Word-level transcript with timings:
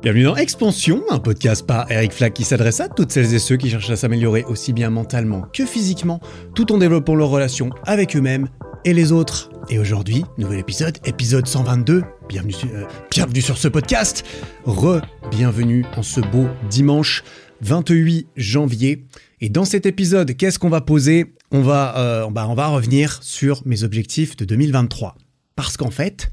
Bienvenue 0.00 0.22
dans 0.22 0.36
Expansion, 0.36 1.02
un 1.10 1.18
podcast 1.18 1.66
par 1.66 1.90
Eric 1.90 2.12
Flack 2.12 2.32
qui 2.32 2.44
s'adresse 2.44 2.78
à 2.78 2.88
toutes 2.88 3.10
celles 3.10 3.34
et 3.34 3.40
ceux 3.40 3.56
qui 3.56 3.68
cherchent 3.68 3.90
à 3.90 3.96
s'améliorer 3.96 4.44
aussi 4.44 4.72
bien 4.72 4.90
mentalement 4.90 5.42
que 5.52 5.66
physiquement, 5.66 6.20
tout 6.54 6.72
en 6.72 6.78
développant 6.78 7.16
leurs 7.16 7.30
relations 7.30 7.70
avec 7.84 8.14
eux-mêmes 8.14 8.48
et 8.84 8.94
les 8.94 9.10
autres. 9.10 9.50
Et 9.70 9.78
aujourd'hui, 9.80 10.24
nouvel 10.38 10.60
épisode, 10.60 10.98
épisode 11.04 11.48
122. 11.48 12.04
Bienvenue, 12.28 12.54
euh, 12.74 12.84
bienvenue 13.10 13.40
sur 13.40 13.58
ce 13.58 13.66
podcast. 13.66 14.24
Re-bienvenue 14.66 15.84
en 15.96 16.04
ce 16.04 16.20
beau 16.20 16.46
dimanche 16.70 17.24
28 17.62 18.28
janvier. 18.36 19.04
Et 19.40 19.48
dans 19.48 19.64
cet 19.64 19.84
épisode, 19.84 20.36
qu'est-ce 20.36 20.60
qu'on 20.60 20.70
va 20.70 20.80
poser? 20.80 21.34
On 21.50 21.62
va, 21.62 21.98
euh, 21.98 22.30
bah, 22.30 22.46
on 22.48 22.54
va 22.54 22.68
revenir 22.68 23.18
sur 23.20 23.62
mes 23.66 23.82
objectifs 23.82 24.36
de 24.36 24.44
2023. 24.44 25.16
Parce 25.56 25.76
qu'en 25.76 25.90
fait, 25.90 26.30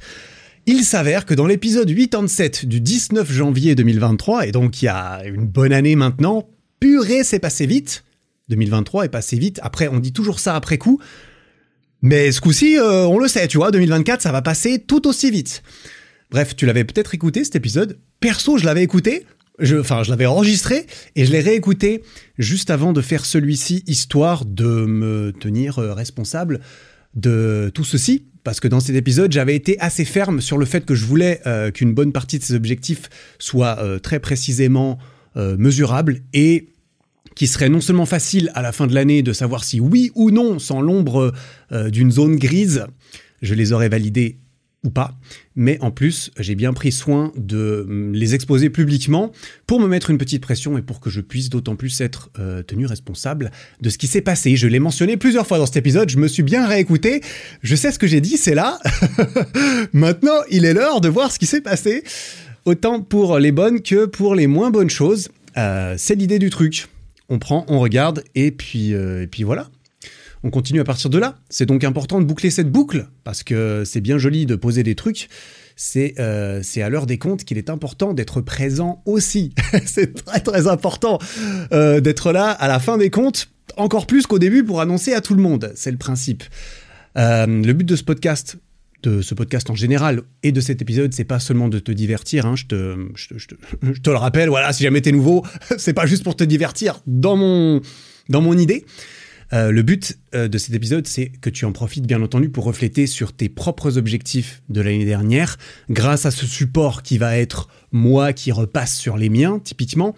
il 0.67 0.83
s'avère 0.83 1.25
que 1.25 1.33
dans 1.33 1.45
l'épisode 1.45 1.93
87 1.93 2.65
du 2.65 2.81
19 2.81 3.31
janvier 3.31 3.75
2023, 3.75 4.47
et 4.47 4.51
donc 4.51 4.81
il 4.81 4.85
y 4.85 4.87
a 4.87 5.23
une 5.25 5.45
bonne 5.45 5.73
année 5.73 5.95
maintenant, 5.95 6.47
purée, 6.79 7.23
c'est 7.23 7.39
passé 7.39 7.65
vite. 7.65 8.03
2023 8.49 9.05
est 9.05 9.09
passé 9.09 9.37
vite. 9.37 9.59
Après, 9.63 9.87
on 9.87 9.99
dit 9.99 10.13
toujours 10.13 10.39
ça 10.39 10.55
après 10.55 10.77
coup. 10.77 10.99
Mais 12.01 12.31
ce 12.31 12.41
coup-ci, 12.41 12.77
euh, 12.77 13.05
on 13.05 13.17
le 13.17 13.27
sait, 13.27 13.47
tu 13.47 13.57
vois, 13.57 13.71
2024, 13.71 14.21
ça 14.21 14.31
va 14.31 14.41
passer 14.41 14.79
tout 14.79 15.07
aussi 15.07 15.31
vite. 15.31 15.63
Bref, 16.31 16.55
tu 16.55 16.65
l'avais 16.65 16.83
peut-être 16.83 17.13
écouté 17.15 17.43
cet 17.43 17.55
épisode. 17.55 17.99
Perso, 18.19 18.57
je 18.57 18.65
l'avais 18.65 18.83
écouté. 18.83 19.25
Enfin, 19.79 20.03
je 20.03 20.09
l'avais 20.09 20.25
enregistré 20.25 20.85
et 21.15 21.25
je 21.25 21.31
l'ai 21.31 21.39
réécouté 21.39 22.03
juste 22.37 22.69
avant 22.69 22.91
de 22.91 23.01
faire 23.01 23.25
celui-ci, 23.25 23.83
histoire 23.87 24.45
de 24.45 24.85
me 24.85 25.31
tenir 25.31 25.79
euh, 25.79 25.93
responsable 25.93 26.59
de 27.15 27.71
tout 27.73 27.85
ceci. 27.85 28.25
Parce 28.45 28.59
que 28.59 28.67
dans 28.67 28.79
cet 28.79 28.95
épisode, 28.95 29.31
j'avais 29.31 29.55
été 29.55 29.77
assez 29.79 30.05
ferme 30.05 30.39
sur 30.39 30.59
le 30.59 30.67
fait 30.67 30.85
que 30.85 30.93
je 30.93 31.03
voulais 31.03 31.41
euh, 31.47 31.71
qu'une 31.71 31.95
bonne 31.95 32.13
partie 32.13 32.37
de 32.37 32.43
ces 32.43 32.53
objectifs 32.53 33.09
soit 33.39 33.79
euh, 33.79 33.97
très 33.97 34.19
précisément 34.19 34.99
euh, 35.35 35.57
mesurable 35.57 36.21
et 36.31 36.69
qui 37.35 37.47
serait 37.47 37.69
non 37.69 37.81
seulement 37.81 38.05
facile 38.05 38.51
à 38.53 38.61
la 38.61 38.71
fin 38.71 38.85
de 38.85 38.93
l'année 38.93 39.23
de 39.23 39.33
savoir 39.33 39.63
si 39.63 39.79
oui 39.79 40.11
ou 40.13 40.29
non, 40.29 40.59
sans 40.59 40.79
l'ombre 40.79 41.33
d'une 41.89 42.11
zone 42.11 42.37
grise, 42.37 42.85
je 43.41 43.55
les 43.55 43.73
aurais 43.73 43.89
validés 43.89 44.37
ou 44.85 44.89
pas, 44.89 45.17
mais 45.55 45.77
en 45.81 45.91
plus, 45.91 46.31
j'ai 46.39 46.55
bien 46.55 46.71
pris 46.71 46.91
soin 46.91 47.33
de 47.35 47.85
hum, 47.87 48.13
les 48.13 48.35
exposer 48.35 48.69
publiquement 48.69 49.31
pour 49.67 49.79
me 49.79 49.87
mettre 49.87 50.09
une 50.09 50.17
petite 50.17 50.41
pression 50.41 50.77
et 50.77 50.81
pour 50.81 50.99
que 50.99 51.09
je 51.09 51.21
puisse 51.21 51.49
d'autant 51.49 51.75
plus 51.75 51.99
être 52.01 52.29
euh, 52.39 52.63
tenu 52.63 52.85
responsable 52.85 53.51
de 53.81 53.89
ce 53.89 53.97
qui 53.97 54.07
s'est 54.07 54.21
passé. 54.21 54.55
Je 54.55 54.67
l'ai 54.67 54.79
mentionné 54.79 55.17
plusieurs 55.17 55.47
fois 55.47 55.57
dans 55.57 55.65
cet 55.65 55.77
épisode, 55.77 56.09
je 56.09 56.17
me 56.17 56.27
suis 56.27 56.43
bien 56.43 56.67
réécouté, 56.67 57.21
je 57.61 57.75
sais 57.75 57.91
ce 57.91 57.99
que 57.99 58.07
j'ai 58.07 58.21
dit, 58.21 58.37
c'est 58.37 58.55
là. 58.55 58.79
Maintenant, 59.93 60.39
il 60.49 60.65
est 60.65 60.73
l'heure 60.73 61.01
de 61.01 61.09
voir 61.09 61.31
ce 61.31 61.39
qui 61.39 61.47
s'est 61.47 61.61
passé, 61.61 62.03
autant 62.65 63.01
pour 63.01 63.39
les 63.39 63.51
bonnes 63.51 63.81
que 63.81 64.05
pour 64.05 64.35
les 64.35 64.47
moins 64.47 64.69
bonnes 64.69 64.89
choses. 64.89 65.29
Euh, 65.57 65.95
c'est 65.97 66.15
l'idée 66.15 66.39
du 66.39 66.49
truc. 66.49 66.87
On 67.29 67.39
prend, 67.39 67.65
on 67.67 67.79
regarde, 67.79 68.23
et 68.35 68.51
puis, 68.51 68.93
euh, 68.93 69.23
et 69.23 69.27
puis 69.27 69.43
voilà. 69.43 69.69
On 70.45 70.51
continue 70.51 70.79
à 70.79 70.83
partir 70.83 71.09
de 71.09 71.17
là. 71.17 71.39
C'est 71.49 71.65
donc 71.65 71.83
important 71.83 72.19
de 72.19 72.25
boucler 72.25 72.51
cette 72.51 72.71
boucle, 72.71 73.07
parce 73.23 73.41
que 73.41 73.81
c'est 73.83 73.99
bien 73.99 74.19
joli 74.19 74.45
de 74.45 74.55
poser 74.55 74.83
des 74.83 74.93
trucs. 74.93 75.27
C'est 75.75 76.13
euh, 76.19 76.61
à 76.75 76.89
l'heure 76.89 77.07
des 77.07 77.17
comptes 77.17 77.43
qu'il 77.45 77.57
est 77.57 77.71
important 77.71 78.13
d'être 78.13 78.41
présent 78.41 79.01
aussi. 79.07 79.55
c'est 79.87 80.23
très 80.23 80.41
très 80.41 80.67
important 80.67 81.17
euh, 81.73 81.99
d'être 81.99 82.31
là 82.31 82.51
à 82.51 82.67
la 82.67 82.79
fin 82.79 82.99
des 82.99 83.09
comptes, 83.09 83.49
encore 83.75 84.05
plus 84.05 84.27
qu'au 84.27 84.37
début 84.37 84.63
pour 84.63 84.81
annoncer 84.81 85.13
à 85.13 85.21
tout 85.21 85.33
le 85.33 85.41
monde. 85.41 85.71
C'est 85.73 85.89
le 85.89 85.97
principe. 85.97 86.43
Euh, 87.17 87.47
le 87.47 87.73
but 87.73 87.85
de 87.85 87.95
ce 87.95 88.03
podcast, 88.03 88.57
de 89.01 89.23
ce 89.23 89.33
podcast 89.33 89.71
en 89.71 89.75
général 89.75 90.21
et 90.43 90.51
de 90.51 90.61
cet 90.61 90.79
épisode, 90.79 91.11
c'est 91.11 91.23
pas 91.23 91.39
seulement 91.39 91.69
de 91.69 91.79
te 91.79 91.91
divertir. 91.91 92.45
hein, 92.45 92.55
je, 92.55 92.65
te, 92.65 92.95
je, 93.15 93.33
je 93.81 93.99
te 93.99 94.09
le 94.11 94.17
rappelle, 94.17 94.49
voilà, 94.49 94.71
si 94.73 94.83
jamais 94.83 95.01
t'es 95.01 95.11
nouveau, 95.11 95.43
c'est 95.79 95.93
pas 95.93 96.05
juste 96.05 96.23
pour 96.23 96.35
te 96.35 96.43
divertir 96.43 97.01
dans 97.07 97.35
mon, 97.35 97.81
dans 98.29 98.41
mon 98.41 98.55
idée. 98.55 98.85
Euh, 99.53 99.71
le 99.71 99.81
but 99.83 100.17
euh, 100.33 100.47
de 100.47 100.57
cet 100.57 100.73
épisode, 100.73 101.07
c'est 101.07 101.27
que 101.27 101.49
tu 101.49 101.65
en 101.65 101.71
profites 101.71 102.05
bien 102.05 102.21
entendu 102.21 102.49
pour 102.49 102.63
refléter 102.63 103.07
sur 103.07 103.33
tes 103.33 103.49
propres 103.49 103.97
objectifs 103.97 104.61
de 104.69 104.81
l'année 104.81 105.05
dernière, 105.05 105.57
grâce 105.89 106.25
à 106.25 106.31
ce 106.31 106.45
support 106.45 107.03
qui 107.03 107.17
va 107.17 107.37
être 107.37 107.69
moi 107.91 108.33
qui 108.33 108.51
repasse 108.51 108.95
sur 108.95 109.17
les 109.17 109.29
miens, 109.29 109.59
typiquement. 109.63 110.15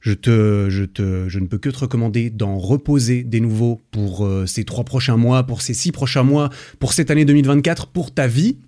Je, 0.00 0.12
te, 0.12 0.68
je, 0.70 0.84
te, 0.84 1.28
je 1.28 1.38
ne 1.40 1.46
peux 1.46 1.58
que 1.58 1.68
te 1.68 1.78
recommander 1.78 2.30
d'en 2.30 2.58
reposer 2.58 3.24
des 3.24 3.40
nouveaux 3.40 3.80
pour 3.90 4.24
euh, 4.24 4.46
ces 4.46 4.64
trois 4.64 4.84
prochains 4.84 5.16
mois, 5.16 5.44
pour 5.44 5.62
ces 5.62 5.74
six 5.74 5.90
prochains 5.90 6.22
mois, 6.22 6.50
pour 6.78 6.92
cette 6.92 7.10
année 7.10 7.24
2024, 7.24 7.88
pour 7.88 8.14
ta 8.14 8.28
vie. 8.28 8.58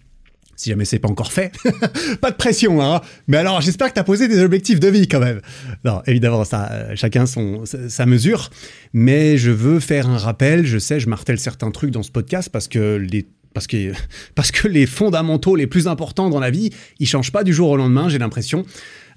Si 0.58 0.70
jamais 0.70 0.84
c'est 0.84 0.98
pas 0.98 1.08
encore 1.08 1.32
fait, 1.32 1.52
pas 2.20 2.32
de 2.32 2.36
pression, 2.36 2.82
hein. 2.82 3.00
Mais 3.28 3.36
alors, 3.36 3.60
j'espère 3.60 3.90
que 3.90 3.94
tu 3.94 4.00
as 4.00 4.04
posé 4.04 4.26
des 4.26 4.42
objectifs 4.42 4.80
de 4.80 4.88
vie 4.88 5.06
quand 5.06 5.20
même. 5.20 5.40
Non, 5.84 6.02
évidemment, 6.06 6.42
euh, 6.52 6.96
chacun 6.96 7.26
son, 7.26 7.64
sa, 7.64 7.88
sa 7.88 8.06
mesure. 8.06 8.50
Mais 8.92 9.38
je 9.38 9.52
veux 9.52 9.78
faire 9.78 10.10
un 10.10 10.18
rappel. 10.18 10.66
Je 10.66 10.78
sais, 10.78 10.98
je 10.98 11.08
martèle 11.08 11.38
certains 11.38 11.70
trucs 11.70 11.92
dans 11.92 12.02
ce 12.02 12.10
podcast 12.10 12.48
parce 12.50 12.66
que 12.66 12.96
les 12.96 13.28
parce 13.54 13.68
que, 13.68 13.92
parce 14.34 14.50
que 14.50 14.66
les 14.66 14.86
fondamentaux 14.86 15.54
les 15.54 15.68
plus 15.68 15.86
importants 15.86 16.28
dans 16.28 16.40
la 16.40 16.50
vie, 16.50 16.70
ils 16.98 17.06
changent 17.06 17.32
pas 17.32 17.44
du 17.44 17.54
jour 17.54 17.70
au 17.70 17.76
lendemain, 17.76 18.08
j'ai 18.08 18.18
l'impression. 18.18 18.66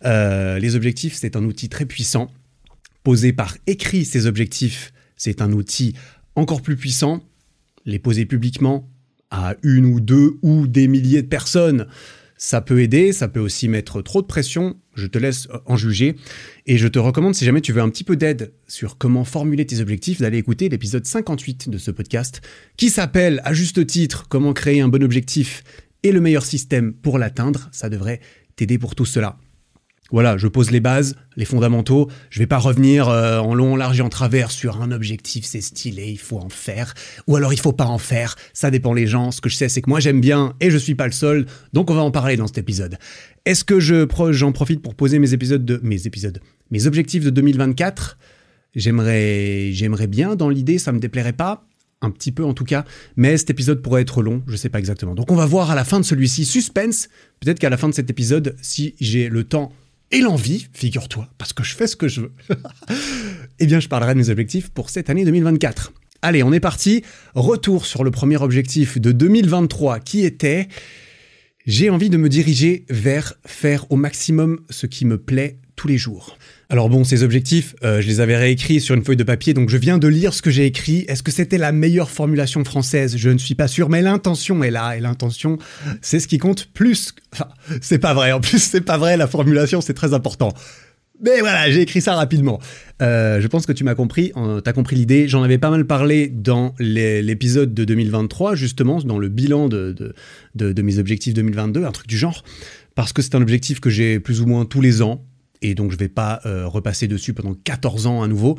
Euh, 0.06 0.59
les 0.59 0.75
objectifs, 0.75 1.16
c'est 1.16 1.35
un 1.35 1.44
outil 1.44 1.69
très 1.69 1.85
puissant. 1.85 2.31
Poser 3.03 3.34
par 3.34 3.58
écrit 3.66 4.06
ces 4.06 4.28
objectifs, 4.28 4.94
c'est 5.16 5.41
un 5.41 5.52
outil 5.53 5.96
encore 6.35 6.62
plus 6.62 6.75
puissant. 6.75 7.23
Les 7.85 7.97
poser 7.97 8.28
publiquement 8.28 8.88
à 9.31 9.56
une 9.64 9.86
ou 9.86 10.00
deux 10.00 10.38
ou 10.42 10.68
des 10.68 10.88
milliers 10.88 11.24
de 11.24 11.28
personnes, 11.28 11.88
ça 12.38 12.59
peut 12.59 12.81
aider, 12.81 13.14
ça 13.14 13.28
peut 13.28 13.40
aussi 13.40 13.68
mettre 13.68 14.02
trop 14.02 14.22
de 14.22 14.28
pression. 14.28 14.75
Je 14.96 15.06
te 15.06 15.19
laisse 15.19 15.47
en 15.68 15.78
juger. 15.78 16.16
Et 16.66 16.78
je 16.78 16.88
te 16.88 16.97
recommande, 16.97 17.36
si 17.36 17.46
jamais 17.46 17.62
tu 17.62 17.72
veux 17.72 17.81
un 17.81 17.90
petit 17.90 18.03
peu 18.03 18.16
d'aide 18.16 18.52
sur 18.68 18.97
comment 18.97 19.24
formuler 19.24 19.66
tes 19.66 19.80
objectifs, 19.80 20.20
d'aller 20.20 20.40
écouter 20.40 20.68
l'épisode 20.68 21.06
58 21.06 21.70
de 21.70 21.78
ce 21.78 21.91
podcast, 21.91 22.41
qui 22.78 22.90
s'appelle 22.90 23.41
à 23.46 23.53
juste 23.53 23.86
titre 23.86 24.25
Comment 24.28 24.53
créer 24.53 24.81
un 24.81 24.88
bon 24.88 25.03
objectif 25.03 25.64
et 26.02 26.12
le 26.12 26.20
meilleur 26.20 26.44
système 26.44 26.94
pour 26.94 27.20
l'atteindre. 27.20 27.70
Ça 27.72 27.90
devrait 27.90 28.22
t'aider 28.56 28.80
pour 28.80 28.96
tout 28.96 29.06
cela. 29.06 29.38
Voilà, 30.11 30.38
je 30.38 30.47
pose 30.47 30.72
les 30.72 30.81
bases, 30.81 31.16
les 31.38 31.45
fondamentaux. 31.45 32.09
Je 32.29 32.39
vais 32.39 32.47
pas 32.47 32.57
revenir 32.57 33.07
euh, 33.07 33.39
en 33.39 33.55
long, 33.55 33.75
large 33.75 33.99
et 33.99 34.01
en 34.01 34.09
travers 34.09 34.51
sur 34.51 34.81
un 34.81 34.91
objectif, 34.91 35.45
c'est 35.45 35.61
stylé, 35.61 36.09
il 36.09 36.19
faut 36.19 36.38
en 36.38 36.49
faire. 36.49 36.94
Ou 37.27 37.38
alors 37.38 37.53
il 37.53 37.59
faut 37.59 37.72
pas 37.72 37.85
en 37.85 37.97
faire. 37.97 38.35
Ça 38.53 38.72
dépend 38.72 38.94
les 38.94 39.07
gens. 39.07 39.31
Ce 39.31 39.39
que 39.39 39.49
je 39.49 39.55
sais, 39.55 39.69
c'est 39.69 39.81
que 39.81 39.89
moi 39.89 40.01
j'aime 40.01 40.19
bien 40.19 40.53
et 40.59 40.69
je 40.69 40.77
suis 40.77 40.95
pas 40.95 41.05
le 41.05 41.13
seul. 41.13 41.45
Donc 41.72 41.89
on 41.89 41.94
va 41.94 42.01
en 42.01 42.11
parler 42.11 42.35
dans 42.35 42.47
cet 42.47 42.57
épisode. 42.57 42.97
Est-ce 43.45 43.63
que 43.63 43.79
je 43.79 44.05
j'en 44.31 44.51
profite 44.51 44.81
pour 44.81 44.95
poser 44.95 45.17
mes 45.17 45.33
épisodes 45.33 45.63
de 45.63 45.79
mes 45.83 46.05
épisodes, 46.05 46.41
mes 46.69 46.88
objectifs 46.88 47.23
de 47.23 47.29
2024 47.29 48.17
J'aimerais, 48.75 49.72
j'aimerais 49.72 50.07
bien. 50.07 50.35
Dans 50.35 50.49
l'idée, 50.49 50.78
ça 50.78 50.91
me 50.91 50.99
déplairait 50.99 51.33
pas. 51.33 51.66
Un 52.03 52.09
petit 52.09 52.31
peu 52.31 52.43
en 52.43 52.55
tout 52.55 52.63
cas, 52.63 52.83
mais 53.16 53.38
cet 53.38 53.51
épisode 53.51 53.79
pourrait 53.83 54.01
être 54.01 54.23
long, 54.23 54.41
je 54.47 54.55
sais 54.55 54.69
pas 54.69 54.79
exactement. 54.79 55.13
Donc 55.13 55.31
on 55.31 55.35
va 55.35 55.45
voir 55.45 55.69
à 55.69 55.75
la 55.75 55.83
fin 55.83 55.99
de 55.99 56.03
celui-ci, 56.03 56.45
suspense, 56.45 57.09
peut-être 57.39 57.59
qu'à 57.59 57.69
la 57.69 57.78
fin 57.78 57.89
de 57.89 57.93
cet 57.93 58.09
épisode, 58.09 58.55
si 58.59 58.95
j'ai 58.99 59.29
le 59.29 59.43
temps 59.43 59.72
et 60.11 60.22
l'envie, 60.22 60.67
figure-toi, 60.73 61.27
parce 61.38 61.53
que 61.53 61.63
je 61.63 61.75
fais 61.75 61.88
ce 61.88 61.95
que 61.95 62.07
je 62.07 62.22
veux, 62.22 62.31
eh 63.59 63.66
bien 63.66 63.79
je 63.79 63.88
parlerai 63.88 64.13
de 64.13 64.19
mes 64.19 64.29
objectifs 64.29 64.69
pour 64.69 64.89
cette 64.89 65.09
année 65.09 65.25
2024. 65.25 65.94
Allez, 66.22 66.44
on 66.44 66.53
est 66.53 66.59
parti. 66.59 67.03
Retour 67.33 67.85
sur 67.85 68.03
le 68.03 68.11
premier 68.11 68.38
objectif 68.38 68.99
de 68.99 69.11
2023 69.11 69.99
qui 69.99 70.23
était 70.23 70.67
j'ai 71.66 71.89
envie 71.89 72.09
de 72.09 72.17
me 72.17 72.29
diriger 72.29 72.85
vers 72.89 73.35
faire 73.45 73.85
au 73.91 73.95
maximum 73.95 74.61
ce 74.69 74.88
qui 74.88 75.05
me 75.05 75.17
plaît 75.17 75.59
tous 75.75 75.88
les 75.88 75.97
jours. 75.97 76.38
Alors 76.72 76.88
bon, 76.88 77.04
ces 77.04 77.24
objectifs, 77.24 77.76
euh, 77.84 78.00
je 78.00 78.08
les 78.08 78.22
avais 78.22 78.38
réécrits 78.38 78.80
sur 78.80 78.96
une 78.96 79.04
feuille 79.04 79.18
de 79.18 79.26
papier, 79.26 79.54
donc 79.54 79.68
je 79.70 79.76
viens 79.76 79.98
de 79.98 80.08
lire 80.08 80.34
ce 80.34 80.42
que 80.42 80.50
j'ai 80.50 80.66
écrit. 80.66 81.04
Est-ce 81.09 81.22
que 81.22 81.30
c'était 81.30 81.58
la 81.58 81.74
meilleure 81.74 82.09
formulation 82.09 82.64
française? 82.64 83.18
Je 83.18 83.30
ne 83.30 83.38
suis 83.38 83.56
pas 83.56 83.68
sûr, 83.68 83.90
mais 83.90 84.02
l'intention 84.02 84.64
est 84.64 84.72
là, 84.72 84.96
et 84.96 85.02
l'intention, 85.02 85.58
c'est 86.02 86.22
ce 86.22 86.30
qui 86.30 86.38
compte 86.38 86.68
plus. 86.74 87.14
Enfin, 87.34 87.50
c'est 87.82 88.00
pas 88.00 88.14
vrai, 88.14 88.32
en 88.32 88.40
plus 88.40 88.59
c'est 88.64 88.80
pas 88.80 88.98
vrai, 88.98 89.18
la 89.18 89.28
formulation 89.28 89.82
c'est 89.82 89.94
très 89.94 90.14
important. 90.14 90.53
Mais 91.22 91.41
voilà, 91.41 91.70
j'ai 91.70 91.82
écrit 91.82 92.00
ça 92.00 92.16
rapidement. 92.16 92.59
Euh, 93.02 93.41
je 93.41 93.47
pense 93.47 93.66
que 93.66 93.74
tu 93.74 93.84
m'as 93.84 93.94
compris, 93.94 94.32
euh, 94.38 94.62
t'as 94.62 94.72
compris 94.72 94.96
l'idée. 94.96 95.28
J'en 95.28 95.44
avais 95.44 95.58
pas 95.58 95.72
mal 95.72 95.85
parlé 95.85 96.29
dans 96.29 96.74
l'épisode 96.79 97.74
de 97.74 97.84
2023, 97.84 98.56
justement, 98.56 99.00
dans 99.02 99.20
le 99.20 99.28
bilan 99.28 99.67
de- 99.67 99.94
de 100.56 100.82
mes 100.82 101.00
objectifs 101.00 101.34
2022, 101.34 101.84
un 101.84 101.91
truc 101.91 102.08
du 102.08 102.17
genre, 102.17 102.46
parce 102.96 103.12
que 103.12 103.22
c'est 103.22 103.35
un 103.35 103.41
objectif 103.41 103.82
que 103.82 103.90
j'ai 103.90 104.22
plus 104.22 104.40
ou 104.40 104.46
moins 104.47 104.64
tous 104.66 104.79
les 104.82 105.02
ans, 105.02 105.24
et 105.61 105.75
donc 105.75 105.91
je 105.91 105.97
vais 105.97 106.09
pas 106.09 106.41
euh, 106.46 106.67
repasser 106.67 107.08
dessus 107.08 107.34
pendant 107.34 107.53
14 107.53 108.08
ans 108.08 108.23
à 108.23 108.28
nouveau, 108.28 108.58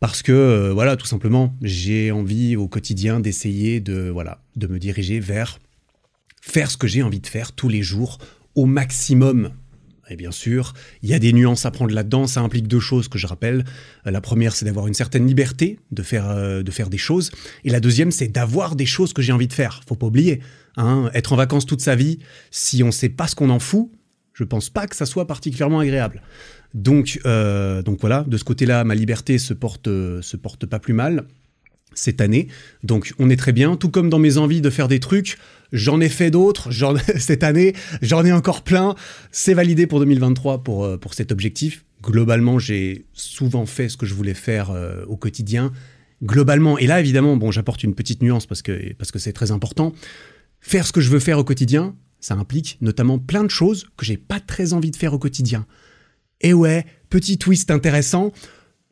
parce 0.00 0.22
que, 0.22 0.32
euh, 0.32 0.72
voilà, 0.72 0.96
tout 0.96 1.06
simplement, 1.06 1.54
j'ai 1.62 2.10
envie 2.10 2.56
au 2.56 2.66
quotidien 2.66 3.20
d'essayer 3.20 3.80
de, 3.80 4.10
voilà, 4.10 4.42
de 4.56 4.66
me 4.66 4.78
diriger 4.78 5.20
vers 5.20 5.60
faire 6.40 6.72
ce 6.72 6.76
que 6.76 6.88
j'ai 6.88 7.04
envie 7.04 7.20
de 7.20 7.26
faire 7.28 7.52
tous 7.52 7.68
les 7.68 7.82
jours 7.82 8.18
au 8.56 8.66
maximum 8.66 9.52
Et 10.10 10.16
bien 10.16 10.32
sûr, 10.32 10.74
il 11.02 11.08
y 11.08 11.14
a 11.14 11.20
des 11.20 11.32
nuances 11.32 11.64
à 11.64 11.70
prendre 11.70 11.94
là-dedans. 11.94 12.26
Ça 12.26 12.40
implique 12.40 12.66
deux 12.66 12.80
choses 12.80 13.06
que 13.06 13.16
je 13.16 13.28
rappelle. 13.28 13.64
Euh, 14.06 14.10
La 14.10 14.20
première, 14.20 14.56
c'est 14.56 14.64
d'avoir 14.64 14.88
une 14.88 14.94
certaine 14.94 15.24
liberté 15.24 15.78
de 15.92 16.02
faire, 16.02 16.64
de 16.64 16.70
faire 16.72 16.90
des 16.90 16.98
choses. 16.98 17.30
Et 17.62 17.70
la 17.70 17.78
deuxième, 17.78 18.10
c'est 18.10 18.26
d'avoir 18.26 18.74
des 18.74 18.86
choses 18.86 19.12
que 19.12 19.22
j'ai 19.22 19.32
envie 19.32 19.46
de 19.46 19.52
faire. 19.52 19.82
Faut 19.86 19.94
pas 19.94 20.06
oublier. 20.06 20.40
Hein. 20.76 21.10
Être 21.14 21.32
en 21.32 21.36
vacances 21.36 21.64
toute 21.64 21.80
sa 21.80 21.94
vie, 21.94 22.18
si 22.50 22.82
on 22.82 22.90
sait 22.90 23.08
pas 23.08 23.28
ce 23.28 23.36
qu'on 23.36 23.50
en 23.50 23.60
fout, 23.60 23.92
Je 24.34 24.44
pense 24.44 24.70
pas 24.70 24.86
que 24.86 24.96
ça 24.96 25.06
soit 25.06 25.26
particulièrement 25.26 25.80
agréable. 25.80 26.22
Donc, 26.74 27.20
euh, 27.26 27.82
donc 27.82 28.00
voilà, 28.00 28.24
de 28.26 28.36
ce 28.36 28.44
côté-là, 28.44 28.84
ma 28.84 28.94
liberté 28.94 29.38
se 29.38 29.52
porte, 29.52 29.86
se 29.86 30.36
porte 30.36 30.66
pas 30.66 30.78
plus 30.78 30.94
mal 30.94 31.26
cette 31.94 32.20
année. 32.20 32.48
Donc 32.82 33.12
on 33.18 33.30
est 33.30 33.36
très 33.36 33.52
bien, 33.52 33.76
tout 33.76 33.90
comme 33.90 34.10
dans 34.10 34.18
mes 34.18 34.38
envies 34.38 34.60
de 34.60 34.70
faire 34.70 34.88
des 34.88 35.00
trucs, 35.00 35.38
j'en 35.72 36.00
ai 36.00 36.08
fait 36.08 36.30
d'autres 36.30 36.70
cette 37.18 37.42
année, 37.42 37.74
j'en 38.00 38.24
ai 38.24 38.32
encore 38.32 38.62
plein. 38.62 38.94
C'est 39.30 39.54
validé 39.54 39.86
pour 39.86 40.00
2023 40.00 40.62
pour, 40.62 40.84
euh, 40.84 40.96
pour 40.96 41.14
cet 41.14 41.32
objectif. 41.32 41.84
Globalement, 42.02 42.58
j'ai 42.58 43.06
souvent 43.12 43.66
fait 43.66 43.88
ce 43.88 43.96
que 43.96 44.06
je 44.06 44.14
voulais 44.14 44.34
faire 44.34 44.70
euh, 44.70 45.04
au 45.06 45.16
quotidien. 45.16 45.72
Globalement, 46.22 46.78
et 46.78 46.86
là 46.86 47.00
évidemment, 47.00 47.36
bon, 47.36 47.50
j'apporte 47.50 47.82
une 47.82 47.94
petite 47.94 48.22
nuance 48.22 48.46
parce 48.46 48.62
que 48.62 48.92
parce 48.94 49.10
que 49.10 49.18
c'est 49.18 49.32
très 49.32 49.50
important. 49.50 49.92
Faire 50.60 50.86
ce 50.86 50.92
que 50.92 51.00
je 51.00 51.10
veux 51.10 51.18
faire 51.18 51.38
au 51.38 51.44
quotidien, 51.44 51.96
ça 52.22 52.34
implique 52.34 52.78
notamment 52.80 53.18
plein 53.18 53.44
de 53.44 53.50
choses 53.50 53.88
que 53.98 54.06
j'ai 54.06 54.16
pas 54.16 54.40
très 54.40 54.72
envie 54.72 54.90
de 54.90 54.96
faire 54.96 55.12
au 55.12 55.18
quotidien. 55.18 55.66
Et 56.40 56.54
ouais, 56.54 56.86
petit 57.10 57.36
twist 57.36 57.70
intéressant 57.70 58.32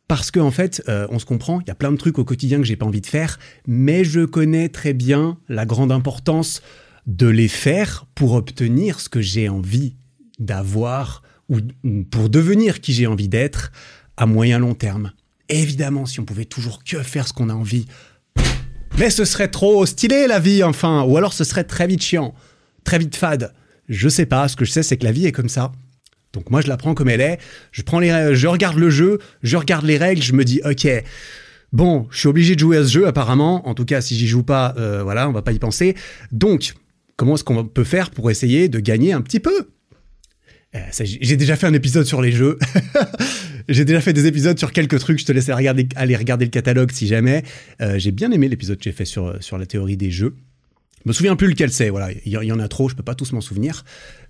parce 0.06 0.32
qu'en 0.32 0.46
en 0.46 0.50
fait, 0.50 0.82
euh, 0.88 1.06
on 1.10 1.20
se 1.20 1.24
comprend, 1.24 1.60
il 1.60 1.68
y 1.68 1.70
a 1.70 1.76
plein 1.76 1.92
de 1.92 1.96
trucs 1.96 2.18
au 2.18 2.24
quotidien 2.24 2.58
que 2.58 2.64
j'ai 2.64 2.74
pas 2.74 2.84
envie 2.84 3.00
de 3.00 3.06
faire, 3.06 3.38
mais 3.68 4.04
je 4.04 4.24
connais 4.24 4.68
très 4.68 4.92
bien 4.92 5.38
la 5.48 5.64
grande 5.64 5.92
importance 5.92 6.62
de 7.06 7.28
les 7.28 7.46
faire 7.46 8.06
pour 8.16 8.34
obtenir 8.34 8.98
ce 8.98 9.08
que 9.08 9.20
j'ai 9.20 9.48
envie 9.48 9.94
d'avoir 10.40 11.22
ou 11.48 11.60
pour 12.10 12.28
devenir 12.28 12.80
qui 12.80 12.92
j'ai 12.92 13.06
envie 13.06 13.28
d'être 13.28 13.70
à 14.16 14.26
moyen 14.26 14.58
long 14.58 14.74
terme. 14.74 15.12
Évidemment, 15.48 16.06
si 16.06 16.18
on 16.18 16.24
pouvait 16.24 16.44
toujours 16.44 16.82
que 16.82 17.02
faire 17.04 17.28
ce 17.28 17.32
qu'on 17.32 17.48
a 17.48 17.54
envie, 17.54 17.86
mais 18.98 19.10
ce 19.10 19.24
serait 19.24 19.48
trop 19.48 19.86
stylé 19.86 20.26
la 20.26 20.40
vie, 20.40 20.64
enfin, 20.64 21.04
ou 21.04 21.16
alors 21.16 21.32
ce 21.32 21.44
serait 21.44 21.64
très 21.64 21.86
vite 21.86 22.02
chiant, 22.02 22.34
très 22.84 22.98
vite 22.98 23.16
fade. 23.16 23.52
Je 23.88 24.08
sais 24.08 24.26
pas, 24.26 24.48
ce 24.48 24.56
que 24.56 24.64
je 24.64 24.70
sais 24.70 24.82
c'est 24.82 24.96
que 24.96 25.04
la 25.04 25.12
vie 25.12 25.26
est 25.26 25.32
comme 25.32 25.48
ça. 25.48 25.72
Donc 26.32 26.50
moi 26.50 26.60
je 26.60 26.68
la 26.68 26.76
prends 26.76 26.94
comme 26.94 27.08
elle 27.08 27.20
est, 27.20 27.38
je 27.72 27.82
prends 27.82 27.98
les 27.98 28.34
je 28.34 28.46
regarde 28.46 28.78
le 28.78 28.90
jeu, 28.90 29.18
je 29.42 29.56
regarde 29.56 29.84
les 29.84 29.96
règles, 29.96 30.22
je 30.22 30.32
me 30.32 30.44
dis 30.44 30.60
OK. 30.64 30.88
Bon, 31.72 32.08
je 32.10 32.18
suis 32.18 32.28
obligé 32.28 32.54
de 32.54 32.60
jouer 32.60 32.78
à 32.78 32.84
ce 32.84 32.88
jeu 32.88 33.06
apparemment, 33.06 33.68
en 33.68 33.74
tout 33.74 33.84
cas 33.84 34.00
si 34.00 34.16
j'y 34.16 34.26
joue 34.26 34.42
pas 34.42 34.74
euh, 34.76 35.02
voilà, 35.02 35.28
on 35.28 35.32
va 35.32 35.42
pas 35.42 35.52
y 35.52 35.58
penser. 35.58 35.94
Donc, 36.32 36.74
comment 37.16 37.34
est-ce 37.34 37.44
qu'on 37.44 37.64
peut 37.64 37.84
faire 37.84 38.10
pour 38.10 38.30
essayer 38.30 38.68
de 38.68 38.80
gagner 38.80 39.12
un 39.12 39.20
petit 39.20 39.40
peu? 39.40 39.68
Euh, 40.76 40.78
j'ai 41.00 41.36
déjà 41.36 41.56
fait 41.56 41.66
un 41.66 41.74
épisode 41.74 42.06
sur 42.06 42.22
les 42.22 42.30
jeux. 42.30 42.58
j'ai 43.68 43.84
déjà 43.84 44.00
fait 44.00 44.12
des 44.12 44.26
épisodes 44.26 44.58
sur 44.58 44.72
quelques 44.72 45.00
trucs. 45.00 45.18
Je 45.18 45.24
te 45.24 45.32
laisse 45.32 45.50
regarder, 45.50 45.88
aller 45.96 46.16
regarder 46.16 46.44
le 46.44 46.50
catalogue 46.50 46.92
si 46.92 47.08
jamais. 47.08 47.42
Euh, 47.80 47.98
j'ai 47.98 48.12
bien 48.12 48.30
aimé 48.30 48.48
l'épisode 48.48 48.78
que 48.78 48.84
j'ai 48.84 48.92
fait 48.92 49.04
sur 49.04 49.58
la 49.58 49.66
théorie 49.66 49.96
des 49.96 50.12
jeux. 50.12 50.36
Je 51.04 51.08
me 51.08 51.12
souviens 51.14 51.34
plus 51.34 51.48
lequel 51.48 51.72
c'est, 51.72 51.88
voilà, 51.88 52.10
il 52.12 52.32
y, 52.32 52.52
en 52.52 52.60
a 52.60 52.68
trop, 52.68 52.88
je 52.90 52.94
peux 52.94 53.02
pas 53.02 53.14
tous 53.14 53.32
m'en 53.32 53.40
souvenir. 53.40 53.84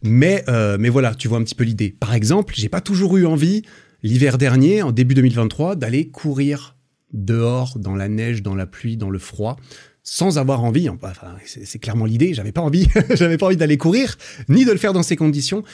Mais, 0.05 0.45
euh, 0.49 0.77
mais 0.79 0.89
voilà, 0.89 1.15
tu 1.15 1.27
vois 1.27 1.39
un 1.39 1.43
petit 1.43 1.57
peu 1.57 1.65
l'idée. 1.65 1.91
Par 1.99 2.15
exemple, 2.15 2.55
j'ai 2.57 2.69
pas 2.69 2.81
toujours 2.81 3.17
eu 3.17 3.27
envie, 3.27 3.63
l'hiver 4.05 4.39
dernier, 4.39 4.83
en 4.83 4.93
début 4.93 5.15
2023, 5.15 5.75
d'aller 5.75 6.09
courir 6.09 6.77
dehors, 7.13 7.77
dans 7.79 7.97
la 7.97 8.09
neige, 8.09 8.43
dans 8.43 8.55
la 8.55 8.67
pluie, 8.67 8.97
dans 8.97 9.11
le 9.11 9.19
froid, 9.19 9.57
sans 10.05 10.39
avoir 10.39 10.63
envie. 10.63 10.89
Enfin, 10.89 11.35
c'est 11.45 11.79
clairement 11.81 12.05
l'idée. 12.05 12.35
J'avais 12.35 12.53
pas 12.53 12.61
envie, 12.61 12.87
j'avais 13.15 13.37
pas 13.37 13.47
envie 13.47 13.57
d'aller 13.57 13.77
courir, 13.77 14.17
ni 14.49 14.65
de 14.65 14.71
le 14.71 14.79
faire 14.79 14.93
dans 14.93 15.03
ces 15.03 15.17
conditions. 15.17 15.65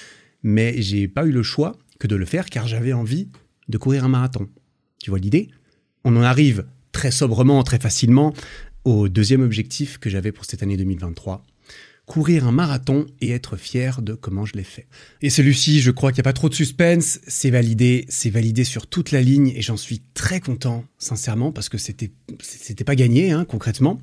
Mais 0.43 0.81
j'ai 0.81 1.09
pas 1.09 1.27
eu 1.27 1.33
le 1.33 1.43
choix 1.43 1.77
que 1.99 2.07
de 2.07 2.17
le 2.17 2.25
faire 2.25 2.47
car 2.47 2.67
j'avais 2.67 2.95
envie 2.95 3.29
de 3.69 3.77
courir 3.77 4.05
un 4.05 4.09
marathon. 4.09 4.49
Tu 4.99 5.11
vois 5.11 5.19
l'idée? 5.19 5.49
On 6.05 6.17
en 6.17 6.23
arrive 6.23 6.65
très 6.93 7.11
sobrement, 7.11 7.63
très 7.63 7.79
facilement 7.79 8.33
au 8.87 9.09
deuxième 9.09 9.43
objectif 9.43 9.99
que 9.99 10.09
j'avais 10.09 10.31
pour 10.31 10.45
cette 10.45 10.63
année 10.63 10.77
2023, 10.77 11.45
courir 12.07 12.47
un 12.47 12.53
marathon 12.53 13.05
et 13.21 13.33
être 13.33 13.57
fier 13.57 14.01
de 14.01 14.15
comment 14.15 14.45
je 14.45 14.53
l'ai 14.53 14.63
fait. 14.63 14.87
Et 15.23 15.29
celui-ci, 15.29 15.81
je 15.81 15.91
crois 15.91 16.13
qu'il 16.13 16.19
n'y 16.19 16.29
a 16.29 16.31
pas 16.31 16.33
trop 16.33 16.49
de 16.49 16.55
suspense, 16.55 17.19
c'est 17.27 17.51
validé, 17.51 18.07
c'est 18.09 18.31
validé 18.31 18.63
sur 18.63 18.87
toute 18.87 19.11
la 19.11 19.23
ligne 19.23 19.53
et 19.57 19.61
j'en 19.61 19.77
suis 19.77 20.03
très 20.15 20.39
content, 20.39 20.85
sincèrement, 20.99 21.51
parce 21.51 21.69
que 21.69 21.79
c'était 21.79 22.13
c'était 22.41 22.85
pas 22.85 22.95
gagné, 22.95 23.33
hein, 23.33 23.45
concrètement. 23.45 24.01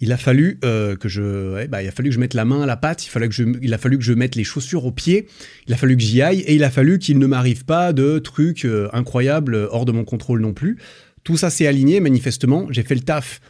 Il 0.00 0.10
a 0.12 0.16
fallu 0.16 0.58
euh, 0.64 0.96
que 0.96 1.10
je, 1.10 1.66
bah, 1.66 1.82
il 1.82 1.88
a 1.88 1.92
fallu 1.92 2.08
que 2.08 2.14
je 2.14 2.20
mette 2.20 2.32
la 2.32 2.46
main 2.46 2.62
à 2.62 2.66
la 2.66 2.78
pâte, 2.78 3.04
il, 3.04 3.10
fallait 3.10 3.28
que 3.28 3.34
je, 3.34 3.44
il 3.60 3.74
a 3.74 3.78
fallu 3.78 3.98
que 3.98 4.04
je 4.04 4.14
mette 4.14 4.34
les 4.34 4.44
chaussures 4.44 4.86
aux 4.86 4.92
pieds, 4.92 5.26
il 5.66 5.74
a 5.74 5.76
fallu 5.76 5.94
que 5.94 6.02
j'y 6.02 6.22
aille 6.22 6.40
et 6.40 6.54
il 6.54 6.64
a 6.64 6.70
fallu 6.70 6.98
qu'il 6.98 7.18
ne 7.18 7.26
m'arrive 7.26 7.66
pas 7.66 7.92
de 7.92 8.18
trucs 8.18 8.64
euh, 8.64 8.88
incroyables 8.94 9.68
hors 9.70 9.84
de 9.84 9.92
mon 9.92 10.04
contrôle 10.04 10.40
non 10.40 10.54
plus. 10.54 10.78
Tout 11.22 11.36
ça 11.36 11.50
s'est 11.50 11.66
aligné, 11.66 12.00
manifestement, 12.00 12.66
j'ai 12.70 12.82
fait 12.82 12.94
le 12.94 13.02
taf 13.02 13.42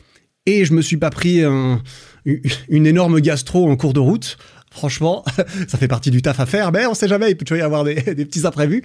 et 0.46 0.64
je 0.64 0.72
me 0.72 0.82
suis 0.82 0.96
pas 0.96 1.10
pris 1.10 1.42
une 1.44 2.86
énorme 2.86 3.20
gastro 3.20 3.70
en 3.70 3.76
cours 3.76 3.92
de 3.92 4.00
route. 4.00 4.36
Franchement, 4.72 5.22
ça 5.68 5.76
fait 5.76 5.86
partie 5.86 6.10
du 6.10 6.22
taf 6.22 6.40
à 6.40 6.46
faire, 6.46 6.72
mais 6.72 6.86
on 6.86 6.94
sait 6.94 7.06
jamais, 7.06 7.30
il 7.30 7.36
peut 7.36 7.44
toujours 7.44 7.60
y 7.60 7.64
avoir 7.64 7.84
des, 7.84 7.94
petits 8.02 8.46
imprévus. 8.46 8.82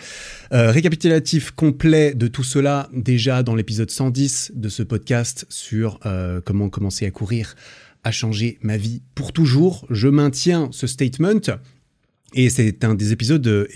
Euh, 0.51 0.69
récapitulatif 0.69 1.51
complet 1.51 2.13
de 2.13 2.27
tout 2.27 2.43
cela 2.43 2.89
déjà 2.91 3.41
dans 3.41 3.55
l'épisode 3.55 3.89
110 3.89 4.51
de 4.53 4.67
ce 4.67 4.83
podcast 4.83 5.45
sur 5.49 5.99
euh, 6.05 6.41
comment 6.43 6.69
commencer 6.69 7.05
à 7.05 7.11
courir 7.11 7.55
a 8.03 8.11
changé 8.11 8.57
ma 8.61 8.77
vie 8.77 9.01
pour 9.15 9.31
toujours. 9.31 9.85
Je 9.89 10.09
maintiens 10.09 10.69
ce 10.71 10.87
statement 10.87 11.57
et 12.33 12.49
c'est 12.49 12.83
un 12.83 12.93
des 12.93 13.13
épisodes 13.13 13.47
euh, 13.47 13.67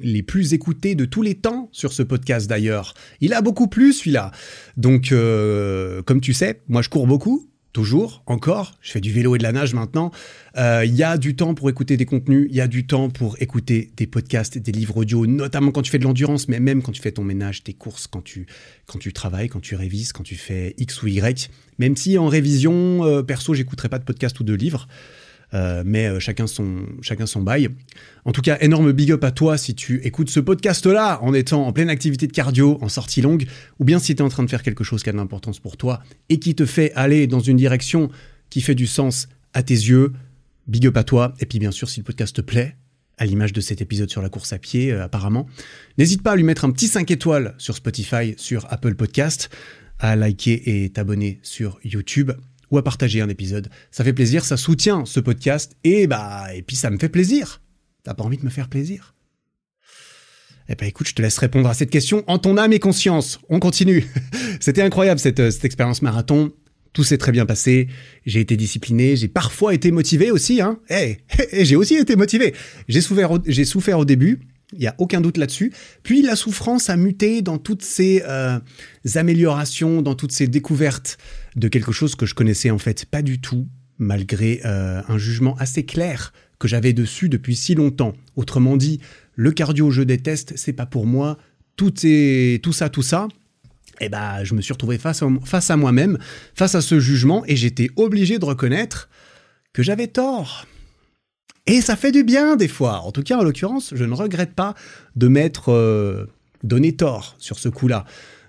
les 0.00 0.22
plus 0.22 0.54
écoutés 0.54 0.94
de 0.94 1.04
tous 1.04 1.22
les 1.22 1.34
temps 1.34 1.68
sur 1.70 1.92
ce 1.92 2.02
podcast 2.02 2.48
d'ailleurs. 2.48 2.94
Il 3.20 3.34
a 3.34 3.42
beaucoup 3.42 3.68
plu 3.68 3.92
celui-là. 3.92 4.32
Donc, 4.76 5.12
euh, 5.12 6.02
comme 6.02 6.20
tu 6.20 6.32
sais, 6.32 6.62
moi 6.68 6.80
je 6.80 6.88
cours 6.88 7.06
beaucoup, 7.06 7.50
toujours, 7.74 8.22
encore. 8.26 8.78
Je 8.80 8.90
fais 8.90 9.02
du 9.02 9.12
vélo 9.12 9.34
et 9.34 9.38
de 9.38 9.42
la 9.42 9.52
nage 9.52 9.74
maintenant. 9.74 10.12
Euh, 10.56 10.82
il 10.86 10.94
y 10.94 11.02
a 11.02 11.18
du 11.18 11.36
temps 11.36 11.52
pour 11.54 11.68
écouter 11.68 11.98
des 11.98 12.06
contenus, 12.06 12.46
il 12.48 12.56
y 12.56 12.62
a 12.62 12.68
du 12.68 12.86
temps 12.86 13.10
pour 13.10 13.36
écouter 13.42 13.90
des 13.98 14.06
podcasts, 14.06 14.56
des 14.56 14.72
livres 14.72 14.96
audio, 14.96 15.26
notamment 15.26 15.70
quand 15.70 15.82
tu 15.82 15.90
fais 15.90 15.98
de 15.98 16.04
l'endurance, 16.04 16.48
mais 16.48 16.60
même 16.60 16.82
quand 16.82 16.92
tu 16.92 17.02
fais 17.02 17.12
ton 17.12 17.24
ménage, 17.24 17.64
tes 17.64 17.74
courses, 17.74 18.06
quand 18.06 18.22
tu, 18.24 18.46
quand 18.86 18.98
tu 18.98 19.12
travailles, 19.12 19.50
quand 19.50 19.60
tu 19.60 19.74
révises, 19.74 20.12
quand 20.12 20.22
tu 20.22 20.36
fais 20.36 20.74
X 20.78 21.02
ou 21.02 21.08
Y. 21.08 21.50
Même 21.78 21.96
si 21.96 22.16
en 22.16 22.28
révision, 22.28 23.22
perso, 23.24 23.52
j'écouterai 23.52 23.90
pas 23.90 23.98
de 23.98 24.04
podcast 24.04 24.40
ou 24.40 24.44
de 24.44 24.54
livres. 24.54 24.88
Euh, 25.54 25.84
mais 25.86 26.06
euh, 26.06 26.18
chacun 26.18 26.46
son 26.46 27.42
bail. 27.42 27.68
En 28.24 28.32
tout 28.32 28.42
cas, 28.42 28.58
énorme 28.60 28.92
big 28.92 29.12
up 29.12 29.22
à 29.22 29.30
toi 29.30 29.56
si 29.56 29.74
tu 29.74 30.00
écoutes 30.02 30.28
ce 30.28 30.40
podcast-là 30.40 31.20
en 31.22 31.32
étant 31.32 31.66
en 31.66 31.72
pleine 31.72 31.90
activité 31.90 32.26
de 32.26 32.32
cardio, 32.32 32.78
en 32.80 32.88
sortie 32.88 33.22
longue, 33.22 33.46
ou 33.78 33.84
bien 33.84 33.98
si 34.00 34.16
tu 34.16 34.22
es 34.22 34.24
en 34.24 34.28
train 34.28 34.42
de 34.42 34.50
faire 34.50 34.62
quelque 34.62 34.82
chose 34.82 35.02
qui 35.02 35.10
a 35.10 35.12
de 35.12 35.16
l'importance 35.16 35.60
pour 35.60 35.76
toi 35.76 36.02
et 36.28 36.38
qui 36.38 36.54
te 36.54 36.66
fait 36.66 36.92
aller 36.94 37.26
dans 37.26 37.40
une 37.40 37.56
direction 37.56 38.10
qui 38.50 38.60
fait 38.62 38.74
du 38.74 38.86
sens 38.86 39.28
à 39.52 39.62
tes 39.62 39.74
yeux. 39.74 40.12
Big 40.66 40.86
up 40.86 40.96
à 40.96 41.04
toi. 41.04 41.34
Et 41.38 41.46
puis 41.46 41.58
bien 41.58 41.70
sûr, 41.70 41.88
si 41.88 42.00
le 42.00 42.04
podcast 42.04 42.34
te 42.34 42.40
plaît, 42.40 42.76
à 43.16 43.26
l'image 43.26 43.52
de 43.52 43.60
cet 43.60 43.80
épisode 43.80 44.10
sur 44.10 44.22
la 44.22 44.28
course 44.28 44.52
à 44.52 44.58
pied 44.58 44.90
euh, 44.90 45.04
apparemment, 45.04 45.46
n'hésite 45.98 46.22
pas 46.22 46.32
à 46.32 46.36
lui 46.36 46.42
mettre 46.42 46.64
un 46.64 46.72
petit 46.72 46.88
5 46.88 47.08
étoiles 47.12 47.54
sur 47.58 47.76
Spotify, 47.76 48.34
sur 48.38 48.66
Apple 48.72 48.96
Podcast, 48.96 49.50
à 50.00 50.16
liker 50.16 50.84
et 50.84 50.90
t'abonner 50.90 51.38
sur 51.42 51.78
YouTube 51.84 52.32
à 52.78 52.82
partager 52.82 53.20
un 53.20 53.28
épisode. 53.28 53.68
Ça 53.90 54.04
fait 54.04 54.12
plaisir, 54.12 54.44
ça 54.44 54.56
soutient 54.56 55.04
ce 55.04 55.20
podcast 55.20 55.76
et 55.84 56.06
bah 56.06 56.46
et 56.54 56.62
puis 56.62 56.76
ça 56.76 56.90
me 56.90 56.98
fait 56.98 57.08
plaisir. 57.08 57.60
T'as 58.02 58.14
pas 58.14 58.24
envie 58.24 58.38
de 58.38 58.44
me 58.44 58.50
faire 58.50 58.68
plaisir? 58.68 59.14
Eh 60.68 60.74
ben 60.76 60.86
écoute, 60.86 61.08
je 61.08 61.14
te 61.14 61.22
laisse 61.22 61.36
répondre 61.38 61.68
à 61.68 61.74
cette 61.74 61.90
question 61.90 62.24
en 62.26 62.38
ton 62.38 62.56
âme 62.56 62.72
et 62.72 62.78
conscience. 62.78 63.38
On 63.48 63.60
continue. 63.60 64.06
C'était 64.60 64.82
incroyable 64.82 65.20
cette, 65.20 65.50
cette 65.50 65.64
expérience 65.64 66.00
marathon. 66.00 66.52
Tout 66.94 67.04
s'est 67.04 67.18
très 67.18 67.32
bien 67.32 67.44
passé. 67.44 67.88
J'ai 68.24 68.40
été 68.40 68.56
discipliné. 68.56 69.16
J'ai 69.16 69.28
parfois 69.28 69.74
été 69.74 69.90
motivé 69.90 70.30
aussi. 70.30 70.60
Hein. 70.60 70.78
Hey, 70.88 71.18
j'ai 71.52 71.76
aussi 71.76 71.96
été 71.96 72.16
motivé. 72.16 72.54
J'ai 72.88 73.00
souffert, 73.00 73.30
souffert 73.64 73.98
au 73.98 74.04
début. 74.04 74.40
Il 74.72 74.78
n'y 74.78 74.86
a 74.86 74.94
aucun 74.98 75.20
doute 75.20 75.36
là-dessus. 75.36 75.72
Puis 76.02 76.22
la 76.22 76.36
souffrance 76.36 76.88
a 76.88 76.96
muté 76.96 77.42
dans 77.42 77.58
toutes 77.58 77.82
ces 77.82 78.22
euh, 78.26 78.58
améliorations, 79.14 80.02
dans 80.02 80.14
toutes 80.14 80.32
ces 80.32 80.46
découvertes 80.46 81.18
de 81.56 81.68
quelque 81.68 81.92
chose 81.92 82.14
que 82.14 82.26
je 82.26 82.34
connaissais 82.34 82.70
en 82.70 82.78
fait 82.78 83.04
pas 83.04 83.22
du 83.22 83.40
tout, 83.40 83.68
malgré 83.98 84.60
euh, 84.64 85.02
un 85.08 85.18
jugement 85.18 85.56
assez 85.56 85.84
clair 85.84 86.32
que 86.58 86.68
j'avais 86.68 86.92
dessus 86.92 87.28
depuis 87.28 87.56
si 87.56 87.74
longtemps. 87.74 88.14
Autrement 88.36 88.76
dit, 88.76 89.00
le 89.34 89.52
cardio 89.52 89.90
je 89.90 90.02
déteste, 90.02 90.54
c'est 90.56 90.72
pas 90.72 90.86
pour 90.86 91.06
moi. 91.06 91.38
Tout 91.76 91.92
est 92.04 92.62
tout 92.62 92.72
ça, 92.72 92.88
tout 92.88 93.02
ça. 93.02 93.28
Et 94.00 94.06
eh 94.06 94.08
ben, 94.08 94.42
je 94.42 94.54
me 94.54 94.60
suis 94.60 94.72
retrouvé 94.72 94.98
face 94.98 95.22
à, 95.22 95.28
face 95.44 95.70
à 95.70 95.76
moi-même, 95.76 96.18
face 96.54 96.74
à 96.74 96.80
ce 96.80 96.98
jugement, 96.98 97.44
et 97.46 97.54
j'étais 97.54 97.90
obligé 97.94 98.40
de 98.40 98.44
reconnaître 98.44 99.08
que 99.72 99.84
j'avais 99.84 100.08
tort. 100.08 100.66
Et 101.66 101.80
ça 101.80 101.94
fait 101.94 102.10
du 102.10 102.24
bien 102.24 102.56
des 102.56 102.68
fois. 102.68 103.00
En 103.00 103.12
tout 103.12 103.22
cas, 103.22 103.38
en 103.38 103.44
l'occurrence, 103.44 103.92
je 103.94 104.04
ne 104.04 104.12
regrette 104.12 104.52
pas 104.52 104.74
de 105.14 105.28
m'être 105.28 105.72
euh, 105.72 106.26
donné 106.64 106.96
tort 106.96 107.36
sur 107.38 107.58
ce 107.58 107.68
coup-là. 107.68 108.04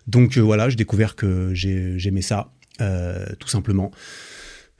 Donc 0.07 0.37
euh, 0.37 0.41
voilà, 0.41 0.69
j'ai 0.69 0.75
découvert 0.75 1.15
que 1.15 1.51
j'aimais 1.53 2.21
ça, 2.21 2.51
tout 2.77 3.47
simplement. 3.47 3.91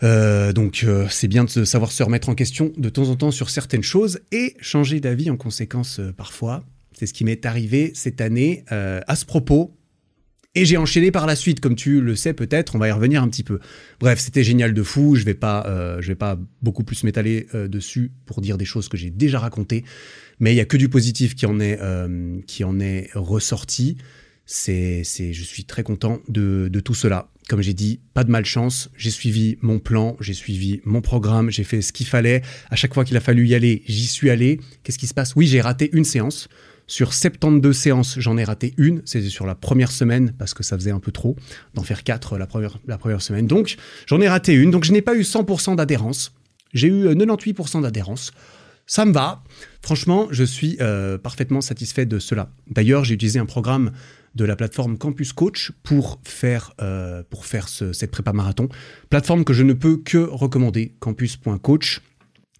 donc 0.01 0.85
c'est 1.09 1.27
bien 1.27 1.45
de 1.45 1.65
savoir 1.65 1.91
se 1.91 2.03
remettre 2.03 2.29
en 2.29 2.35
question 2.35 2.71
de 2.77 2.89
temps 2.89 3.09
en 3.09 3.15
temps 3.15 3.31
sur 3.31 3.49
certaines 3.49 3.83
choses 3.83 4.19
et 4.31 4.55
changer 4.59 4.99
d'avis 4.99 5.29
en 5.29 5.37
conséquence 5.37 6.01
parfois. 6.17 6.63
C'est 6.93 7.07
ce 7.07 7.13
qui 7.13 7.25
m'est 7.25 7.45
arrivé 7.45 7.91
cette 7.93 8.21
année 8.21 8.65
à 8.69 9.15
ce 9.15 9.25
propos. 9.25 9.75
Et 10.57 10.63
j'ai 10.63 10.77
enchaîné 10.77 11.11
par 11.11 11.25
la 11.25 11.35
suite, 11.35 11.59
comme 11.59 11.75
tu 11.75 11.99
le 11.99 12.15
sais 12.15 12.33
peut-être, 12.33 12.75
on 12.75 12.79
va 12.79 12.87
y 12.87 12.91
revenir 12.91 13.21
un 13.21 13.27
petit 13.27 13.43
peu. 13.43 13.59
Bref, 13.99 14.19
c'était 14.19 14.43
génial 14.43 14.73
de 14.73 14.83
fou, 14.83 15.15
je 15.15 15.25
vais 15.25 15.33
pas, 15.33 15.65
euh, 15.67 15.99
vais 15.99 16.15
pas 16.15 16.39
beaucoup 16.61 16.85
plus 16.85 17.03
m'étaler 17.03 17.47
euh, 17.53 17.67
dessus 17.67 18.13
pour 18.25 18.39
dire 18.39 18.57
des 18.57 18.63
choses 18.63 18.87
que 18.87 18.95
j'ai 18.95 19.09
déjà 19.09 19.39
racontées, 19.39 19.83
mais 20.39 20.53
il 20.53 20.55
y 20.55 20.61
a 20.61 20.65
que 20.65 20.77
du 20.77 20.87
positif 20.87 21.35
qui 21.35 21.45
en 21.45 21.59
est, 21.59 21.77
euh, 21.81 22.39
qui 22.47 22.63
en 22.63 22.79
est 22.79 23.09
ressorti. 23.15 23.97
C'est, 24.45 25.03
je 25.03 25.43
suis 25.43 25.63
très 25.65 25.83
content 25.83 26.19
de, 26.27 26.69
tout 26.83 26.93
cela. 26.93 27.29
Comme 27.49 27.61
j'ai 27.61 27.73
dit, 27.73 27.99
pas 28.13 28.23
de 28.23 28.31
malchance, 28.31 28.89
j'ai 28.97 29.11
suivi 29.11 29.57
mon 29.61 29.79
plan, 29.79 30.17
j'ai 30.19 30.33
suivi 30.33 30.81
mon 30.83 31.01
programme, 31.01 31.51
j'ai 31.51 31.63
fait 31.63 31.81
ce 31.81 31.93
qu'il 31.93 32.07
fallait. 32.07 32.41
À 32.69 32.75
chaque 32.75 32.93
fois 32.93 33.05
qu'il 33.05 33.17
a 33.17 33.19
fallu 33.19 33.47
y 33.47 33.55
aller, 33.55 33.83
j'y 33.87 34.07
suis 34.07 34.29
allé. 34.29 34.59
Qu'est-ce 34.83 34.97
qui 34.97 35.07
se 35.07 35.13
passe? 35.13 35.35
Oui, 35.35 35.47
j'ai 35.47 35.61
raté 35.61 35.89
une 35.93 36.05
séance. 36.05 36.47
Sur 36.87 37.13
72 37.13 37.75
séances, 37.75 38.19
j'en 38.19 38.37
ai 38.37 38.43
raté 38.43 38.73
une. 38.77 39.01
C'était 39.05 39.29
sur 39.29 39.47
la 39.47 39.55
première 39.55 39.91
semaine 39.91 40.33
parce 40.37 40.53
que 40.53 40.63
ça 40.63 40.77
faisait 40.77 40.91
un 40.91 40.99
peu 40.99 41.11
trop 41.11 41.35
d'en 41.73 41.83
faire 41.83 42.03
quatre 42.03 42.37
la 42.37 42.45
première, 42.45 42.77
la 42.87 42.99
première 42.99 43.21
semaine. 43.21 43.47
Donc, 43.47 43.77
j'en 44.07 44.21
ai 44.21 44.27
raté 44.27 44.53
une. 44.53 44.69
Donc, 44.69 44.83
je 44.83 44.91
n'ai 44.91 45.01
pas 45.01 45.15
eu 45.15 45.21
100% 45.21 45.75
d'adhérence. 45.75 46.33
J'ai 46.73 46.87
eu 46.87 47.07
98% 47.07 47.77
euh, 47.77 47.81
d'adhérence. 47.81 48.31
Ça 48.85 49.05
me 49.05 49.13
va. 49.13 49.43
Franchement, 49.81 50.27
je 50.29 50.43
suis 50.43 50.77
euh, 50.79 51.17
parfaitement 51.17 51.61
satisfait 51.61 52.05
de 52.05 52.19
cela. 52.19 52.51
D'ailleurs, 52.69 53.03
j'ai 53.03 53.15
utilisé 53.15 53.39
un 53.39 53.47
programme 53.47 53.91
de 54.35 54.45
la 54.45 54.55
plateforme 54.55 54.97
Campus 54.97 55.33
Coach 55.33 55.71
pour 55.83 56.19
faire, 56.23 56.73
euh, 56.81 57.23
cette 57.93 58.11
prépa 58.11 58.33
marathon. 58.33 58.69
Plateforme 59.09 59.43
que 59.45 59.53
je 59.53 59.63
ne 59.63 59.73
peux 59.73 59.97
que 59.97 60.17
recommander, 60.17 60.93
campus.coach. 60.99 62.01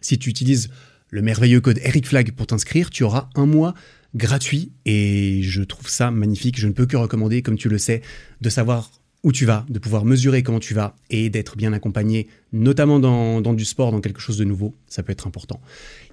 Si 0.02 0.18
tu 0.18 0.30
utilises 0.30 0.70
le 1.10 1.22
merveilleux 1.22 1.62
code 1.62 1.80
Eric 1.84 2.08
Flag 2.08 2.32
pour 2.32 2.48
t'inscrire, 2.48 2.90
tu 2.90 3.04
auras 3.04 3.30
un 3.36 3.46
mois 3.46 3.74
gratuit 4.16 4.72
et 4.86 5.42
je 5.44 5.62
trouve 5.62 5.90
ça 5.90 6.12
magnifique. 6.12 6.60
Je 6.60 6.68
ne 6.68 6.74
peux 6.74 6.86
que 6.86 6.98
recommander, 6.98 7.42
comme 7.42 7.58
tu 7.58 7.70
le 7.70 7.78
sais, 7.78 8.02
de 8.42 8.50
savoir 8.50 8.92
où 9.26 9.32
tu 9.32 9.46
vas, 9.46 9.66
de 9.70 9.80
pouvoir 9.80 10.06
mesurer 10.06 10.44
comment 10.44 10.60
tu 10.60 10.76
vas 10.76 10.96
et 11.10 11.32
d'être 11.32 11.58
bien 11.58 11.74
accompagné, 11.74 12.28
notamment 12.54 13.00
dans, 13.00 13.54
du 13.54 13.66
sport, 13.66 13.92
dans 13.92 14.00
quelque 14.00 14.22
chose 14.22 14.38
de 14.38 14.44
nouveau, 14.44 14.76
ça 14.88 15.02
peut 15.02 15.12
être 15.12 15.26
important. 15.26 15.60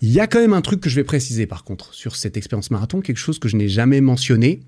Il 0.00 0.11
y 0.11 0.19
a 0.19 0.26
quand 0.26 0.40
même 0.40 0.54
un 0.54 0.62
truc 0.62 0.81
que 0.81 0.88
je 0.88 0.97
vais 0.97 1.04
préciser 1.04 1.47
par 1.47 1.62
contre 1.62 1.92
sur 1.92 2.16
cette 2.16 2.38
expérience 2.38 2.71
marathon, 2.71 3.02
quelque 3.02 3.19
chose 3.19 3.38
que 3.38 3.49
je 3.49 3.57
n'ai 3.57 3.69
jamais 3.69 4.00
mentionné, 4.00 4.61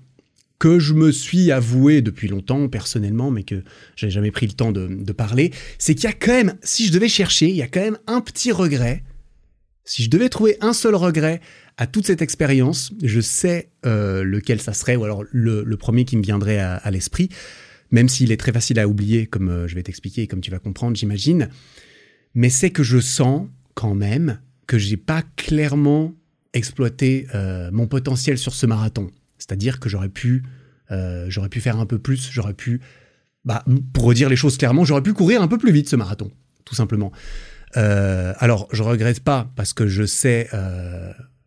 que 0.59 0.79
je 0.79 0.93
me 0.93 1.11
suis 1.11 1.51
avoué 1.51 2.01
depuis 2.01 2.27
longtemps 2.27 2.67
personnellement, 2.69 3.31
mais 3.31 3.43
que 3.43 3.63
j'ai 3.95 4.09
jamais 4.09 4.31
pris 4.31 4.47
le 4.47 4.53
temps 4.53 4.71
de, 4.71 4.87
de 4.87 5.11
parler, 5.11 5.51
c'est 5.77 5.95
qu'il 5.95 6.05
y 6.05 6.07
a 6.07 6.13
quand 6.13 6.31
même, 6.31 6.55
si 6.63 6.87
je 6.87 6.93
devais 6.93 7.09
chercher, 7.09 7.49
il 7.49 7.55
y 7.55 7.61
a 7.61 7.67
quand 7.67 7.81
même 7.81 7.97
un 8.07 8.21
petit 8.21 8.51
regret. 8.51 9.03
Si 9.83 10.03
je 10.03 10.09
devais 10.09 10.29
trouver 10.29 10.57
un 10.61 10.73
seul 10.73 10.95
regret 10.95 11.41
à 11.77 11.87
toute 11.87 12.07
cette 12.07 12.21
expérience, 12.21 12.93
je 13.03 13.19
sais 13.19 13.69
euh, 13.85 14.23
lequel 14.23 14.61
ça 14.61 14.73
serait, 14.73 14.95
ou 14.95 15.03
alors 15.03 15.23
le, 15.31 15.63
premier 15.75 16.05
qui 16.05 16.15
me 16.17 16.23
viendrait 16.23 16.59
à, 16.59 16.89
l'esprit, 16.91 17.29
même 17.91 18.09
s'il 18.09 18.31
est 18.31 18.37
très 18.37 18.51
facile 18.51 18.79
à 18.79 18.87
oublier, 18.87 19.27
comme 19.27 19.49
euh, 19.49 19.67
je 19.67 19.75
vais 19.75 19.83
t'expliquer 19.83 20.23
et 20.23 20.27
comme 20.27 20.41
tu 20.41 20.51
vas 20.51 20.59
comprendre, 20.59 20.95
j'imagine. 20.95 21.49
Mais 22.33 22.49
c'est 22.49 22.69
que 22.69 22.83
je 22.83 22.99
sens 22.99 23.47
quand 23.73 23.93
même 23.93 24.39
que 24.67 24.77
j'ai 24.77 24.97
pas 24.97 25.23
clairement 25.35 26.13
exploité 26.53 27.27
euh, 27.35 27.69
mon 27.71 27.87
potentiel 27.87 28.37
sur 28.37 28.53
ce 28.53 28.65
marathon. 28.65 29.11
C'est-à-dire 29.37 29.79
que 29.79 29.89
j'aurais 29.89 30.09
pu, 30.09 30.43
j'aurais 31.27 31.49
pu 31.49 31.61
faire 31.61 31.77
un 31.79 31.85
peu 31.85 31.99
plus, 31.99 32.29
j'aurais 32.31 32.53
pu, 32.53 32.81
bah, 33.43 33.63
pour 33.93 34.05
redire 34.05 34.29
les 34.29 34.35
choses 34.35 34.57
clairement, 34.57 34.85
j'aurais 34.85 35.03
pu 35.03 35.13
courir 35.13 35.41
un 35.41 35.47
peu 35.47 35.57
plus 35.57 35.71
vite 35.71 35.89
ce 35.89 35.95
marathon, 35.95 36.31
tout 36.63 36.75
simplement. 36.75 37.11
alors, 37.73 38.67
je 38.71 38.83
regrette 38.83 39.19
pas 39.19 39.51
parce 39.55 39.73
que 39.73 39.87
je 39.87 40.05
sais 40.05 40.49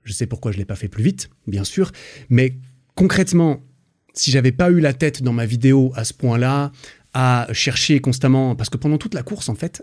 je 0.08 0.14
sais 0.14 0.26
pourquoi 0.26 0.52
je 0.52 0.56
l'ai 0.56 0.64
pas 0.64 0.74
fait 0.74 0.88
plus 0.88 1.04
vite, 1.04 1.28
bien 1.46 1.64
sûr, 1.64 1.92
mais 2.30 2.56
concrètement, 2.94 3.62
si 4.14 4.30
j'avais 4.30 4.52
pas 4.52 4.70
eu 4.70 4.80
la 4.80 4.94
tête 4.94 5.22
dans 5.22 5.34
ma 5.34 5.44
vidéo 5.44 5.92
à 5.94 6.04
ce 6.04 6.14
point-là, 6.14 6.72
à 7.12 7.46
chercher 7.52 8.00
constamment, 8.00 8.56
parce 8.56 8.70
que 8.70 8.78
pendant 8.78 8.96
toute 8.96 9.14
la 9.14 9.22
course, 9.22 9.50
en 9.50 9.54
fait, 9.54 9.82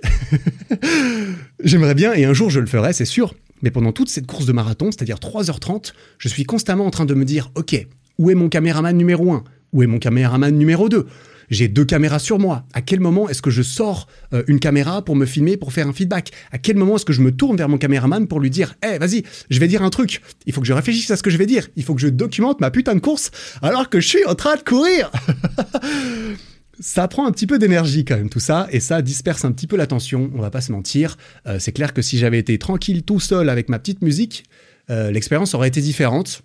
j'aimerais 1.63 1.93
bien, 1.93 2.13
et 2.13 2.25
un 2.25 2.33
jour 2.33 2.49
je 2.49 2.59
le 2.59 2.65
ferai, 2.65 2.91
c'est 2.91 3.05
sûr, 3.05 3.35
mais 3.61 3.71
pendant 3.71 3.91
toute 3.91 4.09
cette 4.09 4.27
course 4.27 4.45
de 4.45 4.51
marathon, 4.51 4.91
c'est-à-dire 4.91 5.17
3h30, 5.17 5.93
je 6.17 6.27
suis 6.27 6.43
constamment 6.43 6.85
en 6.85 6.91
train 6.91 7.05
de 7.05 7.13
me 7.13 7.25
dire, 7.25 7.51
ok, 7.55 7.87
où 8.17 8.29
est 8.29 8.35
mon 8.35 8.49
caméraman 8.49 8.95
numéro 8.95 9.31
1 9.31 9.43
Où 9.73 9.83
est 9.83 9.87
mon 9.87 9.99
caméraman 9.99 10.55
numéro 10.55 10.89
2 10.89 11.05
j'ai 11.49 11.67
deux 11.67 11.85
caméras 11.85 12.19
sur 12.19 12.39
moi. 12.39 12.65
À 12.73 12.81
quel 12.81 12.99
moment 12.99 13.29
est-ce 13.29 13.41
que 13.41 13.51
je 13.51 13.61
sors 13.61 14.07
euh, 14.33 14.43
une 14.47 14.59
caméra 14.59 15.03
pour 15.03 15.15
me 15.15 15.25
filmer, 15.25 15.57
pour 15.57 15.73
faire 15.73 15.87
un 15.87 15.93
feedback? 15.93 16.31
À 16.51 16.57
quel 16.57 16.75
moment 16.75 16.95
est-ce 16.95 17.05
que 17.05 17.13
je 17.13 17.21
me 17.21 17.31
tourne 17.31 17.57
vers 17.57 17.69
mon 17.69 17.77
caméraman 17.77 18.27
pour 18.27 18.39
lui 18.39 18.49
dire 18.49 18.75
"Eh, 18.83 18.97
vas-y, 18.97 19.23
je 19.49 19.59
vais 19.59 19.67
dire 19.67 19.83
un 19.83 19.89
truc. 19.89 20.21
Il 20.45 20.53
faut 20.53 20.61
que 20.61 20.67
je 20.67 20.73
réfléchisse 20.73 21.11
à 21.11 21.17
ce 21.17 21.23
que 21.23 21.29
je 21.29 21.37
vais 21.37 21.45
dire. 21.45 21.67
Il 21.75 21.83
faut 21.83 21.93
que 21.93 22.01
je 22.01 22.07
documente 22.07 22.61
ma 22.61 22.71
putain 22.71 22.95
de 22.95 22.99
course 22.99 23.31
alors 23.61 23.89
que 23.89 23.99
je 23.99 24.07
suis 24.07 24.25
en 24.25 24.35
train 24.35 24.55
de 24.55 24.63
courir." 24.63 25.11
ça 26.79 27.07
prend 27.07 27.25
un 27.27 27.31
petit 27.31 27.47
peu 27.47 27.59
d'énergie 27.59 28.05
quand 28.05 28.17
même 28.17 28.29
tout 28.29 28.39
ça 28.39 28.67
et 28.71 28.79
ça 28.79 29.01
disperse 29.01 29.45
un 29.45 29.51
petit 29.51 29.67
peu 29.67 29.77
l'attention, 29.77 30.31
on 30.35 30.41
va 30.41 30.49
pas 30.49 30.61
se 30.61 30.71
mentir. 30.71 31.17
Euh, 31.47 31.59
c'est 31.59 31.71
clair 31.71 31.93
que 31.93 32.01
si 32.01 32.17
j'avais 32.17 32.39
été 32.39 32.57
tranquille 32.57 33.03
tout 33.03 33.19
seul 33.19 33.49
avec 33.49 33.69
ma 33.69 33.79
petite 33.79 34.01
musique, 34.01 34.45
euh, 34.89 35.11
l'expérience 35.11 35.53
aurait 35.53 35.67
été 35.67 35.81
différente. 35.81 36.43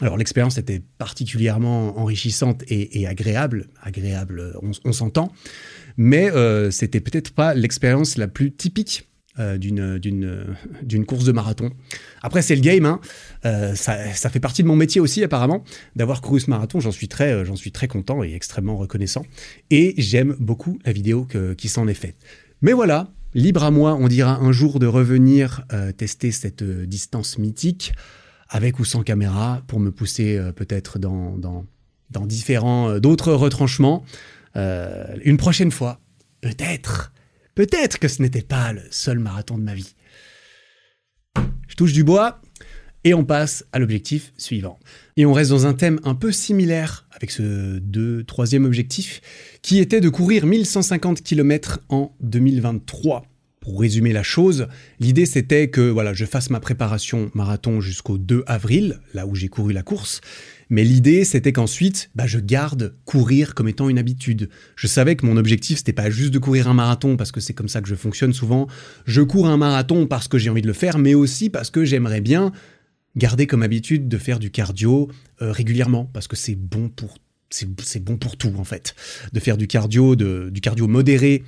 Alors 0.00 0.16
l'expérience 0.16 0.56
était 0.56 0.80
particulièrement 0.98 1.98
enrichissante 1.98 2.62
et, 2.68 3.06
agréable, 3.06 3.68
agréable, 3.82 4.56
on, 4.84 4.92
s'entend, 4.92 5.30
mais 5.98 6.30
euh, 6.30 6.70
c'était 6.70 7.00
peut-être 7.00 7.32
pas 7.32 7.52
l'expérience 7.52 8.16
la 8.16 8.26
plus 8.26 8.50
typique 8.50 9.09
euh, 9.40 9.58
d'une 9.58 11.06
course 11.06 11.24
de 11.24 11.32
marathon. 11.32 11.70
Après 12.20 12.42
c'est 12.42 12.54
le 12.54 12.60
game, 12.60 12.84
hein. 12.84 13.00
Euh, 13.46 13.74
ça, 13.74 14.12
ça, 14.12 14.28
fait 14.28 14.40
partie 14.40 14.62
de 14.62 14.68
mon 14.68 14.76
métier 14.76 15.00
aussi 15.00 15.24
apparemment 15.24 15.64
d'avoir 15.96 16.20
couru 16.20 16.40
ce 16.40 16.50
marathon. 16.50 16.78
J'en 16.78 16.92
suis 16.92 17.08
très 17.08 17.32
euh, 17.32 17.54
suis 17.56 17.72
très 17.72 17.88
content 17.88 18.22
et 18.22 18.34
extrêmement 18.34 18.76
reconnaissant 18.76 19.24
et 19.70 19.94
j'aime 19.96 20.36
beaucoup 20.38 20.78
la 20.84 20.92
vidéo 20.92 21.24
que, 21.24 21.54
qui 21.54 21.68
s'en 21.68 21.88
est 21.88 21.94
faite. 21.94 22.16
Mais 22.60 22.72
voilà, 22.72 23.12
libre 23.34 23.64
à 23.64 23.70
moi, 23.70 23.96
on 23.98 24.08
dira 24.08 24.36
un 24.36 24.52
jour 24.52 24.78
de 24.78 24.86
revenir 24.86 25.64
tester 25.96 26.30
cette 26.32 26.62
distance 26.62 27.38
mythique 27.38 27.92
avec 28.48 28.78
ou 28.78 28.84
sans 28.84 29.02
caméra, 29.02 29.62
pour 29.66 29.80
me 29.80 29.90
pousser 29.90 30.38
peut-être 30.56 30.98
dans, 30.98 31.38
dans, 31.38 31.64
dans 32.10 32.26
différents 32.26 32.98
d'autres 32.98 33.32
retranchements. 33.32 34.04
Une 34.54 35.36
prochaine 35.38 35.70
fois, 35.70 36.00
peut-être, 36.40 37.12
peut-être 37.54 37.98
que 37.98 38.08
ce 38.08 38.22
n'était 38.22 38.42
pas 38.42 38.72
le 38.72 38.82
seul 38.90 39.18
marathon 39.18 39.58
de 39.58 39.62
ma 39.62 39.74
vie. 39.74 39.94
Je 41.68 41.74
touche 41.76 41.92
du 41.92 42.04
bois 42.04 42.40
et 43.04 43.14
on 43.14 43.24
passe 43.24 43.64
à 43.72 43.78
l'objectif 43.78 44.32
suivant. 44.36 44.78
Et 45.16 45.24
on 45.24 45.32
reste 45.32 45.50
dans 45.50 45.66
un 45.66 45.74
thème 45.74 46.00
un 46.04 46.14
peu 46.14 46.32
similaire 46.32 47.06
avec 47.12 47.30
ce 47.30 47.78
deux, 47.78 48.24
troisième 48.24 48.64
objectif 48.64 49.20
qui 49.62 49.78
était 49.78 50.00
de 50.00 50.08
courir 50.08 50.46
1150 50.46 51.22
km 51.22 51.80
en 51.88 52.14
2023 52.20 53.24
pour 53.60 53.80
résumer 53.80 54.12
la 54.12 54.22
chose, 54.22 54.68
l'idée 55.00 55.26
c'était 55.26 55.68
que 55.68 55.82
voilà, 55.82 56.14
je 56.14 56.24
fasse 56.24 56.48
ma 56.48 56.60
préparation 56.60 57.30
marathon 57.34 57.80
jusqu'au 57.80 58.16
2 58.16 58.42
avril, 58.46 59.00
là 59.12 59.26
où 59.26 59.34
j'ai 59.34 59.48
couru 59.48 59.74
la 59.74 59.82
course. 59.82 60.22
Mais 60.70 60.84
l'idée 60.84 61.24
c'était 61.24 61.52
qu'ensuite, 61.52 62.10
bah, 62.14 62.26
je 62.26 62.38
garde 62.38 62.94
courir 63.04 63.54
comme 63.54 63.68
étant 63.68 63.88
une 63.88 63.98
habitude. 63.98 64.48
Je 64.76 64.86
savais 64.86 65.16
que 65.16 65.26
mon 65.26 65.36
objectif 65.36 65.78
c'était 65.78 65.92
pas 65.92 66.10
juste 66.10 66.32
de 66.32 66.38
courir 66.38 66.68
un 66.68 66.74
marathon 66.74 67.16
parce 67.16 67.32
que 67.32 67.40
c'est 67.40 67.54
comme 67.54 67.68
ça 67.68 67.82
que 67.82 67.88
je 67.88 67.94
fonctionne 67.94 68.32
souvent. 68.32 68.68
Je 69.04 69.20
cours 69.20 69.48
un 69.48 69.56
marathon 69.56 70.06
parce 70.06 70.28
que 70.28 70.38
j'ai 70.38 70.48
envie 70.48 70.62
de 70.62 70.68
le 70.68 70.72
faire, 70.72 70.98
mais 70.98 71.14
aussi 71.14 71.50
parce 71.50 71.70
que 71.70 71.84
j'aimerais 71.84 72.20
bien 72.20 72.52
garder 73.16 73.46
comme 73.46 73.62
habitude 73.62 74.08
de 74.08 74.18
faire 74.18 74.38
du 74.38 74.50
cardio 74.50 75.10
euh, 75.42 75.52
régulièrement 75.52 76.08
parce 76.12 76.28
que 76.28 76.36
c'est 76.36 76.54
bon 76.54 76.88
pour 76.88 77.18
c'est 77.52 78.04
bon 78.04 78.16
pour 78.16 78.36
tout 78.36 78.54
en 78.58 78.64
fait. 78.64 78.94
De 79.32 79.40
faire 79.40 79.56
du 79.56 79.66
cardio, 79.66 80.14
du 80.14 80.60
cardio 80.60 80.86
modéré 80.86 81.42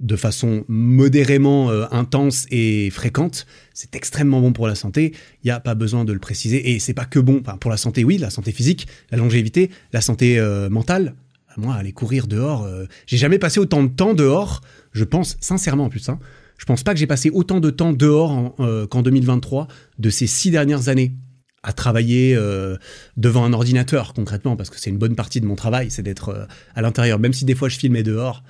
de 0.00 0.16
façon 0.16 0.64
modérément 0.68 1.70
euh, 1.70 1.86
intense 1.90 2.46
et 2.50 2.90
fréquente, 2.90 3.46
c'est 3.74 3.96
extrêmement 3.96 4.40
bon 4.40 4.52
pour 4.52 4.68
la 4.68 4.74
santé. 4.74 5.12
Il 5.42 5.46
n'y 5.46 5.50
a 5.50 5.60
pas 5.60 5.74
besoin 5.74 6.04
de 6.04 6.12
le 6.12 6.18
préciser. 6.18 6.70
Et 6.72 6.78
c'est 6.78 6.94
pas 6.94 7.04
que 7.04 7.18
bon 7.18 7.42
pour 7.42 7.70
la 7.70 7.76
santé, 7.76 8.04
oui, 8.04 8.18
la 8.18 8.30
santé 8.30 8.52
physique, 8.52 8.86
la 9.10 9.18
longévité, 9.18 9.70
la 9.92 10.00
santé 10.00 10.38
euh, 10.38 10.70
mentale. 10.70 11.14
Moi, 11.56 11.74
aller 11.74 11.92
courir 11.92 12.28
dehors, 12.28 12.62
euh, 12.62 12.84
j'ai 13.06 13.16
jamais 13.16 13.38
passé 13.38 13.58
autant 13.58 13.82
de 13.82 13.88
temps 13.88 14.14
dehors. 14.14 14.60
Je 14.92 15.02
pense 15.02 15.36
sincèrement 15.40 15.84
en 15.84 15.88
plus. 15.88 16.08
Hein, 16.08 16.20
je 16.56 16.64
pense 16.64 16.84
pas 16.84 16.92
que 16.94 17.00
j'ai 17.00 17.08
passé 17.08 17.30
autant 17.30 17.58
de 17.58 17.70
temps 17.70 17.92
dehors 17.92 18.56
qu'en 18.90 19.02
2023 19.02 19.68
de 19.98 20.10
ces 20.10 20.26
six 20.26 20.50
dernières 20.50 20.88
années 20.88 21.14
à 21.62 21.72
travailler 21.72 22.36
devant 23.16 23.44
un 23.44 23.52
ordinateur 23.52 24.12
concrètement 24.12 24.56
parce 24.56 24.68
que 24.68 24.78
c'est 24.80 24.90
une 24.90 24.98
bonne 24.98 25.14
partie 25.14 25.40
de 25.40 25.46
mon 25.46 25.54
travail, 25.54 25.92
c'est 25.92 26.02
d'être 26.02 26.48
à 26.74 26.82
l'intérieur. 26.82 27.20
Même 27.20 27.32
si 27.32 27.44
des 27.44 27.54
fois 27.54 27.68
je 27.68 27.78
filmais 27.78 28.02
dehors, 28.02 28.42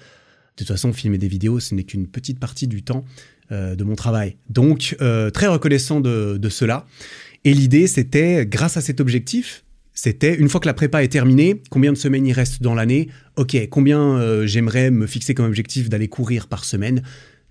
de 0.59 0.65
toute 0.65 0.75
façon, 0.75 0.93
filmer 0.93 1.19
des 1.19 1.29
vidéos, 1.29 1.61
ce 1.61 1.73
n'est 1.77 1.85
qu'une 1.85 2.09
petite 2.09 2.41
partie 2.41 2.67
du 2.67 2.83
temps 2.83 3.05
euh, 3.53 3.77
de 3.77 3.85
mon 3.85 3.95
travail. 3.95 4.37
Donc, 4.51 4.97
euh, 5.01 5.31
très 5.31 5.47
reconnaissant 5.47 6.01
de, 6.01 6.49
cela. 6.51 6.85
Et 7.45 7.55
l'idée, 7.55 7.87
c'était, 7.87 8.45
grâce 8.45 8.77
à 8.77 8.81
cet 8.81 9.01
objectif, 9.01 9.65
c'était, 9.95 10.35
une 10.35 10.49
fois 10.49 10.59
que 10.59 10.67
la 10.67 10.75
prépa 10.75 11.05
est 11.05 11.09
terminée, 11.09 11.63
combien 11.71 11.93
de 11.93 11.97
semaines 11.97 12.27
il 12.27 12.33
reste 12.33 12.61
dans 12.61 12.75
l'année? 12.75 13.09
Ok, 13.37 13.57
combien 13.71 14.01
euh, 14.01 14.47
j'aimerais 14.47 14.91
me 14.91 15.07
fixer 15.07 15.33
comme 15.33 15.47
objectif 15.47 15.89
d'aller 15.89 16.09
courir 16.09 16.49
par 16.49 16.65
semaine? 16.65 17.05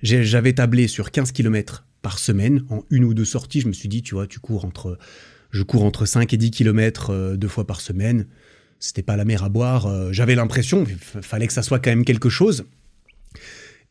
J'avais 0.04 0.52
tablé 0.52 0.88
sur 0.88 1.10
15 1.10 1.32
km 1.32 1.86
par 2.02 2.20
semaine, 2.20 2.66
en 2.70 2.84
une 2.90 3.06
ou 3.06 3.14
deux 3.14 3.26
sorties. 3.26 3.62
Je 3.62 3.70
me 3.70 3.74
suis 3.74 3.88
dit, 3.88 4.02
tu 4.02 4.16
vois, 4.16 4.28
tu 4.28 4.42
cours 4.42 4.66
entre, 4.66 4.98
je 5.52 5.64
cours 5.64 5.86
entre 5.86 6.06
5 6.06 6.34
et 6.34 6.38
10 6.38 6.52
km 6.52 7.36
deux 7.38 7.48
fois 7.48 7.66
par 7.66 7.80
semaine 7.80 8.26
c'était 8.80 9.02
pas 9.02 9.18
la 9.18 9.26
mer 9.26 9.44
à 9.44 9.50
boire. 9.50 10.14
J'avais 10.14 10.36
l'impression, 10.36 10.86
fallait 11.24 11.48
que 11.48 11.54
ça 11.54 11.64
soit 11.64 11.80
quand 11.80 11.90
même 11.90 12.06
quelque 12.06 12.30
chose. 12.30 12.64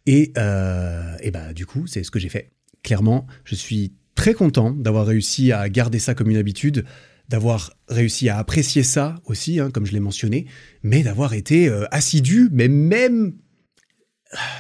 Et, 0.07 0.33
et 0.33 1.31
bah, 1.31 1.53
du 1.55 1.67
coup, 1.67 1.87
c'est 1.87 2.05
ce 2.05 2.11
que 2.11 2.19
j'ai 2.19 2.29
fait. 2.29 2.53
Clairement, 2.83 3.27
je 3.45 3.55
suis 3.55 3.93
très 4.17 4.35
content 4.35 4.71
d'avoir 4.73 5.07
réussi 5.07 5.53
à 5.53 5.69
garder 5.69 6.01
ça 6.01 6.15
comme 6.15 6.31
une 6.31 6.37
habitude, 6.37 6.85
d'avoir 7.29 7.73
réussi 7.89 8.29
à 8.29 8.39
apprécier 8.39 8.83
ça 8.83 9.17
aussi, 9.27 9.61
hein, 9.61 9.71
comme 9.71 9.87
je 9.87 9.93
l'ai 9.93 10.01
mentionné, 10.01 10.47
mais 10.83 11.03
d'avoir 11.03 11.35
été 11.35 11.69
euh, 11.69 11.85
assidu, 11.93 12.49
mais 12.53 12.67
même... 12.69 13.35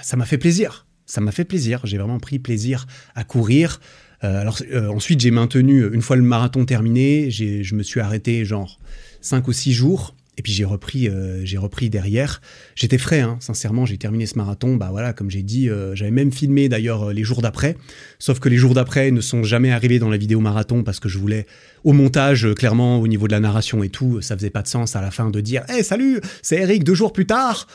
Ça 0.02 0.16
m'a 0.16 0.26
fait 0.26 0.38
plaisir. 0.38 0.86
Ça 1.06 1.20
m'a 1.20 1.32
fait 1.32 1.44
plaisir. 1.44 1.80
J'ai 1.84 1.98
vraiment 1.98 2.20
pris 2.20 2.38
plaisir 2.38 2.86
à 3.14 3.24
courir. 3.24 3.80
Euh, 4.24 4.40
alors 4.40 4.60
euh, 4.72 4.88
ensuite, 4.88 5.20
j'ai 5.20 5.30
maintenu, 5.30 5.92
une 5.92 6.02
fois 6.02 6.16
le 6.16 6.22
marathon 6.22 6.64
terminé, 6.64 7.30
je 7.30 7.74
me 7.74 7.82
suis 7.82 8.00
arrêté 8.00 8.44
genre 8.44 8.78
5 9.20 9.46
ou 9.48 9.52
6 9.52 9.72
jours 9.72 10.16
et 10.38 10.42
puis 10.42 10.52
j'ai 10.52 10.64
repris, 10.64 11.08
euh, 11.08 11.44
j'ai 11.44 11.56
repris 11.56 11.88
derrière. 11.88 12.42
J'étais 12.74 12.98
frais, 12.98 13.20
hein, 13.20 13.38
sincèrement. 13.40 13.86
J'ai 13.86 13.96
terminé 13.96 14.26
ce 14.26 14.36
marathon. 14.36 14.76
Bah 14.76 14.88
voilà, 14.90 15.12
comme 15.12 15.30
j'ai 15.30 15.42
dit, 15.42 15.70
euh, 15.70 15.94
j'avais 15.94 16.10
même 16.10 16.30
filmé 16.30 16.68
d'ailleurs 16.68 17.08
euh, 17.08 17.12
les 17.12 17.24
jours 17.24 17.40
d'après. 17.40 17.76
Sauf 18.18 18.38
que 18.38 18.48
les 18.48 18.56
jours 18.56 18.74
d'après 18.74 19.10
ne 19.10 19.20
sont 19.20 19.42
jamais 19.42 19.72
arrivés 19.72 19.98
dans 19.98 20.10
la 20.10 20.18
vidéo 20.18 20.40
marathon 20.40 20.82
parce 20.82 21.00
que 21.00 21.08
je 21.08 21.18
voulais 21.18 21.46
au 21.84 21.92
montage, 21.92 22.52
clairement 22.54 23.00
au 23.00 23.08
niveau 23.08 23.26
de 23.26 23.32
la 23.32 23.40
narration 23.40 23.82
et 23.82 23.88
tout, 23.88 24.20
ça 24.20 24.36
faisait 24.36 24.50
pas 24.50 24.62
de 24.62 24.68
sens 24.68 24.94
à 24.96 25.00
la 25.00 25.10
fin 25.10 25.30
de 25.30 25.40
dire, 25.40 25.62
hé 25.68 25.82
salut, 25.82 26.20
c'est 26.42 26.56
Eric 26.56 26.84
deux 26.84 26.94
jours 26.94 27.12
plus 27.12 27.26
tard. 27.26 27.66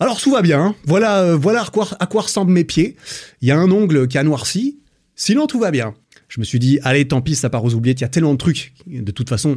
Alors 0.00 0.20
tout 0.20 0.30
va 0.30 0.42
bien. 0.42 0.60
Hein. 0.60 0.74
Voilà, 0.84 1.36
voilà 1.36 1.62
à 1.62 1.66
quoi, 1.66 1.88
à 1.98 2.06
quoi 2.06 2.22
ressemblent 2.22 2.52
mes 2.52 2.64
pieds. 2.64 2.96
Il 3.42 3.48
y 3.48 3.50
a 3.50 3.58
un 3.58 3.70
ongle 3.70 4.08
qui 4.08 4.18
a 4.18 4.22
noirci. 4.22 4.78
Sinon 5.14 5.46
tout 5.46 5.58
va 5.58 5.70
bien. 5.70 5.94
Je 6.28 6.40
me 6.40 6.44
suis 6.44 6.58
dit, 6.58 6.78
allez, 6.82 7.06
tant 7.06 7.20
pis, 7.20 7.34
ça 7.34 7.50
part 7.50 7.64
aux 7.64 7.74
oubliettes. 7.74 8.00
Il 8.00 8.04
y 8.04 8.06
a 8.06 8.08
tellement 8.08 8.32
de 8.32 8.38
trucs. 8.38 8.72
De 8.86 9.10
toute 9.12 9.28
façon, 9.28 9.56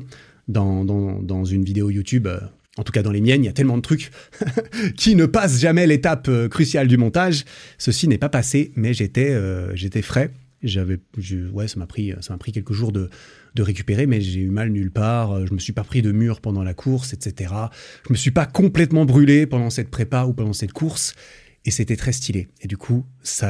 dans, 0.49 1.45
une 1.45 1.63
vidéo 1.63 1.89
YouTube, 1.89 2.27
euh, 2.27 2.39
en 2.77 2.83
tout 2.83 2.91
cas 2.91 3.03
dans 3.03 3.11
les 3.11 3.21
miennes, 3.21 3.43
il 3.43 3.47
y 3.47 3.49
a 3.49 3.53
tellement 3.53 3.77
de 3.77 3.81
trucs 3.81 4.11
qui 4.97 5.15
ne 5.15 5.25
passent 5.25 5.59
jamais 5.59 5.87
l'étape 5.87 6.27
euh, 6.27 6.49
cruciale 6.49 6.87
du 6.87 6.97
montage. 6.97 7.45
Ceci 7.77 8.07
n'est 8.07 8.17
pas 8.17 8.29
passé, 8.29 8.71
mais 8.75 8.93
j'étais 8.93 9.29
euh, 9.31 9.73
frais. 10.01 10.31
J'avais, 10.61 10.99
ouais, 11.53 11.69
ça 11.69 11.79
m'a 11.79 11.87
pris, 11.87 12.13
ça 12.19 12.33
m'a 12.33 12.37
pris 12.37 12.51
quelques 12.51 12.73
jours 12.73 12.91
de, 12.91 13.09
récupérer, 13.57 14.07
mais 14.07 14.21
j'ai 14.21 14.39
eu 14.39 14.49
mal 14.49 14.69
nulle 14.69 14.91
part. 14.91 15.45
Je 15.45 15.53
me 15.53 15.59
suis 15.59 15.73
pas 15.73 15.83
pris 15.83 16.01
de 16.01 16.13
mur 16.13 16.39
pendant 16.39 16.63
la 16.63 16.73
course, 16.73 17.13
etc. 17.13 17.53
Je 18.07 18.13
me 18.13 18.17
suis 18.17 18.31
pas 18.31 18.45
complètement 18.45 19.03
brûlé 19.03 19.47
pendant 19.47 19.69
cette 19.69 19.89
prépa 19.89 20.23
ou 20.23 20.33
pendant 20.33 20.53
cette 20.53 20.71
course 20.71 21.13
et 21.65 21.71
c'était 21.71 21.95
très 21.97 22.11
stylé. 22.11 22.47
Et 22.61 22.67
du 22.67 22.77
coup, 22.77 23.05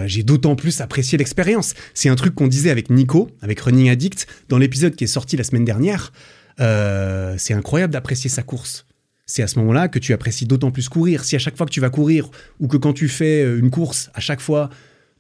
j'ai 0.06 0.24
d'autant 0.24 0.56
plus 0.56 0.82
apprécié 0.82 1.18
l'expérience. 1.18 1.74
C'est 1.94 2.10
un 2.10 2.16
truc 2.16 2.36
qu'on 2.36 2.48
disait 2.48 2.70
avec 2.70 2.90
Nico, 2.90 3.30
avec 3.42 3.60
Running 3.60 3.90
Addict, 3.90 4.28
dans 4.50 4.58
l'épisode 4.58 4.96
qui 4.96 5.04
est 5.04 5.08
sorti 5.08 5.38
la 5.38 5.44
semaine 5.44 5.66
dernière. 5.66 6.12
Euh, 6.60 7.36
c'est 7.38 7.54
incroyable 7.54 7.94
d'apprécier 7.94 8.30
sa 8.30 8.44
course. 8.44 8.86
C'est 9.26 9.44
à 9.44 9.48
ce 9.48 9.60
moment-là 9.60 9.88
que 9.88 10.00
tu 10.00 10.14
apprécies 10.14 10.46
d'autant 10.46 10.72
plus 10.72 10.90
courir. 10.90 11.24
Si 11.24 11.36
à 11.36 11.40
chaque 11.40 11.56
fois 11.56 11.66
que 11.66 11.72
tu 11.72 11.80
vas 11.80 11.90
courir, 11.90 12.30
ou 12.60 12.68
que 12.68 12.78
quand 12.78 12.94
tu 12.94 13.08
fais 13.08 13.44
euh, 13.44 13.60
une 13.60 13.70
course, 13.70 14.10
à 14.14 14.20
chaque 14.20 14.42
fois, 14.42 14.70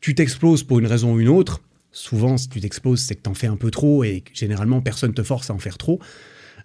tu 0.01 0.15
t'exploses 0.15 0.63
pour 0.63 0.79
une 0.79 0.87
raison 0.87 1.13
ou 1.13 1.19
une 1.19 1.29
autre, 1.29 1.61
souvent, 1.91 2.37
si 2.37 2.49
tu 2.49 2.59
t'exploses, 2.59 3.01
c'est 3.01 3.15
que 3.15 3.21
tu 3.21 3.29
en 3.29 3.33
fais 3.33 3.47
un 3.47 3.55
peu 3.55 3.71
trop, 3.71 4.03
et 4.03 4.23
généralement, 4.33 4.81
personne 4.81 5.13
te 5.13 5.23
force 5.23 5.49
à 5.49 5.53
en 5.53 5.59
faire 5.59 5.77
trop. 5.77 5.99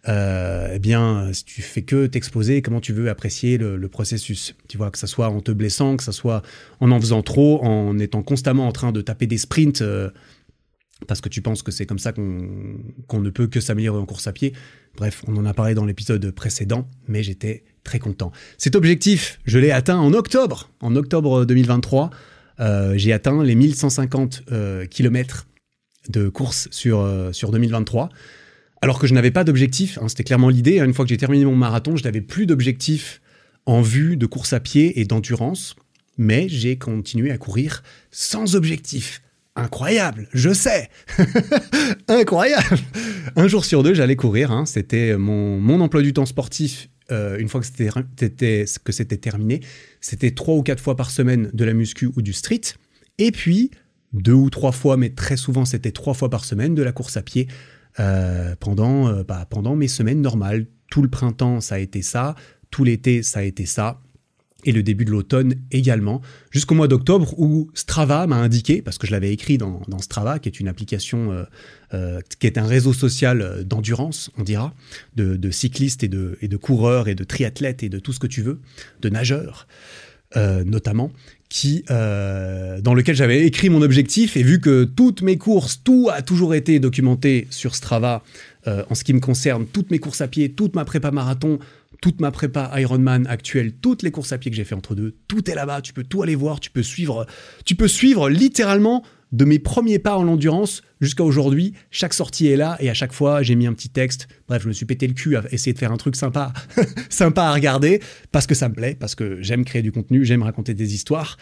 Euh, 0.07 0.73
eh 0.75 0.79
bien, 0.79 1.33
si 1.33 1.45
tu 1.45 1.63
fais 1.63 1.83
que 1.83 2.07
t'exploser, 2.07 2.61
comment 2.61 2.81
tu 2.81 2.93
veux 2.93 3.09
apprécier 3.09 3.57
le, 3.57 3.89
processus? 3.89 4.55
Tu 4.69 4.77
vois, 4.77 4.91
que 4.91 4.99
ça 4.99 5.07
soit 5.07 5.29
en 5.29 5.41
te 5.41 5.51
blessant, 5.51 5.97
que 5.97 6.03
ça 6.03 6.13
soit 6.13 6.43
en 6.81 6.91
en 6.91 7.01
faisant 7.01 7.23
trop, 7.23 7.63
en 7.65 7.99
étant 7.99 8.23
constamment 8.23 8.67
en 8.67 8.73
train 8.73 8.93
de 8.93 9.01
taper 9.01 9.27
des 9.27 9.39
sprints 9.39 9.83
parce 11.07 11.21
que 11.21 11.29
tu 11.29 11.43
penses 11.43 11.63
que 11.63 11.71
c'est 11.71 11.87
comme 11.87 11.99
ça 11.99 12.13
qu'on 12.13 13.21
ne 13.21 13.31
peut 13.31 13.47
que 13.47 13.61
s'améliorer 13.61 13.99
en 13.99 14.07
course 14.07 14.27
à 14.27 14.33
pied. 14.33 14.53
Bref, 14.97 15.23
on 15.27 15.37
en 15.37 15.45
a 15.45 15.53
parlé 15.53 15.75
dans 15.75 15.85
l'épisode 15.85 16.31
précédent, 16.31 16.89
mais 17.09 17.23
j'étais 17.23 17.65
très 17.83 17.99
content. 17.99 18.33
Cet 18.59 18.77
objectif, 18.77 19.41
je 19.45 19.59
l'ai 19.59 19.71
atteint 19.71 19.99
en 19.99 20.13
octobre. 20.13 20.71
En 20.81 20.97
octobre 20.97 21.45
2023, 21.45 22.11
euh, 22.61 22.95
j'ai 22.97 23.13
atteint 23.13 23.43
les 23.43 23.55
1150 23.55 24.45
euh, 24.53 24.87
km 24.87 25.47
de 26.09 26.29
course 26.29 26.69
sur, 26.71 27.01
euh, 27.01 27.33
sur 27.33 27.51
2023. 27.51 28.09
Alors 28.81 28.99
que 28.99 29.07
je 29.07 29.15
n'avais 29.15 29.31
pas 29.31 29.45
d'objectif, 29.45 29.99
hein, 30.01 30.09
c'était 30.09 30.25
clairement 30.25 30.49
l'idée. 30.49 30.79
Une 30.79 30.95
fois 30.95 31.05
que 31.05 31.09
j'ai 31.09 31.17
terminé 31.17 31.45
mon 31.45 31.57
marathon, 31.57 31.97
je 31.97 32.05
n'avais 32.05 32.21
plus 32.21 32.47
d'objectif 32.47 33.21
en 33.67 33.81
vue 33.81 34.17
de 34.17 34.27
course 34.27 34.53
à 34.53 34.61
pied 34.61 35.01
et 35.01 35.05
d'endurance, 35.05 35.75
mais 36.19 36.49
j'ai 36.49 36.77
continué 36.77 37.31
à 37.31 37.39
courir 37.39 37.83
sans 38.11 38.57
objectif 38.57 39.23
incroyable, 39.57 40.29
je 40.33 40.53
sais, 40.53 40.89
incroyable. 42.09 42.79
Un 43.37 43.49
jour 43.49 43.65
sur 43.65 43.83
deux, 43.83 43.95
j'allais 43.95 44.17
courir. 44.17 44.51
Hein. 44.51 44.67
C'était 44.67 45.17
mon, 45.17 45.81
emploi 45.81 46.03
du 46.03 46.13
temps 46.13 46.27
sportif. 46.27 46.89
Euh, 47.13 47.39
une 47.39 47.49
fois 47.49 47.61
que 47.61 47.67
c'était 47.67 48.65
que 48.83 48.93
c'était 48.93 49.19
terminé, 49.19 49.61
c'était 50.01 50.31
trois 50.31 50.55
ou 50.55 50.63
quatre 50.63 50.81
fois 50.81 50.97
par 50.97 51.11
semaine 51.11 51.51
de 51.53 51.65
la 51.65 51.75
muscu 51.75 52.11
ou 52.17 52.23
du 52.23 52.33
street. 52.33 52.63
Et 53.19 53.31
puis 53.31 53.71
deux 54.13 54.33
ou 54.33 54.49
trois 54.49 54.73
fois, 54.73 54.97
mais 54.97 55.11
très 55.11 55.37
souvent 55.37 55.65
c'était 55.65 55.91
trois 55.91 56.15
fois 56.15 56.31
par 56.31 56.45
semaine 56.45 56.75
de 56.75 56.83
la 56.83 56.93
course 56.93 57.17
à 57.17 57.23
pied 57.23 57.49
euh, 58.01 58.55
pendant 58.59 59.09
euh, 59.09 59.23
bah, 59.23 59.47
pendant 59.51 59.77
mes 59.77 59.89
semaines 59.89 60.23
normales. 60.23 60.67
Tout 60.91 61.03
le 61.03 61.09
printemps, 61.09 61.61
ça 61.61 61.75
a 61.75 61.79
été 61.79 62.03
ça. 62.03 62.35
Tout 62.71 62.85
l'été, 62.85 63.23
ça 63.23 63.41
a 63.41 63.43
été 63.43 63.67
ça 63.67 64.01
et 64.65 64.73
le 64.73 64.83
début 64.83 65.05
de 65.05 65.11
l'automne 65.11 65.55
également, 65.71 66.21
jusqu'au 66.51 66.75
mois 66.75 66.89
d'octobre 66.89 67.39
où 67.39 67.71
Strava 67.75 68.27
m'a 68.27 68.37
indiqué, 68.37 68.83
parce 68.83 68.99
que 68.99 69.07
je 69.07 69.13
l'avais 69.13 69.33
écrit 69.33 69.59
dans, 69.59 69.83
Strava, 70.01 70.39
qui 70.39 70.49
est 70.49 70.61
une 70.61 70.69
application, 70.69 71.33
euh, 71.33 71.45
euh, 71.93 72.21
qui 72.39 72.47
est 72.47 72.59
un 72.59 72.67
réseau 72.67 72.93
social 72.93 73.43
euh, 73.43 73.63
d'endurance, 73.63 74.31
on 74.39 74.43
dira, 74.43 74.75
de, 75.17 75.51
cyclistes 75.51 76.03
et 76.03 76.09
de, 76.09 76.57
coureurs 76.57 77.09
et 77.09 77.15
de 77.15 77.25
triathlètes 77.25 77.83
et 77.83 77.89
de 77.89 77.99
tout 77.99 78.13
ce 78.13 78.19
que 78.19 78.27
tu 78.27 78.43
veux, 78.43 78.61
de 79.01 79.09
nageurs 79.09 79.67
notamment, 80.67 81.13
qui, 81.49 81.85
dans 81.89 82.93
lequel 82.93 83.15
j'avais 83.15 83.47
écrit 83.47 83.71
mon 83.71 83.83
objectif. 83.83 84.37
Et 84.37 84.43
vu 84.43 84.59
que 84.59 84.83
toutes 84.83 85.23
mes 85.23 85.39
courses, 85.39 85.81
tout 85.85 86.09
a 86.13 86.23
toujours 86.23 86.57
été 86.57 86.81
documenté 86.81 87.47
sur 87.51 87.77
Strava 87.77 88.25
en 88.67 88.97
ce 88.97 89.05
qui 89.05 89.13
me 89.13 89.21
concerne, 89.21 89.65
toutes 89.65 89.93
mes 89.93 90.01
courses 90.01 90.23
à 90.23 90.27
pied, 90.27 90.51
toute 90.51 90.75
ma 90.75 90.85
prépa 90.85 91.13
marathon, 91.13 91.61
toute 92.05 92.21
ma 92.21 92.31
prépa 92.31 92.71
Ironman 92.77 93.27
actuelle, 93.29 93.73
toutes 93.73 94.03
les 94.03 94.11
courses 94.11 94.33
à 94.33 94.37
pied 94.37 94.51
que 94.51 94.57
j'ai 94.59 94.65
fait 94.65 94.75
entre 94.75 94.95
deux, 94.95 95.17
tout 95.27 95.51
est 95.51 95.55
là-bas, 95.55 95.81
tu 95.81 95.95
peux 95.95 96.05
tout 96.05 96.23
aller 96.23 96.35
voir, 96.35 96.61
tu 96.61 96.71
peux 96.71 96.83
suivre, 96.83 97.25
tu 97.65 97.77
peux 97.77 97.89
suivre 97.89 98.29
littéralement 98.29 99.03
de 99.33 99.47
mes 99.47 99.59
premiers 99.59 99.99
pas 99.99 100.19
en 100.19 100.23
l'endurance 100.23 100.83
jusqu'à 101.01 101.25
aujourd'hui, 101.25 101.73
chaque 101.91 102.13
sortie 102.13 102.49
est 102.49 102.59
là 102.59 102.77
et 102.79 102.91
à 102.91 102.95
chaque 102.95 103.15
fois 103.15 103.43
j'ai 103.43 103.55
mis 103.55 103.67
un 103.67 103.73
petit 103.73 103.89
texte. 103.89 104.29
Bref, 104.49 104.65
je 104.65 104.69
me 104.69 104.75
suis 104.75 104.85
pété 104.85 105.07
le 105.07 105.15
cul 105.15 105.35
à 105.35 105.45
essayer 105.51 105.73
de 105.73 105.79
faire 105.79 105.93
un 105.93 105.97
truc 105.97 106.15
sympa, 106.15 106.53
sympa 107.09 107.45
à 107.45 107.55
regarder 107.55 108.03
parce 108.33 108.47
que 108.47 108.55
ça 108.55 108.69
me 108.69 108.75
plaît, 108.75 108.95
parce 109.01 109.15
que 109.15 109.41
j'aime 109.41 109.65
créer 109.65 109.81
du 109.81 109.91
contenu, 109.91 110.27
j'aime 110.27 110.43
raconter 110.43 110.75
des 110.75 110.95
histoires. 110.95 111.39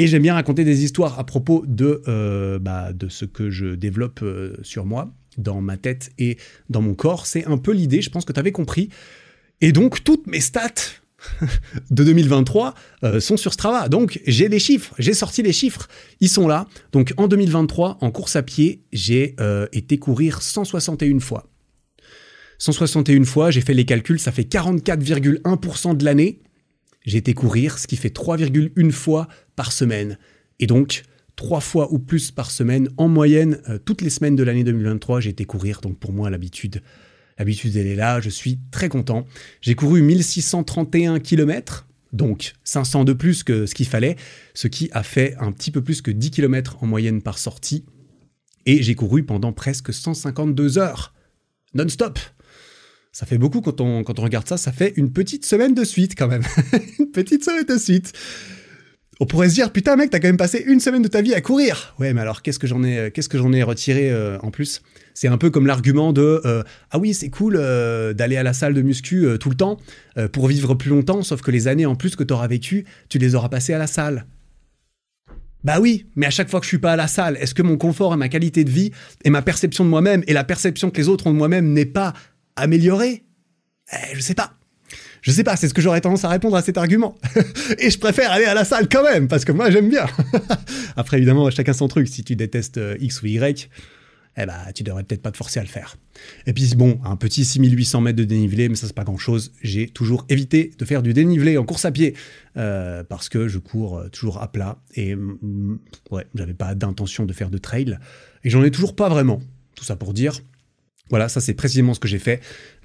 Et 0.00 0.06
j'aime 0.06 0.22
bien 0.22 0.34
raconter 0.34 0.64
des 0.64 0.84
histoires 0.84 1.18
à 1.18 1.24
propos 1.24 1.64
de, 1.66 2.02
euh, 2.06 2.60
bah, 2.60 2.92
de 2.92 3.08
ce 3.08 3.24
que 3.24 3.50
je 3.50 3.74
développe 3.74 4.20
euh, 4.22 4.56
sur 4.62 4.86
moi, 4.86 5.12
dans 5.38 5.60
ma 5.60 5.76
tête 5.76 6.10
et 6.18 6.38
dans 6.70 6.82
mon 6.82 6.94
corps. 6.94 7.26
C'est 7.26 7.46
un 7.46 7.58
peu 7.58 7.72
l'idée, 7.72 8.00
je 8.00 8.08
pense 8.08 8.24
que 8.24 8.32
tu 8.32 8.40
avais 8.40 8.52
compris. 8.52 8.90
Et 9.60 9.72
donc, 9.72 10.04
toutes 10.04 10.26
mes 10.26 10.40
stats 10.40 10.68
de 11.90 12.04
2023 12.04 12.74
euh, 13.04 13.20
sont 13.20 13.36
sur 13.36 13.52
Strava. 13.52 13.88
Donc, 13.88 14.20
j'ai 14.26 14.48
les 14.48 14.58
chiffres, 14.58 14.94
j'ai 14.98 15.14
sorti 15.14 15.42
les 15.42 15.52
chiffres, 15.52 15.88
ils 16.20 16.28
sont 16.28 16.46
là. 16.46 16.66
Donc, 16.92 17.12
en 17.16 17.28
2023, 17.28 17.98
en 18.00 18.10
course 18.10 18.36
à 18.36 18.42
pied, 18.42 18.84
j'ai 18.92 19.34
euh, 19.40 19.66
été 19.72 19.98
courir 19.98 20.42
161 20.42 21.18
fois. 21.20 21.50
161 22.58 23.24
fois, 23.24 23.50
j'ai 23.50 23.60
fait 23.60 23.74
les 23.74 23.84
calculs, 23.84 24.18
ça 24.18 24.32
fait 24.32 24.42
44,1% 24.42 25.96
de 25.96 26.04
l'année. 26.04 26.40
J'ai 27.04 27.18
été 27.18 27.32
courir, 27.32 27.78
ce 27.78 27.86
qui 27.86 27.96
fait 27.96 28.14
3,1 28.14 28.90
fois 28.90 29.28
par 29.56 29.72
semaine. 29.72 30.18
Et 30.58 30.66
donc, 30.66 31.02
trois 31.36 31.60
fois 31.60 31.92
ou 31.92 31.98
plus 31.98 32.30
par 32.32 32.50
semaine, 32.50 32.88
en 32.96 33.08
moyenne, 33.08 33.60
euh, 33.68 33.78
toutes 33.78 34.02
les 34.02 34.10
semaines 34.10 34.36
de 34.36 34.42
l'année 34.42 34.64
2023, 34.64 35.20
j'ai 35.20 35.30
été 35.30 35.44
courir. 35.44 35.80
Donc, 35.80 35.98
pour 35.98 36.12
moi, 36.12 36.30
l'habitude, 36.30 36.82
L'habitude, 37.38 37.76
elle 37.76 37.86
est 37.86 37.94
là, 37.94 38.20
je 38.20 38.30
suis 38.30 38.58
très 38.70 38.88
content. 38.88 39.26
J'ai 39.60 39.74
couru 39.74 40.02
1631 40.02 41.20
km, 41.20 41.86
donc 42.12 42.54
500 42.64 43.04
de 43.04 43.12
plus 43.12 43.44
que 43.44 43.66
ce 43.66 43.74
qu'il 43.74 43.86
fallait, 43.86 44.16
ce 44.54 44.66
qui 44.66 44.90
a 44.92 45.02
fait 45.02 45.36
un 45.38 45.52
petit 45.52 45.70
peu 45.70 45.82
plus 45.82 46.02
que 46.02 46.10
10 46.10 46.32
km 46.32 46.78
en 46.82 46.86
moyenne 46.86 47.22
par 47.22 47.38
sortie. 47.38 47.84
Et 48.66 48.82
j'ai 48.82 48.94
couru 48.94 49.22
pendant 49.22 49.52
presque 49.52 49.94
152 49.94 50.78
heures, 50.78 51.14
non-stop. 51.74 52.18
Ça 53.12 53.24
fait 53.24 53.38
beaucoup 53.38 53.60
quand 53.60 53.80
on, 53.80 54.02
regarde 54.02 54.46
ça, 54.46 54.56
ça 54.56 54.72
fait 54.72 54.92
une 54.96 55.12
petite 55.12 55.46
semaine 55.46 55.74
de 55.74 55.84
suite 55.84 56.14
quand 56.16 56.28
même. 56.28 56.42
une 56.98 57.10
petite 57.10 57.44
semaine 57.44 57.64
de 57.64 57.78
suite. 57.78 58.12
On 59.20 59.26
pourrait 59.26 59.48
se 59.48 59.54
dire, 59.54 59.72
putain 59.72 59.96
mec, 59.96 60.10
t'as 60.10 60.20
quand 60.20 60.28
même 60.28 60.36
passé 60.36 60.62
une 60.66 60.80
semaine 60.80 61.02
de 61.02 61.08
ta 61.08 61.22
vie 61.22 61.34
à 61.34 61.40
courir. 61.40 61.94
Ouais, 61.98 62.12
mais 62.12 62.20
alors 62.20 62.42
qu'est-ce 62.42 62.58
que 62.58 62.66
j'en 62.66 62.84
ai, 62.84 63.10
ai 63.12 63.62
retiré 63.62 64.10
euh, 64.10 64.38
en 64.42 64.50
plus? 64.50 64.82
C'est 65.18 65.26
un 65.26 65.36
peu 65.36 65.50
comme 65.50 65.66
l'argument 65.66 66.12
de 66.12 66.40
euh, 66.44 66.62
ah 66.92 66.98
oui 67.00 67.12
c'est 67.12 67.28
cool 67.28 67.56
euh, 67.58 68.12
d'aller 68.12 68.36
à 68.36 68.44
la 68.44 68.52
salle 68.52 68.72
de 68.72 68.82
muscu 68.82 69.26
euh, 69.26 69.36
tout 69.36 69.50
le 69.50 69.56
temps 69.56 69.78
pour 70.32 70.48
vivre 70.48 70.74
plus 70.74 70.90
longtemps, 70.90 71.22
sauf 71.22 71.42
que 71.42 71.52
les 71.52 71.68
années 71.68 71.86
en 71.86 71.94
plus 71.94 72.16
que 72.16 72.24
tu 72.24 72.34
auras 72.34 72.48
vécues, 72.48 72.84
tu 73.08 73.18
les 73.18 73.36
auras 73.36 73.48
passées 73.48 73.72
à 73.72 73.78
la 73.78 73.86
salle. 73.86 74.26
Bah 75.62 75.78
oui, 75.80 76.06
mais 76.16 76.26
à 76.26 76.30
chaque 76.30 76.50
fois 76.50 76.58
que 76.58 76.64
je 76.64 76.70
suis 76.70 76.78
pas 76.78 76.94
à 76.94 76.96
la 76.96 77.06
salle, 77.06 77.36
est-ce 77.36 77.54
que 77.54 77.62
mon 77.62 77.76
confort 77.76 78.14
et 78.14 78.16
ma 78.16 78.28
qualité 78.28 78.64
de 78.64 78.70
vie 78.70 78.90
et 79.24 79.30
ma 79.30 79.42
perception 79.42 79.84
de 79.84 79.90
moi-même 79.90 80.24
et 80.26 80.32
la 80.32 80.42
perception 80.42 80.90
que 80.90 80.96
les 80.96 81.08
autres 81.08 81.28
ont 81.28 81.32
de 81.32 81.36
moi-même 81.36 81.72
n'est 81.72 81.86
pas 81.86 82.14
améliorée? 82.56 83.22
Eh, 83.92 84.16
Je 84.16 84.20
sais 84.20 84.34
pas. 84.34 84.54
Je 85.22 85.30
sais 85.30 85.44
pas, 85.44 85.54
c'est 85.54 85.68
ce 85.68 85.74
que 85.74 85.82
j'aurais 85.82 86.00
tendance 86.00 86.24
à 86.24 86.30
répondre 86.30 86.56
à 86.56 86.62
cet 86.62 86.78
argument. 86.78 87.16
et 87.78 87.90
je 87.90 87.98
préfère 87.98 88.32
aller 88.32 88.46
à 88.46 88.54
la 88.54 88.64
salle 88.64 88.88
quand 88.88 89.04
même, 89.04 89.28
parce 89.28 89.44
que 89.44 89.52
moi 89.52 89.70
j'aime 89.70 89.88
bien. 89.88 90.06
Après, 90.96 91.16
évidemment, 91.18 91.48
chacun 91.50 91.72
son 91.72 91.86
truc. 91.86 92.08
Si 92.08 92.24
tu 92.24 92.34
détestes 92.34 92.80
X 92.98 93.22
ou 93.22 93.26
Y, 93.26 93.68
eh 94.40 94.46
ben, 94.46 94.54
tu 94.74 94.84
devrais 94.84 95.02
peut-être 95.02 95.22
pas 95.22 95.32
te 95.32 95.36
forcer 95.36 95.58
à 95.58 95.62
le 95.62 95.68
faire. 95.68 95.96
Et 96.46 96.52
puis 96.52 96.74
bon, 96.76 97.00
un 97.04 97.16
petit 97.16 97.44
6800 97.44 98.00
mètres 98.00 98.18
de 98.18 98.24
dénivelé, 98.24 98.68
mais 98.68 98.76
ça 98.76 98.86
c'est 98.86 98.94
pas 98.94 99.04
grand-chose. 99.04 99.52
J'ai 99.62 99.88
toujours 99.88 100.24
évité 100.28 100.70
de 100.78 100.84
faire 100.84 101.02
du 101.02 101.12
dénivelé 101.12 101.58
en 101.58 101.64
course 101.64 101.84
à 101.84 101.90
pied 101.90 102.14
euh, 102.56 103.02
parce 103.02 103.28
que 103.28 103.48
je 103.48 103.58
cours 103.58 103.98
euh, 103.98 104.08
toujours 104.08 104.40
à 104.40 104.52
plat 104.52 104.78
et 104.94 105.16
mm, 105.16 105.78
ouais, 106.12 106.26
j'avais 106.34 106.54
pas 106.54 106.74
d'intention 106.74 107.24
de 107.24 107.32
faire 107.32 107.50
de 107.50 107.58
trail 107.58 107.98
et 108.44 108.50
j'en 108.50 108.62
ai 108.62 108.70
toujours 108.70 108.94
pas 108.94 109.08
vraiment. 109.08 109.40
Tout 109.74 109.84
ça 109.84 109.96
pour 109.96 110.14
dire, 110.14 110.40
voilà, 111.10 111.28
ça 111.28 111.40
c'est 111.40 111.54
précisément 111.54 111.94
ce 111.94 112.00
que 112.00 112.08
j'ai 112.08 112.18
fait. 112.18 112.40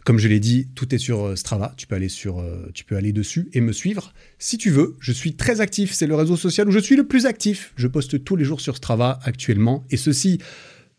Comme 0.06 0.18
je 0.18 0.28
l'ai 0.28 0.40
dit, 0.40 0.68
tout 0.76 0.94
est 0.94 0.98
sur 0.98 1.28
euh, 1.28 1.36
Strava. 1.36 1.74
Tu 1.78 1.88
peux 1.88 1.96
aller 1.96 2.10
sur, 2.10 2.44
tu 2.74 2.84
peux 2.84 2.98
aller 2.98 3.14
dessus 3.14 3.48
et 3.54 3.62
me 3.62 3.74
suivre 3.74 4.14
si 4.40 4.58
tu 4.58 4.72
veux. 4.72 4.98
Je 5.00 5.12
suis 5.12 5.36
très 5.36 5.62
actif. 5.62 5.94
C'est 5.94 6.08
le 6.08 6.16
réseau 6.16 6.36
social 6.36 6.68
où 6.68 6.72
je 6.72 6.80
suis 6.80 6.96
le 6.96 7.08
plus 7.08 7.28
actif. 7.28 7.74
Je 7.76 7.88
poste 7.88 8.24
tous 8.24 8.36
les 8.36 8.44
jours 8.44 8.60
sur 8.60 8.76
Strava 8.76 9.20
actuellement 9.24 9.86
et 9.92 9.98
ceci 9.98 10.40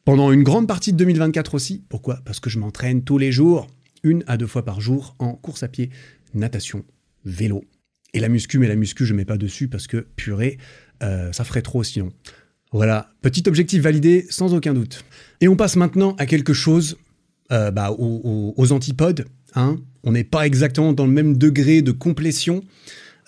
pendant 0.05 0.33
une 0.33 0.43
grande 0.43 0.69
partie 0.69 0.93
de 0.93 0.99
2024 0.99 1.55
aussi. 1.55 1.85
Pourquoi? 1.88 2.21
Parce 2.25 2.40
que 2.40 2.51
je 2.51 2.59
m'entraîne 2.59 3.03
tous 3.05 3.19
les 3.19 3.33
jours, 3.33 3.67
une 4.03 4.23
à 4.27 4.37
deux 4.37 4.47
fois 4.47 4.64
par 4.64 4.81
jour, 4.81 5.17
en 5.19 5.35
course 5.35 5.62
à 5.62 5.69
pied, 5.69 5.90
natation, 6.35 6.85
vélo. 7.25 7.64
Et 8.12 8.21
la 8.21 8.29
muscu, 8.29 8.59
mais 8.59 8.69
la 8.69 8.77
muscu, 8.77 9.07
je 9.07 9.14
mets 9.14 9.25
pas 9.25 9.38
dessus 9.38 9.69
parce 9.69 9.87
que 9.87 10.07
purée, 10.17 10.59
euh, 11.03 11.33
ça 11.33 11.45
ferait 11.45 11.62
trop 11.62 11.83
sinon. 11.83 12.12
Voilà, 12.71 13.11
petit 13.23 13.45
objectif 13.47 13.83
validé 13.83 14.27
sans 14.31 14.55
aucun 14.55 14.75
doute. 14.75 15.05
Et 15.40 15.49
on 15.49 15.57
passe 15.57 15.77
maintenant 15.77 16.14
à 16.17 16.27
quelque 16.27 16.53
chose 16.53 16.97
euh, 17.53 17.71
bah, 17.71 17.93
aux, 17.97 18.73
antipodes. 18.73 19.27
Hein. 19.55 19.77
On 20.03 20.12
n'est 20.12 20.25
pas 20.25 20.47
exactement 20.47 20.93
dans 20.93 21.07
le 21.07 21.12
même 21.12 21.37
degré 21.38 21.83
de 21.83 21.93
complétion 21.93 22.62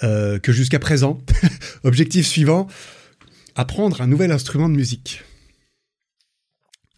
euh, 0.02 0.38
que 0.38 0.52
jusqu'à 0.52 0.78
présent. 0.78 1.18
objectif 1.84 2.26
suivant, 2.26 2.66
apprendre 3.54 4.00
un 4.00 4.06
nouvel 4.06 4.32
instrument 4.32 4.68
de 4.68 4.74
musique. 4.74 5.22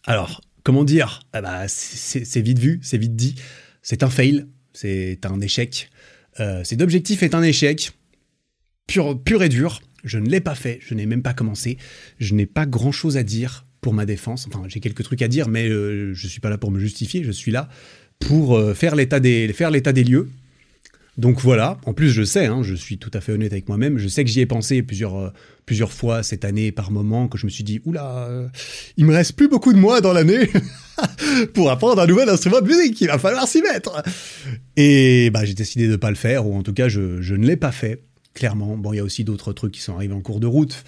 Alors, 0.07 0.41
comment 0.63 0.85
dire? 0.85 1.21
Ah 1.33 1.43
bah, 1.43 1.69
C'est 1.69 2.41
vite 2.41 2.59
vu, 2.59 2.81
c'est 2.83 2.99
vite 2.99 3.17
dit. 3.17 3.35
C'est 3.83 4.03
un 4.03 4.11
fail, 4.11 4.47
c'est 4.73 5.25
un 5.25 5.41
échec. 5.41 5.91
Euh, 6.41 6.63
cet 6.65 6.83
objectif 6.83 7.23
est 7.23 7.35
un 7.35 7.43
échec, 7.43 7.93
pur, 8.87 9.21
pur 9.23 9.43
et 9.43 9.49
dur. 9.49 9.81
Je 10.05 10.19
ne 10.19 10.29
l'ai 10.29 10.41
pas 10.41 10.55
fait, 10.55 10.79
je 10.81 10.95
n'ai 10.95 11.07
même 11.07 11.23
pas 11.23 11.35
commencé. 11.35 11.79
Je 12.19 12.35
n'ai 12.35 12.47
pas 12.47 12.67
grand-chose 12.67 13.17
à 13.17 13.23
dire 13.23 13.67
pour 13.81 13.95
ma 13.95 14.07
défense. 14.07 14.47
Enfin, 14.47 14.63
j'ai 14.69 14.81
quelques 14.81 15.03
trucs 15.03 15.23
à 15.23 15.29
dire, 15.29 15.49
mais 15.49 15.69
euh, 15.69 16.15
je 16.15 16.27
ne 16.27 16.31
suis 16.31 16.41
pas 16.41 16.51
là 16.51 16.59
pour 16.59 16.71
me 16.71 16.79
justifier. 16.79 17.25
Je 17.25 17.33
suis 17.33 17.51
là 17.51 17.69
pour 18.19 18.57
euh, 18.57 18.75
faire 18.75 18.95
l'état 18.95 19.21
des, 19.21 19.53
faire 19.53 19.71
l'état 19.71 19.93
des 19.93 20.05
lieux 20.05 20.29
donc 21.19 21.41
voilà, 21.41 21.79
en 21.85 21.93
plus 21.93 22.11
je 22.11 22.23
sais, 22.23 22.47
hein, 22.47 22.63
je 22.63 22.77
suis 22.77 22.97
tout 22.97 23.11
à 23.13 23.21
fait 23.21 23.33
honnête 23.33 23.53
avec 23.53 23.69
moi-même, 23.69 23.99
je 23.99 24.07
sais 24.07 24.23
que 24.23 24.31
j'y 24.31 24.41
ai 24.41 24.47
pensé 24.47 24.83
plusieurs, 24.83 25.17
euh, 25.17 25.87
fois 25.89 26.23
cette 26.23 26.45
année 26.45 26.71
par 26.71 26.93
moment, 26.93 27.27
que 27.27 27.37
je 27.37 27.45
me 27.45 27.51
suis 27.51 27.65
dit, 27.65 27.81
oula, 27.85 28.29
euh, 28.29 28.49
il 28.97 29.05
me 29.05 29.13
reste 29.13 29.33
plus 29.33 29.49
beaucoup 29.49 29.73
de 29.73 29.79
mois 29.79 30.01
dans 30.01 30.13
l'année 30.13 30.49
pour 31.55 31.71
apprendre 31.71 32.01
un 32.01 32.07
nouvel 32.07 32.29
instrument 32.29 32.61
de 32.61 32.69
musique, 32.69 33.01
il 33.01 33.09
va 33.09 33.19
falloir 33.19 33.49
s'y 33.49 33.61
mettre. 33.63 34.03
Et 34.77 35.31
bah, 35.31 35.45
j'ai 35.45 35.55
décidé 35.55 35.87
de 35.87 35.93
ne 35.93 35.97
pas 35.97 36.11
le 36.11 36.17
faire, 36.17 36.47
ou 36.47 36.57
en 36.57 36.63
tout 36.63 36.73
cas 36.73 36.89
je 36.89 37.35
ne 37.35 37.47
l'ai 37.47 37.57
pas 37.57 37.73
fait, 37.73 38.05
clairement. 38.33 38.77
Bon, 38.77 38.93
il 38.93 38.99
y 38.99 39.01
a 39.01 39.05
aussi 39.05 39.25
d'autres 39.25 39.53
trucs 39.53 39.73
qui 39.73 39.81
sont 39.81 39.97
arrivés 39.97 40.15
en 40.15 40.21
cours 40.21 40.39
de 40.39 40.47
route 40.47 40.85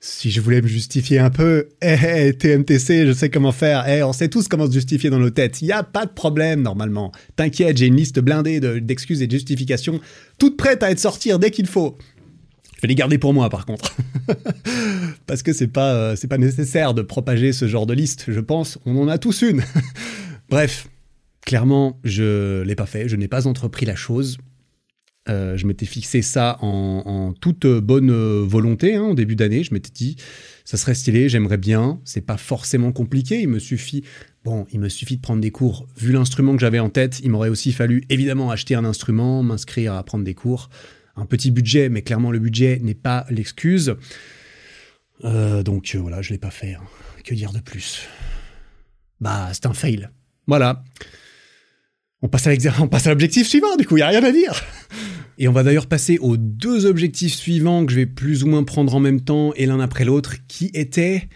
si 0.00 0.30
je 0.30 0.40
voulais 0.40 0.62
me 0.62 0.68
justifier 0.68 1.18
un 1.18 1.30
peu, 1.30 1.68
eh, 1.82 2.32
TMTC, 2.32 3.06
je 3.06 3.12
sais 3.12 3.30
comment 3.30 3.52
faire, 3.52 3.88
eh, 3.88 4.02
on 4.02 4.12
sait 4.12 4.28
tous 4.28 4.48
comment 4.48 4.66
se 4.66 4.72
justifier 4.72 5.10
dans 5.10 5.18
nos 5.18 5.30
têtes, 5.30 5.60
il 5.60 5.66
n'y 5.66 5.72
a 5.72 5.82
pas 5.82 6.06
de 6.06 6.12
problème 6.12 6.62
normalement. 6.62 7.12
T'inquiète, 7.36 7.76
j'ai 7.76 7.86
une 7.86 7.96
liste 7.96 8.20
blindée 8.20 8.60
d'excuses 8.80 9.22
et 9.22 9.26
de 9.26 9.32
justifications, 9.32 10.00
toute 10.38 10.56
prête 10.56 10.82
à 10.82 10.90
être 10.90 11.00
sortie 11.00 11.30
dès 11.38 11.50
qu'il 11.50 11.66
faut. 11.66 11.98
Je 12.76 12.82
vais 12.82 12.88
les 12.88 12.94
garder 12.94 13.18
pour 13.18 13.34
moi 13.34 13.50
par 13.50 13.66
contre. 13.66 13.96
Parce 15.26 15.42
que 15.42 15.52
c'est 15.52 15.66
pas, 15.66 15.94
euh, 15.94 16.16
c'est 16.16 16.28
pas 16.28 16.38
nécessaire 16.38 16.94
de 16.94 17.02
propager 17.02 17.52
ce 17.52 17.66
genre 17.66 17.86
de 17.86 17.94
liste, 17.94 18.26
je 18.28 18.40
pense, 18.40 18.78
on 18.86 18.96
en 18.98 19.08
a 19.08 19.18
tous 19.18 19.42
une. 19.42 19.64
Bref, 20.48 20.88
clairement, 21.44 21.98
je 22.04 22.62
l'ai 22.62 22.76
pas 22.76 22.86
fait, 22.86 23.08
je 23.08 23.16
n'ai 23.16 23.26
pas 23.26 23.48
entrepris 23.48 23.84
la 23.84 23.96
chose. 23.96 24.38
Euh, 25.28 25.56
je 25.56 25.66
m'étais 25.66 25.86
fixé 25.86 26.22
ça 26.22 26.58
en, 26.62 27.34
toute 27.38 27.66
bonne 27.66 28.10
volonté 28.44 28.98
en 28.98 29.10
hein, 29.10 29.14
début 29.14 29.36
d'année. 29.36 29.62
Je 29.62 29.74
m'étais 29.74 29.90
dit, 29.90 30.16
ça 30.64 30.76
serait 30.76 30.94
stylé, 30.94 31.28
j'aimerais 31.28 31.58
bien. 31.58 32.00
C'est 32.04 32.20
pas 32.20 32.36
forcément 32.36 32.92
compliqué. 32.92 33.40
Il 33.40 33.48
me 33.48 33.58
suffit, 33.58 34.04
bon, 34.44 34.66
il 34.72 34.80
me 34.80 34.88
suffit 34.88 35.16
de 35.16 35.22
prendre 35.22 35.40
des 35.40 35.50
cours. 35.50 35.86
Vu 35.96 36.12
l'instrument 36.12 36.54
que 36.54 36.60
j'avais 36.60 36.78
en 36.78 36.90
tête, 36.90 37.20
il 37.22 37.30
m'aurait 37.30 37.48
aussi 37.48 37.72
fallu 37.72 38.04
évidemment 38.08 38.50
acheter 38.50 38.74
un 38.74 38.84
instrument, 38.84 39.42
m'inscrire 39.42 39.94
à 39.94 40.02
prendre 40.02 40.24
des 40.24 40.34
cours. 40.34 40.70
Un 41.16 41.26
petit 41.26 41.50
budget, 41.50 41.88
mais 41.88 42.02
clairement 42.02 42.30
le 42.30 42.38
budget 42.38 42.78
n'est 42.82 42.94
pas 42.94 43.26
l'excuse. 43.28 43.96
Euh, 45.24 45.62
donc 45.62 45.92
euh, 45.94 45.98
voilà, 45.98 46.22
je 46.22 46.30
l'ai 46.30 46.38
pas 46.38 46.50
fait. 46.50 46.74
Hein. 46.74 46.82
Que 47.24 47.34
dire 47.34 47.52
de 47.52 47.60
plus? 47.60 48.06
Bah, 49.20 49.48
c'est 49.52 49.66
un 49.66 49.74
fail. 49.74 50.08
Voilà. 50.46 50.82
On 52.22 52.28
passe 52.28 53.06
à 53.06 53.10
l'objectif 53.10 53.46
suivant, 53.46 53.76
du 53.76 53.86
coup, 53.86 53.96
il 53.96 54.00
n'y 54.00 54.02
a 54.02 54.08
rien 54.08 54.24
à 54.24 54.32
dire. 54.32 54.60
Et 55.38 55.46
on 55.46 55.52
va 55.52 55.62
d'ailleurs 55.62 55.86
passer 55.86 56.18
aux 56.18 56.36
deux 56.36 56.84
objectifs 56.84 57.34
suivants 57.34 57.86
que 57.86 57.92
je 57.92 57.96
vais 57.96 58.06
plus 58.06 58.42
ou 58.42 58.48
moins 58.48 58.64
prendre 58.64 58.94
en 58.94 59.00
même 59.00 59.20
temps 59.20 59.52
et 59.54 59.66
l'un 59.66 59.78
après 59.78 60.04
l'autre, 60.04 60.34
qui 60.48 60.70
étaient 60.74 61.28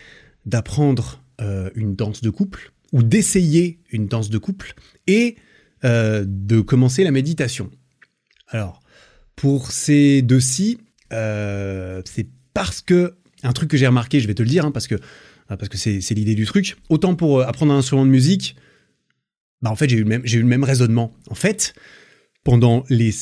d'apprendre 0.45 1.23
euh, 1.41 1.71
une 1.77 1.95
danse 1.95 2.21
de 2.21 2.31
couple, 2.31 2.73
ou 2.91 3.05
d'essayer 3.05 3.79
une 3.91 4.09
danse 4.09 4.29
de 4.29 4.39
couple, 4.39 4.75
et 5.07 5.37
euh, 5.85 6.25
de 6.27 6.61
commencer 6.61 7.05
la 7.05 7.13
méditation. 7.13 7.71
Alors, 8.49 8.81
pour 9.37 9.71
ces 9.71 10.21
deux-ci, 10.21 10.79
euh, 11.13 12.03
c'est 12.05 12.27
parce 12.55 12.81
que, 12.81 13.15
un 13.45 13.53
truc 13.53 13.71
que 13.71 13.77
j'ai 13.77 13.87
remarqué, 13.87 14.19
je 14.19 14.27
vais 14.27 14.35
te 14.35 14.43
le 14.43 14.49
dire, 14.49 14.67
hein, 14.67 14.73
parce 14.73 14.89
que 14.89 14.97
parce 15.49 15.69
que 15.69 15.77
c'est 15.77 16.15
l'idée 16.15 16.35
du 16.35 16.47
truc, 16.47 16.77
autant 16.89 17.15
pour 17.15 17.43
apprendre 17.43 17.75
un 17.75 17.79
instrument 17.79 18.07
de 18.07 18.11
musique, 18.11 18.57
bah 19.63 19.71
en 19.71 19.77
fait 19.77 19.89
j'ai 19.89 19.97
eu, 19.97 20.01
le 20.01 20.09
même, 20.09 20.23
le 20.25 20.43
même 20.45 20.65
raisonnement. 20.65 21.13
En 21.31 21.35
fait, 21.35 21.75
pendant 22.45 22.85
les 22.89 23.13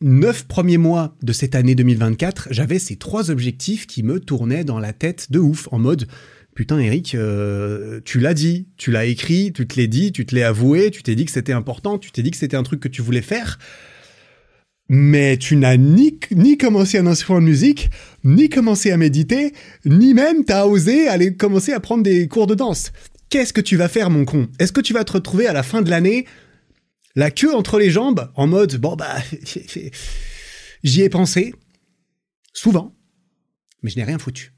neuf 0.00 0.46
premiers 0.46 0.78
mois 0.78 1.16
de 1.22 1.32
cette 1.32 1.54
année 1.54 1.74
2024, 1.74 2.48
j'avais 2.50 2.78
ces 2.78 2.96
trois 2.96 3.30
objectifs 3.30 3.86
qui 3.86 4.02
me 4.02 4.18
tournaient 4.18 4.64
dans 4.64 4.78
la 4.78 4.92
tête 4.92 5.30
de 5.30 5.38
ouf, 5.38 5.68
en 5.72 5.78
mode 5.78 6.06
putain 6.54 6.78
Eric, 6.78 7.14
euh, 7.14 8.00
tu 8.04 8.18
l'as 8.18 8.34
dit, 8.34 8.68
tu 8.76 8.90
l'as 8.90 9.04
écrit, 9.04 9.52
tu 9.52 9.66
te 9.66 9.76
l'es 9.76 9.86
dit, 9.86 10.12
tu 10.12 10.26
te 10.26 10.34
l'es 10.34 10.42
avoué, 10.42 10.90
tu 10.90 11.02
t'es 11.02 11.14
dit 11.14 11.24
que 11.24 11.30
c'était 11.30 11.52
important, 11.52 11.98
tu 11.98 12.10
t'es 12.10 12.22
dit 12.22 12.30
que 12.30 12.36
c'était 12.36 12.56
un 12.56 12.62
truc 12.62 12.80
que 12.80 12.88
tu 12.88 13.02
voulais 13.02 13.22
faire, 13.22 13.58
mais 14.88 15.36
tu 15.36 15.56
n'as 15.56 15.76
ni, 15.76 16.18
ni 16.32 16.58
commencé 16.58 16.98
un 16.98 17.06
instrument 17.06 17.40
de 17.40 17.46
musique, 17.46 17.90
ni 18.24 18.48
commencé 18.48 18.90
à 18.90 18.96
méditer, 18.96 19.52
ni 19.84 20.14
même 20.14 20.44
t'as 20.44 20.66
osé 20.66 21.08
aller 21.08 21.36
commencer 21.36 21.72
à 21.72 21.80
prendre 21.80 22.02
des 22.02 22.26
cours 22.26 22.46
de 22.46 22.54
danse. 22.54 22.92
Qu'est-ce 23.30 23.52
que 23.52 23.60
tu 23.60 23.76
vas 23.76 23.88
faire 23.88 24.10
mon 24.10 24.24
con? 24.24 24.48
Est-ce 24.58 24.72
que 24.72 24.80
tu 24.80 24.92
vas 24.92 25.04
te 25.04 25.12
retrouver 25.12 25.46
à 25.46 25.52
la 25.52 25.62
fin 25.62 25.82
de 25.82 25.90
l'année 25.90 26.26
la 27.14 27.30
queue 27.30 27.54
entre 27.54 27.78
les 27.78 27.90
jambes, 27.90 28.30
en 28.34 28.46
mode 28.46 28.76
bon 28.76 28.94
bah 28.94 29.16
j'y 30.84 31.02
ai 31.02 31.08
pensé 31.08 31.54
souvent, 32.52 32.94
mais 33.82 33.90
je 33.90 33.96
n'ai 33.96 34.04
rien 34.04 34.18
foutu. 34.18 34.52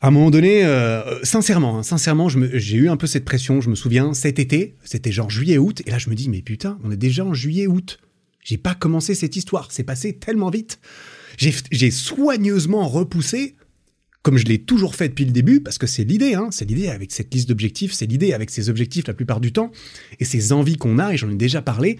À 0.00 0.08
un 0.08 0.10
moment 0.10 0.30
donné, 0.30 0.64
euh, 0.64 1.22
sincèrement, 1.24 1.78
hein, 1.78 1.82
sincèrement, 1.84 2.28
j'ai 2.28 2.76
eu 2.76 2.88
un 2.88 2.96
peu 2.96 3.06
cette 3.06 3.24
pression. 3.24 3.60
Je 3.60 3.70
me 3.70 3.76
souviens 3.76 4.14
cet 4.14 4.40
été, 4.40 4.76
c'était 4.84 5.12
genre 5.12 5.30
juillet-août, 5.30 5.82
et 5.86 5.90
là 5.90 5.98
je 5.98 6.10
me 6.10 6.16
dis 6.16 6.28
mais 6.28 6.42
putain, 6.42 6.78
on 6.82 6.90
est 6.90 6.96
déjà 6.96 7.24
en 7.24 7.34
juillet-août. 7.34 7.98
J'ai 8.42 8.58
pas 8.58 8.74
commencé 8.74 9.14
cette 9.14 9.36
histoire, 9.36 9.70
c'est 9.70 9.84
passé 9.84 10.18
tellement 10.18 10.50
vite. 10.50 10.80
J'ai 11.38 11.90
soigneusement 11.90 12.86
repoussé 12.86 13.56
comme 14.22 14.38
je 14.38 14.44
l'ai 14.44 14.58
toujours 14.58 14.94
fait 14.94 15.08
depuis 15.08 15.24
le 15.24 15.32
début, 15.32 15.60
parce 15.60 15.78
que 15.78 15.86
c'est 15.86 16.04
l'idée, 16.04 16.34
hein, 16.34 16.48
c'est 16.50 16.64
l'idée 16.64 16.88
avec 16.88 17.12
cette 17.12 17.32
liste 17.34 17.48
d'objectifs, 17.48 17.92
c'est 17.92 18.06
l'idée 18.06 18.32
avec 18.32 18.50
ces 18.50 18.68
objectifs 18.68 19.06
la 19.08 19.14
plupart 19.14 19.40
du 19.40 19.52
temps, 19.52 19.72
et 20.20 20.24
ces 20.24 20.52
envies 20.52 20.76
qu'on 20.76 20.98
a, 20.98 21.12
et 21.12 21.16
j'en 21.16 21.30
ai 21.30 21.34
déjà 21.34 21.60
parlé, 21.60 21.98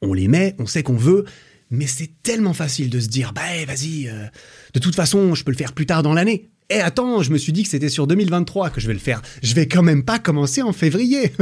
on 0.00 0.14
les 0.14 0.28
met, 0.28 0.56
on 0.58 0.66
sait 0.66 0.82
qu'on 0.82 0.96
veut, 0.96 1.24
mais 1.70 1.86
c'est 1.86 2.10
tellement 2.22 2.54
facile 2.54 2.88
de 2.88 2.98
se 2.98 3.08
dire, 3.08 3.32
bah 3.32 3.42
eh, 3.60 3.66
vas-y, 3.66 4.08
euh, 4.08 4.24
de 4.72 4.80
toute 4.80 4.94
façon, 4.94 5.34
je 5.34 5.44
peux 5.44 5.50
le 5.50 5.56
faire 5.56 5.72
plus 5.72 5.86
tard 5.86 6.02
dans 6.02 6.14
l'année. 6.14 6.50
Eh 6.70 6.80
attends, 6.80 7.22
je 7.22 7.30
me 7.30 7.38
suis 7.38 7.52
dit 7.52 7.62
que 7.62 7.68
c'était 7.68 7.88
sur 7.88 8.06
2023 8.06 8.70
que 8.70 8.80
je 8.80 8.86
vais 8.86 8.92
le 8.92 8.98
faire. 8.98 9.22
Je 9.42 9.54
vais 9.54 9.66
quand 9.66 9.82
même 9.82 10.04
pas 10.04 10.18
commencer 10.18 10.60
en 10.62 10.72
février. 10.72 11.32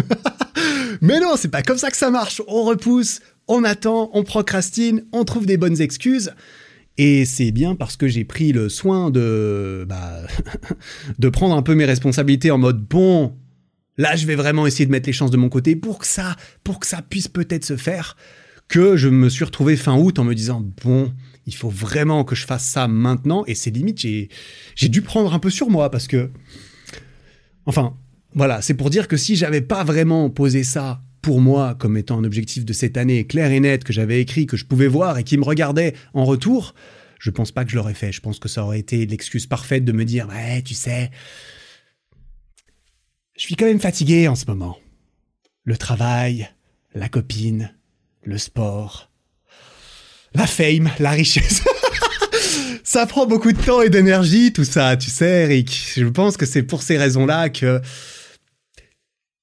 mais 1.00 1.18
non, 1.20 1.34
c'est 1.36 1.48
pas 1.48 1.62
comme 1.62 1.78
ça 1.78 1.90
que 1.90 1.96
ça 1.96 2.10
marche. 2.10 2.40
On 2.46 2.62
repousse, 2.62 3.20
on 3.48 3.64
attend, 3.64 4.10
on 4.14 4.22
procrastine, 4.22 5.04
on 5.12 5.24
trouve 5.24 5.46
des 5.46 5.56
bonnes 5.56 5.80
excuses. 5.80 6.32
Et 6.98 7.24
c'est 7.24 7.50
bien 7.50 7.74
parce 7.74 7.96
que 7.96 8.08
j'ai 8.08 8.24
pris 8.24 8.52
le 8.52 8.68
soin 8.68 9.10
de, 9.10 9.84
bah, 9.88 10.22
de 11.18 11.28
prendre 11.28 11.54
un 11.54 11.62
peu 11.62 11.74
mes 11.74 11.84
responsabilités 11.84 12.50
en 12.50 12.58
mode 12.58 12.86
bon, 12.86 13.36
là 13.98 14.16
je 14.16 14.26
vais 14.26 14.34
vraiment 14.34 14.66
essayer 14.66 14.86
de 14.86 14.90
mettre 14.90 15.06
les 15.06 15.12
chances 15.12 15.30
de 15.30 15.36
mon 15.36 15.48
côté 15.48 15.76
pour 15.76 15.98
que 15.98 16.06
ça, 16.06 16.36
pour 16.64 16.80
que 16.80 16.86
ça 16.86 17.02
puisse 17.02 17.28
peut-être 17.28 17.64
se 17.64 17.76
faire, 17.76 18.16
que 18.68 18.96
je 18.96 19.08
me 19.08 19.28
suis 19.28 19.44
retrouvé 19.44 19.76
fin 19.76 19.96
août 19.96 20.18
en 20.18 20.24
me 20.24 20.34
disant 20.34 20.64
bon, 20.84 21.12
il 21.46 21.54
faut 21.54 21.70
vraiment 21.70 22.24
que 22.24 22.34
je 22.34 22.44
fasse 22.44 22.64
ça 22.64 22.88
maintenant. 22.88 23.44
Et 23.46 23.54
c'est 23.54 23.70
limite, 23.70 24.00
j'ai, 24.00 24.28
dû 24.88 25.02
prendre 25.02 25.32
un 25.32 25.38
peu 25.38 25.50
sur 25.50 25.70
moi 25.70 25.90
parce 25.90 26.08
que, 26.08 26.30
enfin, 27.66 27.96
voilà, 28.34 28.60
c'est 28.62 28.74
pour 28.74 28.90
dire 28.90 29.08
que 29.08 29.16
si 29.16 29.36
j'avais 29.36 29.62
pas 29.62 29.84
vraiment 29.84 30.28
posé 30.28 30.64
ça 30.64 31.02
pour 31.26 31.40
moi 31.40 31.74
comme 31.74 31.96
étant 31.96 32.20
un 32.20 32.22
objectif 32.22 32.64
de 32.64 32.72
cette 32.72 32.96
année 32.96 33.26
clair 33.26 33.50
et 33.50 33.58
net 33.58 33.82
que 33.82 33.92
j'avais 33.92 34.20
écrit, 34.20 34.46
que 34.46 34.56
je 34.56 34.64
pouvais 34.64 34.86
voir 34.86 35.18
et 35.18 35.24
qui 35.24 35.36
me 35.36 35.42
regardait 35.42 35.92
en 36.14 36.24
retour, 36.24 36.72
je 37.18 37.32
pense 37.32 37.50
pas 37.50 37.64
que 37.64 37.72
je 37.72 37.74
l'aurais 37.74 37.94
fait. 37.94 38.12
Je 38.12 38.20
pense 38.20 38.38
que 38.38 38.48
ça 38.48 38.62
aurait 38.62 38.78
été 38.78 39.04
l'excuse 39.06 39.48
parfaite 39.48 39.84
de 39.84 39.90
me 39.90 40.04
dire 40.04 40.28
ouais, 40.28 40.62
tu 40.62 40.74
sais, 40.74 41.10
je 43.36 43.42
suis 43.42 43.56
quand 43.56 43.66
même 43.66 43.80
fatigué 43.80 44.28
en 44.28 44.36
ce 44.36 44.44
moment. 44.46 44.78
Le 45.64 45.76
travail, 45.76 46.48
la 46.94 47.08
copine, 47.08 47.74
le 48.22 48.38
sport, 48.38 49.10
la 50.32 50.46
fame, 50.46 50.92
la 51.00 51.10
richesse. 51.10 51.64
ça 52.84 53.04
prend 53.06 53.26
beaucoup 53.26 53.50
de 53.50 53.60
temps 53.60 53.82
et 53.82 53.90
d'énergie, 53.90 54.52
tout 54.52 54.62
ça, 54.62 54.96
tu 54.96 55.10
sais, 55.10 55.42
Eric. 55.42 55.94
Je 55.96 56.06
pense 56.06 56.36
que 56.36 56.46
c'est 56.46 56.62
pour 56.62 56.84
ces 56.84 56.96
raisons-là 56.96 57.48
que 57.48 57.80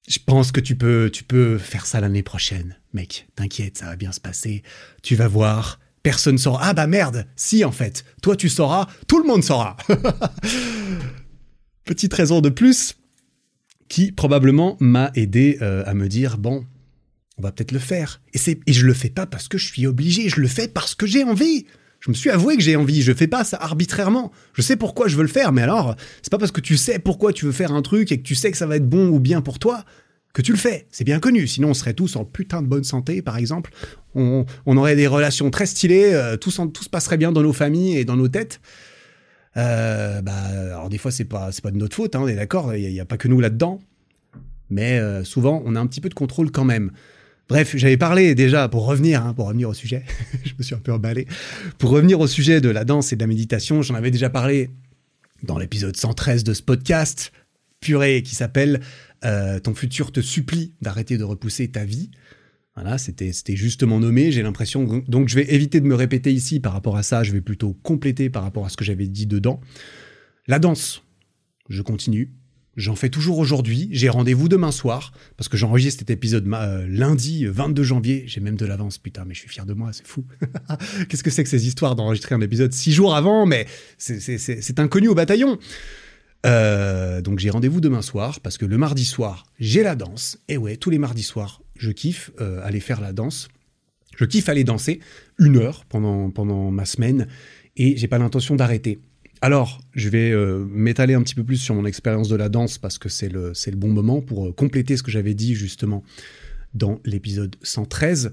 je 0.08 0.18
pense 0.24 0.52
que 0.52 0.60
tu 0.60 0.76
peux, 0.76 1.10
tu 1.10 1.24
peux 1.24 1.58
faire 1.58 1.86
ça 1.86 2.00
l'année 2.00 2.22
prochaine, 2.22 2.76
mec. 2.92 3.26
T'inquiète, 3.36 3.78
ça 3.78 3.86
va 3.86 3.96
bien 3.96 4.12
se 4.12 4.20
passer. 4.20 4.62
Tu 5.02 5.16
vas 5.16 5.28
voir. 5.28 5.80
Personne 6.02 6.36
saura. 6.36 6.60
Ah 6.62 6.74
bah 6.74 6.86
merde, 6.86 7.26
si 7.34 7.64
en 7.64 7.72
fait. 7.72 8.04
Toi 8.20 8.36
tu 8.36 8.50
sauras, 8.50 8.86
tout 9.08 9.18
le 9.18 9.26
monde 9.26 9.42
saura. 9.42 9.76
Petite 11.84 12.12
raison 12.12 12.42
de 12.42 12.50
plus 12.50 12.96
qui 13.88 14.12
probablement 14.12 14.76
m'a 14.80 15.10
aidé 15.14 15.58
euh, 15.62 15.82
à 15.86 15.94
me 15.94 16.08
dire 16.08 16.36
bon, 16.36 16.66
on 17.38 17.42
va 17.42 17.52
peut-être 17.52 17.72
le 17.72 17.78
faire. 17.78 18.20
Et 18.34 18.38
et 18.66 18.72
je 18.72 18.86
le 18.86 18.92
fais 18.92 19.08
pas 19.08 19.24
parce 19.24 19.48
que 19.48 19.56
je 19.56 19.66
suis 19.66 19.86
obligé, 19.86 20.28
je 20.28 20.40
le 20.40 20.48
fais 20.48 20.68
parce 20.68 20.94
que 20.94 21.06
j'ai 21.06 21.24
envie. 21.24 21.66
Je 22.04 22.10
me 22.10 22.14
suis 22.14 22.28
avoué 22.28 22.58
que 22.58 22.62
j'ai 22.62 22.76
envie, 22.76 23.00
je 23.00 23.14
fais 23.14 23.26
pas 23.26 23.44
ça 23.44 23.56
arbitrairement. 23.58 24.30
Je 24.52 24.60
sais 24.60 24.76
pourquoi 24.76 25.08
je 25.08 25.16
veux 25.16 25.22
le 25.22 25.28
faire, 25.28 25.52
mais 25.52 25.62
alors, 25.62 25.96
c'est 26.20 26.30
pas 26.30 26.36
parce 26.36 26.50
que 26.50 26.60
tu 26.60 26.76
sais 26.76 26.98
pourquoi 26.98 27.32
tu 27.32 27.46
veux 27.46 27.52
faire 27.52 27.72
un 27.72 27.80
truc 27.80 28.12
et 28.12 28.18
que 28.18 28.22
tu 28.22 28.34
sais 28.34 28.50
que 28.50 28.58
ça 28.58 28.66
va 28.66 28.76
être 28.76 28.86
bon 28.86 29.08
ou 29.08 29.20
bien 29.20 29.40
pour 29.40 29.58
toi 29.58 29.84
que 30.34 30.42
tu 30.42 30.52
le 30.52 30.58
fais. 30.58 30.86
C'est 30.90 31.04
bien 31.04 31.18
connu. 31.18 31.46
Sinon, 31.46 31.70
on 31.70 31.74
serait 31.74 31.94
tous 31.94 32.16
en 32.16 32.26
putain 32.26 32.60
de 32.60 32.66
bonne 32.66 32.84
santé, 32.84 33.22
par 33.22 33.38
exemple. 33.38 33.70
On, 34.14 34.44
aurait 34.66 34.96
des 34.96 35.06
relations 35.06 35.48
très 35.50 35.64
stylées, 35.64 36.12
euh, 36.12 36.36
tout, 36.36 36.50
se 36.50 36.60
passerait 36.90 37.16
bien 37.16 37.32
dans 37.32 37.40
nos 37.40 37.54
familles 37.54 37.96
et 37.96 38.04
dans 38.04 38.16
nos 38.16 38.28
têtes. 38.28 38.60
Euh, 39.56 40.20
bah, 40.20 40.34
alors 40.72 40.90
des 40.90 40.98
fois, 40.98 41.10
c'est 41.10 41.24
pas, 41.24 41.48
pas 41.62 41.70
de 41.70 41.78
notre 41.78 41.96
faute, 41.96 42.14
hein, 42.16 42.20
on 42.22 42.28
est 42.28 42.36
d'accord, 42.36 42.74
il 42.74 42.92
n'y 42.92 43.00
a, 43.00 43.06
pas 43.06 43.16
que 43.16 43.28
nous 43.28 43.40
là-dedans. 43.40 43.80
Mais 44.68 44.98
euh, 44.98 45.24
souvent, 45.24 45.62
on 45.64 45.74
a 45.74 45.80
un 45.80 45.86
petit 45.86 46.02
peu 46.02 46.10
de 46.10 46.14
contrôle 46.14 46.50
quand 46.50 46.64
même. 46.64 46.90
Bref, 47.48 47.76
j'avais 47.76 47.96
parlé 47.96 48.34
déjà, 48.34 48.68
pour 48.68 48.86
revenir, 48.86 49.24
hein, 49.24 49.34
pour 49.34 49.46
revenir 49.46 49.68
au 49.68 49.74
sujet, 49.74 50.02
je 50.44 50.52
me 50.58 50.62
suis 50.62 50.74
un 50.74 50.78
peu 50.78 50.92
emballé, 50.92 51.26
pour 51.78 51.90
revenir 51.90 52.20
au 52.20 52.26
sujet 52.26 52.60
de 52.60 52.70
la 52.70 52.84
danse 52.84 53.12
et 53.12 53.16
de 53.16 53.20
la 53.20 53.26
méditation, 53.26 53.82
j'en 53.82 53.94
avais 53.94 54.10
déjà 54.10 54.30
parlé 54.30 54.70
dans 55.42 55.58
l'épisode 55.58 55.96
113 55.96 56.42
de 56.42 56.54
ce 56.54 56.62
podcast, 56.62 57.32
purée, 57.80 58.22
qui 58.22 58.34
s'appelle 58.34 58.80
euh, 59.24 59.58
Ton 59.60 59.74
futur 59.74 60.10
te 60.10 60.20
supplie 60.20 60.72
d'arrêter 60.80 61.18
de 61.18 61.24
repousser 61.24 61.68
ta 61.68 61.84
vie. 61.84 62.10
Voilà, 62.74 62.98
c'était 62.98 63.30
justement 63.54 64.00
nommé, 64.00 64.32
j'ai 64.32 64.42
l'impression. 64.42 65.04
Donc 65.06 65.28
je 65.28 65.36
vais 65.36 65.54
éviter 65.54 65.80
de 65.80 65.86
me 65.86 65.94
répéter 65.94 66.32
ici 66.32 66.58
par 66.58 66.72
rapport 66.72 66.96
à 66.96 67.04
ça, 67.04 67.22
je 67.22 67.30
vais 67.30 67.40
plutôt 67.40 67.74
compléter 67.82 68.30
par 68.30 68.42
rapport 68.42 68.66
à 68.66 68.68
ce 68.68 68.76
que 68.76 68.84
j'avais 68.84 69.06
dit 69.06 69.26
dedans. 69.26 69.60
La 70.48 70.58
danse, 70.58 71.02
je 71.68 71.82
continue, 71.82 72.32
J'en 72.76 72.96
fais 72.96 73.08
toujours 73.08 73.38
aujourd'hui. 73.38 73.88
J'ai 73.92 74.08
rendez-vous 74.08 74.48
demain 74.48 74.72
soir 74.72 75.12
parce 75.36 75.48
que 75.48 75.56
j'enregistre 75.56 76.00
cet 76.00 76.10
épisode 76.10 76.46
euh, 76.52 76.86
lundi 76.88 77.46
22 77.46 77.82
janvier. 77.82 78.24
J'ai 78.26 78.40
même 78.40 78.56
de 78.56 78.66
l'avance, 78.66 78.98
putain, 78.98 79.24
mais 79.24 79.34
je 79.34 79.40
suis 79.40 79.48
fier 79.48 79.64
de 79.64 79.74
moi, 79.74 79.90
c'est 79.92 80.06
fou. 80.06 80.24
Qu'est-ce 81.08 81.22
que 81.22 81.30
c'est 81.30 81.44
que 81.44 81.50
ces 81.50 81.66
histoires 81.66 81.94
d'enregistrer 81.94 82.34
un 82.34 82.40
épisode 82.40 82.72
six 82.72 82.92
jours 82.92 83.14
avant? 83.14 83.46
Mais 83.46 83.66
c'est 83.98 84.80
inconnu 84.80 85.08
au 85.08 85.14
bataillon. 85.14 85.58
Euh, 86.46 87.22
donc 87.22 87.38
j'ai 87.38 87.48
rendez-vous 87.48 87.80
demain 87.80 88.02
soir 88.02 88.40
parce 88.40 88.58
que 88.58 88.66
le 88.66 88.76
mardi 88.76 89.04
soir, 89.04 89.46
j'ai 89.60 89.82
la 89.82 89.94
danse. 89.94 90.38
Et 90.48 90.56
ouais, 90.56 90.76
tous 90.76 90.90
les 90.90 90.98
mardis 90.98 91.22
soirs, 91.22 91.62
je 91.76 91.90
kiffe 91.90 92.32
euh, 92.40 92.60
aller 92.64 92.80
faire 92.80 93.00
la 93.00 93.12
danse. 93.12 93.48
Je 94.16 94.24
kiffe 94.24 94.48
aller 94.48 94.64
danser 94.64 95.00
une 95.38 95.56
heure 95.56 95.84
pendant, 95.88 96.30
pendant 96.30 96.70
ma 96.70 96.84
semaine 96.84 97.28
et 97.76 97.96
j'ai 97.96 98.08
pas 98.08 98.18
l'intention 98.18 98.56
d'arrêter. 98.56 98.98
Alors, 99.44 99.82
je 99.94 100.08
vais 100.08 100.30
euh, 100.30 100.64
m'étaler 100.70 101.12
un 101.12 101.22
petit 101.22 101.34
peu 101.34 101.44
plus 101.44 101.58
sur 101.58 101.74
mon 101.74 101.84
expérience 101.84 102.30
de 102.30 102.34
la 102.34 102.48
danse 102.48 102.78
parce 102.78 102.96
que 102.96 103.10
c'est 103.10 103.28
le, 103.28 103.52
le 103.52 103.76
bon 103.76 103.90
moment 103.90 104.22
pour 104.22 104.46
euh, 104.46 104.52
compléter 104.52 104.96
ce 104.96 105.02
que 105.02 105.10
j'avais 105.10 105.34
dit 105.34 105.54
justement 105.54 106.02
dans 106.72 106.98
l'épisode 107.04 107.54
113. 107.62 108.32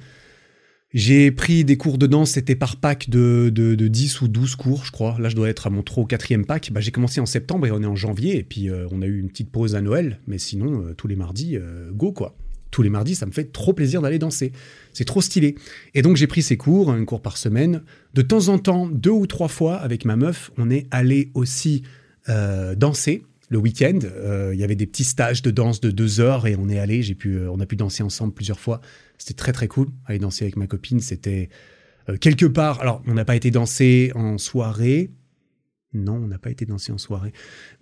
J'ai 0.94 1.32
pris 1.32 1.66
des 1.66 1.76
cours 1.76 1.98
de 1.98 2.08
danse, 2.08 2.32
c'était 2.32 2.56
par 2.56 2.78
pack 2.78 3.10
de, 3.10 3.52
de, 3.54 3.88
10 3.90 4.22
ou 4.22 4.30
12 4.30 4.56
cours, 4.56 4.86
je 4.86 4.94
crois. 4.94 5.18
Là, 5.20 5.28
je 5.28 5.36
dois 5.36 5.50
être 5.50 5.68
à 5.68 5.70
mon 5.70 5.84
3 5.84 6.06
ou 6.06 6.08
4e 6.08 6.46
pack. 6.46 6.72
Bah, 6.72 6.80
j'ai 6.80 6.92
commencé 6.92 7.20
en 7.20 7.26
septembre 7.26 7.68
et 7.68 7.72
on 7.72 7.84
est 7.84 7.86
en 7.86 7.98
janvier. 7.98 8.38
Et 8.38 8.44
puis, 8.44 8.70
euh, 8.70 8.88
on 8.92 9.02
a 9.02 9.06
eu 9.06 9.20
une 9.20 9.28
petite 9.28 9.52
pause 9.52 9.76
à 9.76 9.82
Noël. 9.82 10.22
Mais 10.28 10.38
sinon, 10.38 10.94
tous 10.96 11.10
les 11.10 11.18
mardis, 11.18 11.58
go 11.92 12.14
quoi 12.14 12.38
tous 12.72 12.82
les 12.82 12.90
mardis, 12.90 13.16
ça 13.16 13.26
me 13.26 13.32
fait 13.32 13.52
trop 13.52 13.74
plaisir 13.74 14.02
d'aller 14.02 14.18
danser. 14.18 14.54
C'est 14.94 15.06
trop 15.06 15.22
stylé. 15.22 15.56
Et 15.94 16.02
donc 16.02 16.16
j'ai 16.16 16.28
pris 16.28 16.42
ces 16.42 16.58
cours, 16.58 16.92
un 16.92 17.04
cours 17.06 17.22
par 17.22 17.38
semaine. 17.38 17.84
De 18.14 18.22
temps 18.22 18.48
en 18.48 18.58
temps, 18.58 18.88
deux 18.88 19.12
ou 19.12 19.28
trois 19.28 19.50
fois 19.50 19.76
avec 19.76 20.06
ma 20.06 20.16
meuf, 20.16 20.52
on 20.58 20.70
est 20.70 20.88
allé 20.92 21.32
aussi 21.34 21.84
euh, 22.30 22.76
danser 22.76 23.24
le 23.50 23.58
week-end. 23.58 24.00
Euh, 24.04 24.52
il 24.54 24.60
y 24.60 24.64
avait 24.64 24.76
des 24.76 24.86
petits 24.86 25.04
stages 25.04 25.42
de 25.42 25.52
danse 25.52 25.82
de 25.82 25.92
deux 25.92 26.20
heures 26.20 26.48
et 26.48 26.56
on 26.56 26.70
est 26.70 26.80
allé. 26.80 27.04
J'ai 27.04 27.16
pu, 27.16 27.36
euh, 27.36 27.52
on 27.52 27.60
a 27.60 27.66
pu 27.66 27.76
danser 27.76 28.04
ensemble 28.04 28.34
plusieurs 28.34 28.60
fois. 28.60 28.80
C'était 29.18 29.34
très 29.34 29.52
très 29.52 29.68
cool. 29.68 29.88
Aller 30.06 30.20
danser 30.20 30.46
avec 30.46 30.56
ma 30.56 30.68
copine, 30.68 31.00
c'était 31.00 31.50
quelque 32.20 32.46
part. 32.46 32.82
Alors 32.82 33.04
on 33.06 33.14
n'a 33.14 33.26
pas 33.26 33.36
été 33.36 33.52
danser 33.52 34.12
en 34.16 34.38
soirée. 34.38 35.12
Non, 35.94 36.16
on 36.16 36.28
n'a 36.28 36.40
pas 36.40 36.50
été 36.50 36.66
danser 36.66 36.94
en 36.94 36.98
soirée, 36.98 37.34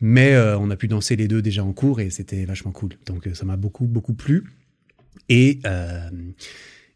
mais 0.02 0.36
on 0.36 0.72
a 0.72 0.76
pu 0.76 0.88
danser 0.88 1.16
les 1.16 1.28
deux 1.28 1.44
déjà 1.44 1.64
en 1.64 1.74
cours 1.74 2.00
et 2.00 2.10
c'était 2.10 2.44
vachement 2.44 2.72
cool. 2.72 2.94
Donc 3.06 3.30
ça 3.34 3.46
m'a 3.46 3.56
beaucoup 3.56 3.86
beaucoup 3.86 4.16
plu. 4.16 4.46
Et, 5.28 5.60
euh, 5.66 6.10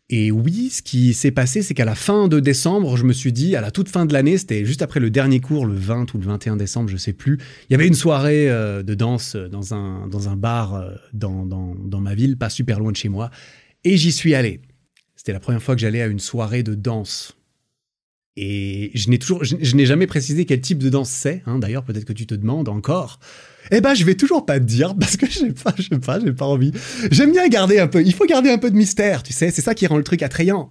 et 0.10 0.32
oui, 0.32 0.70
ce 0.70 0.82
qui 0.82 1.14
s'est 1.14 1.32
passé, 1.32 1.62
c'est 1.62 1.74
qu'à 1.74 1.86
la 1.86 1.96
fin 1.96 2.28
de 2.28 2.40
décembre, 2.40 2.98
je 2.98 3.04
me 3.04 3.14
suis 3.14 3.34
dit, 3.34 3.56
à 3.56 3.62
la 3.62 3.72
toute 3.72 3.90
fin 3.90 4.06
de 4.06 4.14
l'année, 4.14 4.38
c'était 4.38 4.66
juste 4.66 4.82
après 4.82 5.00
le 5.00 5.10
dernier 5.10 5.40
cours, 5.40 5.66
le 5.66 5.76
20 5.76 6.14
ou 6.14 6.18
le 6.18 6.26
21 6.26 6.56
décembre, 6.56 6.90
je 6.90 6.98
sais 6.98 7.14
plus, 7.14 7.40
il 7.70 7.74
y 7.74 7.76
avait 7.76 7.88
une 7.88 7.94
soirée 7.94 8.50
euh, 8.50 8.84
de 8.84 8.94
danse 8.94 9.36
dans 9.36 9.74
un, 9.74 10.08
dans 10.08 10.30
un 10.30 10.36
bar 10.36 10.76
euh, 10.76 10.92
dans, 11.14 11.46
dans 11.46 12.02
ma 12.02 12.16
ville, 12.16 12.38
pas 12.38 12.50
super 12.50 12.80
loin 12.80 12.92
de 12.92 12.98
chez 12.98 13.10
moi, 13.10 13.32
et 13.84 13.98
j'y 13.98 14.12
suis 14.12 14.36
allé. 14.36 14.62
C'était 15.16 15.34
la 15.34 15.40
première 15.40 15.64
fois 15.64 15.74
que 15.76 15.82
j'allais 15.82 16.02
à 16.02 16.08
une 16.08 16.20
soirée 16.20 16.64
de 16.64 16.76
danse. 16.76 17.38
Et 18.36 18.92
je 18.96 19.10
n'ai 19.10 19.20
toujours, 19.20 19.44
je, 19.44 19.76
n'ai 19.76 19.86
jamais 19.86 20.08
précisé 20.08 20.46
quel 20.46 20.60
type 20.60 20.80
de 20.80 20.90
danse 20.90 21.10
c'est. 21.10 21.44
Hein, 21.46 21.60
D'ailleurs, 21.60 21.84
peut-être 21.84 22.06
que 22.06 22.14
tu 22.14 22.26
te 22.26 22.34
demandes 22.34 22.68
encore. 22.68 23.20
Eh 23.72 23.80
ben, 23.80 23.94
je 23.94 24.04
vais 24.04 24.16
toujours 24.16 24.46
pas 24.46 24.60
te 24.60 24.66
dire 24.66 24.96
parce 25.00 25.18
que 25.18 25.30
j'ai 25.30 25.52
pas, 25.52 25.74
je 25.78 25.84
sais 25.84 26.00
pas, 26.00 26.20
j'ai 26.20 26.34
pas 26.34 26.46
envie. 26.46 26.72
J'aime 27.12 27.32
bien 27.32 27.48
garder 27.48 27.80
un 27.80 27.88
peu. 27.88 28.04
Il 28.04 28.14
faut 28.14 28.26
garder 28.26 28.50
un 28.50 28.58
peu 28.58 28.72
de 28.72 28.76
mystère, 28.76 29.22
tu 29.24 29.34
sais. 29.34 29.52
C'est 29.52 29.62
ça 29.62 29.76
qui 29.76 29.86
rend 29.86 29.98
le 29.98 30.04
truc 30.04 30.24
attrayant. 30.24 30.70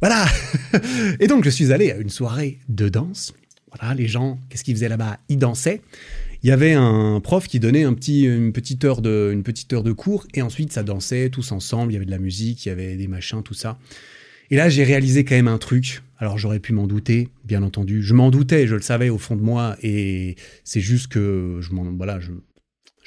Voilà. 0.00 0.26
Et 1.20 1.28
donc, 1.28 1.44
je 1.44 1.50
suis 1.50 1.72
allé 1.72 1.92
à 1.92 1.96
une 1.96 2.10
soirée 2.10 2.58
de 2.68 2.88
danse. 2.88 3.32
Voilà, 3.76 3.94
les 3.94 4.08
gens, 4.08 4.38
qu'est-ce 4.48 4.64
qu'ils 4.64 4.74
faisaient 4.74 4.88
là-bas? 4.88 5.18
Ils 5.28 5.38
dansaient. 5.38 5.80
Il 6.42 6.48
y 6.48 6.52
avait 6.52 6.74
un 6.74 7.20
prof 7.20 7.48
qui 7.48 7.58
donnait 7.58 7.84
un 7.84 7.94
petit, 7.94 8.24
une 8.24 8.52
petite 8.52 8.84
heure 8.84 9.00
de, 9.00 9.30
une 9.32 9.42
petite 9.42 9.72
heure 9.72 9.82
de 9.82 9.92
cours 9.92 10.26
et 10.34 10.42
ensuite 10.42 10.72
ça 10.72 10.82
dansait 10.82 11.30
tous 11.30 11.52
ensemble. 11.52 11.92
Il 11.92 11.94
y 11.94 11.96
avait 11.96 12.04
de 12.04 12.10
la 12.10 12.18
musique, 12.18 12.66
il 12.66 12.68
y 12.68 12.72
avait 12.72 12.96
des 12.96 13.08
machins, 13.08 13.42
tout 13.42 13.54
ça. 13.54 13.78
Et 14.50 14.56
là, 14.56 14.68
j'ai 14.68 14.84
réalisé 14.84 15.24
quand 15.24 15.34
même 15.34 15.48
un 15.48 15.58
truc. 15.58 16.02
Alors, 16.18 16.38
j'aurais 16.38 16.60
pu 16.60 16.72
m'en 16.72 16.86
douter, 16.86 17.28
bien 17.44 17.62
entendu. 17.62 18.02
Je 18.02 18.14
m'en 18.14 18.30
doutais, 18.30 18.66
je 18.66 18.74
le 18.74 18.82
savais 18.82 19.08
au 19.08 19.18
fond 19.18 19.36
de 19.36 19.42
moi. 19.42 19.76
Et 19.82 20.36
c'est 20.64 20.80
juste 20.80 21.08
que 21.08 21.58
je 21.60 21.72
m'en, 21.72 21.84
voilà, 21.92 22.20
je 22.20 22.30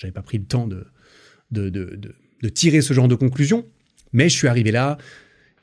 n'avais 0.02 0.14
pas 0.14 0.22
pris 0.22 0.38
le 0.38 0.46
temps 0.46 0.68
de 0.68 0.86
de, 1.52 1.70
de, 1.70 1.98
de, 2.42 2.50
tirer 2.50 2.82
ce 2.82 2.94
genre 2.94 3.08
de 3.08 3.16
conclusion. 3.16 3.66
Mais 4.14 4.30
je 4.30 4.36
suis 4.36 4.48
arrivé 4.48 4.72
là. 4.72 4.98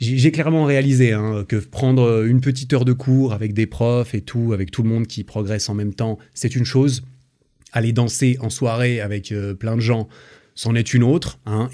J'ai 0.01 0.33
clairement 0.33 0.65
réalisé 0.65 1.13
hein, 1.13 1.45
que 1.49 1.57
prendre 1.57 2.25
une 2.25 2.41
petite 2.41 2.73
heure 2.73 2.85
de 2.85 2.93
cours 2.93 3.33
avec 3.33 3.55
des 3.55 3.67
profs 3.67 4.15
et 4.15 4.21
tout, 4.21 4.53
avec 4.53 4.71
tout 4.71 4.83
le 4.83 4.89
monde 4.89 5.07
qui 5.07 5.25
progresse 5.25 5.69
en 5.69 5.75
même 5.75 5.95
temps, 5.95 6.19
c'est 6.35 6.57
une 6.57 6.65
chose. 6.65 7.05
Aller 7.73 7.93
danser 7.93 8.37
en 8.41 8.51
soirée 8.51 9.01
avec 9.01 9.33
euh, 9.33 9.55
plein 9.55 9.77
de 9.77 9.81
gens, 9.81 10.09
c'en 10.55 10.75
est 10.75 10.95
une 10.95 11.03
autre. 11.03 11.39
Hein. 11.47 11.69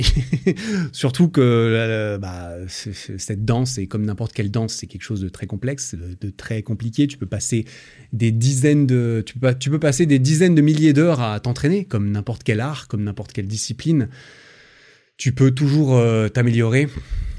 Surtout 0.92 1.28
que 1.28 2.18
bah, 2.20 2.52
cette 2.66 3.44
danse, 3.44 3.78
et 3.78 3.86
comme 3.86 4.04
n'importe 4.04 4.32
quelle 4.32 4.50
danse, 4.50 4.74
c'est 4.74 4.86
quelque 4.86 5.02
chose 5.02 5.20
de 5.20 5.28
très 5.28 5.46
complexe, 5.46 5.94
de, 5.94 6.30
très 6.30 6.62
compliqué. 6.62 7.06
Tu 7.06 7.18
peux 7.18 7.26
passer 7.26 7.66
des 8.12 8.32
dizaines 8.32 8.86
de, 8.86 9.22
tu 9.24 9.38
peux, 9.38 9.54
tu 9.54 9.70
peux 9.70 9.78
passer 9.78 10.06
des 10.06 10.18
dizaines 10.18 10.54
de 10.54 10.62
milliers 10.62 10.92
d'heures 10.92 11.20
à 11.20 11.38
t'entraîner, 11.40 11.84
comme 11.84 12.10
n'importe 12.10 12.42
quel 12.42 12.60
art, 12.60 12.88
comme 12.88 13.04
n'importe 13.04 13.32
quelle 13.32 13.46
discipline. 13.46 14.08
Tu 15.18 15.32
peux 15.32 15.50
toujours 15.50 15.96
euh, 15.96 16.28
t'améliorer. 16.28 16.88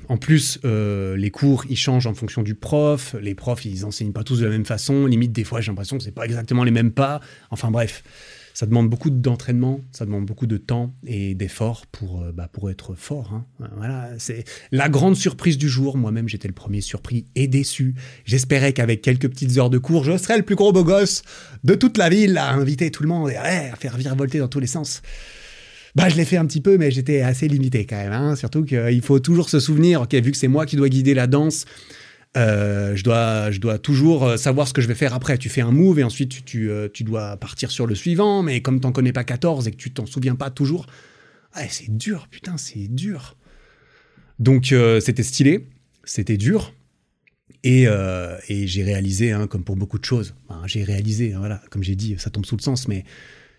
En 0.07 0.17
plus, 0.17 0.59
euh, 0.65 1.15
les 1.15 1.31
cours, 1.31 1.65
ils 1.69 1.77
changent 1.77 2.05
en 2.05 2.13
fonction 2.13 2.43
du 2.43 2.53
prof. 2.53 3.15
Les 3.19 3.33
profs, 3.33 3.65
ils 3.65 3.85
enseignent 3.85 4.11
pas 4.11 4.23
tous 4.23 4.39
de 4.39 4.45
la 4.45 4.51
même 4.51 4.65
façon. 4.65 5.07
Limite, 5.07 5.31
des 5.31 5.43
fois, 5.43 5.61
j'ai 5.61 5.71
l'impression 5.71 5.97
que 5.97 6.03
c'est 6.03 6.11
pas 6.11 6.25
exactement 6.25 6.63
les 6.63 6.71
mêmes 6.71 6.91
pas. 6.91 7.21
Enfin 7.49 7.71
bref 7.71 8.03
ça 8.53 8.65
demande 8.65 8.89
beaucoup 8.89 9.09
d'entraînement, 9.09 9.81
ça 9.91 10.05
demande 10.05 10.25
beaucoup 10.25 10.47
de 10.47 10.57
temps 10.57 10.93
et 11.05 11.35
d'efforts 11.35 11.85
pour, 11.87 12.21
euh, 12.21 12.31
bah, 12.31 12.49
pour 12.51 12.69
être 12.69 12.95
fort. 12.95 13.31
Hein. 13.33 13.67
Voilà, 13.77 14.09
c'est 14.17 14.43
la 14.71 14.89
grande 14.89 15.15
surprise 15.15 15.57
du 15.57 15.69
jour. 15.69 15.97
Moi-même, 15.97 16.27
j'étais 16.27 16.47
le 16.47 16.53
premier 16.53 16.81
surpris 16.81 17.25
et 17.35 17.47
déçu. 17.47 17.95
J'espérais 18.25 18.73
qu'avec 18.73 19.01
quelques 19.01 19.29
petites 19.29 19.57
heures 19.57 19.69
de 19.69 19.77
cours, 19.77 20.03
je 20.03 20.17
serais 20.17 20.37
le 20.37 20.43
plus 20.43 20.55
gros 20.55 20.71
beau 20.71 20.83
gosse 20.83 21.23
de 21.63 21.75
toute 21.75 21.97
la 21.97 22.09
ville 22.09 22.37
à 22.37 22.51
inviter 22.51 22.91
tout 22.91 23.03
le 23.03 23.09
monde 23.09 23.29
et 23.29 23.35
à 23.35 23.75
faire 23.75 23.97
virevolter 23.97 24.39
dans 24.39 24.47
tous 24.47 24.59
les 24.59 24.67
sens. 24.67 25.01
Bah, 25.95 26.07
je 26.07 26.15
l'ai 26.15 26.25
fait 26.25 26.37
un 26.37 26.45
petit 26.45 26.61
peu, 26.61 26.77
mais 26.77 26.91
j'étais 26.91 27.21
assez 27.21 27.47
limité 27.47 27.85
quand 27.85 27.97
même. 27.97 28.13
Hein. 28.13 28.35
Surtout 28.35 28.63
qu'il 28.63 29.01
faut 29.01 29.19
toujours 29.19 29.49
se 29.49 29.59
souvenir, 29.59 30.05
vu 30.11 30.31
que 30.31 30.37
c'est 30.37 30.47
moi 30.47 30.65
qui 30.65 30.75
dois 30.75 30.89
guider 30.89 31.13
la 31.13 31.27
danse, 31.27 31.65
euh, 32.37 32.95
je, 32.95 33.03
dois, 33.03 33.51
je 33.51 33.59
dois 33.59 33.77
toujours 33.77 34.23
euh, 34.23 34.37
savoir 34.37 34.67
ce 34.67 34.73
que 34.73 34.81
je 34.81 34.87
vais 34.87 34.95
faire 34.95 35.13
après. 35.13 35.37
Tu 35.37 35.49
fais 35.49 35.61
un 35.61 35.71
move 35.71 35.99
et 35.99 36.03
ensuite 36.03 36.29
tu, 36.29 36.43
tu, 36.43 36.71
euh, 36.71 36.87
dois 37.01 37.35
partir 37.37 37.71
sur 37.71 37.87
le 37.87 37.95
suivant, 37.95 38.41
mais 38.41 38.61
comme 38.61 38.79
t'en 38.79 38.91
connais 38.91 39.11
pas 39.11 39.23
14 39.23 39.67
et 39.67 39.71
que 39.71 39.77
tu 39.77 39.91
t'en 39.91 40.05
souviens 40.05 40.35
pas 40.35 40.49
toujours, 40.49 40.85
c'est 41.69 41.89
dur, 41.89 42.27
putain, 42.29 42.55
c'est 42.57 42.87
dur. 42.87 43.35
Donc 44.39 44.73
c'était 45.01 45.23
stylé, 45.23 45.67
c'était 46.05 46.37
dur. 46.37 46.73
Et, 47.63 47.83
et 48.47 48.67
j'ai 48.67 48.83
réalisé, 48.83 49.33
hein, 49.33 49.47
comme 49.47 49.65
pour 49.65 49.75
beaucoup 49.75 49.99
de 49.99 50.05
choses, 50.05 50.33
j'ai 50.65 50.85
réalisé, 50.85 51.33
hein, 51.33 51.39
voilà, 51.39 51.61
comme 51.69 51.83
j'ai 51.83 51.95
dit, 51.95 52.15
ça 52.17 52.29
tombe 52.29 52.45
sous 52.45 52.55
le 52.55 52.61
sens, 52.61 52.87
mais 52.87 53.03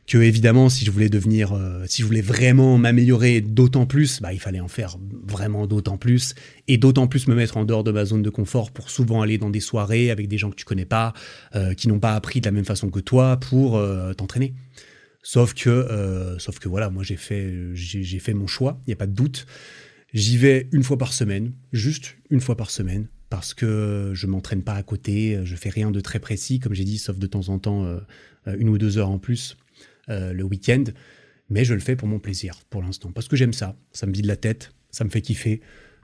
que 0.06 0.18
évidemment, 0.18 0.68
si 0.68 0.84
je 0.84 0.90
voulais 0.90 1.08
devenir, 1.08 1.52
euh, 1.52 1.84
si 1.86 2.02
je 2.02 2.06
voulais 2.06 2.22
vraiment 2.22 2.76
m'améliorer 2.76 3.40
d'autant 3.40 3.86
plus, 3.86 4.20
bah, 4.20 4.32
il 4.32 4.40
fallait 4.40 4.60
en 4.60 4.68
faire 4.68 4.98
vraiment 5.24 5.66
d'autant 5.66 5.96
plus, 5.96 6.34
et 6.66 6.76
d'autant 6.76 7.06
plus 7.06 7.28
me 7.28 7.34
mettre 7.34 7.56
en 7.56 7.64
dehors 7.64 7.84
de 7.84 7.92
ma 7.92 8.04
zone 8.04 8.22
de 8.22 8.30
confort 8.30 8.72
pour 8.72 8.90
souvent 8.90 9.22
aller 9.22 9.38
dans 9.38 9.50
des 9.50 9.60
soirées 9.60 10.10
avec 10.10 10.28
des 10.28 10.38
gens 10.38 10.50
que 10.50 10.56
tu 10.56 10.64
connais 10.64 10.84
pas, 10.84 11.12
euh, 11.54 11.74
qui 11.74 11.88
n'ont 11.88 12.00
pas 12.00 12.14
appris 12.14 12.40
de 12.40 12.46
la 12.46 12.52
même 12.52 12.64
façon 12.64 12.90
que 12.90 13.00
toi 13.00 13.36
pour 13.38 13.76
euh, 13.76 14.12
t'entraîner. 14.12 14.54
Sauf 15.22 15.54
que, 15.54 16.36
voilà, 16.64 16.90
moi 16.90 17.04
j'ai 17.04 17.16
fait, 17.16 17.54
j'ai 17.74 18.18
fait 18.18 18.34
mon 18.34 18.48
choix, 18.48 18.80
il 18.86 18.90
n'y 18.90 18.94
a 18.94 18.96
pas 18.96 19.06
de 19.06 19.14
doute. 19.14 19.46
J'y 20.12 20.36
vais 20.36 20.68
une 20.72 20.82
fois 20.82 20.98
par 20.98 21.12
semaine, 21.12 21.52
juste 21.72 22.16
une 22.28 22.40
fois 22.40 22.56
par 22.56 22.70
semaine, 22.70 23.06
parce 23.30 23.54
que 23.54 24.10
je 24.14 24.26
m'entraîne 24.26 24.62
pas 24.62 24.74
à 24.74 24.82
côté, 24.82 25.38
je 25.44 25.54
fais 25.54 25.70
rien 25.70 25.92
de 25.92 26.00
très 26.00 26.18
précis, 26.18 26.58
comme 26.58 26.74
j'ai 26.74 26.84
dit, 26.84 26.98
sauf 26.98 27.18
de 27.18 27.26
temps 27.28 27.50
en 27.50 27.60
temps 27.60 27.86
une 28.58 28.68
ou 28.68 28.78
deux 28.78 28.98
heures 28.98 29.10
en 29.10 29.18
plus 29.18 29.56
euh, 30.08 30.32
le 30.32 30.44
week-end, 30.44 30.84
mais 31.50 31.64
je 31.64 31.74
le 31.74 31.80
fais 31.80 31.96
pour 31.96 32.08
mon 32.08 32.18
plaisir 32.18 32.54
pour 32.70 32.82
l'instant, 32.82 33.10
parce 33.12 33.28
que 33.28 33.36
j'aime 33.36 33.52
ça, 33.52 33.76
ça 33.92 34.06
me 34.06 34.12
vide 34.12 34.26
la 34.26 34.36
tête, 34.36 34.72
ça 34.90 35.04
me 35.04 35.10
fait 35.10 35.20
kiffer. 35.20 35.60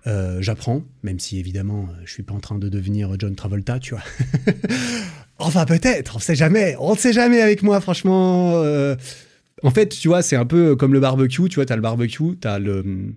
Euh, 0.07 0.41
j'apprends, 0.41 0.85
même 1.03 1.19
si 1.19 1.39
évidemment 1.39 1.89
je 2.05 2.13
suis 2.13 2.23
pas 2.23 2.35
en 2.35 2.41
train 2.41 2.57
de 2.59 2.69
devenir 2.69 3.15
John 3.19 3.35
Travolta, 3.35 3.79
tu 3.81 3.95
vois. 3.95 4.05
enfin 5.39 5.65
peut-être, 5.65 6.17
on 6.17 6.19
sait 6.21 6.37
jamais, 6.37 6.77
on 6.79 6.93
ne 6.93 6.99
sait 6.99 7.13
jamais 7.13 7.41
avec 7.41 7.63
moi, 7.63 7.81
franchement. 7.81 8.53
Euh. 8.63 8.97
En 9.65 9.71
fait, 9.71 9.89
tu 9.89 10.07
vois, 10.07 10.23
c'est 10.23 10.37
un 10.37 10.47
peu 10.47 10.77
comme 10.77 10.93
le 10.93 11.01
barbecue, 11.01 11.49
tu 11.49 11.57
vois, 11.57 11.67
tu 11.67 11.73
as 11.73 11.77
le 11.77 11.83
barbecue, 11.83 12.39
tu 12.41 12.47
as 12.47 12.61
le, 12.61 13.15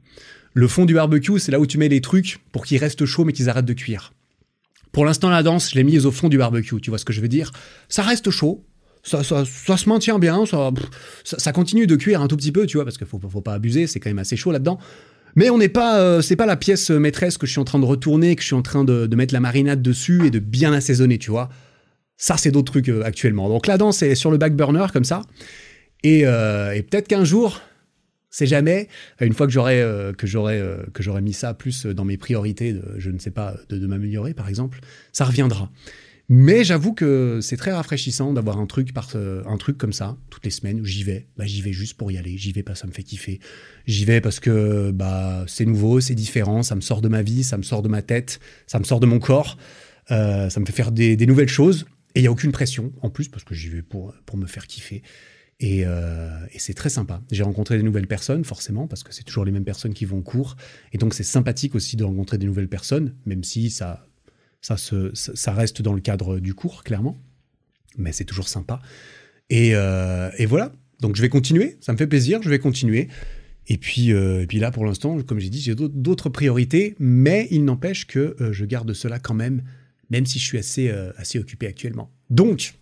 le 0.54 0.68
fond 0.68 0.86
du 0.86 0.96
barbecue, 0.96 1.40
c'est 1.40 1.52
là 1.52 1.60
où 1.60 1.68
tu 1.68 1.78
mets 1.78 1.90
les 1.90 2.02
trucs 2.02 2.40
pour 2.52 2.66
qu'ils 2.66 2.80
restent 2.80 3.06
chauds 3.06 3.26
mais 3.26 3.34
qu'ils 3.34 3.50
arrêtent 3.50 3.66
de 3.66 3.74
cuire. 3.74 4.14
Pour 4.92 5.06
l'instant, 5.06 5.30
la 5.30 5.44
danse, 5.44 5.72
je 5.72 5.76
l'ai 5.76 5.84
mise 5.84 6.06
au 6.06 6.12
fond 6.12 6.28
du 6.28 6.38
barbecue, 6.38 6.82
tu 6.82 6.90
vois 6.90 7.00
ce 7.00 7.06
que 7.06 7.14
je 7.14 7.22
veux 7.22 7.30
dire? 7.30 7.52
Ça 7.88 8.04
reste 8.04 8.30
chaud, 8.30 8.66
ça, 9.04 9.24
ça, 9.24 9.46
se 9.46 9.90
maintient 9.90 10.20
bien, 10.20 10.46
ça, 10.46 10.72
ça, 11.24 11.52
continue 11.52 11.88
de 11.88 11.96
cuire 11.96 12.22
un 12.22 12.28
tout 12.28 12.38
petit 12.38 12.52
peu, 12.52 12.66
tu 12.66 12.78
vois, 12.78 12.86
parce 12.86 12.98
qu'il 12.98 13.08
faut, 13.08 13.20
faut 13.20 13.42
pas 13.42 13.54
abuser, 13.54 13.88
c'est 13.88 14.00
quand 14.00 14.10
même 14.10 14.20
assez 14.20 14.36
chaud 14.36 14.52
là-dedans. 14.52 14.80
Mais 15.36 15.50
on 15.50 15.58
n'est 15.58 15.70
pas, 15.70 16.00
euh, 16.00 16.22
c'est 16.22 16.36
pas 16.36 16.46
la 16.46 16.58
pièce 16.58 16.90
maîtresse 16.90 17.38
que 17.38 17.48
je 17.48 17.52
suis 17.52 17.62
en 17.62 17.66
train 17.66 17.80
de 17.80 17.86
retourner, 17.86 18.36
que 18.36 18.42
je 18.42 18.48
suis 18.48 18.56
en 18.56 18.62
train 18.62 18.84
de, 18.84 19.14
mettre 19.16 19.34
la 19.34 19.40
marinade 19.40 19.82
dessus 19.82 20.26
et 20.28 20.30
de 20.30 20.40
bien 20.40 20.74
assaisonner, 20.74 21.18
tu 21.18 21.32
vois. 21.32 21.50
Ça, 22.18 22.38
c'est 22.38 22.52
d'autres 22.52 22.72
trucs 22.72 22.90
euh, 22.90 23.04
actuellement. 23.04 23.50
Donc 23.50 23.68
la 23.68 23.78
danse 23.78 24.02
est 24.04 24.16
sur 24.16 24.32
le 24.32 24.38
back 24.38 24.56
burner 24.56 24.88
comme 24.94 25.04
ça. 25.04 25.22
Et, 26.04 26.26
euh, 26.26 26.74
peut-être 26.82 27.08
qu'un 27.08 27.24
jour, 27.24 27.62
c'est 28.30 28.46
jamais, 28.46 28.88
une 29.20 29.34
fois 29.34 29.48
que 29.48 29.54
j'aurais 29.54 31.22
mis 31.22 31.34
ça 31.34 31.54
plus 31.54 31.86
dans 31.86 32.06
mes 32.06 32.18
priorités, 32.18 32.74
de, 32.74 32.84
je 32.98 33.10
ne 33.10 33.20
sais 33.20 33.32
pas, 33.32 33.56
de 33.70 33.88
m'améliorer 33.88 34.34
par 34.34 34.48
exemple, 34.48 34.80
ça 35.12 35.26
reviendra. 35.26 35.70
Mais 36.34 36.64
j'avoue 36.64 36.94
que 36.94 37.40
c'est 37.42 37.58
très 37.58 37.74
rafraîchissant 37.74 38.32
d'avoir 38.32 38.58
un 38.58 38.66
truc 38.66 38.94
par 38.94 39.10
un 39.18 39.58
truc 39.58 39.78
comme 39.78 39.92
ça 39.92 40.16
toutes 40.30 40.46
les 40.46 40.50
semaines 40.50 40.80
où 40.80 40.86
j'y 40.86 41.04
vais. 41.04 41.28
Bah, 41.36 41.46
j'y 41.46 41.62
vais 41.62 41.74
juste 41.74 41.96
pour 41.96 42.10
y 42.10 42.18
aller. 42.18 42.38
J'y 42.38 42.54
vais 42.54 42.64
parce 42.64 42.80
que 42.80 42.82
ça 42.84 42.88
me 42.88 42.94
fait 42.94 43.04
kiffer. 43.04 43.42
J'y 43.86 44.06
vais 44.06 44.22
parce 44.22 44.40
que 44.40 44.92
bah 44.92 45.44
c'est 45.48 45.66
nouveau, 45.66 46.00
c'est 46.00 46.16
différent, 46.16 46.64
ça 46.64 46.76
me 46.76 46.80
sort 46.80 47.02
de 47.02 47.10
ma 47.10 47.22
vie, 47.22 47.44
ça 47.44 47.58
me 47.58 47.64
sort 47.64 47.82
de 47.82 47.90
ma 47.90 48.02
tête, 48.02 48.40
ça 48.66 48.80
me 48.80 48.86
sort 48.86 49.02
de 49.02 49.08
mon 49.08 49.20
corps. 49.20 49.58
Euh, 50.10 50.50
ça 50.50 50.62
me 50.62 50.66
fait 50.66 50.72
faire 50.72 50.94
des, 50.94 51.18
nouvelles 51.26 51.50
choses 51.50 51.86
et 52.16 52.22
il 52.22 52.24
y 52.24 52.28
a 52.28 52.32
aucune 52.32 52.54
pression 52.54 52.94
en 53.02 53.10
plus 53.10 53.28
parce 53.28 53.44
que 53.44 53.54
j'y 53.54 53.68
vais 53.68 53.82
pour 53.82 54.16
pour 54.26 54.38
me 54.38 54.46
faire 54.46 54.68
kiffer. 54.68 55.04
Et, 55.60 55.84
euh, 55.86 56.30
et 56.54 56.60
c'est 56.60 56.74
très 56.74 56.90
sympa. 56.90 57.22
J'ai 57.30 57.44
rencontré 57.44 57.76
des 57.76 57.84
nouvelles 57.84 58.08
personnes, 58.08 58.46
forcément, 58.46 58.88
parce 58.88 59.04
que 59.04 59.14
c'est 59.14 59.24
toujours 59.24 59.44
les 59.44 59.52
mêmes 59.52 59.66
personnes 59.66 59.94
qui 59.94 60.06
vont 60.06 60.20
au 60.20 60.24
cours. 60.24 60.56
Et 60.92 60.98
donc, 60.98 61.14
c'est 61.14 61.22
sympathique 61.24 61.76
aussi 61.76 61.98
de 61.98 62.04
rencontrer 62.04 62.40
des 62.40 62.48
nouvelles 62.48 62.68
personnes, 62.68 63.14
même 63.28 63.44
si 63.44 63.70
ça, 63.70 64.08
ça, 64.62 65.54
reste 65.54 65.82
dans 65.82 65.94
le 65.94 66.02
cadre 66.02 66.40
du 66.40 66.54
cours, 66.54 66.84
clairement. 66.84 67.18
Mais 67.98 68.12
c'est 68.12 68.26
toujours 68.26 68.48
sympa. 68.48 68.82
Euh, 69.52 70.32
et, 70.38 70.46
voilà. 70.46 70.72
Donc 71.00 71.16
je 71.16 71.22
vais 71.22 71.30
continuer. 71.30 71.78
Ça 71.82 71.92
me 71.92 71.98
fait 71.98 72.08
plaisir. 72.08 72.42
Je 72.42 72.50
vais 72.50 72.60
continuer. 72.60 73.10
Et 73.68 73.78
puis, 73.78 74.14
euh, 74.14 74.42
et 74.42 74.48
puis 74.48 74.60
là, 74.60 74.72
pour 74.72 74.86
l'instant, 74.86 75.22
comme 75.24 75.40
j'ai 75.40 75.50
dit, 75.50 75.60
j'ai 75.60 75.76
d'autres 75.76 76.30
priorités. 76.30 76.96
Mais 77.00 77.48
il 77.52 77.66
n'empêche 77.66 78.08
que 78.08 78.36
euh, 78.40 78.54
je 78.54 78.66
garde 78.66 78.94
cela 78.94 79.20
quand 79.20 79.34
même, 79.34 79.64
même 80.10 80.26
si 80.26 80.40
je 80.40 80.46
suis 80.46 80.58
assez, 80.58 80.90
assez 81.18 81.40
occupé 81.40 81.68
actuellement. 81.68 82.12
Donc, 82.30 82.76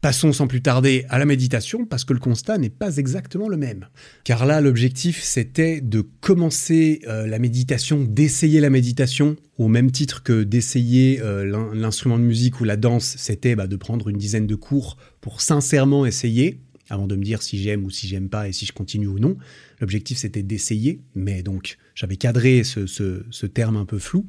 Passons 0.00 0.32
sans 0.32 0.46
plus 0.46 0.62
tarder 0.62 1.04
à 1.10 1.18
la 1.18 1.26
méditation 1.26 1.84
parce 1.84 2.04
que 2.04 2.14
le 2.14 2.20
constat 2.20 2.56
n'est 2.56 2.70
pas 2.70 2.96
exactement 2.96 3.50
le 3.50 3.58
même. 3.58 3.86
Car 4.24 4.46
là, 4.46 4.62
l'objectif, 4.62 5.22
c'était 5.22 5.82
de 5.82 6.00
commencer 6.00 7.02
euh, 7.06 7.26
la 7.26 7.38
méditation, 7.38 8.02
d'essayer 8.02 8.60
la 8.60 8.70
méditation, 8.70 9.36
au 9.58 9.68
même 9.68 9.90
titre 9.90 10.22
que 10.22 10.42
d'essayer 10.42 11.20
euh, 11.20 11.74
l'instrument 11.74 12.18
de 12.18 12.24
musique 12.24 12.62
ou 12.62 12.64
la 12.64 12.78
danse, 12.78 13.14
c'était 13.18 13.54
bah, 13.54 13.66
de 13.66 13.76
prendre 13.76 14.08
une 14.08 14.16
dizaine 14.16 14.46
de 14.46 14.54
cours 14.54 14.96
pour 15.20 15.42
sincèrement 15.42 16.06
essayer, 16.06 16.60
avant 16.88 17.06
de 17.06 17.14
me 17.14 17.22
dire 17.22 17.42
si 17.42 17.62
j'aime 17.62 17.84
ou 17.84 17.90
si 17.90 18.08
j'aime 18.08 18.30
pas 18.30 18.48
et 18.48 18.52
si 18.52 18.64
je 18.64 18.72
continue 18.72 19.06
ou 19.06 19.18
non. 19.18 19.36
L'objectif, 19.82 20.16
c'était 20.16 20.42
d'essayer, 20.42 21.02
mais 21.14 21.42
donc 21.42 21.76
j'avais 21.94 22.16
cadré 22.16 22.64
ce, 22.64 22.86
ce 22.86 23.46
terme 23.46 23.76
un 23.76 23.84
peu 23.84 23.98
flou. 23.98 24.26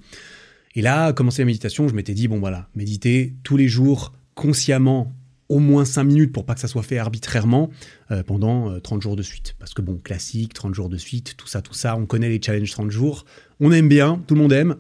Et 0.76 0.82
là, 0.82 1.14
commencer 1.14 1.44
la 1.44 1.46
méditation, 1.46 1.88
je 1.88 1.96
m'étais 1.96 2.14
dit, 2.14 2.28
bon 2.28 2.42
voilà, 2.42 2.68
méditer 2.76 3.36
tous 3.44 3.56
les 3.56 3.70
jours, 3.70 4.12
consciemment, 4.36 5.14
au 5.52 5.60
moins 5.60 5.84
5 5.84 6.06
minutes 6.06 6.32
pour 6.32 6.46
pas 6.46 6.54
que 6.54 6.62
ça 6.62 6.70
soit 6.70 6.82
fait 6.82 6.98
arbitrairement 6.98 7.70
euh, 8.10 8.24
pendant 8.24 8.80
30 8.80 8.98
euh, 8.98 9.02
jours 9.02 9.16
de 9.18 9.22
suite. 9.22 9.56
Parce 9.60 9.74
que 9.74 9.82
bon, 9.82 9.98
classique, 9.98 10.54
30 10.54 10.74
jours 10.74 10.88
de 10.88 10.96
suite, 10.96 11.36
tout 11.36 11.48
ça, 11.48 11.62
tout 11.62 11.74
ça, 11.74 11.98
on 11.98 12.06
connaît 12.06 12.30
les 12.30 12.42
challenges 12.42 12.72
30 12.72 12.90
jours, 12.90 13.26
on 13.60 13.72
aime 13.74 13.90
bien, 13.90 14.24
tout 14.28 14.36
le 14.36 14.42
monde 14.42 14.54
aime. 14.54 14.78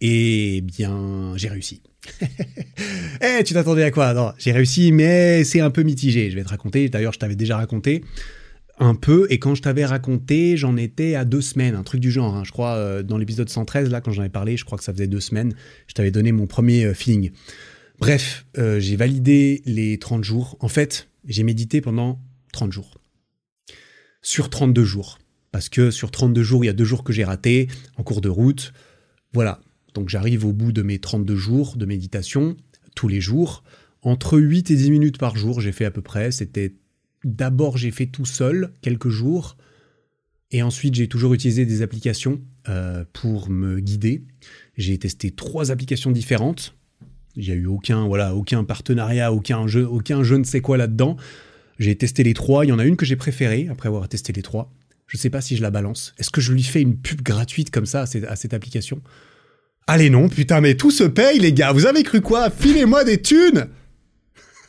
Et 0.00 0.60
bien, 0.62 1.32
j'ai 1.36 1.48
réussi. 1.48 1.82
Eh, 3.24 3.44
tu 3.44 3.54
t'attendais 3.54 3.84
à 3.84 3.92
quoi? 3.92 4.14
Non, 4.14 4.32
j'ai 4.36 4.50
réussi, 4.50 4.90
mais 4.90 5.44
c'est 5.44 5.60
un 5.60 5.70
peu 5.70 5.84
mitigé. 5.84 6.28
Je 6.28 6.34
vais 6.34 6.42
te 6.42 6.48
raconter. 6.48 6.88
D'ailleurs, 6.88 7.12
je 7.12 7.20
t'avais 7.20 7.36
déjà 7.36 7.56
raconté 7.56 8.02
un 8.80 8.96
peu. 8.96 9.28
Et 9.30 9.38
quand 9.38 9.54
je 9.54 9.62
t'avais 9.62 9.84
raconté, 9.84 10.56
j'en 10.56 10.76
étais 10.76 11.14
à 11.14 11.24
deux 11.24 11.40
semaines, 11.40 11.76
un 11.76 11.84
truc 11.84 12.00
du 12.00 12.10
genre. 12.10 12.34
Hein. 12.34 12.42
Je 12.44 12.50
crois, 12.50 12.74
euh, 12.74 13.04
dans 13.04 13.16
l'épisode 13.16 13.48
113, 13.48 13.90
là, 13.90 14.00
quand 14.00 14.10
j'en 14.10 14.22
avais 14.22 14.28
parlé, 14.28 14.56
je 14.56 14.64
crois 14.64 14.76
que 14.76 14.82
ça 14.82 14.92
faisait 14.92 15.06
deux 15.06 15.20
semaines. 15.20 15.54
Je 15.86 15.94
t'avais 15.94 16.10
donné 16.10 16.32
mon 16.32 16.48
premier 16.48 16.92
feeling. 16.94 17.30
Bref, 18.02 18.46
euh, 18.58 18.80
j'ai 18.80 18.96
validé 18.96 19.62
les 19.64 19.96
30 19.96 20.24
jours. 20.24 20.56
En 20.58 20.66
fait, 20.66 21.08
j'ai 21.24 21.44
médité 21.44 21.80
pendant 21.80 22.20
30 22.52 22.72
jours. 22.72 22.98
Sur 24.22 24.50
32 24.50 24.82
jours. 24.82 25.20
Parce 25.52 25.68
que 25.68 25.92
sur 25.92 26.10
32 26.10 26.42
jours, 26.42 26.64
il 26.64 26.66
y 26.66 26.70
a 26.70 26.72
deux 26.72 26.84
jours 26.84 27.04
que 27.04 27.12
j'ai 27.12 27.22
ratés 27.22 27.68
en 27.96 28.02
cours 28.02 28.20
de 28.20 28.28
route. 28.28 28.72
Voilà. 29.32 29.60
Donc 29.94 30.08
j'arrive 30.08 30.44
au 30.44 30.52
bout 30.52 30.72
de 30.72 30.82
mes 30.82 30.98
32 30.98 31.36
jours 31.36 31.76
de 31.76 31.86
méditation, 31.86 32.56
tous 32.96 33.06
les 33.06 33.20
jours. 33.20 33.62
Entre 34.02 34.36
8 34.36 34.72
et 34.72 34.74
10 34.74 34.90
minutes 34.90 35.18
par 35.18 35.36
jour, 35.36 35.60
j'ai 35.60 35.70
fait 35.70 35.84
à 35.84 35.92
peu 35.92 36.02
près. 36.02 36.32
C'était 36.32 36.74
d'abord, 37.22 37.76
j'ai 37.76 37.92
fait 37.92 38.06
tout 38.06 38.26
seul 38.26 38.72
quelques 38.80 39.10
jours. 39.10 39.56
Et 40.50 40.60
ensuite, 40.64 40.96
j'ai 40.96 41.06
toujours 41.06 41.34
utilisé 41.34 41.66
des 41.66 41.82
applications 41.82 42.42
euh, 42.68 43.04
pour 43.12 43.48
me 43.48 43.78
guider. 43.78 44.24
J'ai 44.76 44.98
testé 44.98 45.30
trois 45.30 45.70
applications 45.70 46.10
différentes 46.10 46.74
il 47.36 47.44
n'y 47.44 47.50
a 47.50 47.54
eu 47.54 47.66
aucun, 47.66 48.06
voilà, 48.06 48.34
aucun 48.34 48.64
partenariat, 48.64 49.32
aucun 49.32 49.66
jeu, 49.66 49.86
aucun 49.86 50.22
je 50.22 50.34
ne 50.34 50.44
sais 50.44 50.60
quoi 50.60 50.76
là-dedans. 50.76 51.16
J'ai 51.78 51.96
testé 51.96 52.22
les 52.22 52.34
trois. 52.34 52.64
Il 52.64 52.68
y 52.68 52.72
en 52.72 52.78
a 52.78 52.84
une 52.84 52.96
que 52.96 53.06
j'ai 53.06 53.16
préférée 53.16 53.68
après 53.70 53.88
avoir 53.88 54.08
testé 54.08 54.32
les 54.32 54.42
trois. 54.42 54.70
Je 55.06 55.16
ne 55.16 55.20
sais 55.20 55.30
pas 55.30 55.40
si 55.40 55.56
je 55.56 55.62
la 55.62 55.70
balance. 55.70 56.14
Est-ce 56.18 56.30
que 56.30 56.40
je 56.40 56.52
lui 56.52 56.62
fais 56.62 56.80
une 56.80 56.96
pub 56.96 57.22
gratuite 57.22 57.70
comme 57.70 57.86
ça 57.86 58.02
à 58.02 58.06
cette, 58.06 58.54
application? 58.54 59.02
Allez 59.86 60.10
non, 60.10 60.28
putain, 60.28 60.60
mais 60.60 60.74
tout 60.74 60.90
se 60.90 61.04
paye, 61.04 61.38
les 61.38 61.52
gars. 61.52 61.72
Vous 61.72 61.86
avez 61.86 62.02
cru 62.02 62.20
quoi? 62.20 62.50
Filez-moi 62.50 63.04
des 63.04 63.20
thunes 63.20 63.68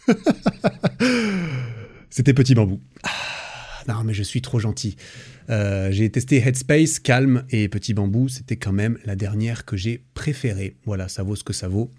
C'était 2.10 2.34
Petit 2.34 2.56
Bambou. 2.56 2.80
Ah, 3.04 3.10
non, 3.88 4.04
mais 4.04 4.14
je 4.14 4.24
suis 4.24 4.42
trop 4.42 4.60
gentil. 4.60 4.96
Euh, 5.50 5.92
j'ai 5.92 6.10
testé 6.10 6.38
Headspace, 6.38 7.00
Calm 7.00 7.44
et 7.50 7.68
Petit 7.70 7.94
Bambou. 7.94 8.28
C'était 8.28 8.58
quand 8.58 8.74
même 8.74 8.98
la 9.06 9.16
dernière 9.16 9.66
que 9.66 9.78
j'ai 9.78 10.04
préférée. 10.14 10.76
Voilà, 10.86 11.08
ça 11.08 11.24
vaut 11.24 11.36
ce 11.36 11.44
que 11.44 11.54
ça 11.54 11.68
vaut. 11.68 11.92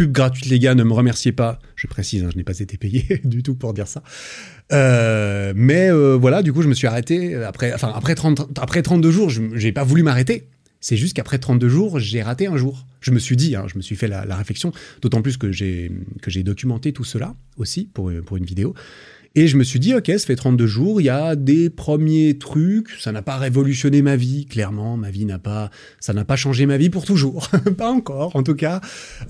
Pub 0.00 0.12
gratuite, 0.12 0.46
les 0.46 0.58
gars, 0.58 0.74
ne 0.74 0.82
me 0.82 0.94
remerciez 0.94 1.30
pas. 1.30 1.58
Je 1.76 1.86
précise, 1.86 2.24
hein, 2.24 2.30
je 2.32 2.38
n'ai 2.38 2.42
pas 2.42 2.58
été 2.58 2.78
payé 2.78 3.20
du 3.24 3.42
tout 3.42 3.54
pour 3.54 3.74
dire 3.74 3.86
ça. 3.86 4.02
Euh, 4.72 5.52
mais 5.54 5.90
euh, 5.90 6.16
voilà, 6.16 6.42
du 6.42 6.54
coup, 6.54 6.62
je 6.62 6.68
me 6.68 6.72
suis 6.72 6.86
arrêté. 6.86 7.34
Après, 7.34 7.74
enfin, 7.74 7.92
après, 7.94 8.14
30, 8.14 8.58
après 8.58 8.80
32 8.80 9.10
jours, 9.10 9.28
je 9.28 9.42
n'ai 9.42 9.72
pas 9.72 9.84
voulu 9.84 10.02
m'arrêter. 10.02 10.48
C'est 10.80 10.96
juste 10.96 11.14
qu'après 11.14 11.36
32 11.36 11.68
jours, 11.68 11.98
j'ai 11.98 12.22
raté 12.22 12.46
un 12.46 12.56
jour. 12.56 12.86
Je 13.02 13.10
me 13.10 13.18
suis 13.18 13.36
dit, 13.36 13.54
hein, 13.56 13.66
je 13.66 13.76
me 13.76 13.82
suis 13.82 13.94
fait 13.94 14.08
la, 14.08 14.24
réflexion, 14.36 14.72
d'autant 15.02 15.20
plus 15.20 15.36
que 15.36 15.52
j'ai, 15.52 15.90
documenté 16.42 16.94
tout 16.94 17.04
cela 17.04 17.34
aussi 17.58 17.84
pour 17.84 18.08
une 18.08 18.46
vidéo. 18.46 18.74
Et 19.36 19.46
je 19.46 19.56
me 19.56 19.62
suis 19.62 19.78
dit, 19.78 19.94
ok, 19.94 20.06
ça 20.06 20.26
fait 20.26 20.34
32 20.34 20.66
jours, 20.66 21.00
il 21.00 21.04
y 21.04 21.08
a 21.08 21.36
des 21.36 21.70
premiers 21.70 22.36
trucs, 22.36 22.90
ça 22.98 23.12
n'a 23.12 23.22
pas 23.22 23.36
révolutionné 23.36 24.02
ma 24.02 24.16
vie, 24.16 24.44
clairement, 24.46 24.96
ma 24.96 25.10
vie 25.10 25.24
n'a 25.24 25.38
pas, 25.38 25.70
ça 26.00 26.12
n'a 26.12 26.24
pas 26.24 26.34
changé 26.34 26.66
ma 26.66 26.76
vie 26.76 26.90
pour 26.90 27.04
toujours, 27.04 27.48
pas 27.78 27.90
encore 27.90 28.34
en 28.34 28.42
tout 28.42 28.56
cas. 28.56 28.80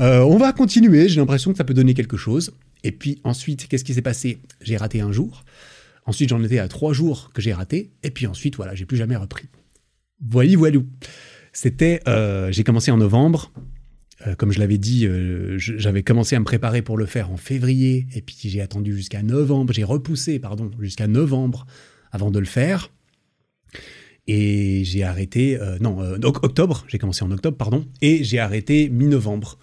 Euh, 0.01 0.21
on 0.21 0.39
va 0.39 0.55
continuer, 0.55 1.09
j'ai 1.11 1.21
l'impression 1.21 1.53
que 1.53 1.59
ça 1.59 1.65
peut 1.65 1.75
donner 1.75 1.93
quelque 1.93 2.17
chose. 2.17 2.53
Et 2.83 2.93
puis 2.93 3.21
ensuite, 3.25 3.69
qu'est-ce 3.69 3.85
qui 3.85 3.93
s'est 3.93 4.01
passé? 4.01 4.39
J'ai 4.63 4.79
raté 4.79 5.03
un 5.03 5.13
jour, 5.13 5.45
ensuite 6.07 6.31
j'en 6.31 6.43
étais 6.43 6.59
à 6.59 6.69
trois 6.69 6.95
jours 6.95 7.31
que 7.35 7.43
j'ai 7.43 7.53
raté, 7.53 7.91
et 8.03 8.11
puis 8.11 8.27
ensuite, 8.27 8.57
voilà, 8.57 8.75
j'ai 8.75 8.87
plus 8.87 8.97
jamais 8.97 9.17
repris. 9.17 9.49
Voyez, 10.27 10.57
voilou. 10.57 10.87
C'était, 11.53 12.01
euh, 12.09 12.51
j'ai 12.53 12.65
commencé 12.65 12.91
en 12.91 12.97
novembre, 12.97 13.53
euh, 14.27 14.35
comme 14.35 14.53
je 14.53 14.59
l'avais 14.59 14.79
dit, 14.79 15.07
euh, 15.07 15.57
j'avais 15.59 16.03
commencé 16.03 16.37
à 16.37 16.41
me 16.41 16.45
préparer 16.45 16.83
pour 16.83 16.99
le 16.99 17.07
faire 17.07 17.31
en 17.31 17.37
février, 17.37 18.07
et 18.15 18.21
puis 18.21 18.37
j'ai 18.45 18.61
attendu 18.61 18.95
jusqu'à 18.95 19.23
novembre, 19.23 19.73
j'ai 19.73 19.85
repoussé, 19.85 20.39
pardon, 20.39 20.71
jusqu'à 20.79 21.07
novembre 21.07 21.67
avant 22.13 22.31
de 22.31 22.39
le 22.39 22.45
faire. 22.45 22.91
Et 24.27 24.85
j'ai 24.85 25.05
arrêté, 25.05 25.59
euh, 25.59 25.79
non, 25.81 25.99
octobre, 26.23 26.85
j'ai 26.87 26.99
commencé 26.99 27.25
en 27.25 27.31
octobre, 27.31 27.57
pardon, 27.57 27.87
et 28.03 28.23
j'ai 28.23 28.39
arrêté 28.39 28.91
mi-novembre. 28.91 29.59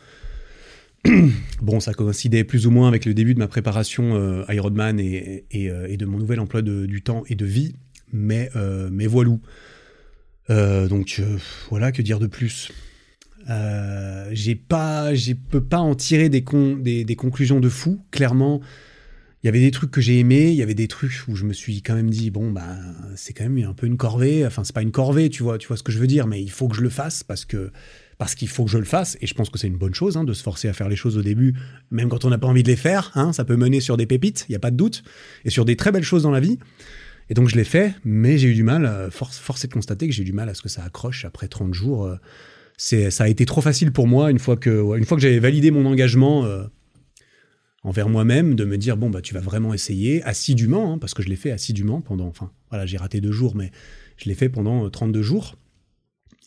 bon, 1.62 1.80
ça 1.80 1.94
coïncidait 1.94 2.44
plus 2.44 2.66
ou 2.66 2.72
moins 2.72 2.88
avec 2.88 3.06
le 3.06 3.14
début 3.14 3.36
de 3.36 3.40
ma 3.40 3.48
préparation 3.48 4.44
Ironman 4.50 5.00
et, 5.00 5.46
et, 5.52 5.98
de 5.98 6.06
mon 6.06 6.18
nouvel 6.18 6.40
emploi 6.40 6.64
du 6.64 7.02
temps 7.04 7.24
et 7.28 7.36
de 7.36 7.46
vie, 7.46 7.76
mais, 8.12 8.50
mais 8.92 9.06
voilou. 9.06 9.40
donc 10.50 11.22
voilà, 11.70 11.92
que 11.92 12.02
dire 12.02 12.20
de 12.20 12.28
plus? 12.28 12.72
Euh, 14.28 14.32
j'ai 14.34 14.56
pas, 14.56 15.14
je 15.14 15.34
peux 15.34 15.64
pas 15.64 15.80
en 15.80 15.96
tirer 15.96 16.30
des, 16.30 16.42
des, 17.04 17.16
conclusions 17.16 17.60
de 17.60 17.70
fou. 17.70 18.02
Clairement, 18.12 18.62
il 19.44 19.48
y 19.48 19.50
avait 19.50 19.60
des 19.60 19.72
trucs 19.72 19.92
que 19.92 20.02
j'ai 20.02 20.20
aimés, 20.20 20.50
il 20.50 20.56
y 20.56 20.64
avait 20.64 20.74
des 20.74 20.88
trucs 20.88 21.14
où 21.28 21.36
je 21.36 21.46
me 21.46 21.54
suis 21.54 21.82
quand 21.82 21.96
même 21.96 22.10
dit 22.10 22.32
bon 22.32 22.52
bah 22.52 22.76
c'est 23.16 23.34
quand 23.34 23.48
même 23.48 23.68
un 23.68 23.74
peu 23.74 23.88
une 23.88 23.98
corvée. 23.98 24.46
Enfin 24.46 24.64
c'est 24.64 24.74
pas 24.74 24.82
une 24.82 24.92
corvée, 24.92 25.30
tu 25.30 25.44
vois, 25.44 25.58
tu 25.58 25.68
vois 25.68 25.78
ce 25.78 25.84
que 25.84 25.92
je 25.92 26.00
veux 26.00 26.08
dire, 26.08 26.28
mais 26.28 26.42
il 26.42 26.52
faut 26.52 26.68
que 26.68 26.76
je 26.76 26.82
le 26.82 26.90
fasse 26.90 27.24
parce 27.24 27.46
que 27.46 27.72
parce 28.18 28.34
qu'il 28.34 28.48
faut 28.48 28.66
que 28.66 28.72
je 28.72 28.80
le 28.80 28.86
fasse 28.86 29.18
et 29.22 29.28
je 29.28 29.34
pense 29.34 29.50
que 29.50 29.60
c'est 29.60 29.68
une 29.68 29.78
bonne 29.78 29.94
chose 29.94 30.18
hein, 30.18 30.24
de 30.24 30.34
se 30.34 30.42
forcer 30.42 30.68
à 30.68 30.74
faire 30.74 30.90
les 30.90 30.96
choses 30.96 31.18
au 31.18 31.22
début, 31.22 31.54
même 31.92 32.10
quand 32.10 32.26
on 32.26 32.30
n'a 32.30 32.40
pas 32.40 32.48
envie 32.48 32.64
de 32.64 32.68
les 32.68 32.76
faire. 32.76 33.12
Hein, 33.16 33.32
ça 33.32 33.46
peut 33.46 33.56
mener 33.56 33.80
sur 33.80 33.96
des 33.96 34.08
pépites, 34.08 34.46
il 34.50 34.54
y 34.54 34.56
a 34.56 34.60
pas 34.60 34.72
de 34.72 34.76
doute, 34.76 35.04
et 35.46 35.50
sur 35.50 35.66
des 35.66 35.76
très 35.76 35.92
belles 35.92 36.04
choses 36.04 36.24
dans 36.24 36.32
la 36.32 36.40
vie. 36.40 36.58
Et 37.30 37.34
donc 37.34 37.50
je 37.50 37.56
l'ai 37.56 37.64
fait, 37.64 37.94
mais 38.04 38.38
j'ai 38.38 38.48
eu 38.48 38.54
du 38.54 38.64
mal, 38.64 38.86
euh, 38.86 39.12
force, 39.12 39.38
force 39.38 39.64
est 39.66 39.68
de 39.68 39.74
constater 39.74 40.08
que 40.08 40.14
j'ai 40.14 40.24
eu 40.24 40.26
du 40.26 40.34
mal 40.34 40.50
à 40.50 40.54
ce 40.54 40.62
que 40.62 40.70
ça 40.70 40.84
accroche 40.84 41.26
après 41.26 41.48
30 41.48 41.74
jours. 41.74 42.06
Euh, 42.06 42.16
c'est 42.78 43.10
ça 43.12 43.26
a 43.26 43.28
été 43.28 43.46
trop 43.46 43.62
facile 43.62 43.92
pour 43.92 44.08
moi 44.08 44.32
une 44.32 44.40
fois 44.40 44.56
que 44.56 44.98
une 44.98 45.04
fois 45.04 45.18
que 45.18 45.22
j'avais 45.22 45.40
validé 45.40 45.72
mon 45.72 45.86
engagement 45.86 46.46
euh, 46.46 46.64
envers 47.84 48.08
moi-même 48.08 48.56
de 48.56 48.66
me 48.66 48.78
dire 48.78 48.98
bon 48.98 49.10
bah 49.10 49.22
tu 49.22 49.34
vas 49.34 49.40
vraiment 49.40 49.74
essayer 49.74 50.22
assidûment 50.24 50.94
hein, 50.94 50.98
parce 51.00 51.14
que 51.14 51.24
je 51.24 51.28
l'ai 51.28 51.36
fait 51.36 51.52
assidûment 51.52 52.02
pendant 52.02 52.28
enfin 52.28 52.52
voilà 52.70 52.86
j'ai 52.86 52.98
raté 52.98 53.20
deux 53.20 53.32
jours 53.32 53.56
mais 53.56 53.72
je 54.18 54.30
l'ai 54.30 54.36
fait 54.36 54.50
pendant 54.50 54.90
32 54.90 55.20
euh, 55.20 55.24
jours. 55.24 55.56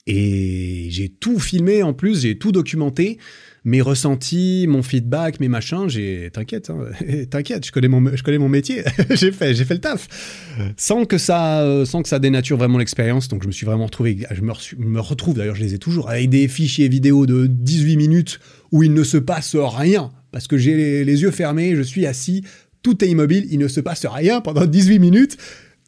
Et 0.06 0.88
j'ai 0.90 1.08
tout 1.08 1.38
filmé 1.38 1.82
en 1.82 1.92
plus 1.92 2.22
j'ai 2.22 2.38
tout 2.38 2.52
documenté 2.52 3.18
mes 3.64 3.82
ressentis, 3.82 4.66
mon 4.68 4.82
feedback, 4.82 5.40
mes 5.40 5.48
machins, 5.48 5.88
j'ai 5.88 6.30
t'inquiète, 6.32 6.70
hein, 6.70 6.78
t'inquiète, 7.30 7.66
je 7.66 7.72
connais 7.72 7.88
mon 7.88 8.14
je 8.14 8.22
connais 8.22 8.38
mon 8.38 8.48
métier, 8.48 8.82
j'ai 9.10 9.32
fait 9.32 9.54
j'ai 9.54 9.64
fait 9.64 9.74
le 9.74 9.80
taf 9.80 10.08
sans 10.76 11.04
que 11.04 11.18
ça 11.18 11.60
euh, 11.60 11.84
sans 11.84 12.02
que 12.02 12.08
ça 12.08 12.18
dénature 12.18 12.56
vraiment 12.56 12.78
l'expérience. 12.78 13.28
Donc 13.28 13.42
je 13.42 13.48
me 13.48 13.52
suis 13.52 13.66
vraiment 13.66 13.86
retrouvé 13.86 14.26
je 14.30 14.42
me, 14.42 15.00
retrouve 15.00 15.36
d'ailleurs, 15.36 15.54
je 15.54 15.62
les 15.62 15.74
ai 15.74 15.78
toujours 15.78 16.08
avec 16.10 16.30
des 16.30 16.48
fichiers 16.48 16.88
vidéo 16.88 17.26
de 17.26 17.46
18 17.46 17.96
minutes 17.96 18.40
où 18.72 18.82
il 18.82 18.94
ne 18.94 19.04
se 19.04 19.16
passe 19.16 19.56
rien 19.56 20.10
parce 20.32 20.46
que 20.46 20.56
j'ai 20.56 21.04
les, 21.04 21.22
yeux 21.22 21.30
fermés, 21.30 21.74
je 21.76 21.82
suis 21.82 22.06
assis, 22.06 22.44
tout 22.82 23.04
est 23.04 23.08
immobile, 23.08 23.46
il 23.50 23.58
ne 23.58 23.68
se 23.68 23.80
passe 23.80 24.06
rien 24.06 24.40
pendant 24.40 24.64
18 24.64 24.98
minutes. 24.98 25.36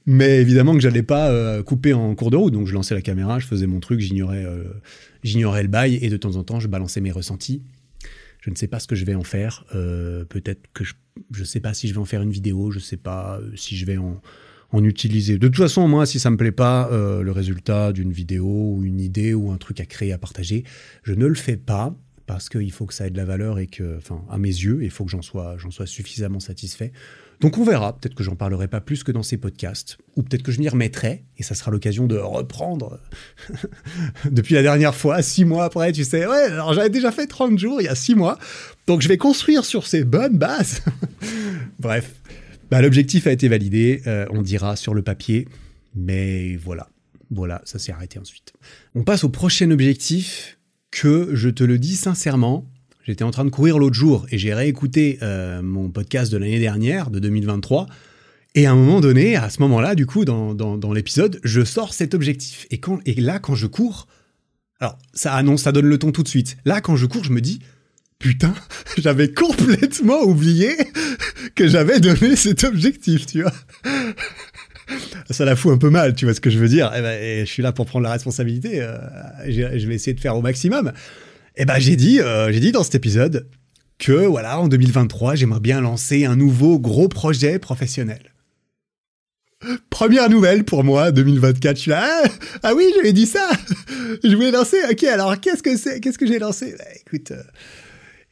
Mais 0.07 0.41
évidemment 0.41 0.75
que 0.75 0.81
j'allais 0.81 1.03
pas 1.03 1.31
euh, 1.31 1.63
couper 1.63 1.93
en 1.93 2.15
cours 2.15 2.31
de 2.31 2.37
route, 2.37 2.53
donc 2.53 2.67
je 2.67 2.75
lançais 2.75 2.95
la 2.95 3.03
caméra, 3.03 3.39
je 3.39 3.47
faisais 3.47 3.67
mon 3.67 3.81
truc, 3.81 4.01
j'ignorais 4.01 4.45
euh, 4.45 4.65
j'ignorais 5.23 5.63
le 5.63 5.69
bail 5.69 5.99
et 6.03 6.09
de 6.09 6.17
temps 6.17 6.37
en 6.37 6.43
temps, 6.43 6.61
je 6.61 6.69
balançais 6.69 7.01
mes 7.01 7.13
ressentis. 7.13 7.63
Je 8.41 8.51
ne 8.51 8.57
sais 8.57 8.67
pas 8.67 8.81
ce 8.81 8.89
que 8.89 8.97
je 8.97 9.05
vais 9.05 9.15
en 9.15 9.23
faire. 9.23 9.65
Euh, 9.75 10.25
peut-être 10.25 10.63
que 10.75 10.83
je 10.83 10.95
ne 11.39 11.45
sais 11.45 11.61
pas 11.61 11.75
si 11.75 11.87
je 11.87 11.95
vais 11.95 12.01
en 12.01 12.05
faire 12.05 12.23
une 12.23 12.33
vidéo, 12.33 12.73
je 12.73 12.79
ne 12.79 12.83
sais 12.83 12.97
pas 12.97 13.41
si 13.55 13.77
je 13.77 13.87
vais 13.87 13.99
en, 13.99 14.21
en, 14.73 14.83
utiliser. 14.83 15.39
De 15.39 15.47
toute 15.47 15.59
façon, 15.59 15.87
moi, 15.87 16.07
si 16.07 16.19
ça 16.19 16.29
me 16.31 16.37
plaît 16.37 16.51
pas, 16.51 16.89
le 16.91 17.31
résultat 17.31 17.93
d'une 17.93 18.11
vidéo 18.11 18.75
ou 18.75 18.85
une 18.85 18.99
idée 18.99 19.33
ou 19.33 19.53
un 19.53 19.59
truc 19.59 19.79
à 19.79 19.87
créer, 19.87 20.13
à 20.13 20.19
partager, 20.19 20.65
je 21.05 21.15
ne 21.15 21.27
le 21.27 21.37
fais 21.37 21.57
pas 21.57 21.95
parce 22.27 22.49
qu'il 22.49 22.73
faut 22.73 22.87
que 22.87 22.95
ça 22.95 23.07
ait 23.07 23.11
de 23.11 23.17
la 23.17 23.25
valeur 23.25 23.59
et 23.59 23.67
que, 23.69 23.99
enfin, 23.99 24.25
à 24.31 24.39
mes 24.39 24.49
yeux, 24.49 24.83
il 24.83 24.91
faut 24.91 25.05
que 25.05 25.11
j'en 25.11 25.23
sois, 25.23 25.57
j'en 25.59 25.71
sois 25.71 25.87
suffisamment 25.87 26.41
satisfait. 26.41 26.93
Donc 27.43 27.59
on 27.59 27.65
verra, 27.65 27.99
peut-être 27.99 28.15
que 28.15 28.23
j'en 28.23 28.37
parlerai 28.37 28.69
pas 28.69 28.81
plus 28.81 29.03
que 29.03 29.11
dans 29.11 29.25
ces 29.25 29.37
podcasts, 29.37 29.99
ou 30.15 30.23
peut-être 30.23 30.45
que 30.45 30.53
je 30.53 30.61
m'y 30.61 30.69
remettrai, 30.69 31.25
et 31.37 31.43
ça 31.43 31.57
sera 31.57 31.73
l'occasion 31.73 32.07
de 32.07 32.17
reprendre 32.17 33.01
depuis 34.31 34.55
la 34.55 34.63
dernière 34.63 34.95
fois, 34.95 35.21
six 35.23 35.45
mois 35.45 35.65
après, 35.65 35.91
tu 35.91 36.05
sais, 36.05 36.25
ouais, 36.25 36.45
alors 36.45 36.73
j'avais 36.73 36.89
déjà 36.89 37.11
fait 37.11 37.27
30 37.27 37.59
jours 37.59 37.81
il 37.81 37.87
y 37.87 37.89
a 37.89 37.97
six 37.97 38.15
mois, 38.15 38.39
donc 38.87 39.03
je 39.03 39.09
vais 39.09 39.17
construire 39.17 39.65
sur 39.65 39.89
ces 39.89 40.05
bonnes 40.05 40.39
bases. 40.39 40.83
Bref, 41.81 42.15
bah, 42.71 42.81
l'objectif 42.81 43.27
a 43.27 43.33
été 43.33 43.49
validé, 43.49 44.03
euh, 44.07 44.25
on 44.31 44.41
dira 44.41 44.77
sur 44.77 44.95
le 44.95 45.03
papier, 45.03 45.49
mais 45.97 46.55
voilà, 46.55 46.91
voilà, 47.33 47.61
ça 47.65 47.81
s'est 47.81 47.91
arrêté 47.91 48.21
ensuite. 48.21 48.53
On 48.95 49.03
passe 49.03 49.25
au 49.25 49.29
prochain 49.31 49.69
objectif 49.73 50.61
que, 50.93 51.35
je 51.35 51.49
te 51.49 51.65
le 51.65 51.81
dis 51.81 51.97
sincèrement, 51.97 52.71
J'étais 53.05 53.25
en 53.25 53.33
train 53.33 53.45
de 53.45 53.51
courir 53.51 53.79
l'autre 53.79 53.97
jour 53.97 54.27
et 54.31 54.39
j'ai 54.39 54.55
réécouté 54.55 55.19
euh, 55.23 55.61
mon 55.61 55.91
podcast 55.91 56.31
de 56.31 56.37
l'année 56.37 56.61
dernière, 56.61 57.11
de 57.11 57.19
2023. 57.19 57.89
Et 58.55 58.67
à 58.67 58.73
un 58.73 58.77
moment 58.77 59.01
donné, 59.01 59.35
à 59.35 59.51
ce 59.51 59.61
moment-là, 59.63 59.95
du 59.95 60.07
coup, 60.07 60.25
dans, 60.25 60.93
l'épisode, 60.93 61.41
je 61.43 61.65
sors 61.65 61.95
cet 61.95 62.15
objectif. 62.15 62.67
Et, 62.71 62.79
quand, 62.79 63.01
et 63.07 63.15
là, 63.15 63.39
quand 63.39 63.55
je 63.55 63.67
cours, 63.67 64.07
alors 64.79 64.99
ça 65.15 65.35
annonce, 65.35 65.63
ça 65.63 65.73
donne 65.73 65.87
le 65.87 65.99
ton 65.99 66.13
tout 66.13 66.23
de 66.23 66.29
suite. 66.29 66.57
Là, 66.65 66.81
quand 66.81 66.95
je 66.95 67.07
cours, 67.07 67.25
je 67.25 67.33
me 67.33 67.41
dis, 67.41 67.61
putain, 68.19 68.55
j'avais 68.99 69.33
complètement 69.33 70.23
oublié 70.23 70.77
que 71.57 71.67
j'avais 71.67 71.99
donné 71.99 72.37
cet 72.37 72.63
objectif, 72.63 73.27
tu 73.27 73.43
vois. 73.43 73.53
Ça 75.31 75.47
la 75.47 75.57
fout 75.57 75.73
un 75.73 75.79
peu 75.79 75.89
mal, 75.89 76.15
tu 76.15 76.27
vois 76.27 76.35
ce 76.35 76.41
que 76.41 76.51
je 76.51 76.59
veux 76.59 76.69
dire. 76.69 76.93
Eh 76.95 77.01
ben, 77.01 77.47
je 77.47 77.51
suis 77.51 77.63
là 77.63 77.73
pour 77.73 77.87
prendre 77.87 78.03
la 78.03 78.13
responsabilité. 78.13 78.83
Euh, 78.83 78.99
je 79.49 79.87
vais 79.87 79.95
essayer 79.95 80.13
de 80.13 80.21
faire 80.21 80.37
au 80.37 80.43
maximum. 80.43 80.93
Eh 81.57 81.65
ben 81.65 81.79
j'ai 81.79 81.97
dit, 81.97 82.21
euh, 82.21 82.51
j'ai 82.51 82.61
dit 82.61 82.73
dans 82.73 82.83
cet 82.83 82.95
épisode 82.95 83.49
que 83.99 84.27
voilà, 84.27 84.59
en 84.59 84.69
2023, 84.69 85.35
j'aimerais 85.35 85.61
bien 85.61 85.81
lancer 85.81 86.25
un 86.25 86.37
nouveau 86.37 86.79
gros 86.79 87.09
projet 87.09 87.59
professionnel. 87.59 88.33
Première 89.91 90.29
nouvelle 90.29 90.65
pour 90.65 90.83
moi, 90.83 91.13
2024. 91.13 91.77
Je 91.77 91.83
suis 91.83 91.91
là, 91.91 92.03
ah, 92.05 92.29
ah, 92.63 92.75
oui, 92.75 92.91
j'avais 92.97 93.13
dit 93.13 93.27
ça. 93.27 93.49
Je 94.25 94.35
voulais 94.35 94.51
lancer. 94.51 94.79
Ok, 94.91 95.05
alors 95.05 95.39
qu'est-ce 95.39 95.63
que 95.63 95.77
c'est 95.77 96.01
Qu'est-ce 96.01 96.19
que 96.19 96.27
j'ai 96.27 96.41
lancé? 96.41 96.75
Bah, 96.77 96.85
Écoute, 97.07 97.31
euh, 97.31 97.43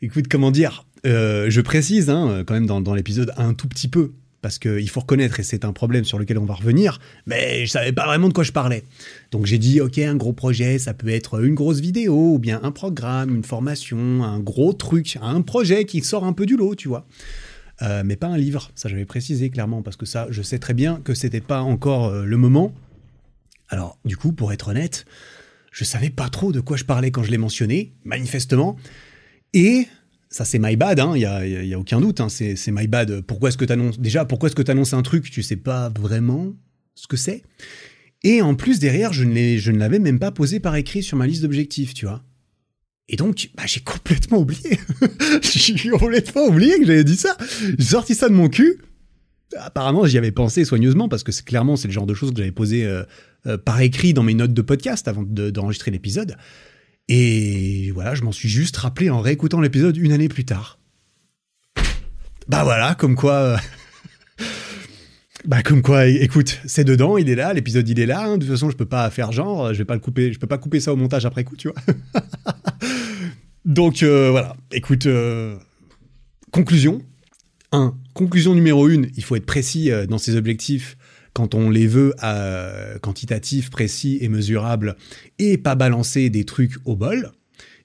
écoute, 0.02 0.26
comment 0.28 0.50
dire 0.50 0.84
euh, 1.06 1.48
Je 1.48 1.60
précise 1.60 2.10
hein, 2.10 2.42
quand 2.46 2.54
même 2.54 2.66
dans 2.66 2.94
l'épisode 2.94 3.32
un 3.36 3.54
tout 3.54 3.68
petit 3.68 3.86
peu 3.86 4.12
parce 4.42 4.58
qu'il 4.58 4.88
faut 4.88 5.00
reconnaître, 5.00 5.40
et 5.40 5.42
c'est 5.42 5.64
un 5.64 5.72
problème 5.72 6.04
sur 6.04 6.18
lequel 6.18 6.38
on 6.38 6.44
va 6.44 6.54
revenir, 6.54 6.98
mais 7.26 7.66
je 7.66 7.70
savais 7.70 7.92
pas 7.92 8.06
vraiment 8.06 8.28
de 8.28 8.32
quoi 8.32 8.44
je 8.44 8.52
parlais. 8.52 8.84
Donc 9.30 9.46
j'ai 9.46 9.58
dit, 9.58 9.80
ok, 9.80 9.98
un 9.98 10.16
gros 10.16 10.32
projet, 10.32 10.78
ça 10.78 10.94
peut 10.94 11.08
être 11.08 11.44
une 11.44 11.54
grosse 11.54 11.80
vidéo, 11.80 12.34
ou 12.34 12.38
bien 12.38 12.60
un 12.62 12.72
programme, 12.72 13.34
une 13.34 13.44
formation, 13.44 14.24
un 14.24 14.40
gros 14.40 14.72
truc, 14.72 15.18
un 15.20 15.42
projet 15.42 15.84
qui 15.84 16.02
sort 16.02 16.24
un 16.24 16.32
peu 16.32 16.46
du 16.46 16.56
lot, 16.56 16.74
tu 16.74 16.88
vois. 16.88 17.06
Euh, 17.82 18.02
mais 18.04 18.16
pas 18.16 18.26
un 18.26 18.36
livre, 18.36 18.70
ça 18.74 18.88
j'avais 18.88 19.06
précisé 19.06 19.50
clairement, 19.50 19.82
parce 19.82 19.96
que 19.96 20.06
ça, 20.06 20.26
je 20.30 20.42
sais 20.42 20.58
très 20.58 20.74
bien 20.74 21.00
que 21.02 21.14
c'était 21.14 21.40
pas 21.40 21.60
encore 21.60 22.06
euh, 22.06 22.24
le 22.24 22.36
moment. 22.36 22.74
Alors, 23.68 23.98
du 24.04 24.16
coup, 24.16 24.32
pour 24.32 24.52
être 24.52 24.68
honnête, 24.68 25.04
je 25.70 25.84
savais 25.84 26.10
pas 26.10 26.28
trop 26.28 26.52
de 26.52 26.60
quoi 26.60 26.76
je 26.76 26.84
parlais 26.84 27.10
quand 27.10 27.22
je 27.22 27.30
l'ai 27.30 27.38
mentionné, 27.38 27.92
manifestement. 28.04 28.76
Et 29.54 29.86
ça 30.30 30.44
c'est 30.44 30.60
my 30.60 30.76
bad, 30.76 30.98
il 30.98 31.00
hein, 31.00 31.14
n'y 31.16 31.24
a, 31.24 31.44
y 31.46 31.74
a, 31.74 31.78
aucun 31.78 32.00
doute, 32.00 32.20
hein, 32.20 32.28
c'est 32.28 32.56
my 32.68 32.86
bad. 32.86 33.20
Pourquoi 33.22 33.48
est-ce 33.48 33.58
que 33.58 33.64
tu 33.64 33.72
annonces 33.72 33.98
déjà 33.98 34.24
Pourquoi 34.24 34.48
est-ce 34.48 34.56
que 34.56 34.62
tu 34.62 34.70
annonces 34.70 34.94
un 34.94 35.02
truc? 35.02 35.30
Tu 35.30 35.42
sais 35.42 35.56
pas 35.56 35.90
vraiment 35.90 36.54
ce 36.94 37.08
que 37.08 37.16
c'est 37.16 37.42
Et 38.22 38.40
en 38.40 38.54
plus 38.54 38.78
derrière, 38.78 39.12
je 39.12 39.24
ne 39.24 39.58
je 39.58 39.72
ne 39.72 39.78
l'avais 39.78 39.98
même 39.98 40.20
pas 40.20 40.30
posé 40.30 40.60
par 40.60 40.76
écrit 40.76 41.02
sur 41.02 41.16
ma 41.16 41.26
liste 41.26 41.42
d'objectifs, 41.42 41.94
tu 41.94 42.06
vois. 42.06 42.22
Et 43.08 43.16
donc, 43.16 43.50
bah, 43.56 43.64
j'ai 43.66 43.80
complètement 43.80 44.38
oublié. 44.38 44.78
j'ai 45.42 45.90
complètement 45.90 46.46
oublié 46.46 46.78
que 46.78 46.86
j'avais 46.86 47.02
dit 47.02 47.16
ça. 47.16 47.36
J'ai 47.76 47.84
sorti 47.84 48.14
ça 48.14 48.28
de 48.28 48.34
mon 48.34 48.48
cul. 48.48 48.78
Apparemment, 49.58 50.06
j'y 50.06 50.16
avais 50.16 50.30
pensé 50.30 50.64
soigneusement 50.64 51.08
parce 51.08 51.24
que 51.24 51.32
c'est 51.32 51.44
clairement 51.44 51.74
c'est 51.74 51.88
le 51.88 51.92
genre 51.92 52.06
de 52.06 52.14
choses 52.14 52.30
que 52.30 52.36
j'avais 52.36 52.52
posé 52.52 52.86
euh, 52.86 53.02
euh, 53.48 53.58
par 53.58 53.80
écrit 53.80 54.14
dans 54.14 54.22
mes 54.22 54.34
notes 54.34 54.54
de 54.54 54.62
podcast 54.62 55.08
avant 55.08 55.24
d'enregistrer 55.24 55.90
l'épisode. 55.90 56.36
Et 57.12 57.90
voilà, 57.90 58.14
je 58.14 58.22
m'en 58.22 58.30
suis 58.30 58.48
juste 58.48 58.76
rappelé 58.76 59.10
en 59.10 59.20
réécoutant 59.20 59.60
l'épisode 59.60 59.96
une 59.96 60.12
année 60.12 60.28
plus 60.28 60.44
tard. 60.44 60.78
Bah 62.46 62.62
voilà, 62.62 62.94
comme 62.94 63.16
quoi. 63.16 63.32
Euh, 63.32 63.56
bah 65.44 65.60
comme 65.64 65.82
quoi, 65.82 66.06
écoute, 66.06 66.60
c'est 66.66 66.84
dedans, 66.84 67.18
il 67.18 67.28
est 67.28 67.34
là, 67.34 67.52
l'épisode 67.52 67.88
il 67.88 67.98
est 67.98 68.06
là. 68.06 68.22
Hein. 68.22 68.38
de 68.38 68.44
toute 68.44 68.52
façon, 68.52 68.70
je 68.70 68.76
peux 68.76 68.86
pas 68.86 69.10
faire 69.10 69.32
genre, 69.32 69.74
je 69.74 69.78
vais 69.78 69.84
pas 69.84 69.94
le 69.94 70.00
couper, 70.00 70.32
je 70.32 70.38
peux 70.38 70.46
pas 70.46 70.56
couper 70.56 70.78
ça 70.78 70.92
au 70.92 70.96
montage 70.96 71.26
après 71.26 71.42
coup, 71.42 71.56
tu 71.56 71.68
vois. 71.68 71.82
Donc 73.64 74.04
euh, 74.04 74.30
voilà, 74.30 74.54
écoute, 74.70 75.06
euh, 75.06 75.56
conclusion. 76.52 77.02
1. 77.72 77.92
conclusion 78.14 78.54
numéro 78.54 78.88
une, 78.88 79.10
il 79.16 79.24
faut 79.24 79.34
être 79.34 79.46
précis 79.46 79.90
dans 80.08 80.18
ses 80.18 80.36
objectifs 80.36 80.96
quand 81.32 81.54
on 81.54 81.70
les 81.70 81.86
veut 81.86 82.14
quantitatifs, 83.02 83.70
précis 83.70 84.18
et 84.20 84.28
mesurables, 84.28 84.96
et 85.38 85.58
pas 85.58 85.74
balancer 85.74 86.30
des 86.30 86.44
trucs 86.44 86.76
au 86.84 86.96
bol. 86.96 87.32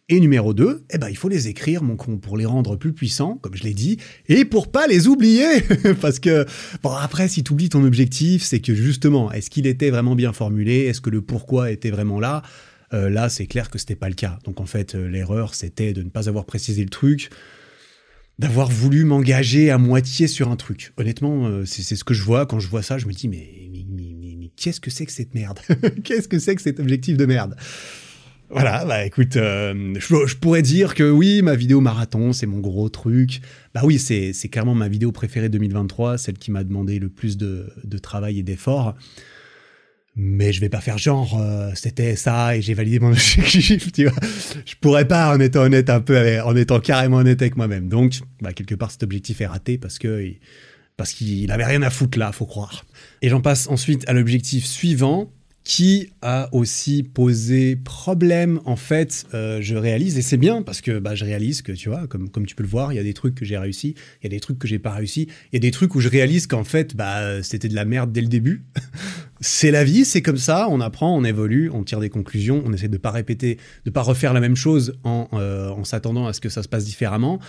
Et 0.07 0.19
numéro 0.19 0.53
2, 0.53 0.85
eh 0.91 0.97
ben, 0.99 1.09
il 1.09 1.17
faut 1.17 1.29
les 1.29 1.47
écrire, 1.47 1.81
mon 1.81 1.95
con, 1.95 2.17
pour 2.17 2.37
les 2.37 2.45
rendre 2.45 2.75
plus 2.75 2.93
puissants, 2.93 3.39
comme 3.41 3.55
je 3.55 3.63
l'ai 3.63 3.73
dit, 3.73 3.97
et 4.29 4.45
pour 4.45 4.71
pas 4.71 4.85
les 4.85 5.07
oublier. 5.07 5.61
Parce 6.01 6.19
que, 6.19 6.45
bon, 6.83 6.91
après, 6.91 7.27
si 7.27 7.43
tu 7.43 7.53
oublies 7.53 7.69
ton 7.69 7.83
objectif, 7.83 8.43
c'est 8.43 8.59
que 8.59 8.75
justement, 8.75 9.31
est-ce 9.31 9.49
qu'il 9.49 9.65
était 9.65 9.89
vraiment 9.89 10.13
bien 10.13 10.31
formulé? 10.31 10.81
Est-ce 10.81 11.01
que 11.01 11.09
le 11.09 11.23
pourquoi 11.23 11.71
était 11.71 11.89
vraiment 11.89 12.19
là? 12.19 12.43
Euh, 12.93 13.09
Là, 13.09 13.29
c'est 13.29 13.47
clair 13.47 13.71
que 13.71 13.79
c'était 13.79 13.95
pas 13.95 14.09
le 14.09 14.13
cas. 14.13 14.37
Donc, 14.43 14.61
en 14.61 14.67
fait, 14.67 14.93
euh, 14.93 15.07
l'erreur, 15.07 15.55
c'était 15.55 15.91
de 15.91 16.03
ne 16.03 16.09
pas 16.09 16.29
avoir 16.29 16.45
précisé 16.45 16.83
le 16.83 16.89
truc, 16.91 17.31
d'avoir 18.39 18.69
voulu 18.69 19.05
m'engager 19.05 19.69
à 19.71 19.77
moitié 19.77 20.27
sur 20.27 20.49
un 20.49 20.55
truc. 20.55 20.93
Honnêtement, 20.97 21.47
euh, 21.47 21.65
c'est 21.65 21.95
ce 21.95 22.03
que 22.03 22.13
je 22.13 22.23
vois. 22.23 22.45
Quand 22.45 22.59
je 22.59 22.67
vois 22.67 22.81
ça, 22.81 22.97
je 22.97 23.05
me 23.05 23.13
dis, 23.13 23.27
mais, 23.27 23.47
mais, 23.71 23.85
mais, 23.89 24.35
mais 24.37 24.51
qu'est-ce 24.55 24.81
que 24.81 24.91
c'est 24.91 25.05
que 25.05 25.11
cette 25.11 25.33
merde 25.33 25.59
Qu'est-ce 26.03 26.27
que 26.27 26.39
c'est 26.39 26.55
que 26.55 26.61
cet 26.61 26.79
objectif 26.79 27.17
de 27.17 27.25
merde 27.25 27.55
voilà, 28.47 28.85
bah 28.85 29.03
écoute, 29.03 29.37
euh, 29.37 29.95
je, 29.97 30.35
pourrais 30.35 30.61
dire 30.61 30.93
que 30.93 31.09
oui, 31.09 31.41
ma 31.41 31.55
vidéo 31.55 31.81
marathon, 31.81 32.31
c'est 32.31 32.45
mon 32.45 32.59
gros 32.59 32.89
truc. 32.89 33.41
Bah 33.73 33.81
oui, 33.83 33.97
c'est 33.97 34.33
clairement 34.49 34.75
ma 34.75 34.87
vidéo 34.87 35.11
préférée 35.11 35.49
2023, 35.49 36.19
celle 36.19 36.37
qui 36.37 36.51
m'a 36.51 36.63
demandé 36.63 36.99
le 36.99 37.09
plus 37.09 37.37
de, 37.37 37.73
de 37.83 37.97
travail 37.97 38.37
et 38.37 38.43
d'efforts. 38.43 38.95
Mais 40.17 40.53
je 40.53 40.61
vais 40.61 40.69
pas 40.69 40.79
faire 40.79 40.97
genre, 40.97 41.37
euh, 41.39 41.71
c'était 41.75 42.15
ça 42.15 42.55
et 42.55 42.61
j'ai 42.61 42.73
validé 42.73 42.99
mon 42.99 43.07
objectif, 43.11 43.91
tu 43.91 44.07
vois. 44.07 44.19
Je 44.65 44.75
pourrais 44.79 45.07
pas 45.07 45.35
en 45.35 45.39
étant 45.39 45.61
honnête 45.61 45.89
un 45.89 45.99
peu, 45.99 46.39
en 46.41 46.55
étant 46.55 46.79
carrément 46.79 47.17
honnête 47.17 47.41
avec 47.41 47.57
moi-même. 47.57 47.89
Donc, 47.89 48.19
bah, 48.41 48.53
quelque 48.53 48.75
part, 48.75 48.91
cet 48.91 49.03
objectif 49.03 49.41
est 49.41 49.47
raté 49.47 49.77
parce 49.77 49.99
que 49.99 50.33
parce 50.97 51.11
qu'il 51.11 51.51
avait 51.51 51.65
rien 51.65 51.81
à 51.81 51.89
foutre 51.89 52.17
là, 52.17 52.31
faut 52.31 52.45
croire. 52.45 52.85
Et 53.21 53.27
j'en 53.27 53.41
passe 53.41 53.67
ensuite 53.67 54.07
à 54.07 54.13
l'objectif 54.13 54.65
suivant, 54.65 55.29
qui 55.65 56.11
a 56.21 56.47
aussi 56.53 57.01
posé 57.01 57.75
problème 57.75 58.61
en 58.65 58.75
fait 58.75 59.25
euh, 59.33 59.57
je 59.61 59.75
réalise 59.75 60.15
et 60.15 60.21
c'est 60.21 60.37
bien 60.37 60.61
parce 60.61 60.79
que 60.79 60.99
bah, 60.99 61.15
je 61.15 61.25
réalise 61.25 61.63
que 61.63 61.71
tu 61.71 61.89
vois 61.89 62.05
comme, 62.05 62.29
comme 62.29 62.45
tu 62.45 62.53
peux 62.53 62.61
le 62.61 62.69
voir 62.69 62.93
il 62.93 62.97
y 62.97 62.99
a 62.99 63.03
des 63.03 63.15
trucs 63.15 63.33
que 63.33 63.45
j'ai 63.45 63.57
réussi 63.57 63.95
il 64.21 64.25
y 64.25 64.27
a 64.27 64.29
des 64.29 64.39
trucs 64.39 64.59
que 64.59 64.67
j'ai 64.67 64.77
pas 64.77 64.91
réussi 64.91 65.23
il 65.51 65.55
y 65.55 65.57
a 65.57 65.59
des 65.59 65.71
trucs 65.71 65.95
où 65.95 65.99
je 65.99 66.07
réalise 66.07 66.45
qu'en 66.45 66.63
fait 66.63 66.95
bah 66.95 67.41
c'était 67.41 67.67
de 67.67 67.73
la 67.73 67.83
merde 67.83 68.11
dès 68.11 68.21
le 68.21 68.27
début. 68.27 68.63
C'est 69.41 69.69
la 69.71 69.83
vie 69.83 70.05
c'est 70.05 70.21
comme 70.21 70.37
ça 70.37 70.67
on 70.69 70.79
apprend 70.79 71.17
on 71.17 71.23
évolue 71.23 71.69
on 71.73 71.83
tire 71.83 71.99
des 71.99 72.09
conclusions 72.09 72.63
on 72.65 72.71
essaie 72.71 72.87
de 72.87 72.97
pas 72.97 73.11
répéter 73.11 73.57
de 73.83 73.89
pas 73.89 74.01
refaire 74.01 74.33
la 74.33 74.39
même 74.39 74.55
chose 74.55 74.93
en, 75.03 75.27
euh, 75.33 75.69
en 75.69 75.83
s'attendant 75.83 76.25
à 76.25 76.33
ce 76.33 76.39
que 76.39 76.49
ça 76.49 76.63
se 76.63 76.69
passe 76.69 76.85
différemment. 76.85 77.39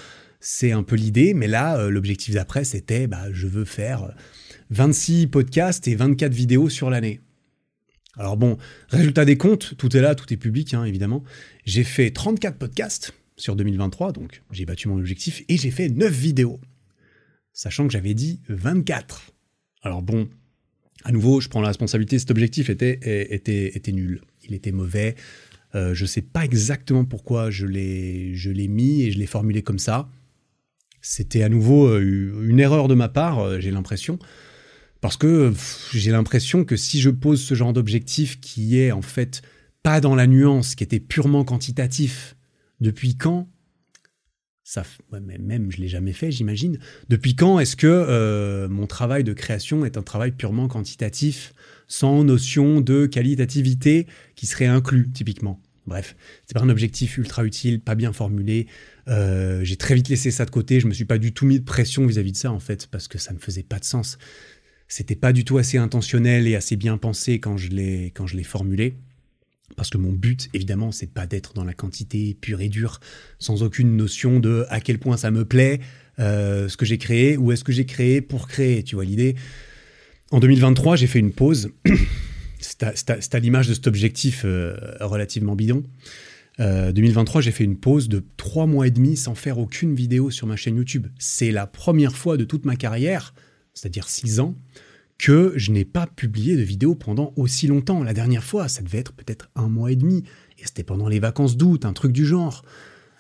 C'est 0.40 0.72
un 0.72 0.82
peu 0.82 0.96
l'idée 0.96 1.32
mais 1.32 1.46
là 1.46 1.78
euh, 1.78 1.90
l'objectif 1.90 2.34
d'après 2.34 2.64
c'était 2.64 3.06
bah 3.06 3.26
je 3.32 3.46
veux 3.46 3.64
faire 3.64 4.14
26 4.70 5.28
podcasts 5.28 5.86
et 5.86 5.94
24 5.94 6.32
vidéos 6.32 6.68
sur 6.68 6.90
l'année 6.90 7.20
alors 8.16 8.36
bon, 8.36 8.56
résultat 8.88 9.24
des 9.24 9.36
comptes, 9.36 9.76
tout 9.76 9.96
est 9.96 10.00
là, 10.00 10.14
tout 10.14 10.32
est 10.32 10.36
public, 10.36 10.74
hein, 10.74 10.84
évidemment. 10.84 11.22
J'ai 11.64 11.84
fait 11.84 12.10
34 12.10 12.56
podcasts 12.56 13.14
sur 13.36 13.56
2023, 13.56 14.12
donc 14.12 14.42
j'ai 14.50 14.64
battu 14.64 14.88
mon 14.88 14.98
objectif, 14.98 15.42
et 15.48 15.56
j'ai 15.56 15.70
fait 15.70 15.88
9 15.88 16.12
vidéos, 16.12 16.60
sachant 17.52 17.86
que 17.86 17.92
j'avais 17.92 18.14
dit 18.14 18.40
24. 18.48 19.32
Alors 19.82 20.02
bon, 20.02 20.28
à 21.04 21.12
nouveau, 21.12 21.40
je 21.40 21.48
prends 21.48 21.60
la 21.60 21.68
responsabilité, 21.68 22.18
cet 22.18 22.30
objectif 22.30 22.70
était, 22.70 22.98
était, 23.34 23.76
était 23.76 23.92
nul, 23.92 24.22
il 24.48 24.54
était 24.54 24.72
mauvais. 24.72 25.14
Euh, 25.74 25.94
je 25.94 26.04
ne 26.04 26.06
sais 26.08 26.22
pas 26.22 26.44
exactement 26.44 27.04
pourquoi 27.04 27.50
je 27.50 27.66
l'ai 27.66 28.68
mis 28.68 29.02
et 29.02 29.12
je 29.12 29.18
l'ai 29.18 29.26
formulé 29.26 29.62
comme 29.62 29.78
ça. 29.78 30.08
C'était 31.02 31.42
à 31.42 31.48
nouveau 31.48 31.86
euh, 31.86 32.48
une 32.48 32.58
erreur 32.58 32.88
de 32.88 32.94
ma 32.94 33.08
part, 33.08 33.38
euh, 33.40 33.60
j'ai 33.60 33.70
l'impression. 33.70 34.18
Parce 35.00 35.16
que 35.16 35.52
j'ai 35.92 36.10
l'impression 36.10 36.64
que 36.64 36.76
si 36.76 37.00
je 37.00 37.10
pose 37.10 37.42
ce 37.42 37.54
genre 37.54 37.72
d'objectif 37.72 38.40
qui 38.40 38.78
est 38.78 38.92
en 38.92 39.02
fait 39.02 39.42
pas 39.82 40.00
dans 40.00 40.14
la 40.14 40.26
nuance, 40.26 40.74
qui 40.74 40.84
était 40.84 41.00
purement 41.00 41.44
quantitatif, 41.44 42.36
depuis 42.80 43.16
quand 43.16 43.48
ça, 44.66 44.82
même 45.12 45.70
je 45.70 45.76
l'ai 45.76 45.86
jamais 45.86 46.12
fait, 46.12 46.32
j'imagine. 46.32 46.80
Depuis 47.08 47.36
quand 47.36 47.60
est-ce 47.60 47.76
que 47.76 47.86
euh, 47.86 48.68
mon 48.68 48.88
travail 48.88 49.22
de 49.22 49.32
création 49.32 49.84
est 49.84 49.96
un 49.96 50.02
travail 50.02 50.32
purement 50.32 50.66
quantitatif, 50.66 51.52
sans 51.86 52.24
notion 52.24 52.80
de 52.80 53.06
qualitativité 53.06 54.08
qui 54.34 54.46
serait 54.46 54.66
inclus 54.66 55.08
typiquement? 55.12 55.62
Bref, 55.86 56.16
c'est 56.44 56.54
pas 56.54 56.64
un 56.64 56.68
objectif 56.68 57.16
ultra 57.16 57.44
utile, 57.44 57.80
pas 57.80 57.94
bien 57.94 58.12
formulé. 58.12 58.66
Euh, 59.06 59.62
j'ai 59.62 59.76
très 59.76 59.94
vite 59.94 60.08
laissé 60.08 60.32
ça 60.32 60.44
de 60.44 60.50
côté. 60.50 60.80
Je 60.80 60.88
me 60.88 60.92
suis 60.92 61.04
pas 61.04 61.18
du 61.18 61.32
tout 61.32 61.46
mis 61.46 61.60
de 61.60 61.64
pression 61.64 62.04
vis-à-vis 62.04 62.30
-vis 62.30 62.32
de 62.32 62.38
ça 62.38 62.50
en 62.50 62.58
fait, 62.58 62.88
parce 62.88 63.06
que 63.06 63.18
ça 63.18 63.32
ne 63.32 63.38
faisait 63.38 63.62
pas 63.62 63.78
de 63.78 63.84
sens 63.84 64.18
c'était 64.88 65.16
pas 65.16 65.32
du 65.32 65.44
tout 65.44 65.58
assez 65.58 65.78
intentionnel 65.78 66.46
et 66.46 66.54
assez 66.54 66.76
bien 66.76 66.96
pensé 66.98 67.40
quand 67.40 67.56
je 67.56 67.68
l'ai 67.70 68.12
quand 68.14 68.26
je 68.26 68.36
l'ai 68.36 68.44
formulé. 68.44 68.96
Parce 69.74 69.90
que 69.90 69.98
mon 69.98 70.12
but, 70.12 70.48
évidemment, 70.54 70.92
c'est 70.92 71.12
pas 71.12 71.26
d'être 71.26 71.52
dans 71.54 71.64
la 71.64 71.74
quantité 71.74 72.36
pure 72.40 72.60
et 72.60 72.68
dure, 72.68 73.00
sans 73.38 73.62
aucune 73.62 73.96
notion 73.96 74.38
de 74.38 74.64
à 74.68 74.80
quel 74.80 74.98
point 74.98 75.16
ça 75.16 75.30
me 75.32 75.44
plaît, 75.44 75.80
euh, 76.20 76.68
ce 76.68 76.76
que 76.76 76.86
j'ai 76.86 76.98
créé, 76.98 77.36
ou 77.36 77.50
est-ce 77.50 77.64
que 77.64 77.72
j'ai 77.72 77.84
créé 77.84 78.20
pour 78.20 78.46
créer, 78.46 78.84
tu 78.84 78.94
vois 78.94 79.04
l'idée. 79.04 79.34
En 80.30 80.38
2023, 80.38 80.96
j'ai 80.96 81.08
fait 81.08 81.18
une 81.18 81.32
pause. 81.32 81.70
c'est 82.60 83.34
à, 83.34 83.38
l'image 83.40 83.68
de 83.68 83.74
cet 83.74 83.86
objectif 83.86 84.42
euh, 84.44 84.76
relativement 85.00 85.56
bidon. 85.56 85.82
2023, 86.58 87.40
euh, 87.40 87.42
j'ai 87.42 87.50
fait 87.50 87.64
une 87.64 87.76
pause 87.76 88.08
de 88.08 88.24
trois 88.38 88.66
mois 88.66 88.86
et 88.86 88.90
demi 88.90 89.16
sans 89.16 89.34
faire 89.34 89.58
aucune 89.58 89.94
vidéo 89.94 90.30
sur 90.30 90.46
ma 90.46 90.56
chaîne 90.56 90.76
YouTube. 90.76 91.08
C'est 91.18 91.50
la 91.50 91.66
première 91.66 92.16
fois 92.16 92.38
de 92.38 92.44
toute 92.44 92.64
ma 92.64 92.76
carrière 92.76 93.34
c'est-à-dire 93.76 94.08
6 94.08 94.40
ans, 94.40 94.56
que 95.18 95.52
je 95.56 95.70
n'ai 95.70 95.84
pas 95.84 96.06
publié 96.06 96.56
de 96.56 96.62
vidéo 96.62 96.94
pendant 96.94 97.32
aussi 97.36 97.66
longtemps. 97.66 98.02
La 98.02 98.14
dernière 98.14 98.44
fois, 98.44 98.68
ça 98.68 98.82
devait 98.82 98.98
être 98.98 99.12
peut-être 99.12 99.50
un 99.54 99.68
mois 99.68 99.92
et 99.92 99.96
demi, 99.96 100.24
et 100.58 100.66
c'était 100.66 100.82
pendant 100.82 101.08
les 101.08 101.20
vacances 101.20 101.56
d'août, 101.56 101.84
un 101.84 101.92
truc 101.92 102.12
du 102.12 102.26
genre. 102.26 102.64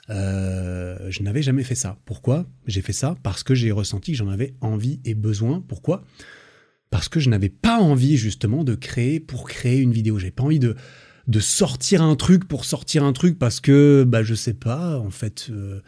Euh, 0.08 0.98
je 1.10 1.22
n'avais 1.22 1.42
jamais 1.42 1.64
fait 1.64 1.74
ça. 1.74 1.98
Pourquoi 2.04 2.46
J'ai 2.66 2.82
fait 2.82 2.92
ça? 2.92 3.16
Parce 3.22 3.42
que 3.42 3.54
j'ai 3.54 3.72
ressenti 3.72 4.12
que 4.12 4.18
j'en 4.18 4.28
avais 4.28 4.54
envie 4.60 5.00
et 5.04 5.14
besoin. 5.14 5.64
Pourquoi? 5.66 6.04
Parce 6.90 7.08
que 7.08 7.18
je 7.18 7.28
n'avais 7.28 7.48
pas 7.48 7.78
envie 7.78 8.16
justement 8.16 8.62
de 8.62 8.74
créer 8.74 9.20
pour 9.20 9.48
créer 9.48 9.80
une 9.80 9.92
vidéo. 9.92 10.18
J'ai 10.18 10.30
pas 10.30 10.44
envie 10.44 10.60
de, 10.60 10.76
sortir 11.40 12.02
un 12.02 12.14
truc 12.14 12.46
pour 12.46 12.64
sortir 12.64 13.04
un 13.04 13.12
truc 13.12 13.38
parce 13.38 13.60
que, 13.60 14.04
bah, 14.06 14.22
je 14.22 14.34
sais 14.34 14.54
pas, 14.54 14.98
en 14.98 15.10
fait, 15.10 15.48
euh, 15.50 15.80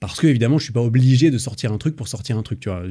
parce 0.00 0.20
que 0.20 0.28
évidemment, 0.28 0.58
je 0.58 0.64
suis 0.64 0.72
pas 0.72 0.82
obligé 0.82 1.30
de 1.30 1.38
sortir 1.38 1.72
un 1.72 1.78
truc 1.78 1.96
pour 1.96 2.06
sortir 2.06 2.38
un 2.38 2.42
truc, 2.42 2.60
tu 2.60 2.68
vois. 2.68 2.84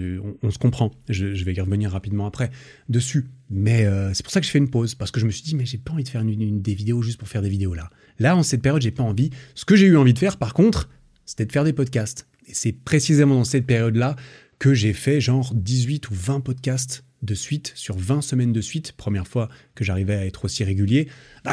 On, 0.43 0.51
se 0.51 0.57
comprend. 0.57 0.91
Je, 1.07 1.25
vais 1.25 1.53
y 1.53 1.61
revenir 1.61 1.91
rapidement 1.91 2.25
après 2.25 2.51
dessus. 2.89 3.27
Mais 3.49 3.85
euh, 3.85 4.13
c'est 4.13 4.23
pour 4.23 4.31
ça 4.31 4.41
que 4.41 4.45
je 4.45 4.51
fais 4.51 4.57
une 4.57 4.69
pause 4.69 4.93
parce 4.93 5.11
que 5.11 5.21
je 5.21 5.25
me 5.25 5.31
suis 5.31 5.43
dit, 5.43 5.55
mais 5.55 5.65
j'ai 5.65 5.77
pas 5.77 5.93
envie 5.93 6.03
de 6.03 6.09
faire 6.09 6.21
une, 6.21 6.61
des 6.61 6.73
vidéos 6.73 7.01
juste 7.01 7.17
pour 7.17 7.29
faire 7.29 7.41
des 7.41 7.49
vidéos 7.49 7.73
là. 7.73 7.89
Là, 8.19 8.35
en 8.35 8.43
cette 8.43 8.61
période, 8.61 8.81
j'ai 8.81 8.91
pas 8.91 9.03
envie. 9.03 9.29
Ce 9.55 9.63
que 9.63 9.77
j'ai 9.77 9.85
eu 9.85 9.95
envie 9.95 10.13
de 10.13 10.19
faire, 10.19 10.37
par 10.37 10.53
contre, 10.53 10.89
c'était 11.25 11.45
de 11.45 11.51
faire 11.51 11.63
des 11.63 11.71
podcasts. 11.71 12.27
Et 12.47 12.53
c'est 12.53 12.73
précisément 12.73 13.35
dans 13.35 13.43
cette 13.45 13.65
période-là 13.65 14.17
que 14.59 14.73
j'ai 14.73 14.93
fait 14.93 15.21
genre 15.21 15.53
18 15.53 16.09
ou 16.09 16.13
20 16.13 16.41
podcasts 16.41 17.05
de 17.21 17.33
suite 17.33 17.71
sur 17.75 17.97
20 17.97 18.21
semaines 18.21 18.51
de 18.51 18.61
suite. 18.61 18.91
Première 18.91 19.27
fois 19.27 19.47
que 19.75 19.85
j'arrivais 19.85 20.15
à 20.15 20.25
être 20.25 20.43
aussi 20.45 20.65
régulier. 20.65 21.07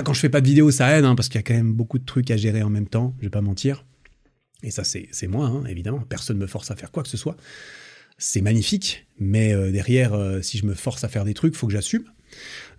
Quand 0.04 0.14
je 0.14 0.20
fais 0.20 0.28
pas 0.28 0.40
de 0.40 0.46
vidéos, 0.46 0.72
ça 0.72 0.98
aide 0.98 1.04
hein, 1.04 1.14
parce 1.14 1.28
qu'il 1.28 1.38
y 1.38 1.40
a 1.40 1.42
quand 1.42 1.54
même 1.54 1.74
beaucoup 1.74 1.98
de 1.98 2.04
trucs 2.04 2.30
à 2.32 2.36
gérer 2.36 2.62
en 2.62 2.70
même 2.70 2.88
temps. 2.88 3.14
Je 3.18 3.26
vais 3.26 3.30
pas 3.30 3.40
mentir. 3.40 3.84
Et 4.64 4.70
ça, 4.70 4.82
c'est 4.82 5.26
moi, 5.26 5.46
hein, 5.46 5.64
évidemment. 5.66 6.00
Personne 6.00 6.38
ne 6.38 6.42
me 6.42 6.46
force 6.46 6.70
à 6.70 6.76
faire 6.76 6.90
quoi 6.90 7.02
que 7.02 7.08
ce 7.08 7.18
soit. 7.18 7.36
C'est 8.16 8.40
magnifique, 8.40 9.06
mais 9.18 9.52
euh, 9.52 9.70
derrière, 9.70 10.14
euh, 10.14 10.40
si 10.40 10.56
je 10.56 10.64
me 10.64 10.74
force 10.74 11.04
à 11.04 11.08
faire 11.08 11.24
des 11.24 11.34
trucs, 11.34 11.54
il 11.54 11.56
faut 11.56 11.66
que 11.66 11.72
j'assume. 11.72 12.04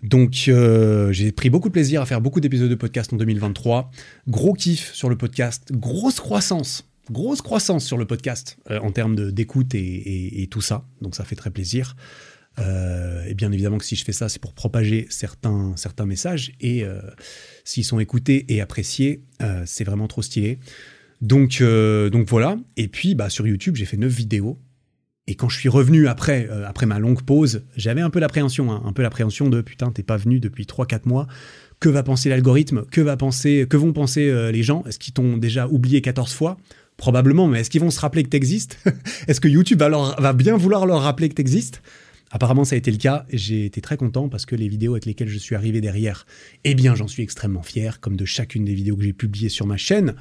Donc, 0.02 0.46
euh, 0.48 1.12
j'ai 1.12 1.30
pris 1.30 1.48
beaucoup 1.48 1.68
de 1.68 1.72
plaisir 1.72 2.02
à 2.02 2.06
faire 2.06 2.20
beaucoup 2.20 2.40
d'épisodes 2.40 2.68
de 2.68 2.74
podcast 2.74 3.12
en 3.12 3.16
2023. 3.16 3.90
Gros 4.26 4.54
kiff 4.54 4.92
sur 4.94 5.08
le 5.08 5.16
podcast, 5.16 5.70
grosse 5.72 6.18
croissance, 6.18 6.90
grosse 7.10 7.40
croissance 7.40 7.84
sur 7.84 7.98
le 7.98 8.04
podcast 8.04 8.58
en 8.68 8.90
termes 8.90 9.30
d'écoute 9.30 9.74
et, 9.74 10.48
tout 10.50 10.60
ça. 10.60 10.84
Donc, 11.00 11.14
ça 11.14 11.24
fait 11.24 11.36
très 11.36 11.50
plaisir. 11.50 11.94
et 12.58 13.34
bien 13.34 13.52
évidemment 13.52 13.78
que 13.78 13.84
si 13.84 13.96
je 13.96 14.04
fais 14.04 14.12
ça, 14.12 14.28
c'est 14.28 14.40
pour 14.40 14.52
propager 14.52 15.06
certains, 15.08 15.72
certains 15.76 16.06
messages. 16.06 16.52
Et 16.60 16.84
s'ils 17.64 17.84
sont 17.84 17.98
écoutés 17.98 18.44
et 18.52 18.60
appréciés, 18.60 19.22
c'est 19.64 19.84
vraiment 19.84 20.08
trop 20.08 20.22
stylé. 20.22 20.58
Donc, 21.20 21.58
euh, 21.60 22.10
donc 22.10 22.28
voilà. 22.28 22.56
Et 22.76 22.88
puis, 22.88 23.14
bah, 23.14 23.30
sur 23.30 23.46
YouTube, 23.46 23.76
j'ai 23.76 23.84
fait 23.84 23.96
9 23.96 24.12
vidéos. 24.12 24.58
Et 25.28 25.34
quand 25.34 25.48
je 25.48 25.58
suis 25.58 25.68
revenu 25.68 26.06
après, 26.06 26.48
euh, 26.50 26.66
après 26.66 26.86
ma 26.86 26.98
longue 26.98 27.22
pause, 27.22 27.64
j'avais 27.76 28.00
un 28.00 28.10
peu 28.10 28.20
l'appréhension, 28.20 28.70
hein, 28.70 28.82
un 28.84 28.92
peu 28.92 29.02
l'appréhension 29.02 29.48
de 29.48 29.60
putain, 29.60 29.90
t'es 29.90 30.04
pas 30.04 30.16
venu 30.16 30.38
depuis 30.38 30.66
3-4 30.66 31.00
mois. 31.06 31.26
Que 31.80 31.88
va 31.88 32.02
penser 32.02 32.28
l'algorithme? 32.28 32.84
Que 32.86 33.00
vont 33.76 33.92
penser 33.92 34.30
euh, 34.30 34.52
les 34.52 34.62
gens? 34.62 34.84
Est-ce 34.86 34.98
qu'ils 34.98 35.14
t'ont 35.14 35.36
déjà 35.36 35.66
oublié 35.66 36.00
14 36.00 36.32
fois? 36.32 36.56
Probablement, 36.96 37.48
mais 37.48 37.60
est-ce 37.60 37.70
qu'ils 37.70 37.82
vont 37.82 37.90
se 37.90 38.00
rappeler 38.00 38.22
que 38.22 38.30
t'existes? 38.30 38.78
Est-ce 39.28 39.40
que 39.40 39.48
YouTube 39.48 39.80
va, 39.80 39.90
va 39.90 40.32
bien 40.32 40.56
vouloir 40.56 40.86
leur 40.86 41.02
rappeler 41.02 41.28
que 41.28 41.34
t'existes? 41.34 41.82
Apparemment, 42.30 42.64
ça 42.64 42.74
a 42.74 42.78
été 42.78 42.90
le 42.90 42.96
cas. 42.96 43.26
J'ai 43.30 43.66
été 43.66 43.80
très 43.82 43.96
content 43.98 44.28
parce 44.28 44.46
que 44.46 44.56
les 44.56 44.68
vidéos 44.68 44.92
avec 44.92 45.04
lesquelles 45.04 45.28
je 45.28 45.38
suis 45.38 45.54
arrivé 45.54 45.82
derrière, 45.82 46.26
eh 46.64 46.74
bien, 46.74 46.94
j'en 46.94 47.08
suis 47.08 47.22
extrêmement 47.22 47.62
fier, 47.62 48.00
comme 48.00 48.16
de 48.16 48.24
chacune 48.24 48.64
des 48.64 48.74
vidéos 48.74 48.96
que 48.96 49.02
j'ai 49.02 49.12
publiées 49.12 49.50
sur 49.50 49.66
ma 49.66 49.76
chaîne 49.76 50.14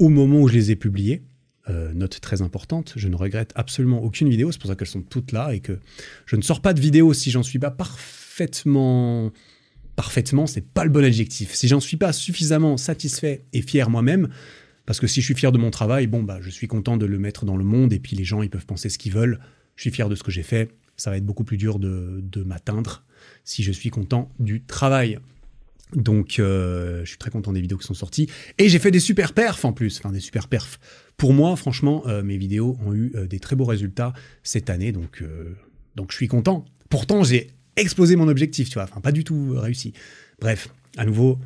au 0.00 0.08
moment 0.08 0.40
où 0.40 0.48
je 0.48 0.54
les 0.54 0.72
ai 0.72 0.76
publiés. 0.76 1.22
note 1.94 2.20
très 2.20 2.42
importante, 2.42 2.94
je 2.96 3.06
ne 3.06 3.14
regrette 3.14 3.52
absolument 3.54 4.02
aucune 4.02 4.28
vidéo, 4.28 4.50
c'est 4.50 4.60
pour 4.60 4.68
ça 4.68 4.74
qu'elles 4.74 4.88
sont 4.88 5.02
toutes 5.02 5.30
là 5.30 5.54
et 5.54 5.60
que 5.60 5.78
je 6.26 6.34
ne 6.34 6.42
sors 6.42 6.60
pas 6.60 6.72
de 6.74 6.80
vidéo 6.80 7.14
si 7.14 7.30
j'en 7.30 7.44
suis 7.44 7.60
pas 7.60 7.70
parfaitement 7.70 9.30
parfaitement, 10.00 10.46
c'est 10.46 10.66
pas 10.66 10.84
le 10.84 10.90
bon 10.90 11.04
adjectif. 11.04 11.54
Si 11.54 11.68
j'en 11.68 11.78
suis 11.78 11.98
pas 11.98 12.14
suffisamment 12.14 12.78
satisfait 12.78 13.44
et 13.52 13.60
fier 13.60 13.90
moi-même, 13.90 14.30
parce 14.86 14.98
que 14.98 15.06
si 15.06 15.20
je 15.20 15.26
suis 15.26 15.34
fier 15.34 15.52
de 15.52 15.58
mon 15.58 15.70
travail, 15.70 16.06
bon 16.06 16.22
bah 16.22 16.38
je 16.40 16.48
suis 16.48 16.66
content 16.66 16.96
de 16.96 17.04
le 17.04 17.18
mettre 17.18 17.44
dans 17.44 17.58
le 17.58 17.64
monde 17.64 17.92
et 17.92 17.98
puis 17.98 18.16
les 18.16 18.24
gens 18.24 18.42
ils 18.42 18.48
peuvent 18.48 18.64
penser 18.64 18.88
ce 18.88 18.96
qu'ils 18.96 19.12
veulent. 19.12 19.38
Je 19.76 19.82
suis 19.82 19.90
fier 19.90 20.08
de 20.08 20.14
ce 20.14 20.22
que 20.22 20.30
j'ai 20.30 20.42
fait. 20.42 20.70
Ça 20.96 21.10
va 21.10 21.18
être 21.18 21.26
beaucoup 21.26 21.44
plus 21.44 21.58
dur 21.58 21.78
de, 21.78 22.20
de 22.22 22.42
m'atteindre 22.42 23.04
si 23.44 23.62
je 23.62 23.72
suis 23.72 23.90
content 23.90 24.32
du 24.38 24.62
travail. 24.62 25.18
Donc, 25.94 26.38
euh, 26.38 27.00
je 27.04 27.08
suis 27.08 27.18
très 27.18 27.30
content 27.30 27.52
des 27.52 27.60
vidéos 27.60 27.78
qui 27.78 27.86
sont 27.86 27.94
sorties. 27.94 28.28
Et 28.58 28.68
j'ai 28.68 28.78
fait 28.78 28.90
des 28.90 29.00
super 29.00 29.32
perfs 29.32 29.64
en 29.64 29.72
plus. 29.72 29.98
Enfin, 29.98 30.12
des 30.12 30.20
super 30.20 30.48
perfs. 30.48 30.78
Pour 31.16 31.32
moi, 31.32 31.56
franchement, 31.56 32.04
euh, 32.06 32.22
mes 32.22 32.36
vidéos 32.36 32.76
ont 32.84 32.94
eu 32.94 33.12
euh, 33.14 33.26
des 33.26 33.40
très 33.40 33.56
beaux 33.56 33.64
résultats 33.64 34.12
cette 34.42 34.70
année. 34.70 34.92
Donc, 34.92 35.22
donc 35.96 36.12
je 36.12 36.16
suis 36.16 36.28
content. 36.28 36.64
Pourtant, 36.88 37.24
j'ai 37.24 37.50
explosé 37.76 38.16
mon 38.16 38.28
objectif, 38.28 38.68
tu 38.68 38.74
vois. 38.74 38.84
Enfin, 38.84 39.00
pas 39.00 39.12
du 39.12 39.24
tout 39.24 39.54
réussi. 39.56 39.92
Bref, 40.40 40.68
à 40.96 41.04
nouveau, 41.04 41.38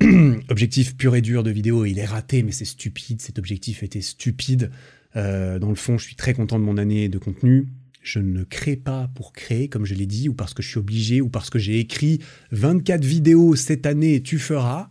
objectif 0.48 0.96
pur 0.96 1.14
et 1.14 1.20
dur 1.20 1.42
de 1.42 1.50
vidéo, 1.50 1.84
il 1.84 1.98
est 1.98 2.04
raté, 2.04 2.42
mais 2.42 2.52
c'est 2.52 2.64
stupide. 2.64 3.20
Cet 3.20 3.38
objectif 3.38 3.82
était 3.82 4.00
stupide. 4.00 4.70
dans 5.14 5.68
le 5.68 5.74
fond, 5.74 5.98
je 5.98 6.04
suis 6.04 6.16
très 6.16 6.34
content 6.34 6.58
de 6.58 6.64
mon 6.64 6.78
année 6.78 7.08
de 7.08 7.18
contenu 7.18 7.66
je 8.06 8.20
ne 8.20 8.44
crée 8.44 8.76
pas 8.76 9.10
pour 9.14 9.32
créer, 9.32 9.68
comme 9.68 9.84
je 9.84 9.94
l'ai 9.94 10.06
dit, 10.06 10.28
ou 10.28 10.34
parce 10.34 10.54
que 10.54 10.62
je 10.62 10.68
suis 10.68 10.78
obligé, 10.78 11.20
ou 11.20 11.28
parce 11.28 11.50
que 11.50 11.58
j'ai 11.58 11.80
écrit 11.80 12.20
24 12.52 13.04
vidéos 13.04 13.56
cette 13.56 13.84
année, 13.84 14.22
tu 14.22 14.38
feras. 14.38 14.90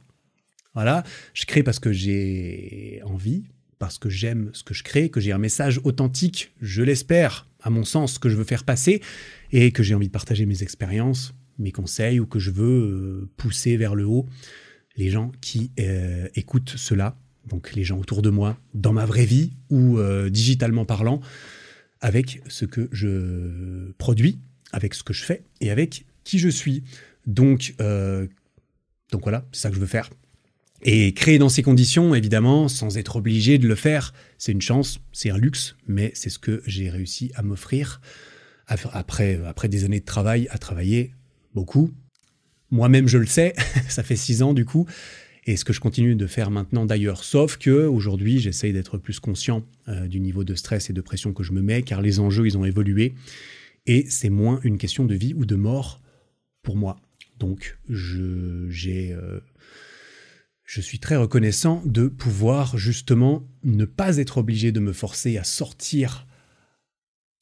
Voilà, 0.73 1.03
je 1.33 1.45
crée 1.45 1.63
parce 1.63 1.79
que 1.79 1.93
j'ai 1.93 3.01
envie, 3.05 3.45
parce 3.79 3.97
que 3.97 4.09
j'aime 4.09 4.49
ce 4.51 4.63
que 4.63 4.73
je 4.73 4.83
crée, 4.83 5.09
que 5.09 5.21
j'ai 5.21 5.31
un 5.31 5.37
message 5.37 5.79
authentique, 5.85 6.51
je 6.61 6.83
l'espère, 6.83 7.47
à 7.61 7.69
mon 7.69 7.85
sens, 7.85 8.19
que 8.19 8.27
je 8.27 8.35
veux 8.35 8.43
faire 8.43 8.65
passer, 8.65 9.01
et 9.53 9.71
que 9.71 9.81
j'ai 9.81 9.95
envie 9.95 10.07
de 10.07 10.11
partager 10.11 10.45
mes 10.45 10.61
expériences, 10.61 11.33
mes 11.57 11.71
conseils, 11.71 12.19
ou 12.19 12.25
que 12.25 12.39
je 12.39 12.51
veux 12.51 12.65
euh, 12.65 13.29
pousser 13.37 13.77
vers 13.77 13.95
le 13.95 14.05
haut 14.05 14.27
les 14.97 15.09
gens 15.09 15.31
qui 15.41 15.71
euh, 15.79 16.27
écoutent 16.35 16.73
cela, 16.75 17.17
donc 17.47 17.73
les 17.75 17.83
gens 17.83 17.97
autour 17.97 18.21
de 18.21 18.29
moi, 18.29 18.57
dans 18.73 18.93
ma 18.93 19.05
vraie 19.05 19.25
vie, 19.25 19.53
ou 19.69 19.99
euh, 19.99 20.29
digitalement 20.29 20.85
parlant 20.85 21.21
avec 22.05 22.39
ce 22.47 22.65
que 22.65 22.87
je 22.91 23.91
produis, 23.97 24.37
avec 24.71 24.93
ce 24.93 25.01
que 25.01 25.11
je 25.11 25.23
fais 25.23 25.41
et 25.59 25.71
avec 25.71 26.05
qui 26.23 26.37
je 26.37 26.49
suis. 26.49 26.83
Donc, 27.25 27.73
euh, 27.81 28.27
donc 29.11 29.23
voilà, 29.23 29.43
c'est 29.51 29.61
ça 29.61 29.69
que 29.69 29.75
je 29.75 29.79
veux 29.79 29.87
faire. 29.87 30.11
Et 30.83 31.15
créer 31.15 31.39
dans 31.39 31.49
ces 31.49 31.63
conditions, 31.63 32.13
évidemment, 32.13 32.67
sans 32.67 32.99
être 32.99 33.15
obligé 33.15 33.57
de 33.57 33.67
le 33.67 33.73
faire, 33.73 34.13
c'est 34.37 34.51
une 34.51 34.61
chance, 34.61 34.99
c'est 35.13 35.31
un 35.31 35.37
luxe, 35.39 35.75
mais 35.87 36.11
c'est 36.13 36.29
ce 36.29 36.37
que 36.37 36.61
j'ai 36.67 36.91
réussi 36.91 37.31
à 37.33 37.41
m'offrir 37.41 38.01
après, 38.67 39.41
après 39.43 39.67
des 39.67 39.83
années 39.83 39.99
de 39.99 40.05
travail, 40.05 40.47
à 40.51 40.59
travailler 40.59 41.15
beaucoup. 41.55 41.89
Moi-même, 42.69 43.07
je 43.07 43.17
le 43.17 43.25
sais, 43.25 43.55
ça 43.89 44.03
fait 44.03 44.15
six 44.15 44.43
ans 44.43 44.53
du 44.53 44.63
coup, 44.63 44.85
et 45.45 45.57
ce 45.57 45.65
que 45.65 45.73
je 45.73 45.79
continue 45.79 46.15
de 46.15 46.27
faire 46.27 46.51
maintenant 46.51 46.85
d'ailleurs. 46.85 47.23
Sauf 47.23 47.57
que 47.57 47.85
aujourd'hui, 47.85 48.39
j'essaye 48.39 48.73
d'être 48.73 48.97
plus 48.97 49.19
conscient 49.19 49.63
euh, 49.87 50.07
du 50.07 50.19
niveau 50.19 50.43
de 50.43 50.55
stress 50.55 50.89
et 50.89 50.93
de 50.93 51.01
pression 51.01 51.33
que 51.33 51.43
je 51.43 51.51
me 51.51 51.61
mets, 51.61 51.83
car 51.83 52.01
les 52.01 52.19
enjeux, 52.19 52.45
ils 52.45 52.57
ont 52.57 52.65
évolué, 52.65 53.13
et 53.85 54.05
c'est 54.09 54.29
moins 54.29 54.59
une 54.63 54.77
question 54.77 55.05
de 55.05 55.15
vie 55.15 55.33
ou 55.33 55.45
de 55.45 55.55
mort 55.55 56.01
pour 56.63 56.75
moi. 56.75 56.97
Donc, 57.37 57.77
je, 57.89 58.69
euh, 58.87 59.39
je 60.63 60.81
suis 60.81 60.99
très 60.99 61.15
reconnaissant 61.15 61.83
de 61.85 62.07
pouvoir 62.07 62.77
justement 62.77 63.47
ne 63.63 63.85
pas 63.85 64.17
être 64.17 64.39
obligé 64.39 64.71
de 64.71 64.79
me 64.79 64.93
forcer 64.93 65.37
à 65.37 65.43
sortir 65.43 66.25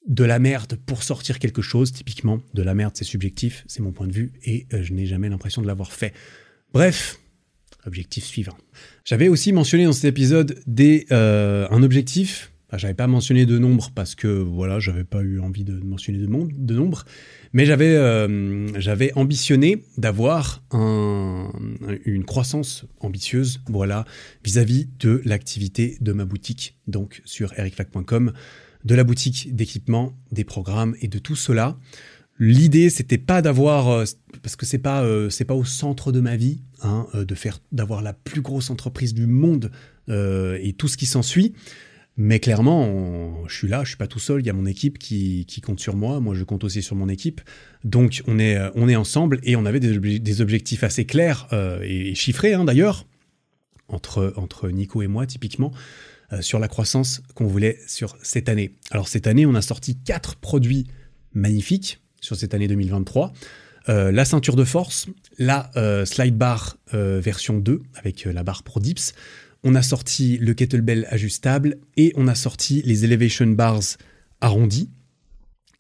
de 0.08 0.26
la 0.26 0.40
merde 0.40 0.78
pour 0.86 1.04
sortir 1.04 1.40
quelque 1.40 1.62
chose. 1.62 1.94
Typiquement, 1.94 2.42
de 2.54 2.62
la 2.62 2.74
merde, 2.74 2.94
c'est 2.96 3.06
subjectif, 3.06 3.64
c'est 3.68 3.82
mon 3.82 3.94
point 3.94 4.08
de 4.08 4.12
vue, 4.12 4.34
et 4.44 4.68
euh, 4.74 4.84
je 4.84 4.92
n'ai 4.94 5.06
jamais 5.06 5.30
l'impression 5.30 5.62
de 5.62 5.68
l'avoir 5.68 5.94
fait. 5.94 6.14
Bref, 6.74 7.20
Objectif 7.86 8.24
suivant. 8.24 8.58
J'avais 9.06 9.28
aussi 9.28 9.52
mentionné 9.52 9.86
dans 9.86 9.94
cet 9.94 10.06
épisode 10.06 10.62
des, 10.68 11.06
euh, 11.12 11.68
un 11.70 11.84
objectif. 11.84 12.52
j'avais 12.72 12.94
pas 12.94 13.08
mentionné 13.08 13.46
de 13.46 13.58
nombre 13.58 13.92
parce 13.94 14.16
que 14.16 14.28
voilà, 14.28 14.80
j'avais 14.80 15.04
pas 15.04 15.22
eu 15.22 15.40
envie 15.40 15.66
de 15.66 15.74
mentionner 15.74 16.18
de, 16.18 16.28
de 16.28 16.76
nombre, 16.76 17.04
mais 17.52 17.66
j'avais 17.66 17.96
euh, 17.96 18.68
j'avais 18.80 19.12
ambitionné 19.16 19.84
d'avoir 19.98 20.64
un, 20.72 21.52
une 22.06 22.24
croissance 22.24 22.86
ambitieuse, 23.02 23.62
voilà, 23.68 24.06
vis-à-vis 24.46 24.88
de 25.00 25.22
l'activité 25.26 25.98
de 26.00 26.14
ma 26.14 26.24
boutique, 26.24 26.78
donc 26.88 27.22
sur 27.26 27.54
ericflac.com, 27.60 28.32
de 28.86 28.96
la 28.96 29.04
boutique 29.04 29.56
d'équipement, 29.56 30.14
des 30.32 30.44
programmes 30.44 30.96
et 31.02 31.08
de 31.08 31.20
tout 31.20 31.36
cela. 31.36 31.78
L'idée, 32.46 32.90
c'était 32.90 33.18
pas 33.18 33.42
d'avoir, 33.42 33.88
euh, 33.88 34.04
parce 34.42 34.58
que 34.58 34.66
c'est 34.66 34.78
pas, 34.78 35.02
euh, 35.02 35.30
c'est 35.30 35.46
pas 35.46 35.54
au 35.54 35.64
centre 35.64 36.12
de 36.12 36.20
ma 36.20 36.36
vie, 36.36 36.60
hein, 36.82 37.08
euh, 37.16 37.24
de 37.24 37.36
faire, 37.36 37.60
d'avoir 37.72 38.02
la 38.02 38.12
plus 38.12 38.42
grosse 38.42 38.70
entreprise 38.70 39.14
du 39.14 39.28
monde 39.28 39.72
et 40.10 40.76
tout 40.78 40.90
ce 40.90 40.98
qui 40.98 41.06
s'ensuit. 41.06 41.54
Mais 42.18 42.42
clairement, 42.42 43.48
je 43.48 43.56
suis 43.56 43.70
là, 43.70 43.86
je 43.86 43.90
suis 43.90 43.98
pas 43.98 44.08
tout 44.08 44.20
seul. 44.20 44.42
Il 44.42 44.46
y 44.46 44.50
a 44.50 44.54
mon 44.54 44.66
équipe 44.66 45.00
qui, 45.00 45.46
qui, 45.48 45.62
compte 45.62 45.80
sur 45.80 45.96
moi. 45.96 46.20
Moi, 46.20 46.36
je 46.36 46.44
compte 46.44 46.66
aussi 46.66 46.84
sur 46.84 46.98
mon 46.98 47.08
équipe. 47.08 47.40
Donc, 47.86 48.22
on 48.28 48.38
est, 48.38 48.60
on 48.76 48.90
est 48.90 48.98
ensemble 48.98 49.40
et 49.44 49.56
on 49.56 49.66
avait 49.66 49.80
des, 49.80 50.42
objectifs 50.42 50.84
assez 50.84 51.06
clairs 51.06 51.48
et, 51.82 52.14
chiffrés 52.16 52.54
hein, 52.54 52.66
d'ailleurs 52.66 53.08
entre 53.88 54.34
entre 54.36 54.70
Nico 54.70 55.02
et 55.02 55.08
moi 55.08 55.26
typiquement 55.26 55.72
sur 56.42 56.60
la 56.60 56.68
croissance 56.68 57.22
qu'on 57.34 57.48
voulait 57.48 57.80
sur 57.88 58.18
cette 58.22 58.50
année. 58.50 58.76
Alors 58.92 59.08
cette 59.08 59.28
année, 59.28 59.46
on 59.46 59.56
a 59.56 59.62
sorti 59.62 59.96
quatre 59.96 60.36
produits 60.36 60.88
magnifiques 61.34 62.03
sur 62.24 62.36
cette 62.36 62.54
année 62.54 62.68
2023. 62.68 63.34
Euh, 63.90 64.12
la 64.12 64.24
ceinture 64.24 64.56
de 64.56 64.64
force, 64.64 65.08
la 65.38 65.70
euh, 65.76 66.06
slide 66.06 66.38
bar 66.38 66.78
euh, 66.94 67.20
version 67.20 67.58
2 67.58 67.82
avec 67.96 68.26
la 68.26 68.44
barre 68.44 68.64
pour 68.64 68.80
dips. 68.80 69.14
On 69.64 69.76
a 69.76 69.82
sorti 69.82 70.38
le 70.38 70.54
kettlebell 70.54 71.06
ajustable 71.10 71.78
et 71.98 72.14
on 72.16 72.28
a 72.28 72.36
sorti 72.36 72.82
les 72.86 73.06
elevation 73.06 73.48
bars 73.48 73.98
arrondis. 74.42 74.90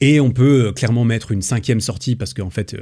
Et 0.01 0.19
on 0.19 0.31
peut 0.31 0.73
clairement 0.73 1.05
mettre 1.05 1.31
une 1.31 1.41
cinquième 1.41 1.79
sortie 1.79 2.17
parce 2.17 2.33
qu'en 2.33 2.49
fait, 2.49 2.75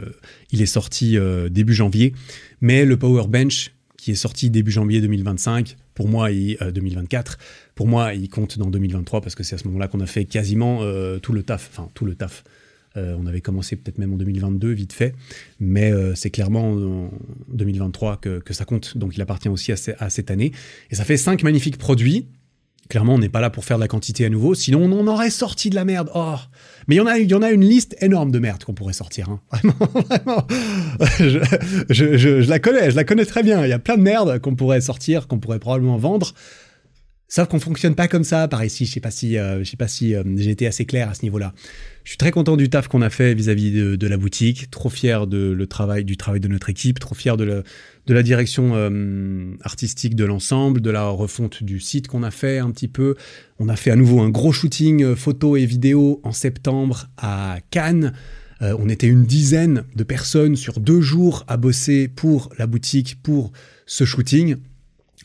il 0.50 0.62
est 0.62 0.68
sorti 0.68 1.18
début 1.52 1.74
janvier. 1.74 2.14
Mais 2.62 2.84
le 2.84 2.98
Power 2.98 3.28
Bench, 3.28 3.74
qui 3.98 4.12
est 4.12 4.16
sorti 4.16 4.50
début 4.50 4.72
janvier 4.72 5.02
2025, 5.02 5.76
pour 5.94 6.08
moi, 6.08 6.32
il, 6.32 6.58
2024, 6.74 7.38
pour 7.76 7.88
moi, 7.88 8.16
il 8.16 8.28
compte 8.30 8.58
dans 8.58 8.72
2023 8.72 9.22
parce 9.22 9.36
que 9.36 9.44
c'est 9.44 9.54
à 9.54 9.58
ce 9.60 9.68
moment-là 9.68 9.88
qu'on 9.88 10.00
a 10.00 10.08
fait 10.08 10.26
quasiment 10.26 10.80
tout 11.20 11.34
le 11.34 11.44
taf, 11.44 11.70
enfin 11.72 11.90
tout 11.94 12.06
le 12.06 12.16
taf, 12.16 12.44
euh, 12.98 13.16
on 13.18 13.26
avait 13.26 13.42
commencé 13.42 13.76
peut-être 13.76 13.98
même 13.98 14.14
en 14.14 14.18
2022, 14.18 14.72
vite 14.72 14.92
fait, 14.92 15.16
mais 15.60 15.92
euh, 15.92 16.14
c'est 16.14 16.30
clairement 16.30 16.72
en 16.72 17.10
2023 17.54 18.18
que, 18.18 18.42
ça 18.52 18.66
compte. 18.66 18.98
Donc 18.98 19.16
il 19.16 19.22
appartient 19.22 19.50
aussi 19.50 19.72
à, 19.72 20.10
cette 20.10 20.30
année. 20.30 20.52
Et 20.90 20.96
ça 20.96 21.06
fait 21.06 21.18
cinq 21.18 21.44
magnifiques 21.44 21.78
produits. 21.78 22.28
Clairement, 22.90 23.14
on 23.14 23.20
n'est 23.20 23.30
pas 23.30 23.40
là 23.40 23.50
pour 23.50 23.64
faire 23.64 23.78
de 23.78 23.82
la 23.82 23.88
quantité 23.88 24.26
à 24.26 24.30
nouveau, 24.30 24.54
sinon 24.54 24.84
on 24.84 25.00
en 25.00 25.08
aurait 25.08 25.30
sorti 25.30 25.70
de 25.70 25.76
la 25.76 25.86
merde. 25.86 26.10
Oh 26.14 26.36
Mais 26.88 26.96
il 26.96 26.98
y, 26.98 27.02
en 27.02 27.06
a, 27.06 27.18
y 27.18 27.34
en 27.34 27.42
a 27.42 27.52
une 27.52 27.64
liste 27.64 27.96
énorme 28.02 28.32
de 28.32 28.40
merde 28.40 28.66
qu'on 28.66 28.74
pourrait 28.74 28.92
sortir. 28.92 29.30
Hein. 29.30 29.40
Vraiment, 29.52 29.76
vraiment. 29.94 30.48
Je, 31.90 32.50
la 32.50 32.60
connais, 32.60 32.92
je 32.92 32.96
la 32.98 33.06
connais 33.06 33.26
très 33.26 33.44
bien. 33.44 33.66
Il 33.66 33.70
y 33.70 33.74
a 33.74 33.80
plein 33.80 33.96
de 33.96 34.02
merde 34.02 34.40
qu'on 34.40 34.56
pourrait 34.56 34.82
sortir, 34.82 35.30
qu'on 35.30 35.40
pourrait 35.40 35.60
probablement 35.60 35.96
vendre. 35.96 36.34
Sauf 37.34 37.48
qu'on 37.48 37.62
fonctionne 37.62 37.96
pas 37.96 38.10
comme 38.10 38.26
ça 38.26 38.50
par 38.50 38.62
ici. 38.66 38.86
Je 38.86 38.92
sais 38.92 39.00
pas 39.00 39.10
si, 39.10 39.38
euh, 39.38 39.64
je 39.64 39.70
sais 39.70 39.78
pas 39.78 39.88
si 39.88 40.14
j'ai 40.36 40.50
été 40.50 40.68
assez 40.68 40.84
clair 40.84 41.10
à 41.10 41.14
ce 41.14 41.24
niveau-là. 41.24 41.54
Je 42.04 42.10
suis 42.10 42.18
très 42.18 42.32
content 42.32 42.58
du 42.58 42.70
taf 42.70 42.90
qu'on 42.90 43.02
a 43.02 43.10
fait 43.10 43.34
vis-à-vis 43.34 43.72
de, 43.72 44.08
la 44.08 44.18
boutique, 44.18 44.70
trop 44.70 44.90
fier 44.90 45.28
de 45.28 45.52
le 45.52 45.68
travail, 45.68 46.04
du 46.04 46.18
travail 46.18 46.42
de 46.42 46.50
notre 46.50 46.70
équipe, 46.70 47.00
trop 47.00 47.16
fier 47.16 47.38
de, 47.38 47.64
la 48.08 48.24
direction 48.24 48.72
euh, 48.76 49.54
artistique 49.62 50.16
de 50.16 50.26
l'ensemble, 50.26 50.82
de 50.82 50.90
la 50.90 51.06
refonte 51.06 51.64
du 51.64 51.80
site 51.80 52.10
qu'on 52.10 52.24
a 52.24 52.32
fait 52.32 52.60
un 52.60 52.70
petit 52.72 52.90
peu. 52.90 53.16
On 53.60 53.70
a 53.70 53.78
fait 53.78 53.92
à 53.92 53.96
nouveau 53.96 54.20
un 54.20 54.30
gros 54.30 54.52
shooting 54.52 55.04
euh, 55.04 55.16
photo 55.16 55.56
et 55.56 55.66
vidéo 55.66 56.20
en 56.24 56.34
septembre 56.34 57.08
à 57.18 57.60
Cannes. 57.70 58.12
Euh, 58.62 58.76
on 58.78 58.90
était 58.90 59.08
une 59.08 59.24
dizaine 59.24 59.86
de 59.96 60.04
personnes 60.04 60.58
sur 60.58 60.82
deux 60.82 61.02
jours 61.02 61.46
à 61.48 61.56
bosser 61.56 62.08
pour 62.08 62.50
la 62.58 62.68
boutique, 62.68 63.22
pour 63.22 63.52
ce 63.86 64.06
shooting. 64.06 64.58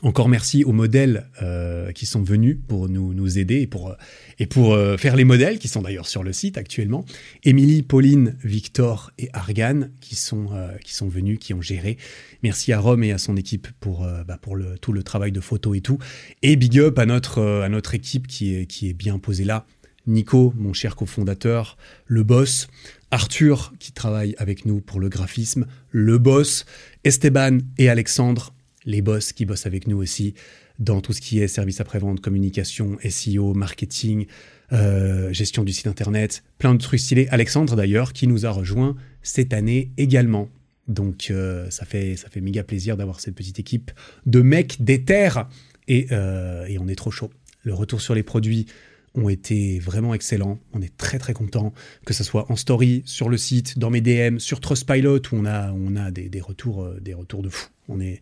Encore 0.03 0.29
merci 0.29 0.63
aux 0.63 0.73
modèles 0.73 1.27
euh, 1.41 1.91
qui 1.93 2.05
sont 2.05 2.23
venus 2.23 2.59
pour 2.69 2.91
nous, 2.91 3.15
nous 3.15 3.39
aider 3.39 3.63
et 3.63 3.67
pour, 3.67 3.89
euh, 3.89 3.95
et 4.39 4.45
pour 4.45 4.75
euh, 4.75 4.99
faire 4.99 5.17
les 5.17 5.25
modèles, 5.25 5.59
qui 5.59 5.69
sont 5.69 5.81
d'ailleurs 5.81 6.07
sur 6.07 6.23
le 6.23 6.35
site 6.35 6.59
actuellement. 6.59 7.07
Émilie, 7.45 7.83
Pauline, 7.83 8.37
Victor 8.45 9.11
et 9.19 9.31
Argan 9.33 9.89
qui 10.03 10.15
sont, 10.15 10.51
qui 10.85 10.95
sont 10.95 11.09
venus, 11.09 11.39
qui 11.39 11.55
ont 11.55 11.63
géré. 11.63 11.97
Merci 12.43 12.75
à 12.75 12.79
Rome 12.79 13.05
et 13.05 13.13
à 13.13 13.19
son 13.19 13.37
équipe 13.37 13.69
pour, 13.81 14.07
bah, 14.27 14.39
pour 14.41 14.59
tout 14.83 14.93
le 14.93 15.03
travail 15.03 15.33
de 15.33 15.41
photo 15.41 15.75
et 15.75 15.81
tout. 15.81 15.99
Et 16.43 16.57
big 16.57 16.79
up 16.79 16.99
à 16.99 17.07
notre, 17.07 17.43
à 17.43 17.69
notre 17.69 17.95
équipe 17.95 18.27
qui 18.27 18.55
est, 18.55 18.67
qui 18.67 18.91
est 18.91 18.93
bien 18.93 19.19
posée 19.19 19.45
là. 19.45 19.67
Nico, 20.07 20.53
mon 20.57 20.73
cher 20.73 20.95
cofondateur, 20.95 21.77
le 22.07 22.23
boss, 22.23 22.69
Arthur 23.11 23.73
qui 23.79 23.93
travaille 23.93 24.35
avec 24.39 24.65
nous 24.67 24.81
pour 24.81 25.01
le 25.01 25.09
graphisme, 25.09 25.67
le 25.91 26.19
boss, 26.19 26.65
Esteban 27.03 27.59
et 27.79 27.89
Alexandre 27.89 28.53
les 28.87 29.03
boss 29.03 29.33
qui 29.33 29.45
bossent 29.45 29.67
avec 29.67 29.87
nous 29.87 29.99
aussi 29.99 30.35
dans 30.79 31.01
tout 31.01 31.13
ce 31.13 31.21
qui 31.21 31.41
est 31.41 31.49
service 31.49 31.81
après-vente, 31.81 32.21
communication, 32.21 32.97
SEO, 33.09 33.55
marketing, 33.55 34.27
euh, 34.73 35.33
gestion 35.33 35.65
du 35.65 35.73
site 35.73 35.87
internet, 35.87 36.43
plein 36.59 36.75
de 36.75 36.81
trucs 36.81 37.01
stylés. 37.01 37.29
Alexandre 37.31 37.77
d'ailleurs, 37.77 38.13
qui 38.13 38.27
nous 38.27 38.47
a 38.47 38.51
rejoint 38.51 38.97
cette 39.23 39.53
année 39.53 39.91
également. 39.97 40.49
Donc 40.89 41.29
euh, 41.31 41.69
ça, 41.71 41.85
fait, 41.85 42.17
ça 42.17 42.29
fait 42.29 42.41
méga 42.41 42.63
plaisir 42.63 42.97
d'avoir 42.97 43.21
cette 43.21 43.35
petite 43.35 43.59
équipe 43.59 43.91
de 44.25 44.41
mecs 44.41 44.83
d'éther 44.83 45.49
et, 45.89 46.07
euh, 46.13 46.67
et 46.67 46.79
on 46.79 46.89
est 46.89 46.95
trop 46.95 47.11
chaud. 47.11 47.31
Le 47.63 47.75
retour 47.75 48.01
sur 48.01 48.15
les 48.15 48.23
produits 48.23 48.67
ont 49.15 49.29
été 49.29 49.79
vraiment 49.79 50.15
excellents. 50.15 50.61
On 50.75 50.83
est 50.83 50.95
très 50.97 51.19
très 51.19 51.33
content 51.33 51.73
que 52.05 52.13
ce 52.13 52.23
soit 52.23 52.51
en 52.53 52.57
story, 52.57 53.03
sur 53.07 53.29
le 53.29 53.39
site, 53.39 53.79
dans 53.79 53.91
mes 53.91 54.03
DM, 54.03 54.39
sur 54.39 54.61
Trustpilot 54.61 55.23
où 55.33 55.37
on 55.37 55.47
a, 55.47 55.73
on 55.73 55.97
a 55.97 56.11
des, 56.11 56.29
des 56.29 56.41
retours, 56.41 56.87
des 57.01 57.15
retours 57.15 57.43
de 57.43 57.49
fou. 57.49 57.69
On 57.89 57.99
est, 57.99 58.21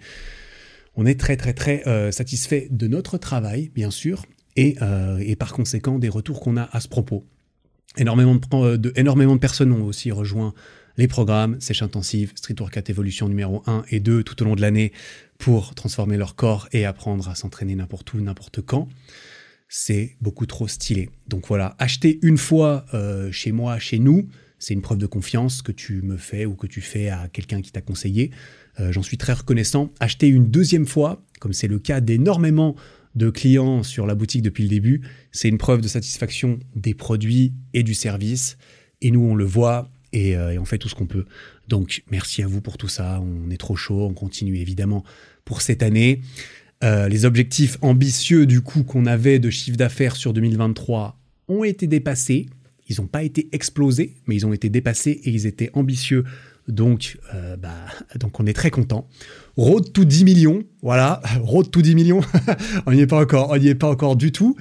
on 0.97 1.07
est 1.07 1.18
très 1.18 1.36
très 1.36 1.53
très 1.53 1.82
satisfait 2.12 2.68
de 2.70 2.86
notre 2.86 3.18
travail, 3.18 3.70
bien 3.74 3.90
sûr, 3.90 4.24
euh, 4.57 5.18
et, 5.18 5.34
par 5.34 5.53
conséquent 5.53 5.99
des 5.99 6.09
retours 6.09 6.40
qu'on 6.40 6.57
a 6.57 6.68
à 6.70 6.78
ce 6.78 6.86
propos. 6.86 7.24
Énormément 7.97 8.36
de, 8.36 8.76
de, 8.76 8.92
énormément 8.95 9.34
de 9.34 9.40
personnes 9.40 9.72
ont 9.72 9.84
aussi 9.84 10.12
rejoint 10.12 10.55
les 10.97 11.09
programmes 11.09 11.61
Sèche 11.61 11.82
Intensive, 11.82 12.32
Street 12.36 12.55
Workout 12.61 12.88
Evolution 12.88 13.28
numéro 13.28 13.64
1 13.66 13.84
et 13.90 13.99
2 13.99 14.22
tout 14.22 14.40
au 14.42 14.45
long 14.45 14.55
de 14.55 14.61
l'année 14.61 14.92
pour 15.38 15.74
transformer 15.74 16.16
leur 16.16 16.36
corps 16.36 16.68
et 16.70 16.84
apprendre 16.84 17.28
à 17.28 17.34
s'entraîner 17.34 17.74
n'importe 17.74 18.12
où, 18.14 18.20
n'importe 18.20 18.61
quand. 18.61 18.88
C'est 19.68 20.16
beaucoup 20.20 20.47
trop 20.47 20.68
stylé. 20.68 21.11
Donc 21.26 21.49
voilà, 21.49 21.74
acheter 21.80 22.20
une 22.22 22.38
fois 22.38 22.86
euh, 22.95 23.32
chez 23.32 23.51
moi, 23.51 23.80
chez 23.80 23.99
nous, 23.99 24.28
c'est 24.61 24.72
une 24.72 24.82
preuve 24.82 24.99
de 24.99 25.07
confiance 25.07 25.62
que 25.62 25.72
tu 25.72 26.01
me 26.03 26.16
fais 26.16 26.47
ou 26.47 26.55
que 26.55 26.68
tu 26.68 26.80
fais 26.80 27.09
à 27.09 27.28
quelqu'un 27.28 27.61
qui 27.61 27.72
t'a 27.72 27.80
conseillé. 27.80 28.30
Euh, 28.81 28.93
j'en 28.93 29.03
suis 29.03 29.18
très 29.18 29.33
reconnaissant. 29.33 29.93
Acheter 30.01 30.29
une 30.29 30.51
deuxième 30.51 30.87
fois, 30.87 31.22
comme 31.41 31.53
c'est 31.53 31.68
le 31.68 31.79
cas 31.79 32.01
d'énormément 32.01 32.75
de 33.14 33.31
clients 33.31 33.83
sur 33.83 34.07
la 34.07 34.14
boutique 34.14 34.43
depuis 34.43 34.64
le 34.64 34.68
début, 34.68 35.03
c'est 35.31 35.49
une 35.49 35.59
preuve 35.59 35.81
de 35.81 35.89
satisfaction 35.89 36.59
des 36.75 36.95
produits 36.95 37.53
et 37.72 37.83
du 37.83 37.95
service. 37.95 38.57
Et 39.03 39.11
nous, 39.11 39.20
on 39.20 39.35
le 39.35 39.45
voit 39.45 39.91
et, 40.12 40.37
euh, 40.37 40.61
on 40.61 40.64
fait 40.64 40.79
tout 40.79 40.89
ce 40.89 40.95
qu'on 40.95 41.07
peut. 41.07 41.25
Donc, 41.68 42.03
merci 42.11 42.43
à 42.43 42.47
vous 42.47 42.61
pour 42.61 42.77
tout 42.77 42.89
ça. 42.89 43.22
On 43.22 43.51
est 43.51 43.57
trop 43.57 43.77
chaud. 43.77 44.07
On 44.07 44.14
continue 44.14 44.57
évidemment 44.57 45.05
pour 45.45 45.62
cette 45.62 45.83
année. 45.83 46.22
Euh, 46.83 47.09
les 47.09 47.25
objectifs 47.25 47.79
ambitieux 47.81 48.47
du 48.47 48.61
coup 48.61 48.83
qu'on 48.83 49.07
avait 49.07 49.39
de 49.39 49.49
chiffre 49.49 49.77
d'affaires 49.77 50.16
sur 50.16 50.33
2023 50.33 51.18
ont 51.49 51.64
été 51.64 51.87
dépassés. 51.87 52.47
Ils 52.89 53.01
n'ont 53.01 53.07
pas 53.07 53.22
été 53.22 53.49
explosés, 53.53 54.16
mais 54.27 54.35
ils 54.35 54.45
ont 54.45 54.53
été 54.53 54.68
dépassés 54.68 55.20
et 55.25 55.31
ils 55.31 55.47
étaient 55.47 55.70
ambitieux 55.72 56.25
donc, 56.68 57.18
euh, 57.34 57.56
bah, 57.56 57.74
donc 58.18 58.40
on 58.40 58.46
est 58.46 58.52
très 58.52 58.70
content. 58.70 59.08
Road 59.56 59.92
to 59.92 60.04
10 60.04 60.24
millions, 60.24 60.62
voilà, 60.82 61.20
road 61.42 61.70
to 61.70 61.82
10 61.82 61.94
millions. 61.94 62.20
on 62.86 62.92
n'y 62.92 63.00
est 63.00 63.06
pas 63.06 63.20
encore, 63.20 63.50
on 63.50 63.56
n'y 63.56 63.68
est 63.68 63.74
pas 63.74 63.88
encore 63.88 64.16
du 64.16 64.32
tout, 64.32 64.56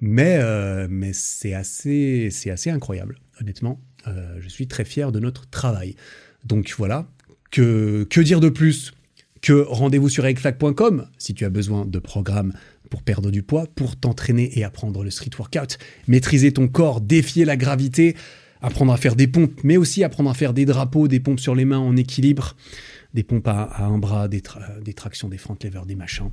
mais 0.00 0.38
euh, 0.40 0.86
mais 0.90 1.12
c'est 1.12 1.54
assez 1.54 2.28
c'est 2.30 2.50
assez 2.50 2.70
incroyable, 2.70 3.18
honnêtement. 3.40 3.80
Euh, 4.06 4.38
je 4.40 4.48
suis 4.48 4.68
très 4.68 4.84
fier 4.84 5.10
de 5.12 5.20
notre 5.20 5.48
travail. 5.48 5.96
Donc 6.44 6.74
voilà, 6.76 7.08
que 7.50 8.06
que 8.10 8.20
dire 8.20 8.40
de 8.40 8.48
plus? 8.48 8.92
Que 9.40 9.52
rendez-vous 9.52 10.08
sur 10.08 10.26
egflag.com 10.26 11.06
si 11.16 11.32
tu 11.32 11.44
as 11.44 11.50
besoin 11.50 11.86
de 11.86 11.98
programmes 12.00 12.52
pour 12.90 13.02
perdre 13.02 13.30
du 13.30 13.42
poids, 13.42 13.66
pour 13.74 13.96
t'entraîner 13.96 14.58
et 14.58 14.64
apprendre 14.64 15.04
le 15.04 15.10
street 15.10 15.30
workout, 15.38 15.78
maîtriser 16.08 16.52
ton 16.52 16.66
corps, 16.68 17.00
défier 17.00 17.44
la 17.44 17.56
gravité 17.56 18.16
apprendre 18.60 18.92
à 18.92 18.96
faire 18.96 19.16
des 19.16 19.26
pompes, 19.26 19.60
mais 19.62 19.76
aussi 19.76 20.04
apprendre 20.04 20.30
à 20.30 20.34
faire 20.34 20.52
des 20.52 20.64
drapeaux, 20.64 21.08
des 21.08 21.20
pompes 21.20 21.40
sur 21.40 21.54
les 21.54 21.64
mains 21.64 21.78
en 21.78 21.96
équilibre, 21.96 22.56
des 23.14 23.22
pompes 23.22 23.48
à, 23.48 23.84
un 23.84 23.98
bras, 23.98 24.28
des, 24.28 24.42
tractions, 24.94 25.28
des 25.28 25.38
front 25.38 25.56
levers, 25.62 25.86
des 25.86 25.94
machins. 25.94 26.30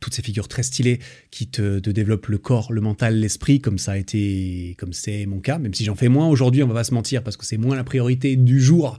Toutes 0.00 0.14
ces 0.14 0.22
figures 0.22 0.48
très 0.48 0.62
stylées 0.62 0.98
qui 1.30 1.46
te, 1.46 1.78
développent 1.78 2.26
le 2.26 2.38
corps, 2.38 2.72
le 2.72 2.80
mental, 2.80 3.18
l'esprit, 3.18 3.60
comme 3.60 3.78
ça 3.78 3.92
a 3.92 3.96
été, 3.96 4.74
comme 4.78 4.92
c'est 4.92 5.24
mon 5.26 5.40
cas, 5.40 5.58
même 5.58 5.74
si 5.74 5.84
j'en 5.84 5.94
fais 5.94 6.08
moins 6.08 6.28
aujourd'hui, 6.28 6.62
on 6.62 6.68
va 6.68 6.74
pas 6.74 6.84
se 6.84 6.94
mentir, 6.94 7.22
parce 7.22 7.36
que 7.36 7.46
c'est 7.46 7.56
moins 7.56 7.76
la 7.76 7.84
priorité 7.84 8.36
du 8.36 8.60
jour, 8.60 8.98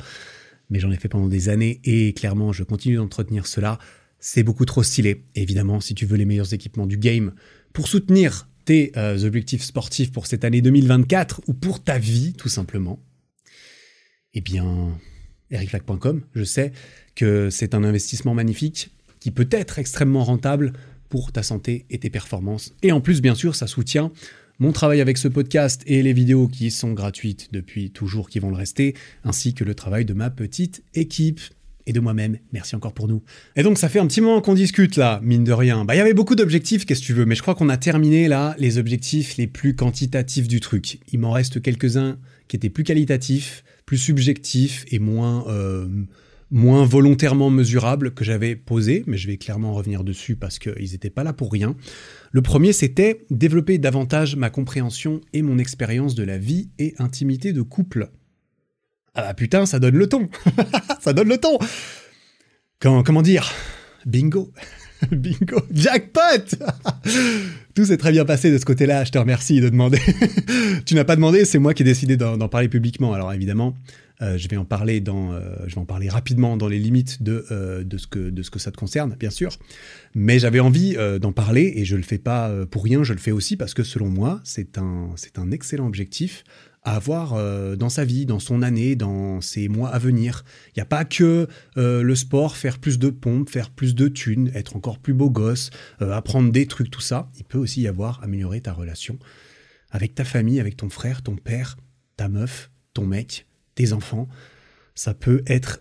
mais 0.69 0.79
j'en 0.79 0.91
ai 0.91 0.97
fait 0.97 1.09
pendant 1.09 1.27
des 1.27 1.49
années 1.49 1.79
et 1.83 2.13
clairement, 2.13 2.51
je 2.51 2.63
continue 2.63 2.95
d'entretenir 2.95 3.45
cela. 3.45 3.77
C'est 4.19 4.41
beaucoup 4.41 4.65
trop 4.65 4.81
stylé. 4.81 5.23
évidemment, 5.35 5.79
si 5.81 5.93
tu 5.93 6.07
veux 6.07 6.17
les 6.17 6.25
meilleurs 6.25 6.53
équipements 6.53 6.87
du 6.87 6.97
game 6.97 7.33
pour 7.73 7.87
soutenir 7.87 8.47
tes 8.65 8.91
euh, 8.97 9.23
objectifs 9.23 9.63
sportifs 9.63 10.11
pour 10.11 10.27
cette 10.27 10.43
année 10.43 10.61
2024 10.61 11.41
ou 11.47 11.53
pour 11.53 11.83
ta 11.83 11.97
vie 11.97 12.33
tout 12.33 12.49
simplement, 12.49 12.99
eh 14.33 14.41
bien, 14.41 14.97
ericflac.com, 15.51 16.23
je 16.33 16.43
sais 16.43 16.73
que 17.15 17.49
c'est 17.49 17.73
un 17.73 17.83
investissement 17.83 18.33
magnifique 18.33 18.89
qui 19.19 19.31
peut 19.31 19.47
être 19.51 19.79
extrêmement 19.79 20.23
rentable 20.23 20.73
pour 21.09 21.31
ta 21.31 21.43
santé 21.43 21.85
et 21.89 21.99
tes 21.99 22.09
performances. 22.09 22.73
Et 22.81 22.91
en 22.91 23.01
plus, 23.01 23.21
bien 23.21 23.35
sûr, 23.35 23.55
ça 23.55 23.67
soutient 23.67 24.11
mon 24.59 24.71
travail 24.71 25.01
avec 25.01 25.17
ce 25.17 25.27
podcast 25.27 25.83
et 25.85 26.01
les 26.01 26.13
vidéos 26.13 26.47
qui 26.47 26.71
sont 26.71 26.93
gratuites 26.93 27.49
depuis 27.51 27.91
toujours, 27.91 28.29
qui 28.29 28.39
vont 28.39 28.49
le 28.49 28.55
rester, 28.55 28.95
ainsi 29.23 29.53
que 29.53 29.63
le 29.63 29.75
travail 29.75 30.05
de 30.05 30.13
ma 30.13 30.29
petite 30.29 30.83
équipe 30.93 31.41
et 31.87 31.93
de 31.93 31.99
moi-même. 31.99 32.37
Merci 32.51 32.75
encore 32.75 32.93
pour 32.93 33.07
nous. 33.07 33.21
Et 33.55 33.63
donc 33.63 33.77
ça 33.77 33.89
fait 33.89 33.99
un 33.99 34.07
petit 34.07 34.21
moment 34.21 34.41
qu'on 34.41 34.53
discute 34.53 34.95
là, 34.97 35.19
mine 35.23 35.43
de 35.43 35.53
rien. 35.53 35.85
Bah 35.85 35.95
il 35.95 35.97
y 35.97 36.01
avait 36.01 36.13
beaucoup 36.13 36.35
d'objectifs, 36.35 36.85
qu'est-ce 36.85 37.01
que 37.01 37.05
tu 37.05 37.13
veux, 37.13 37.25
mais 37.25 37.35
je 37.35 37.41
crois 37.41 37.55
qu'on 37.55 37.69
a 37.69 37.77
terminé 37.77 38.27
là 38.27 38.55
les 38.57 38.77
objectifs 38.77 39.37
les 39.37 39.47
plus 39.47 39.75
quantitatifs 39.75 40.47
du 40.47 40.59
truc. 40.59 40.99
Il 41.11 41.19
m'en 41.19 41.31
reste 41.31 41.61
quelques-uns 41.61 42.17
qui 42.47 42.55
étaient 42.55 42.69
plus 42.69 42.83
qualitatifs, 42.83 43.63
plus 43.85 43.97
subjectifs 43.97 44.85
et 44.89 44.99
moins 44.99 45.45
euh, 45.47 45.87
moins 46.51 46.85
volontairement 46.85 47.49
mesurables 47.49 48.13
que 48.13 48.23
j'avais 48.23 48.55
posés, 48.55 49.03
mais 49.07 49.17
je 49.17 49.27
vais 49.27 49.37
clairement 49.37 49.73
revenir 49.73 50.03
dessus 50.03 50.35
parce 50.35 50.59
qu'ils 50.59 50.91
n'étaient 50.91 51.09
pas 51.09 51.23
là 51.23 51.33
pour 51.33 51.51
rien. 51.51 51.75
Le 52.31 52.41
premier, 52.41 52.73
c'était 52.73 53.25
développer 53.29 53.77
davantage 53.77 54.35
ma 54.35 54.49
compréhension 54.49 55.21
et 55.33 55.41
mon 55.41 55.57
expérience 55.57 56.15
de 56.15 56.23
la 56.23 56.37
vie 56.37 56.69
et 56.79 56.93
intimité 56.97 57.53
de 57.53 57.61
couple. 57.61 58.09
Ah 59.15 59.21
bah 59.21 59.33
putain, 59.33 59.65
ça 59.65 59.79
donne 59.79 59.95
le 59.95 60.07
ton. 60.07 60.29
ça 60.99 61.13
donne 61.13 61.29
le 61.29 61.37
ton. 61.37 61.57
Comment, 62.79 63.21
dire? 63.21 63.49
Bingo. 64.05 64.51
Bingo. 65.11 65.61
Jackpot 65.71 66.55
Tout 67.75 67.85
s'est 67.85 67.97
très 67.97 68.11
bien 68.11 68.25
passé 68.25 68.51
de 68.51 68.57
ce 68.57 68.65
côté-là, 68.65 69.03
je 69.05 69.11
te 69.11 69.17
remercie 69.17 69.61
de 69.61 69.69
demander. 69.69 69.99
tu 70.85 70.95
n'as 70.95 71.03
pas 71.05 71.15
demandé, 71.15 71.45
c'est 71.45 71.59
moi 71.59 71.73
qui 71.73 71.83
ai 71.83 71.85
décidé 71.85 72.17
d'en 72.17 72.47
parler 72.49 72.67
publiquement. 72.67 73.13
Alors 73.13 73.33
évidemment, 73.33 73.75
euh, 74.21 74.37
je 74.37 74.47
vais 74.47 74.57
en 74.57 74.65
parler 74.65 75.01
dans, 75.01 75.33
euh, 75.33 75.55
je 75.67 75.75
vais 75.75 75.81
en 75.81 75.85
parler 75.85 76.09
rapidement 76.09 76.57
dans 76.57 76.67
les 76.67 76.79
limites 76.79 77.23
de, 77.23 77.45
euh, 77.51 77.83
de, 77.83 77.97
ce 77.97 78.07
que, 78.07 78.29
de 78.29 78.43
ce 78.43 78.49
que 78.49 78.59
ça 78.59 78.71
te 78.71 78.77
concerne, 78.77 79.15
bien 79.19 79.29
sûr. 79.29 79.57
Mais 80.13 80.39
j'avais 80.39 80.59
envie 80.59 80.95
d'en 81.21 81.31
parler 81.31 81.73
et 81.75 81.85
je 81.85 81.95
le 81.95 82.03
fais 82.03 82.17
pas 82.17 82.65
pour 82.67 82.83
rien, 82.83 83.03
je 83.03 83.13
le 83.13 83.19
fais 83.19 83.31
aussi 83.31 83.57
parce 83.57 83.73
que 83.73 83.83
selon 83.83 84.09
moi, 84.09 84.41
c'est 84.43 84.77
un, 84.77 85.09
c'est 85.15 85.39
un 85.39 85.51
excellent 85.51 85.87
objectif 85.87 86.43
à 86.85 86.95
avoir 86.95 87.33
euh, 87.33 87.75
dans 87.75 87.89
sa 87.89 88.05
vie, 88.05 88.25
dans 88.27 88.39
son 88.39 88.61
année, 88.61 88.95
dans 88.95 89.41
ses 89.41 89.67
mois 89.67 89.89
à 89.89 89.97
venir. 89.97 90.45
Il 90.69 90.73
n'y 90.77 90.83
a 90.83 90.85
pas 90.85 91.03
que 91.03 91.47
euh, 91.77 92.03
le 92.03 92.15
sport, 92.15 92.55
faire 92.55 92.77
plus 92.77 92.99
de 92.99 93.09
pompes, 93.09 93.49
faire 93.49 93.71
plus 93.71 93.95
de 93.95 94.07
thunes, 94.07 94.51
être 94.53 94.75
encore 94.75 94.99
plus 94.99 95.15
beau 95.15 95.31
gosse, 95.31 95.71
euh, 96.01 96.11
apprendre 96.13 96.51
des 96.51 96.67
trucs, 96.67 96.91
tout 96.91 97.01
ça. 97.01 97.29
Il 97.37 97.43
peut 97.43 97.57
aussi 97.57 97.81
y 97.81 97.87
avoir 97.87 98.23
améliorer 98.23 98.61
ta 98.61 98.71
relation 98.71 99.17
avec 99.89 100.13
ta 100.13 100.23
famille, 100.23 100.59
avec 100.59 100.77
ton 100.77 100.89
frère, 100.89 101.23
ton 101.23 101.35
père, 101.35 101.75
ta 102.17 102.29
meuf, 102.29 102.69
ton 102.93 103.07
mec, 103.07 103.47
tes 103.73 103.91
enfants. 103.91 104.27
Ça 104.93 105.13
peut 105.13 105.43
être 105.47 105.79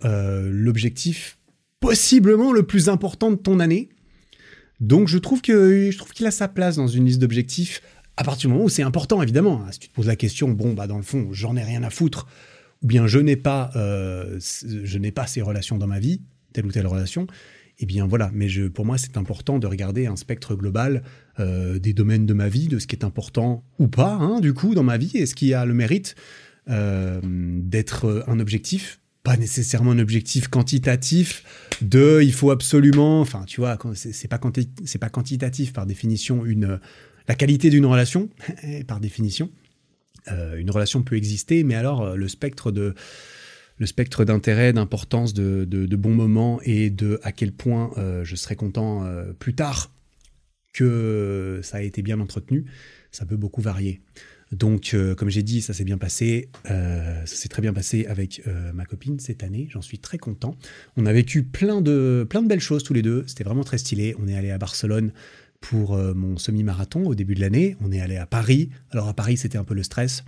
l'objectif 0.50 1.38
possiblement 1.80 2.52
le 2.52 2.64
plus 2.64 2.88
important 2.88 3.30
de 3.30 3.36
ton 3.36 3.60
année. 3.60 3.88
Donc 4.80 5.08
je 5.08 5.18
trouve 5.18 5.40
que 5.40 5.90
je 5.90 5.96
trouve 5.96 6.12
qu'il 6.12 6.26
a 6.26 6.30
sa 6.30 6.48
place 6.48 6.76
dans 6.76 6.88
une 6.88 7.06
liste 7.06 7.20
d'objectifs 7.20 7.80
à 8.16 8.24
partir 8.24 8.48
du 8.48 8.52
moment 8.54 8.66
où 8.66 8.68
c'est 8.68 8.82
important, 8.82 9.22
évidemment. 9.22 9.62
Hein. 9.62 9.72
Si 9.72 9.80
tu 9.80 9.88
te 9.88 9.94
poses 9.94 10.06
la 10.06 10.16
question, 10.16 10.50
bon, 10.50 10.72
bah, 10.72 10.86
dans 10.86 10.96
le 10.96 11.02
fond, 11.02 11.28
j'en 11.32 11.56
ai 11.56 11.62
rien 11.62 11.82
à 11.82 11.90
foutre, 11.90 12.26
ou 12.82 12.86
bien 12.86 13.06
je 13.06 13.18
n'ai 13.18 13.36
pas, 13.36 13.70
euh, 13.76 14.38
pas 15.14 15.26
ces 15.26 15.42
relations 15.42 15.78
dans 15.78 15.86
ma 15.86 15.98
vie, 15.98 16.20
telle 16.52 16.66
ou 16.66 16.70
telle 16.70 16.86
relation, 16.86 17.26
eh 17.80 17.86
bien 17.86 18.06
voilà. 18.06 18.30
Mais 18.32 18.48
pour 18.68 18.86
moi, 18.86 18.98
c'est 18.98 19.16
important 19.16 19.58
de 19.58 19.66
regarder 19.66 20.06
un 20.06 20.16
spectre 20.16 20.54
global 20.54 21.02
euh, 21.40 21.78
des 21.78 21.92
domaines 21.92 22.26
de 22.26 22.34
ma 22.34 22.48
vie, 22.48 22.68
de 22.68 22.78
ce 22.78 22.86
qui 22.86 22.94
est 22.94 23.04
important 23.04 23.64
ou 23.78 23.88
pas, 23.88 24.12
hein, 24.12 24.40
du 24.40 24.54
coup, 24.54 24.74
dans 24.74 24.84
ma 24.84 24.96
vie, 24.96 25.10
et 25.14 25.26
ce 25.26 25.34
qui 25.34 25.52
a 25.52 25.64
le 25.64 25.74
mérite 25.74 26.14
euh, 26.70 27.20
d'être 27.22 28.24
un 28.26 28.40
objectif 28.40 29.00
pas 29.22 29.38
nécessairement 29.38 29.92
un 29.92 29.98
objectif 29.98 30.48
quantitatif 30.48 31.44
de 31.80 32.20
il 32.22 32.32
faut 32.32 32.50
absolument 32.50 33.22
enfin 33.22 33.44
tu 33.46 33.62
vois 33.62 33.78
c'est 33.94 34.28
pas 34.28 34.38
c'est 34.84 34.98
pas 34.98 35.08
quantitatif 35.08 35.72
par 35.72 35.86
définition 35.86 36.44
une 36.44 36.78
la 37.28 37.34
qualité 37.34 37.70
d'une 37.70 37.86
relation, 37.86 38.28
par 38.86 39.00
définition. 39.00 39.50
Euh, 40.30 40.56
une 40.56 40.70
relation 40.70 41.02
peut 41.02 41.16
exister, 41.16 41.64
mais 41.64 41.74
alors 41.74 42.02
euh, 42.02 42.16
le 42.16 42.28
spectre 42.28 42.70
de 42.70 42.94
le 43.76 43.86
spectre 43.86 44.24
d'intérêt, 44.24 44.72
d'importance, 44.72 45.34
de, 45.34 45.96
bons 45.96 46.14
moments 46.14 46.60
et 46.62 46.90
de 46.90 47.18
à 47.24 47.32
quel 47.32 47.50
point 47.50 47.90
euh, 47.98 48.22
je 48.24 48.36
serai 48.36 48.54
content 48.54 49.04
plus 49.40 49.54
tard 49.54 49.90
que 50.72 51.58
ça 51.64 51.78
a 51.78 51.80
été 51.80 52.00
bien 52.00 52.20
entretenu, 52.20 52.66
ça 53.10 53.26
peut 53.26 53.36
beaucoup 53.36 53.60
varier. 53.60 54.00
Donc, 54.52 54.94
comme 55.16 55.28
j'ai 55.28 55.42
dit, 55.42 55.60
ça 55.60 55.72
s'est 55.72 55.82
bien 55.82 55.98
passé. 55.98 56.50
Ça 56.64 57.26
s'est 57.26 57.48
très 57.48 57.62
bien 57.62 57.72
passé 57.72 58.06
avec 58.06 58.42
ma 58.72 58.84
copine 58.84 59.18
cette 59.18 59.42
année. 59.42 59.66
J'en 59.70 59.82
suis 59.82 59.98
très 59.98 60.18
content. 60.18 60.56
On 60.96 61.06
a 61.06 61.12
vécu 61.12 61.42
plein 61.42 61.80
de, 61.80 62.24
plein 62.28 62.42
de 62.42 62.46
belles 62.46 62.60
choses 62.60 62.84
tous 62.84 62.94
les 62.94 63.02
deux. 63.02 63.24
C'était 63.26 63.42
vraiment 63.42 63.64
très 63.64 63.78
stylé. 63.78 64.14
On 64.20 64.28
est 64.28 64.36
allé 64.36 64.52
à 64.52 64.58
Barcelone 64.58 65.12
pour 65.70 65.96
mon 65.96 66.36
semi-marathon 66.36 67.06
au 67.06 67.14
début 67.14 67.34
de 67.34 67.40
l'année. 67.40 67.76
On 67.82 67.90
est 67.90 68.00
allé 68.00 68.16
à 68.16 68.26
Paris. 68.26 68.70
Alors, 68.90 69.08
à 69.08 69.14
Paris, 69.14 69.36
c'était 69.36 69.58
un 69.58 69.64
peu 69.64 69.74
le 69.74 69.82
stress. 69.82 70.24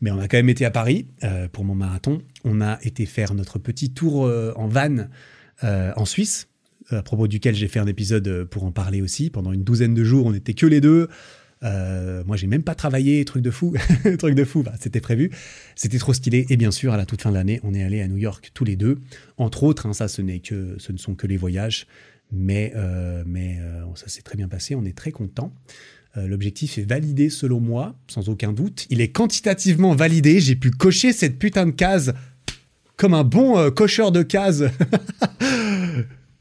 Mais 0.00 0.10
on 0.10 0.18
a 0.18 0.28
quand 0.28 0.36
même 0.36 0.48
été 0.48 0.64
à 0.64 0.70
Paris 0.70 1.06
pour 1.52 1.64
mon 1.64 1.74
marathon. 1.74 2.20
On 2.44 2.60
a 2.60 2.78
été 2.82 3.06
faire 3.06 3.34
notre 3.34 3.58
petit 3.58 3.90
tour 3.90 4.30
en 4.56 4.68
van 4.68 5.08
en 5.62 6.04
Suisse, 6.04 6.48
à 6.90 7.02
propos 7.02 7.28
duquel 7.28 7.54
j'ai 7.54 7.68
fait 7.68 7.78
un 7.78 7.86
épisode 7.86 8.44
pour 8.44 8.64
en 8.64 8.72
parler 8.72 9.00
aussi. 9.02 9.30
Pendant 9.30 9.52
une 9.52 9.62
douzaine 9.62 9.94
de 9.94 10.04
jours, 10.04 10.26
on 10.26 10.32
n'était 10.32 10.54
que 10.54 10.66
les 10.66 10.80
deux. 10.80 11.08
Euh, 11.64 12.24
moi, 12.26 12.36
j'ai 12.36 12.46
même 12.46 12.62
pas 12.62 12.74
travaillé, 12.74 13.24
truc 13.24 13.42
de 13.42 13.50
fou, 13.50 13.74
truc 14.18 14.34
de 14.34 14.44
fou. 14.44 14.64
C'était 14.80 15.00
prévu. 15.00 15.30
C'était 15.76 15.98
trop 15.98 16.12
stylé. 16.12 16.46
Et 16.50 16.56
bien 16.56 16.70
sûr, 16.70 16.92
à 16.92 16.96
la 16.96 17.06
toute 17.06 17.22
fin 17.22 17.30
de 17.30 17.36
l'année, 17.36 17.60
on 17.62 17.74
est 17.74 17.82
allé 17.82 18.00
à 18.00 18.08
New 18.08 18.16
York 18.16 18.50
tous 18.54 18.64
les 18.64 18.76
deux. 18.76 18.98
Entre 19.36 19.62
autres, 19.62 19.86
hein, 19.86 19.92
ça, 19.92 20.08
ce 20.08 20.22
n'est 20.22 20.40
que, 20.40 20.76
ce 20.78 20.92
ne 20.92 20.98
sont 20.98 21.14
que 21.14 21.26
les 21.26 21.36
voyages, 21.36 21.86
mais 22.32 22.72
euh, 22.74 23.22
euh, 23.24 23.82
ça 23.94 24.08
s'est 24.08 24.22
très 24.22 24.36
bien 24.36 24.48
passé. 24.48 24.74
On 24.74 24.84
est 24.84 24.96
très 24.96 25.12
content. 25.12 25.52
L'objectif 26.14 26.76
est 26.76 26.84
validé 26.84 27.30
selon 27.30 27.58
moi, 27.58 27.98
sans 28.06 28.28
aucun 28.28 28.52
doute. 28.52 28.86
Il 28.90 29.00
est 29.00 29.08
quantitativement 29.08 29.94
validé. 29.94 30.40
J'ai 30.40 30.56
pu 30.56 30.70
cocher 30.70 31.14
cette 31.14 31.38
putain 31.38 31.64
de 31.64 31.70
case 31.70 32.12
comme 32.98 33.14
un 33.14 33.24
bon 33.24 33.70
cocheur 33.70 34.12
de 34.12 34.22
cases. 34.22 34.62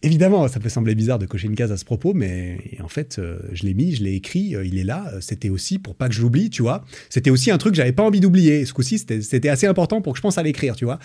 Évidemment, 0.03 0.47
ça 0.47 0.59
peut 0.59 0.69
sembler 0.69 0.95
bizarre 0.95 1.19
de 1.19 1.27
cocher 1.27 1.45
une 1.45 1.55
case 1.55 1.71
à 1.71 1.77
ce 1.77 1.85
propos, 1.85 2.15
mais 2.15 2.57
en 2.83 2.87
fait, 2.87 3.19
euh, 3.19 3.37
je 3.51 3.63
l'ai 3.63 3.75
mis, 3.75 3.93
je 3.93 4.03
l'ai 4.03 4.15
écrit, 4.15 4.55
euh, 4.55 4.65
il 4.65 4.79
est 4.79 4.83
là. 4.83 5.11
C'était 5.19 5.49
aussi 5.49 5.77
pour 5.77 5.93
pas 5.95 6.09
que 6.09 6.15
je 6.15 6.21
l'oublie, 6.21 6.49
tu 6.49 6.63
vois. 6.63 6.83
C'était 7.09 7.29
aussi 7.29 7.51
un 7.51 7.59
truc 7.59 7.73
que 7.73 7.77
j'avais 7.77 7.91
pas 7.91 8.01
envie 8.01 8.19
d'oublier. 8.19 8.65
Ce 8.65 8.73
coup-ci, 8.73 8.97
c'était 8.97 9.49
assez 9.49 9.67
important 9.67 10.01
pour 10.01 10.13
que 10.13 10.17
je 10.17 10.23
pense 10.23 10.39
à 10.39 10.43
l'écrire, 10.43 10.75
tu 10.75 10.85
vois, 10.85 10.97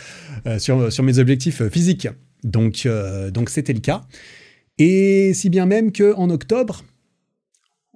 euh, 0.46 0.58
sur, 0.58 1.02
mes 1.02 1.18
objectifs 1.18 1.68
physiques. 1.68 2.08
Donc 2.42 2.88
c'était 3.48 3.74
le 3.74 3.80
cas. 3.80 4.06
Et 4.78 5.32
si 5.34 5.50
bien 5.50 5.66
même 5.66 5.92
que 5.92 6.14
en 6.14 6.30
octobre, 6.30 6.84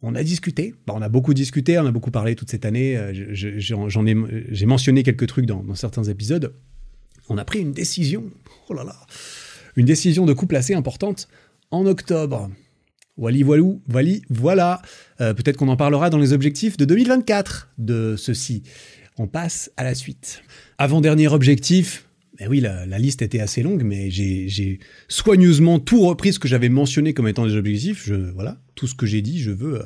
on 0.03 0.15
a 0.15 0.23
discuté. 0.23 0.75
Bah, 0.87 0.95
on 0.97 1.03
a 1.03 1.09
beaucoup 1.09 1.35
discuté, 1.35 1.79
on 1.79 1.87
a 1.87 1.93
beaucoup 1.93 2.11
parlé 2.11 2.35
toute 2.35 2.51
cette 2.51 2.65
année. 2.65 2.99
J'en 3.33 4.07
ai, 4.07 4.17
j'ai 4.49 4.67
mentionné 4.67 5.03
quelques 5.03 5.27
trucs 5.27 5.47
dans, 5.47 5.75
certains 5.75 6.05
épisodes. 6.05 6.55
On 7.29 7.39
a 7.39 7.45
pris 7.45 7.61
une 7.61 7.73
décision. 7.73 8.25
Oh 8.69 8.75
là 8.75 8.85
là 8.85 8.97
une 9.77 9.87
décision 9.87 10.27
de 10.27 10.33
couple 10.33 10.57
assez 10.57 10.75
importante 10.75 11.29
en 11.71 11.87
octobre. 11.87 12.51
Wally 13.17 13.43
voilou, 13.43 13.83
Wally, 13.89 14.23
voilà. 14.31 14.81
Euh, 15.21 15.35
peut-être 15.35 15.57
qu'on 15.57 15.69
en 15.69 15.77
parlera 15.77 16.11
dans 16.11 16.19
les 16.19 16.33
objectifs 16.33 16.77
de 16.77 16.85
2024 16.85 17.71
de 17.79 18.15
ceci. 18.17 18.63
On 19.19 19.27
passe 19.27 19.71
à 19.77 19.85
la 19.85 19.95
suite. 19.95 20.43
Avant-dernier 20.79 21.29
objectif, 21.29 22.09
eh 22.41 22.49
oui, 22.49 22.61
la, 22.61 22.99
liste 22.99 23.23
était 23.23 23.41
assez 23.41 23.63
longue, 23.63 23.83
mais 23.83 24.11
j'ai 24.11 24.79
soigneusement 25.09 25.79
tout 25.79 26.01
repris 26.01 26.33
ce 26.33 26.39
que 26.39 26.49
j'avais 26.49 26.69
mentionné 26.69 27.15
comme 27.15 27.29
étant 27.29 27.47
des 27.47 27.55
objectifs. 27.55 28.05
Je, 28.07 28.15
voilà, 28.15 28.61
tout 28.75 28.87
ce 28.87 28.95
que 28.95 29.07
j'ai 29.07 29.23
dit, 29.23 29.41
je 29.41 29.51
veux, 29.51 29.83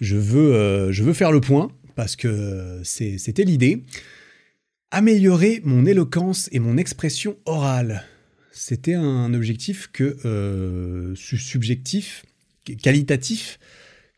je, 0.00 0.16
veux, 0.16 0.54
euh, 0.54 0.92
je 0.92 1.02
veux 1.02 1.12
faire 1.12 1.32
le 1.32 1.40
point, 1.40 1.70
parce 1.94 2.16
que 2.16 2.80
c'était 2.84 3.44
l'idée. 3.44 3.84
Améliorer 4.90 5.60
mon 5.64 5.84
éloquence 5.84 6.48
et 6.52 6.58
mon 6.58 6.78
expression 6.78 7.36
orale 7.44 8.04
c'était 8.58 8.94
un 8.94 9.32
objectif 9.34 9.88
que 9.92 10.16
euh, 10.24 11.14
subjectif, 11.14 12.24
qualitatif, 12.82 13.58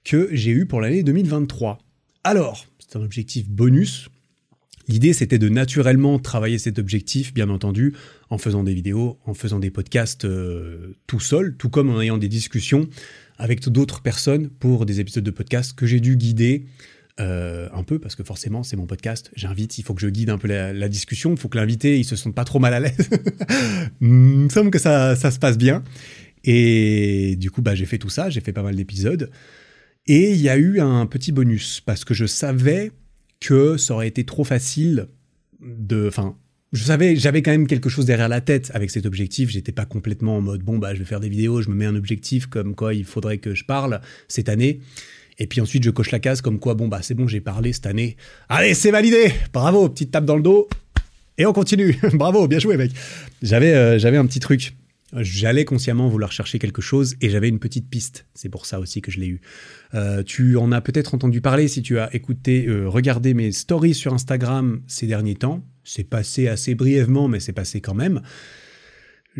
que 0.02 0.28
j'ai 0.32 0.50
eu 0.50 0.66
pour 0.66 0.80
l'année 0.80 1.02
2023. 1.02 1.78
Alors, 2.24 2.66
c'est 2.78 2.96
un 2.96 3.02
objectif 3.02 3.48
bonus. 3.48 4.08
L'idée, 4.90 5.12
c'était 5.12 5.38
de 5.38 5.48
naturellement 5.48 6.18
travailler 6.18 6.58
cet 6.58 6.80
objectif, 6.80 7.32
bien 7.32 7.48
entendu, 7.48 7.94
en 8.28 8.38
faisant 8.38 8.64
des 8.64 8.74
vidéos, 8.74 9.20
en 9.24 9.34
faisant 9.34 9.60
des 9.60 9.70
podcasts 9.70 10.24
euh, 10.24 10.96
tout 11.06 11.20
seul, 11.20 11.54
tout 11.56 11.70
comme 11.70 11.90
en 11.90 12.00
ayant 12.00 12.18
des 12.18 12.26
discussions 12.26 12.88
avec 13.38 13.68
d'autres 13.68 14.02
personnes 14.02 14.48
pour 14.48 14.86
des 14.86 14.98
épisodes 14.98 15.22
de 15.22 15.30
podcast 15.30 15.78
que 15.78 15.86
j'ai 15.86 16.00
dû 16.00 16.16
guider 16.16 16.64
euh, 17.20 17.68
un 17.72 17.84
peu 17.84 18.00
parce 18.00 18.16
que 18.16 18.24
forcément 18.24 18.64
c'est 18.64 18.76
mon 18.76 18.86
podcast. 18.86 19.30
J'invite, 19.36 19.78
il 19.78 19.84
faut 19.84 19.94
que 19.94 20.00
je 20.00 20.08
guide 20.08 20.28
un 20.28 20.38
peu 20.38 20.48
la, 20.48 20.88
discussion. 20.88 21.30
Il 21.30 21.38
faut 21.38 21.48
que 21.48 21.56
l'invité 21.56 21.96
il 21.96 22.04
se 22.04 22.16
sente 22.16 22.34
pas 22.34 22.44
trop 22.44 22.58
mal 22.58 22.74
à 22.74 22.80
l'aise. 22.80 23.10
il 24.00 24.08
me 24.08 24.48
semble 24.48 24.72
que 24.72 24.80
ça, 24.80 25.14
ça 25.14 25.30
se 25.30 25.38
passe 25.38 25.56
bien. 25.56 25.84
Et 26.42 27.36
du 27.36 27.52
coup, 27.52 27.62
bah, 27.62 27.76
j'ai 27.76 27.86
fait 27.86 27.98
tout 27.98 28.10
ça. 28.10 28.28
J'ai 28.28 28.40
fait 28.40 28.52
pas 28.52 28.64
mal 28.64 28.74
d'épisodes. 28.74 29.30
Et 30.08 30.32
il 30.32 30.40
y 30.40 30.48
a 30.48 30.56
eu 30.56 30.80
un 30.80 31.06
petit 31.06 31.30
bonus 31.30 31.80
parce 31.80 32.04
que 32.04 32.12
je 32.12 32.26
savais 32.26 32.90
que 33.40 33.76
ça 33.76 33.94
aurait 33.94 34.08
été 34.08 34.24
trop 34.24 34.44
facile 34.44 35.08
de. 35.60 36.06
Enfin, 36.08 36.36
je 36.72 36.84
savais, 36.84 37.16
j'avais 37.16 37.42
quand 37.42 37.50
même 37.50 37.66
quelque 37.66 37.88
chose 37.88 38.06
derrière 38.06 38.28
la 38.28 38.40
tête 38.40 38.70
avec 38.74 38.90
cet 38.90 39.06
objectif. 39.06 39.50
J'étais 39.50 39.72
pas 39.72 39.86
complètement 39.86 40.36
en 40.36 40.40
mode 40.40 40.62
bon 40.62 40.78
bah 40.78 40.94
je 40.94 41.00
vais 41.00 41.04
faire 41.04 41.20
des 41.20 41.28
vidéos, 41.28 41.62
je 41.62 41.68
me 41.68 41.74
mets 41.74 41.86
un 41.86 41.96
objectif 41.96 42.46
comme 42.46 42.74
quoi 42.74 42.94
il 42.94 43.04
faudrait 43.04 43.38
que 43.38 43.54
je 43.54 43.64
parle 43.64 44.00
cette 44.28 44.48
année. 44.48 44.80
Et 45.40 45.46
puis 45.46 45.62
ensuite, 45.62 45.82
je 45.82 45.90
coche 45.90 46.10
la 46.10 46.18
case 46.18 46.42
comme 46.42 46.60
quoi, 46.60 46.74
bon, 46.74 46.86
bah 46.86 47.00
c'est 47.02 47.14
bon, 47.14 47.26
j'ai 47.26 47.40
parlé 47.40 47.72
cette 47.72 47.86
année. 47.86 48.16
Allez, 48.50 48.74
c'est 48.74 48.90
validé 48.90 49.32
Bravo, 49.54 49.88
petite 49.88 50.10
tape 50.10 50.26
dans 50.26 50.36
le 50.36 50.42
dos. 50.42 50.68
Et 51.38 51.46
on 51.46 51.54
continue. 51.54 51.98
Bravo, 52.12 52.46
bien 52.46 52.58
joué, 52.58 52.76
mec. 52.76 52.92
J'avais, 53.42 53.74
euh, 53.74 53.98
j'avais 53.98 54.18
un 54.18 54.26
petit 54.26 54.40
truc. 54.40 54.74
J'allais 55.12 55.64
consciemment 55.64 56.08
vouloir 56.08 56.30
chercher 56.30 56.58
quelque 56.58 56.80
chose 56.80 57.16
et 57.20 57.30
j'avais 57.30 57.48
une 57.48 57.58
petite 57.58 57.88
piste. 57.88 58.26
C'est 58.34 58.48
pour 58.48 58.64
ça 58.64 58.78
aussi 58.78 59.02
que 59.02 59.10
je 59.10 59.18
l'ai 59.18 59.26
eu. 59.26 59.40
Euh, 59.94 60.22
tu 60.22 60.56
en 60.56 60.70
as 60.70 60.80
peut-être 60.80 61.14
entendu 61.14 61.40
parler 61.40 61.66
si 61.66 61.82
tu 61.82 61.98
as 61.98 62.14
écouté, 62.14 62.66
euh, 62.66 62.88
regardé 62.88 63.34
mes 63.34 63.50
stories 63.50 63.94
sur 63.94 64.14
Instagram 64.14 64.82
ces 64.86 65.06
derniers 65.06 65.34
temps. 65.34 65.64
C'est 65.82 66.04
passé 66.04 66.46
assez 66.46 66.76
brièvement, 66.76 67.26
mais 67.26 67.40
c'est 67.40 67.52
passé 67.52 67.80
quand 67.80 67.94
même. 67.94 68.22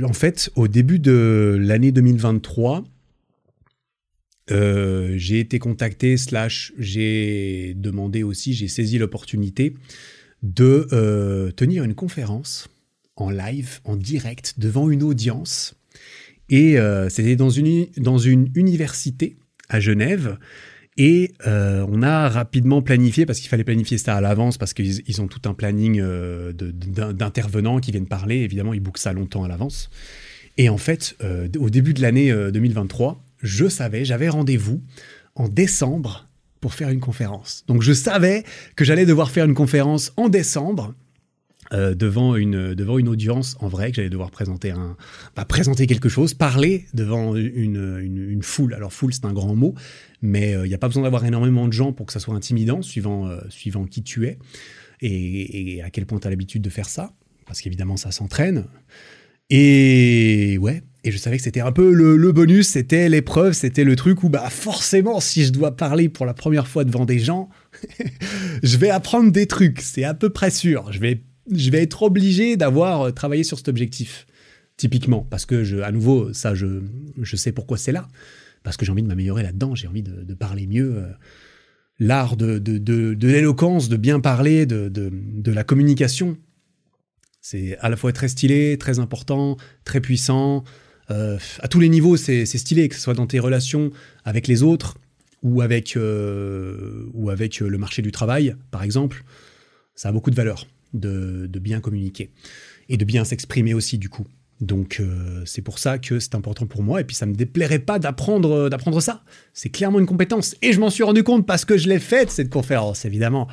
En 0.02 0.12
fait, 0.12 0.50
au 0.56 0.66
début 0.66 0.98
de 0.98 1.56
l'année 1.60 1.92
2023, 1.92 2.84
euh, 4.50 5.14
j'ai 5.16 5.38
été 5.38 5.60
contacté, 5.60 6.16
j'ai 6.78 7.74
demandé 7.76 8.24
aussi, 8.24 8.54
j'ai 8.54 8.66
saisi 8.66 8.98
l'opportunité 8.98 9.74
de 10.42 11.52
tenir 11.56 11.84
une 11.84 11.94
conférence 11.94 12.68
en 13.20 13.30
live, 13.30 13.80
en 13.84 13.96
direct, 13.96 14.54
devant 14.58 14.90
une 14.90 15.02
audience. 15.02 15.74
Et 16.48 16.78
euh, 16.78 17.08
c'était 17.08 17.36
dans 17.36 17.50
une, 17.50 17.86
dans 17.96 18.18
une 18.18 18.50
université 18.54 19.36
à 19.68 19.80
Genève. 19.80 20.38
Et 20.96 21.32
on 21.46 22.02
a 22.02 22.28
rapidement 22.28 22.82
planifié, 22.82 23.24
parce 23.24 23.38
qu'il 23.38 23.48
fallait 23.48 23.64
planifier 23.64 23.96
ça 23.96 24.16
à 24.16 24.20
l'avance, 24.20 24.58
parce 24.58 24.74
qu'ils 24.74 25.22
ont 25.22 25.28
tout 25.28 25.48
un 25.48 25.54
planning 25.54 26.02
d'intervenants 26.52 27.78
qui 27.78 27.90
viennent 27.90 28.08
parler. 28.08 28.38
Évidemment, 28.38 28.74
ils 28.74 28.80
bookent 28.80 28.98
ça 28.98 29.14
longtemps 29.14 29.42
à 29.44 29.48
l'avance. 29.48 29.88
Et 30.58 30.68
en 30.68 30.76
fait, 30.76 31.16
au 31.58 31.70
début 31.70 31.94
de 31.94 32.02
l'année 32.02 32.34
2023, 32.52 33.24
je 33.42 33.66
savais, 33.66 34.04
j'avais 34.04 34.28
rendez-vous 34.28 34.82
en 35.36 35.48
décembre 35.48 36.28
pour 36.60 36.74
faire 36.74 36.90
une 36.90 37.00
conférence. 37.00 37.64
Donc 37.66 37.82
je 37.82 37.92
savais 37.92 38.44
que 38.76 38.84
j'allais 38.84 39.06
devoir 39.06 39.30
faire 39.30 39.46
une 39.46 39.54
conférence 39.54 40.12
en 40.16 40.28
décembre 40.28 40.94
euh, 41.72 41.94
devant, 41.94 42.36
une, 42.36 42.74
devant 42.74 42.98
une 42.98 43.08
audience 43.08 43.56
en 43.60 43.68
vrai, 43.68 43.90
que 43.90 43.96
j'allais 43.96 44.10
devoir 44.10 44.30
présenter, 44.30 44.70
un, 44.70 44.96
bah, 45.36 45.44
présenter 45.44 45.86
quelque 45.86 46.08
chose, 46.08 46.34
parler 46.34 46.86
devant 46.94 47.36
une, 47.36 47.98
une, 48.00 48.42
foule. 48.42 48.74
Alors 48.74 48.92
foule, 48.92 49.14
c'est 49.14 49.24
un 49.24 49.32
grand 49.32 49.54
mot, 49.54 49.74
mais 50.22 50.54
euh, 50.54 50.66
il 50.66 50.68
n'y 50.68 50.74
a 50.74 50.78
pas 50.78 50.88
besoin 50.88 51.04
d'avoir 51.04 51.24
énormément 51.24 51.68
de 51.68 51.72
gens 51.72 51.92
pour 51.92 52.06
que 52.06 52.12
ça 52.12 52.20
soit 52.20 52.34
intimidant, 52.34 52.82
suivant, 52.82 53.28
euh, 53.28 53.40
suivant 53.50 53.84
qui 53.84 54.02
tu 54.02 54.26
es 54.26 54.38
et, 55.00 55.76
et 55.76 55.82
à 55.82 55.90
quel 55.90 56.06
point 56.06 56.18
tu 56.18 56.26
as 56.26 56.30
l'habitude 56.30 56.62
de 56.62 56.70
faire 56.70 56.88
ça, 56.88 57.12
parce 57.46 57.60
qu'évidemment 57.60 57.96
ça 57.96 58.10
s'entraîne. 58.10 58.66
Et 59.48 60.58
ouais, 60.58 60.82
et 61.02 61.10
je 61.10 61.16
savais 61.16 61.38
que 61.38 61.42
c'était 61.42 61.60
un 61.60 61.72
peu 61.72 61.92
le, 61.92 62.32
bonus, 62.32 62.68
c'était 62.68 63.08
l'épreuve, 63.08 63.54
c'était 63.54 63.84
le 63.84 63.96
truc 63.96 64.22
où 64.22 64.28
bah 64.28 64.50
forcément 64.50 65.18
si 65.20 65.44
je 65.44 65.52
dois 65.52 65.76
parler 65.76 66.08
pour 66.08 66.26
la 66.26 66.34
première 66.34 66.68
fois 66.68 66.84
devant 66.84 67.06
des 67.06 67.18
gens, 67.18 67.48
je 68.62 68.76
vais 68.76 68.90
apprendre 68.90 69.32
des 69.32 69.46
trucs, 69.46 69.80
c'est 69.80 70.04
à 70.04 70.14
peu 70.14 70.30
près 70.30 70.50
sûr. 70.50 70.92
Je 70.92 71.00
vais, 71.00 71.22
je 71.50 71.70
vais 71.70 71.82
être 71.82 72.02
obligé 72.02 72.56
d'avoir 72.56 73.02
euh, 73.02 73.10
travaillé 73.10 73.44
sur 73.44 73.58
cet 73.58 73.68
objectif, 73.68 74.26
typiquement, 74.76 75.26
parce 75.28 75.46
que 75.46 75.82
à 75.82 75.92
nouveau, 75.92 76.32
ça 76.32 76.54
je, 76.54 76.82
sais 77.36 77.52
pourquoi 77.52 77.76
c'est 77.76 77.92
là, 77.92 78.08
parce 78.62 78.76
que 78.76 78.84
j'ai 78.84 78.92
envie 78.92 79.02
de 79.02 79.08
m'améliorer 79.08 79.42
là-dedans, 79.42 79.74
j'ai 79.74 79.88
envie 79.88 80.02
de, 80.02 80.34
parler 80.34 80.66
mieux. 80.66 80.96
Euh, 80.96 81.12
l'art 81.98 82.36
de, 82.36 83.26
l'éloquence, 83.26 83.88
de 83.88 83.96
bien 83.96 84.20
parler, 84.20 84.66
de, 84.66 85.50
la 85.50 85.64
communication, 85.64 86.38
c'est 87.42 87.76
à 87.78 87.88
la 87.88 87.96
fois 87.96 88.12
très 88.12 88.28
stylé, 88.28 88.76
très 88.78 88.98
important, 88.98 89.56
très 89.84 90.00
puissant. 90.00 90.64
Euh, 91.10 91.38
à 91.60 91.68
tous 91.68 91.80
les 91.80 91.88
niveaux, 91.88 92.16
c'est 92.16 92.46
stylé, 92.46 92.88
que 92.88 92.94
ce 92.94 93.00
soit 93.00 93.14
dans 93.14 93.26
tes 93.26 93.38
relations 93.38 93.90
avec 94.24 94.46
les 94.46 94.62
autres 94.62 94.96
ou 95.42 95.62
avec, 95.62 95.94
le 95.94 97.78
marché 97.78 98.02
du 98.02 98.12
travail, 98.12 98.54
par 98.70 98.82
exemple. 98.82 99.24
Ça 99.94 100.10
a 100.10 100.12
beaucoup 100.12 100.30
de 100.30 100.36
valeur 100.36 100.66
de, 100.92 101.48
bien 101.58 101.80
communiquer 101.80 102.30
et 102.88 102.96
de 102.96 103.04
bien 103.04 103.24
s'exprimer 103.24 103.74
aussi, 103.74 103.98
du 103.98 104.08
coup. 104.08 104.26
Donc 104.60 105.02
c'est 105.46 105.62
pour 105.62 105.78
ça 105.78 105.98
que 105.98 106.18
c'est 106.18 106.34
important 106.34 106.66
pour 106.66 106.82
moi 106.82 107.00
et 107.00 107.04
puis 107.04 107.16
ça 107.16 107.24
me 107.24 107.34
déplairait 107.34 107.78
pas 107.78 107.98
d'apprendre 107.98 108.68
d'apprendre 108.68 109.00
ça. 109.00 109.24
C'est 109.54 109.70
clairement 109.70 109.98
une 110.00 110.04
compétence 110.06 110.54
et 110.60 110.74
je 110.74 110.80
m'en 110.80 110.90
suis 110.90 111.02
rendu 111.02 111.22
compte 111.22 111.46
parce 111.46 111.64
que 111.64 111.78
je 111.78 111.88
l'ai 111.88 111.98
faite 111.98 112.30
cette 112.30 112.50
conférence 112.50 113.06
évidemment. 113.06 113.48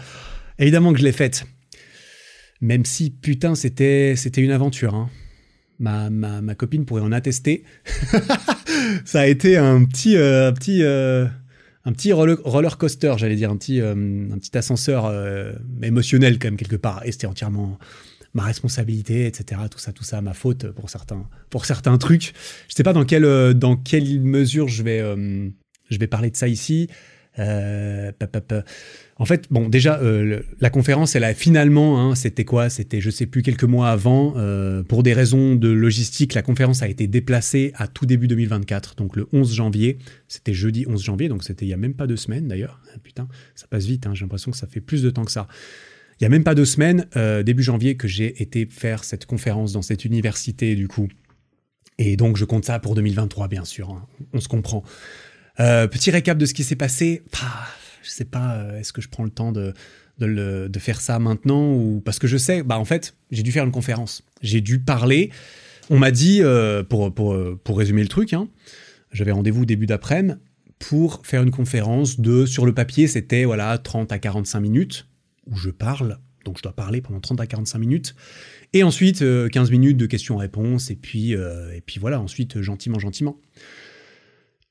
Évidemment 0.59 0.91
que 0.91 0.99
je 0.99 1.05
l'ai 1.05 1.13
faite. 1.13 1.45
Même 2.61 2.85
si, 2.85 3.11
putain, 3.11 3.55
c'était, 3.55 4.15
c'était 4.15 4.41
une 4.41 4.51
aventure. 4.51 4.95
Hein. 4.95 5.09
Ma, 5.79 6.09
ma, 6.09 6.41
ma, 6.41 6.55
copine 6.55 6.85
pourrait 6.85 7.03
en 7.03 7.11
attester. 7.11 7.63
ça 9.05 9.21
a 9.21 9.27
été 9.27 9.57
un 9.57 9.85
petit, 9.85 10.17
euh, 10.17 10.51
petit, 10.51 10.81
euh, 10.81 11.27
un 11.87 11.93
petit 11.93 12.11
roller, 12.11 12.77
coaster, 12.77 13.13
j'allais 13.17 13.35
dire, 13.37 13.49
un 13.49 13.57
petit, 13.57 13.79
euh, 13.79 13.93
un 13.93 14.37
petit 14.37 14.57
ascenseur 14.57 15.11
émotionnel 15.81 16.37
quand 16.37 16.49
même 16.49 16.57
quelque 16.57 16.75
part. 16.75 17.01
Et 17.05 17.11
c'était 17.11 17.27
entièrement 17.27 17.79
ma 18.33 18.43
responsabilité, 18.43 19.25
etc. 19.25 19.61
Tout 19.71 19.79
ça, 19.79 19.93
tout 19.93 20.03
ça, 20.03 20.21
ma 20.21 20.33
faute 20.33 20.69
pour 20.71 20.89
certains, 20.89 21.27
pour 21.49 21.65
certains 21.65 21.97
trucs. 21.97 22.33
Je 22.67 22.75
sais 22.75 22.83
pas 22.83 22.93
dans 22.93 23.05
quelle, 23.05 23.53
dans 23.53 23.77
quelle 23.77 24.19
mesure 24.19 24.67
je 24.67 24.83
vais, 24.83 24.99
je 25.89 25.97
vais 25.97 26.07
parler 26.07 26.29
de 26.29 26.35
ça 26.35 26.47
ici. 26.47 26.89
Euh, 27.39 28.11
en 29.17 29.25
fait, 29.25 29.47
bon, 29.51 29.69
déjà, 29.69 29.99
euh, 29.99 30.41
la 30.59 30.69
conférence, 30.69 31.15
elle 31.15 31.23
a 31.23 31.33
finalement, 31.33 32.01
hein, 32.01 32.15
c'était 32.15 32.45
quoi? 32.45 32.69
C'était, 32.69 33.01
je 33.01 33.09
sais 33.09 33.25
plus, 33.25 33.41
quelques 33.41 33.63
mois 33.63 33.89
avant. 33.89 34.33
Euh, 34.37 34.83
pour 34.83 35.03
des 35.03 35.13
raisons 35.13 35.55
de 35.55 35.69
logistique, 35.69 36.33
la 36.33 36.41
conférence 36.41 36.81
a 36.81 36.87
été 36.87 37.07
déplacée 37.07 37.71
à 37.75 37.87
tout 37.87 38.05
début 38.05 38.27
2024, 38.27 38.95
donc 38.95 39.15
le 39.15 39.27
11 39.33 39.53
janvier. 39.53 39.97
C'était 40.27 40.53
jeudi 40.53 40.85
11 40.87 41.03
janvier, 41.03 41.29
donc 41.29 41.43
c'était 41.43 41.65
il 41.65 41.69
y 41.69 41.73
a 41.73 41.77
même 41.77 41.93
pas 41.93 42.07
deux 42.07 42.17
semaines 42.17 42.47
d'ailleurs. 42.47 42.81
Ah, 42.93 42.99
putain, 43.03 43.27
ça 43.55 43.67
passe 43.67 43.85
vite. 43.85 44.07
Hein, 44.07 44.13
j'ai 44.13 44.21
l'impression 44.21 44.51
que 44.51 44.57
ça 44.57 44.67
fait 44.67 44.81
plus 44.81 45.01
de 45.01 45.09
temps 45.09 45.25
que 45.25 45.31
ça. 45.31 45.47
Il 46.19 46.23
y 46.23 46.25
a 46.25 46.29
même 46.29 46.43
pas 46.43 46.55
deux 46.55 46.65
semaines, 46.65 47.05
début 47.45 47.61
janvier, 47.61 47.95
que 47.95 48.07
j'ai 48.07 48.41
été 48.41 48.65
faire 48.65 49.03
cette 49.03 49.27
conférence 49.27 49.71
dans 49.71 49.83
cette 49.83 50.03
université, 50.03 50.73
du 50.73 50.87
coup. 50.87 51.07
Et 51.99 52.15
donc, 52.17 52.37
je 52.37 52.45
compte 52.45 52.65
ça 52.65 52.79
pour 52.79 52.95
2023, 52.95 53.47
bien 53.47 53.65
sûr. 53.65 53.91
Hein. 53.91 54.07
On 54.33 54.39
se 54.39 54.47
comprend. 54.47 54.83
Euh, 55.59 55.87
petit 55.87 56.11
récap 56.11 56.37
de 56.37 56.45
ce 56.45 56.53
qui 56.53 56.63
s'est 56.63 56.75
passé. 56.75 57.23
je 58.03 58.09
sais 58.09 58.25
pas, 58.25 58.55
euh, 58.55 58.79
est-ce 58.79 58.93
que 58.93 59.01
je 59.01 59.09
prends 59.09 59.23
le 59.23 59.29
temps 59.29 59.51
de, 59.51 59.73
de, 60.19 60.79
faire 60.79 61.01
ça 61.01 61.19
maintenant 61.19 61.73
ou 61.73 62.01
parce 62.03 62.19
que 62.19 62.27
je 62.27 62.37
sais, 62.37 62.63
bah 62.63 62.77
en 62.77 62.85
fait, 62.85 63.15
j'ai 63.31 63.43
dû 63.43 63.51
faire 63.51 63.65
une 63.65 63.71
conférence. 63.71 64.23
J'ai 64.41 64.61
dû 64.61 64.79
parler. 64.79 65.31
On 65.89 65.97
m'a 65.97 66.11
dit, 66.11 66.41
euh, 66.41 66.83
pour, 66.83 67.13
pour, 67.13 67.37
pour, 67.63 67.77
résumer 67.77 68.01
le 68.01 68.07
truc, 68.07 68.33
hein, 68.33 68.49
j'avais 69.11 69.31
rendez-vous 69.31 69.65
début 69.65 69.85
d'après-midi 69.85 70.35
pour 70.79 71.25
faire 71.25 71.41
une 71.41 71.49
conférence 71.49 72.19
de, 72.19 72.45
sur 72.45 72.63
le 72.63 72.71
papier, 72.71 73.07
c'était 73.07 73.45
voilà 73.45 73.79
30 73.79 74.11
à 74.11 74.19
45 74.19 74.59
minutes 74.59 75.07
où 75.47 75.55
je 75.55 75.71
parle. 75.71 76.19
Donc 76.45 76.57
je 76.57 76.61
dois 76.61 76.73
parler 76.73 77.01
pendant 77.01 77.19
30 77.19 77.41
à 77.41 77.47
45 77.47 77.79
minutes. 77.79 78.15
Et 78.73 78.83
ensuite, 78.83 79.19
15 79.49 79.71
minutes 79.71 79.97
de 79.97 80.05
questions-réponses. 80.05 80.91
Et 80.91 80.95
puis, 80.95 81.31
et 81.31 81.81
puis 81.83 81.99
voilà, 81.99 82.21
ensuite, 82.21 82.61
gentiment, 82.61 82.99
gentiment. 82.99 83.39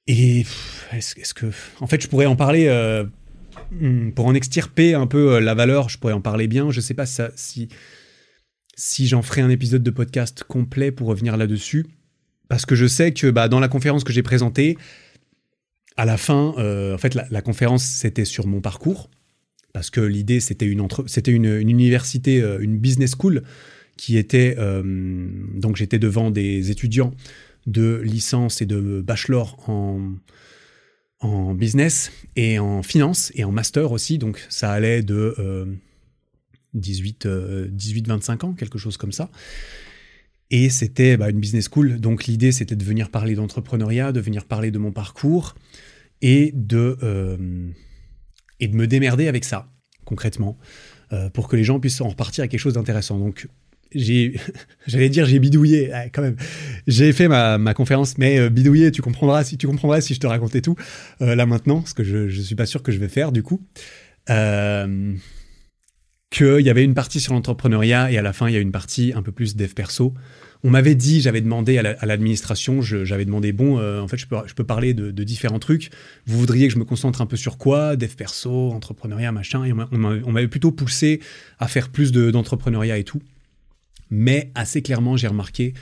Et 0.06 0.44
est-ce 0.92 1.34
que, 1.34 1.46
en 1.80 1.86
fait, 1.86 2.00
je 2.00 2.08
pourrais 2.08 2.26
en 2.26 2.36
parler 2.36 2.66
euh, 2.68 3.04
hmm, 3.72 4.12
pour 4.12 4.26
en 4.26 4.34
extirper 4.34 4.94
un 4.94 5.06
peu 5.06 5.34
euh, 5.34 5.40
la 5.40 5.54
valeur. 5.54 5.88
Je 5.88 5.98
pourrais 5.98 6.12
en 6.12 6.20
parler 6.20 6.46
bien. 6.46 6.70
Je 6.70 6.80
sais 6.80 6.94
pas 6.94 7.06
si 7.06 7.68
si 8.78 9.06
j'en 9.06 9.22
ferai 9.22 9.40
un 9.40 9.48
épisode 9.48 9.82
de 9.82 9.90
podcast 9.90 10.44
complet 10.44 10.92
pour 10.92 11.08
revenir 11.08 11.38
là-dessus, 11.38 11.86
parce 12.48 12.66
que 12.66 12.74
je 12.74 12.86
sais 12.86 13.12
que 13.12 13.28
bah, 13.28 13.48
dans 13.48 13.58
la 13.58 13.68
conférence 13.68 14.04
que 14.04 14.12
j'ai 14.12 14.22
présentée, 14.22 14.76
à 15.96 16.04
la 16.04 16.18
fin, 16.18 16.54
euh, 16.58 16.94
en 16.94 16.98
fait, 16.98 17.14
la, 17.14 17.40
conférence 17.40 17.84
c'était 17.84 18.26
sur 18.26 18.46
mon 18.46 18.60
parcours, 18.60 19.08
parce 19.72 19.88
que 19.88 20.02
l'idée 20.02 20.40
c'était 20.40 20.66
une, 20.66 20.86
une, 21.26 21.70
université, 21.70 22.44
une 22.60 22.76
business 22.76 23.14
school 23.18 23.44
qui 23.96 24.18
était 24.18 24.56
donc 25.54 25.76
j'étais 25.76 25.98
devant 25.98 26.30
des 26.30 26.70
étudiants 26.70 27.14
de 27.66 28.00
licence 28.02 28.62
et 28.62 28.66
de 28.66 29.00
bachelor 29.00 29.68
en, 29.68 30.14
en 31.20 31.54
business 31.54 32.12
et 32.36 32.58
en 32.58 32.82
finance 32.82 33.32
et 33.34 33.44
en 33.44 33.52
master 33.52 33.92
aussi. 33.92 34.18
Donc 34.18 34.44
ça 34.48 34.70
allait 34.72 35.02
de 35.02 35.76
18, 36.74 37.26
euh, 37.26 37.68
18-25 37.68 38.30
euh, 38.30 38.46
ans, 38.46 38.52
quelque 38.54 38.78
chose 38.78 38.96
comme 38.96 39.12
ça. 39.12 39.30
Et 40.50 40.70
c'était 40.70 41.16
bah, 41.16 41.30
une 41.30 41.40
business 41.40 41.68
school. 41.72 41.98
Donc 42.00 42.26
l'idée, 42.26 42.52
c'était 42.52 42.76
de 42.76 42.84
venir 42.84 43.10
parler 43.10 43.34
d'entrepreneuriat, 43.34 44.12
de 44.12 44.20
venir 44.20 44.44
parler 44.44 44.70
de 44.70 44.78
mon 44.78 44.92
parcours 44.92 45.56
et 46.22 46.52
de, 46.54 46.96
euh, 47.02 47.68
et 48.60 48.68
de 48.68 48.76
me 48.76 48.86
démerder 48.86 49.26
avec 49.26 49.44
ça, 49.44 49.68
concrètement, 50.04 50.56
pour 51.34 51.46
que 51.46 51.54
les 51.54 51.62
gens 51.62 51.78
puissent 51.78 52.00
en 52.00 52.08
repartir 52.08 52.42
à 52.42 52.48
quelque 52.48 52.58
chose 52.58 52.74
d'intéressant. 52.74 53.18
Donc 53.18 53.48
j'ai, 53.94 54.38
j'allais 54.86 55.08
dire 55.08 55.26
j'ai 55.26 55.38
bidouillé, 55.38 55.92
quand 56.12 56.22
même. 56.22 56.36
J'ai 56.86 57.12
fait 57.12 57.28
ma, 57.28 57.58
ma 57.58 57.74
conférence, 57.74 58.18
mais 58.18 58.38
euh, 58.38 58.48
bidouillé, 58.48 58.90
tu 58.92 59.02
comprendras 59.02 59.44
si 59.44 59.58
tu 59.58 59.66
comprendras 59.66 60.00
si 60.00 60.14
je 60.14 60.20
te 60.20 60.26
racontais 60.26 60.60
tout 60.60 60.76
euh, 61.22 61.34
là 61.34 61.46
maintenant, 61.46 61.84
ce 61.86 61.94
que 61.94 62.04
je, 62.04 62.28
je 62.28 62.40
suis 62.40 62.54
pas 62.54 62.66
sûr 62.66 62.82
que 62.82 62.92
je 62.92 62.98
vais 62.98 63.08
faire 63.08 63.32
du 63.32 63.42
coup. 63.42 63.62
Euh, 64.30 65.14
qu'il 66.30 66.60
y 66.60 66.70
avait 66.70 66.84
une 66.84 66.94
partie 66.94 67.20
sur 67.20 67.32
l'entrepreneuriat 67.34 68.10
et 68.10 68.18
à 68.18 68.22
la 68.22 68.32
fin 68.32 68.48
il 68.48 68.54
y 68.54 68.56
a 68.56 68.60
une 68.60 68.72
partie 68.72 69.12
un 69.14 69.22
peu 69.22 69.32
plus 69.32 69.56
dev 69.56 69.72
perso. 69.72 70.12
On 70.64 70.70
m'avait 70.70 70.94
dit, 70.94 71.20
j'avais 71.20 71.40
demandé 71.40 71.78
à 71.78 72.06
l'administration, 72.06 72.82
j'avais 72.82 73.24
demandé 73.24 73.52
bon, 73.52 73.78
euh, 73.78 74.00
en 74.00 74.08
fait 74.08 74.16
je 74.16 74.26
peux, 74.26 74.36
je 74.46 74.54
peux 74.54 74.64
parler 74.64 74.94
de, 74.94 75.10
de, 75.12 75.22
différents 75.22 75.58
trucs. 75.58 75.90
Vous 76.26 76.38
voudriez 76.38 76.66
que 76.66 76.74
je 76.74 76.78
me 76.78 76.84
concentre 76.84 77.20
un 77.20 77.26
peu 77.26 77.36
sur 77.36 77.56
quoi 77.56 77.94
Dev 77.94 78.14
perso, 78.16 78.70
entrepreneuriat, 78.72 79.30
machin? 79.32 79.64
Et 79.64 79.72
on 79.72 80.32
m'avait 80.32 80.48
plutôt 80.48 80.72
poussé 80.72 81.20
à 81.60 81.68
faire 81.68 81.90
plus 81.90 82.10
d'entrepreneuriat 82.10 82.98
et 82.98 83.04
tout. 83.04 83.20
Mais 84.10 84.50
assez 84.54 84.82
clairement, 84.82 85.16
j'ai 85.16 85.28
remarqué 85.28 85.74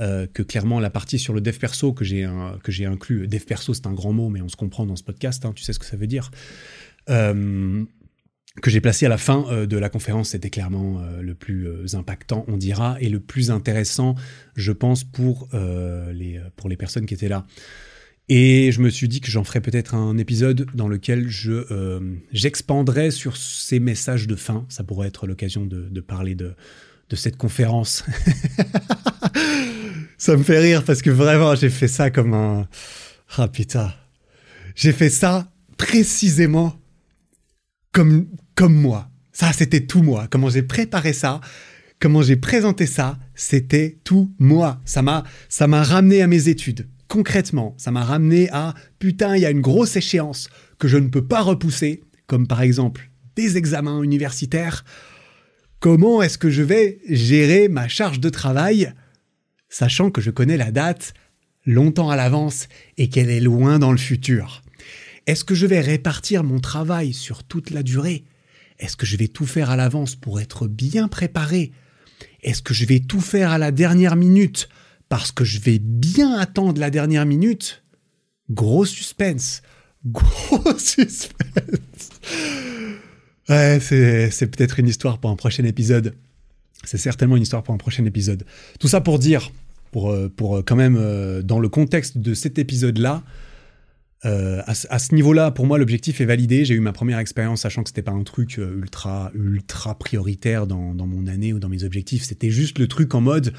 euh, 0.00 0.26
que 0.32 0.42
clairement 0.42 0.80
la 0.80 0.88
partie 0.88 1.18
sur 1.18 1.34
le 1.34 1.42
dev 1.42 1.58
perso 1.58 1.92
que 1.92 2.04
j'ai 2.04 2.26
que 2.62 2.72
j'ai 2.72 2.86
inclus, 2.86 3.28
dev 3.28 3.44
perso 3.44 3.74
c'est 3.74 3.86
un 3.86 3.92
grand 3.92 4.14
mot, 4.14 4.30
mais 4.30 4.40
on 4.40 4.48
se 4.48 4.56
comprend 4.56 4.86
dans 4.86 4.96
ce 4.96 5.02
podcast, 5.02 5.44
hein, 5.44 5.52
tu 5.54 5.62
sais 5.62 5.74
ce 5.74 5.78
que 5.78 5.84
ça 5.84 5.98
veut 5.98 6.06
dire, 6.06 6.30
euh, 7.10 7.84
que 8.62 8.70
j'ai 8.70 8.80
placé 8.80 9.04
à 9.04 9.10
la 9.10 9.18
fin 9.18 9.44
euh, 9.50 9.66
de 9.66 9.76
la 9.76 9.90
conférence, 9.90 10.30
c'était 10.30 10.48
clairement 10.48 11.02
le 11.20 11.34
plus 11.34 11.94
impactant, 11.94 12.46
on 12.48 12.56
dira, 12.56 12.96
et 13.00 13.10
le 13.10 13.20
plus 13.20 13.50
intéressant, 13.50 14.14
je 14.54 14.72
pense, 14.72 15.04
pour 15.04 15.48
les 15.52 16.40
pour 16.56 16.70
les 16.70 16.76
personnes 16.76 17.04
qui 17.04 17.14
étaient 17.14 17.28
là. 17.28 17.46
Et 18.32 18.70
je 18.70 18.80
me 18.80 18.90
suis 18.90 19.08
dit 19.08 19.20
que 19.20 19.30
j'en 19.30 19.42
ferais 19.44 19.60
peut-être 19.60 19.94
un 19.94 20.16
épisode 20.16 20.66
dans 20.72 20.88
lequel 20.88 21.28
je 21.28 22.00
j'expandrais 22.32 23.10
sur 23.10 23.36
ces 23.36 23.80
messages 23.80 24.26
de 24.26 24.36
fin. 24.36 24.64
Ça 24.70 24.82
pourrait 24.82 25.08
être 25.08 25.26
l'occasion 25.26 25.66
de 25.66 26.00
parler 26.00 26.34
de 26.34 26.54
de 27.10 27.16
cette 27.16 27.36
conférence. 27.36 28.04
ça 30.18 30.36
me 30.36 30.42
fait 30.42 30.60
rire 30.60 30.84
parce 30.84 31.02
que 31.02 31.10
vraiment, 31.10 31.54
j'ai 31.54 31.70
fait 31.70 31.88
ça 31.88 32.10
comme 32.10 32.34
un... 32.34 32.68
Ah 33.36 33.48
putain. 33.48 33.92
J'ai 34.74 34.92
fait 34.92 35.10
ça 35.10 35.50
précisément 35.76 36.80
comme, 37.92 38.28
comme 38.54 38.74
moi. 38.74 39.10
Ça, 39.32 39.52
c'était 39.52 39.86
tout 39.86 40.02
moi. 40.02 40.26
Comment 40.30 40.50
j'ai 40.50 40.62
préparé 40.62 41.12
ça, 41.12 41.40
comment 41.98 42.22
j'ai 42.22 42.36
présenté 42.36 42.86
ça, 42.86 43.18
c'était 43.34 43.98
tout 44.04 44.32
moi. 44.38 44.80
Ça 44.84 45.02
m'a, 45.02 45.24
ça 45.48 45.66
m'a 45.66 45.82
ramené 45.82 46.22
à 46.22 46.26
mes 46.26 46.48
études. 46.48 46.88
Concrètement, 47.08 47.74
ça 47.76 47.90
m'a 47.90 48.04
ramené 48.04 48.48
à 48.50 48.74
putain, 49.00 49.36
il 49.36 49.42
y 49.42 49.46
a 49.46 49.50
une 49.50 49.60
grosse 49.60 49.96
échéance 49.96 50.48
que 50.78 50.86
je 50.86 50.96
ne 50.96 51.08
peux 51.08 51.26
pas 51.26 51.40
repousser, 51.40 52.04
comme 52.26 52.46
par 52.46 52.62
exemple 52.62 53.10
des 53.36 53.56
examens 53.56 54.02
universitaires 54.02 54.84
comment 55.80 56.22
est-ce 56.22 56.38
que 56.38 56.50
je 56.50 56.62
vais 56.62 57.00
gérer 57.08 57.68
ma 57.68 57.88
charge 57.88 58.20
de 58.20 58.28
travail, 58.28 58.92
sachant 59.68 60.10
que 60.10 60.20
je 60.20 60.30
connais 60.30 60.56
la 60.56 60.70
date 60.70 61.14
longtemps 61.64 62.10
à 62.10 62.16
l'avance 62.16 62.68
et 62.98 63.08
qu'elle 63.08 63.30
est 63.30 63.40
loin 63.40 63.78
dans 63.78 63.90
le 63.90 63.98
futur? 63.98 64.62
Est-ce 65.26 65.44
que 65.44 65.54
je 65.54 65.66
vais 65.66 65.80
répartir 65.80 66.44
mon 66.44 66.60
travail 66.60 67.12
sur 67.12 67.44
toute 67.44 67.70
la 67.70 67.82
durée? 67.82 68.24
Est-ce 68.78 68.96
que 68.96 69.06
je 69.06 69.16
vais 69.16 69.28
tout 69.28 69.46
faire 69.46 69.70
à 69.70 69.76
l'avance 69.76 70.14
pour 70.16 70.40
être 70.40 70.68
bien 70.68 71.08
préparé? 71.08 71.72
Est-ce 72.42 72.62
que 72.62 72.74
je 72.74 72.86
vais 72.86 73.00
tout 73.00 73.20
faire 73.20 73.50
à 73.50 73.58
la 73.58 73.70
dernière 73.70 74.16
minute 74.16 74.68
parce 75.08 75.32
que 75.32 75.44
je 75.44 75.60
vais 75.60 75.78
bien 75.78 76.32
attendre 76.38 76.80
la 76.80 76.90
dernière 76.90 77.26
minute? 77.26 77.82
Gros 78.50 78.84
suspense. 78.84 79.62
Gros 80.06 80.78
suspense. 80.78 82.10
Ouais, 83.50 83.78
c'est 83.80 84.46
peut-être 84.46 84.78
une 84.78 84.86
histoire 84.86 85.18
pour 85.18 85.28
un 85.30 85.36
prochain 85.36 85.64
épisode. 85.64 86.14
C'est 86.84 86.98
certainement 86.98 87.36
une 87.36 87.42
histoire 87.42 87.64
pour 87.64 87.74
un 87.74 87.78
prochain 87.78 88.04
épisode. 88.04 88.44
Tout 88.78 88.86
ça 88.86 89.00
pour 89.00 89.18
dire, 89.18 89.50
pour, 89.90 90.10
euh, 90.10 90.32
euh, 90.40 90.62
quand 90.64 90.76
même, 90.76 90.96
euh, 90.96 91.42
dans 91.42 91.58
le 91.58 91.68
contexte 91.68 92.18
de 92.18 92.32
cet 92.34 92.58
épisode-là, 92.58 93.22
à, 94.22 94.98
ce 94.98 95.14
niveau-là, 95.14 95.50
pour 95.50 95.66
moi, 95.66 95.78
l'objectif 95.78 96.20
est 96.20 96.26
validé. 96.26 96.66
J'ai 96.66 96.74
eu 96.74 96.80
ma 96.80 96.92
première 96.92 97.18
expérience, 97.18 97.62
sachant 97.62 97.82
que 97.82 97.88
c'était 97.88 98.02
pas 98.02 98.12
un 98.12 98.22
truc 98.22 98.58
ultra, 98.58 99.32
ultra 99.34 99.98
prioritaire 99.98 100.66
dans, 100.66 100.92
mon 100.94 101.26
année 101.26 101.54
ou 101.54 101.58
dans 101.58 101.70
mes 101.70 101.84
objectifs. 101.84 102.24
C'était 102.24 102.50
juste 102.50 102.78
le 102.78 102.86
truc 102.86 103.14
en 103.14 103.22
mode. 103.22 103.54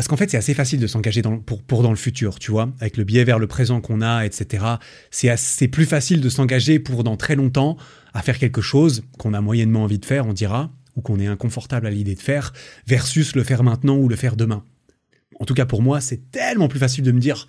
Parce 0.00 0.08
qu'en 0.08 0.16
fait, 0.16 0.30
c'est 0.30 0.38
assez 0.38 0.54
facile 0.54 0.80
de 0.80 0.86
s'engager 0.86 1.20
pour, 1.20 1.82
dans 1.82 1.90
le 1.90 1.96
futur, 1.96 2.38
tu 2.38 2.50
vois, 2.50 2.72
avec 2.80 2.96
le 2.96 3.04
biais 3.04 3.22
vers 3.22 3.38
le 3.38 3.46
présent 3.46 3.82
qu'on 3.82 4.00
a, 4.00 4.24
etc. 4.24 4.64
C'est 5.10 5.68
plus 5.68 5.84
facile 5.84 6.22
de 6.22 6.30
s'engager 6.30 6.78
pour 6.78 7.04
dans 7.04 7.18
très 7.18 7.36
longtemps 7.36 7.76
à 8.14 8.22
faire 8.22 8.38
quelque 8.38 8.62
chose 8.62 9.02
qu'on 9.18 9.34
a 9.34 9.42
moyennement 9.42 9.84
envie 9.84 9.98
de 9.98 10.06
faire, 10.06 10.26
on 10.26 10.32
dira, 10.32 10.72
ou 10.96 11.02
qu'on 11.02 11.20
est 11.20 11.26
inconfortable 11.26 11.86
à 11.86 11.90
l'idée 11.90 12.14
de 12.14 12.20
faire, 12.20 12.54
versus 12.86 13.36
le 13.36 13.44
faire 13.44 13.62
maintenant 13.62 13.98
ou 13.98 14.08
le 14.08 14.16
faire 14.16 14.36
demain. 14.36 14.64
En 15.38 15.44
tout 15.44 15.52
cas, 15.52 15.66
pour 15.66 15.82
moi, 15.82 16.00
c'est 16.00 16.30
tellement 16.30 16.68
plus 16.68 16.78
facile 16.78 17.04
de 17.04 17.12
me 17.12 17.20
dire 17.20 17.46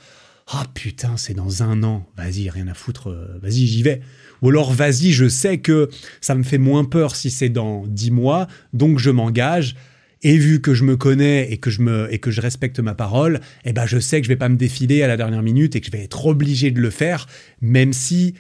ah 0.47 0.65
putain, 0.73 1.15
c'est 1.15 1.33
dans 1.33 1.63
un 1.63 1.83
an, 1.83 2.05
vas-y, 2.17 2.49
rien 2.49 2.67
à 2.67 2.73
foutre, 2.73 3.11
euh, 3.11 3.39
vas-y, 3.41 3.65
j'y 3.65 3.81
vais. 3.81 4.01
Ou 4.41 4.49
alors, 4.49 4.73
vas-y, 4.73 5.13
je 5.13 5.29
sais 5.29 5.59
que 5.59 5.89
ça 6.19 6.35
me 6.35 6.43
fait 6.43 6.57
moins 6.57 6.83
peur 6.83 7.15
si 7.15 7.31
c'est 7.31 7.47
dans 7.47 7.87
dix 7.87 8.11
mois, 8.11 8.47
donc 8.73 8.99
je 8.99 9.09
m'engage. 9.09 9.77
Et 10.24 10.38
vu 10.38 10.61
que 10.61 10.74
je 10.74 10.84
me 10.84 10.97
connais 10.97 11.51
et 11.51 11.57
que 11.57 11.69
je 11.69 11.82
me 11.82 12.13
et 12.13 12.19
que 12.19 12.30
je 12.30 12.41
respecte 12.41 12.80
ma 12.80 12.93
parole, 12.93 13.39
eh 13.65 13.74
ben 13.74 13.86
je 13.86 13.99
sais 13.99 14.22
que 14.22 14.26
je 14.26 14.30
vais 14.30 14.38
pas 14.38 14.49
me 14.49 14.55
défiler 14.55 15.01
à 15.01 15.07
la 15.07 15.17
dernière 15.17 15.41
minute 15.41 15.76
et 15.76 15.82
que 15.82 15.88
je 15.88 15.91
vais 15.91 16.03
être 16.03 16.28
obligé 16.28 16.72
de 16.72 16.80
le 16.80 16.91
faire, 16.91 17.28
même 17.61 17.91
si 17.91 18.36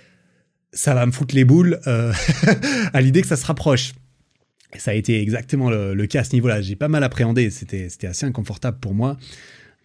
ça 0.73 0.93
va 0.93 1.05
me 1.05 1.11
foutre 1.11 1.35
les 1.35 1.43
boules 1.43 1.79
euh, 1.87 2.13
à 2.93 3.01
l'idée 3.01 3.21
que 3.21 3.27
ça 3.27 3.35
se 3.35 3.45
rapproche. 3.45 3.93
Ça 4.77 4.91
a 4.91 4.93
été 4.93 5.19
exactement 5.21 5.69
le, 5.69 6.05
cas 6.05 6.21
à 6.21 6.23
ce 6.23 6.33
niveau-là. 6.33 6.61
J'ai 6.61 6.77
pas 6.77 6.87
mal 6.87 7.03
appréhendé. 7.03 7.49
C'était 7.49 7.89
c'était 7.89 8.07
assez 8.07 8.25
inconfortable 8.25 8.77
pour 8.79 8.93
moi 8.93 9.17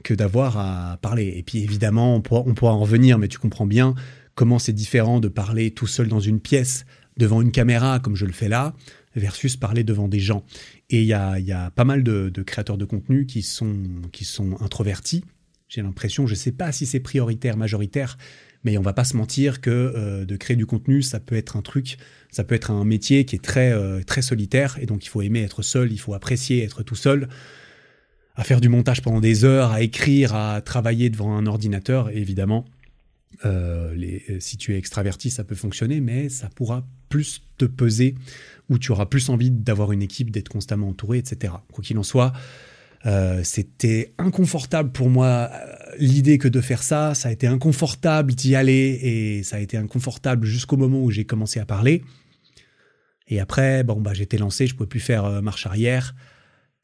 que 0.04 0.14
d'avoir 0.14 0.58
à 0.58 0.98
parler. 1.00 1.34
Et 1.36 1.42
puis 1.42 1.62
évidemment, 1.62 2.14
on 2.14 2.20
pourra, 2.20 2.42
on 2.46 2.54
pourra 2.54 2.72
en 2.72 2.78
revenir, 2.78 3.18
mais 3.18 3.28
tu 3.28 3.38
comprends 3.38 3.66
bien 3.66 3.94
comment 4.34 4.58
c'est 4.58 4.74
différent 4.74 5.18
de 5.18 5.28
parler 5.28 5.72
tout 5.72 5.86
seul 5.86 6.08
dans 6.08 6.20
une 6.20 6.40
pièce 6.40 6.84
devant 7.16 7.40
une 7.40 7.50
caméra 7.50 7.98
comme 7.98 8.14
je 8.14 8.26
le 8.26 8.32
fais 8.32 8.48
là, 8.48 8.74
versus 9.16 9.56
parler 9.56 9.82
devant 9.82 10.08
des 10.08 10.20
gens. 10.20 10.44
Et 10.90 11.00
il 11.00 11.06
y 11.06 11.14
a, 11.14 11.40
y 11.40 11.52
a, 11.52 11.70
pas 11.70 11.84
mal 11.84 12.02
de, 12.02 12.28
de, 12.28 12.42
créateurs 12.42 12.78
de 12.78 12.84
contenu 12.84 13.26
qui 13.26 13.42
sont, 13.42 13.82
qui 14.12 14.24
sont 14.24 14.60
introvertis. 14.60 15.24
J'ai 15.68 15.82
l'impression, 15.82 16.26
je 16.26 16.34
ne 16.34 16.38
sais 16.38 16.52
pas 16.52 16.70
si 16.70 16.86
c'est 16.86 17.00
prioritaire, 17.00 17.56
majoritaire, 17.56 18.18
mais 18.62 18.78
on 18.78 18.82
va 18.82 18.92
pas 18.92 19.04
se 19.04 19.16
mentir 19.16 19.60
que 19.60 19.70
euh, 19.70 20.24
de 20.24 20.36
créer 20.36 20.56
du 20.56 20.66
contenu, 20.66 21.02
ça 21.02 21.18
peut 21.18 21.36
être 21.36 21.56
un 21.56 21.62
truc, 21.62 21.98
ça 22.30 22.44
peut 22.44 22.54
être 22.54 22.70
un 22.70 22.84
métier 22.84 23.24
qui 23.24 23.36
est 23.36 23.42
très, 23.42 23.72
euh, 23.72 24.00
très 24.02 24.22
solitaire, 24.22 24.76
et 24.80 24.86
donc 24.86 25.04
il 25.04 25.08
faut 25.08 25.22
aimer 25.22 25.42
être 25.42 25.62
seul, 25.62 25.92
il 25.92 25.98
faut 25.98 26.14
apprécier 26.14 26.62
être 26.62 26.82
tout 26.82 26.94
seul, 26.94 27.28
à 28.36 28.44
faire 28.44 28.60
du 28.60 28.68
montage 28.68 29.02
pendant 29.02 29.20
des 29.20 29.44
heures, 29.44 29.72
à 29.72 29.82
écrire, 29.82 30.34
à 30.34 30.60
travailler 30.60 31.10
devant 31.10 31.36
un 31.36 31.46
ordinateur, 31.46 32.10
évidemment, 32.10 32.64
euh, 33.44 33.94
les, 33.94 34.40
si 34.40 34.56
tu 34.56 34.74
es 34.74 34.78
extraverti, 34.78 35.30
ça 35.30 35.44
peut 35.44 35.54
fonctionner, 35.54 36.00
mais 36.00 36.28
ça 36.28 36.48
pourra 36.48 36.86
plus 37.08 37.42
te 37.58 37.64
peser, 37.64 38.14
ou 38.68 38.78
tu 38.78 38.92
auras 38.92 39.06
plus 39.06 39.28
envie 39.28 39.50
d'avoir 39.50 39.92
une 39.92 40.02
équipe, 40.02 40.30
d'être 40.30 40.48
constamment 40.48 40.88
entouré, 40.88 41.18
etc. 41.18 41.54
Quoi 41.72 41.84
qu'il 41.84 41.98
en 41.98 42.02
soit, 42.02 42.32
euh, 43.06 43.42
c'était 43.44 44.14
inconfortable 44.18 44.90
pour 44.90 45.08
moi 45.10 45.50
euh, 45.52 45.74
l'idée 45.98 46.38
que 46.38 46.48
de 46.48 46.60
faire 46.60 46.82
ça, 46.82 47.14
ça 47.14 47.28
a 47.28 47.32
été 47.32 47.46
inconfortable 47.46 48.34
d'y 48.34 48.56
aller, 48.56 48.98
et 49.02 49.42
ça 49.44 49.56
a 49.56 49.58
été 49.60 49.76
inconfortable 49.76 50.46
jusqu'au 50.46 50.76
moment 50.76 51.00
où 51.02 51.10
j'ai 51.10 51.24
commencé 51.24 51.60
à 51.60 51.66
parler. 51.66 52.02
Et 53.28 53.38
après, 53.38 53.84
bon, 53.84 54.00
bah, 54.00 54.12
j'étais 54.12 54.38
lancé, 54.38 54.66
je 54.66 54.74
pouvais 54.74 54.88
plus 54.88 55.00
faire 55.00 55.24
euh, 55.24 55.40
marche 55.40 55.66
arrière. 55.66 56.14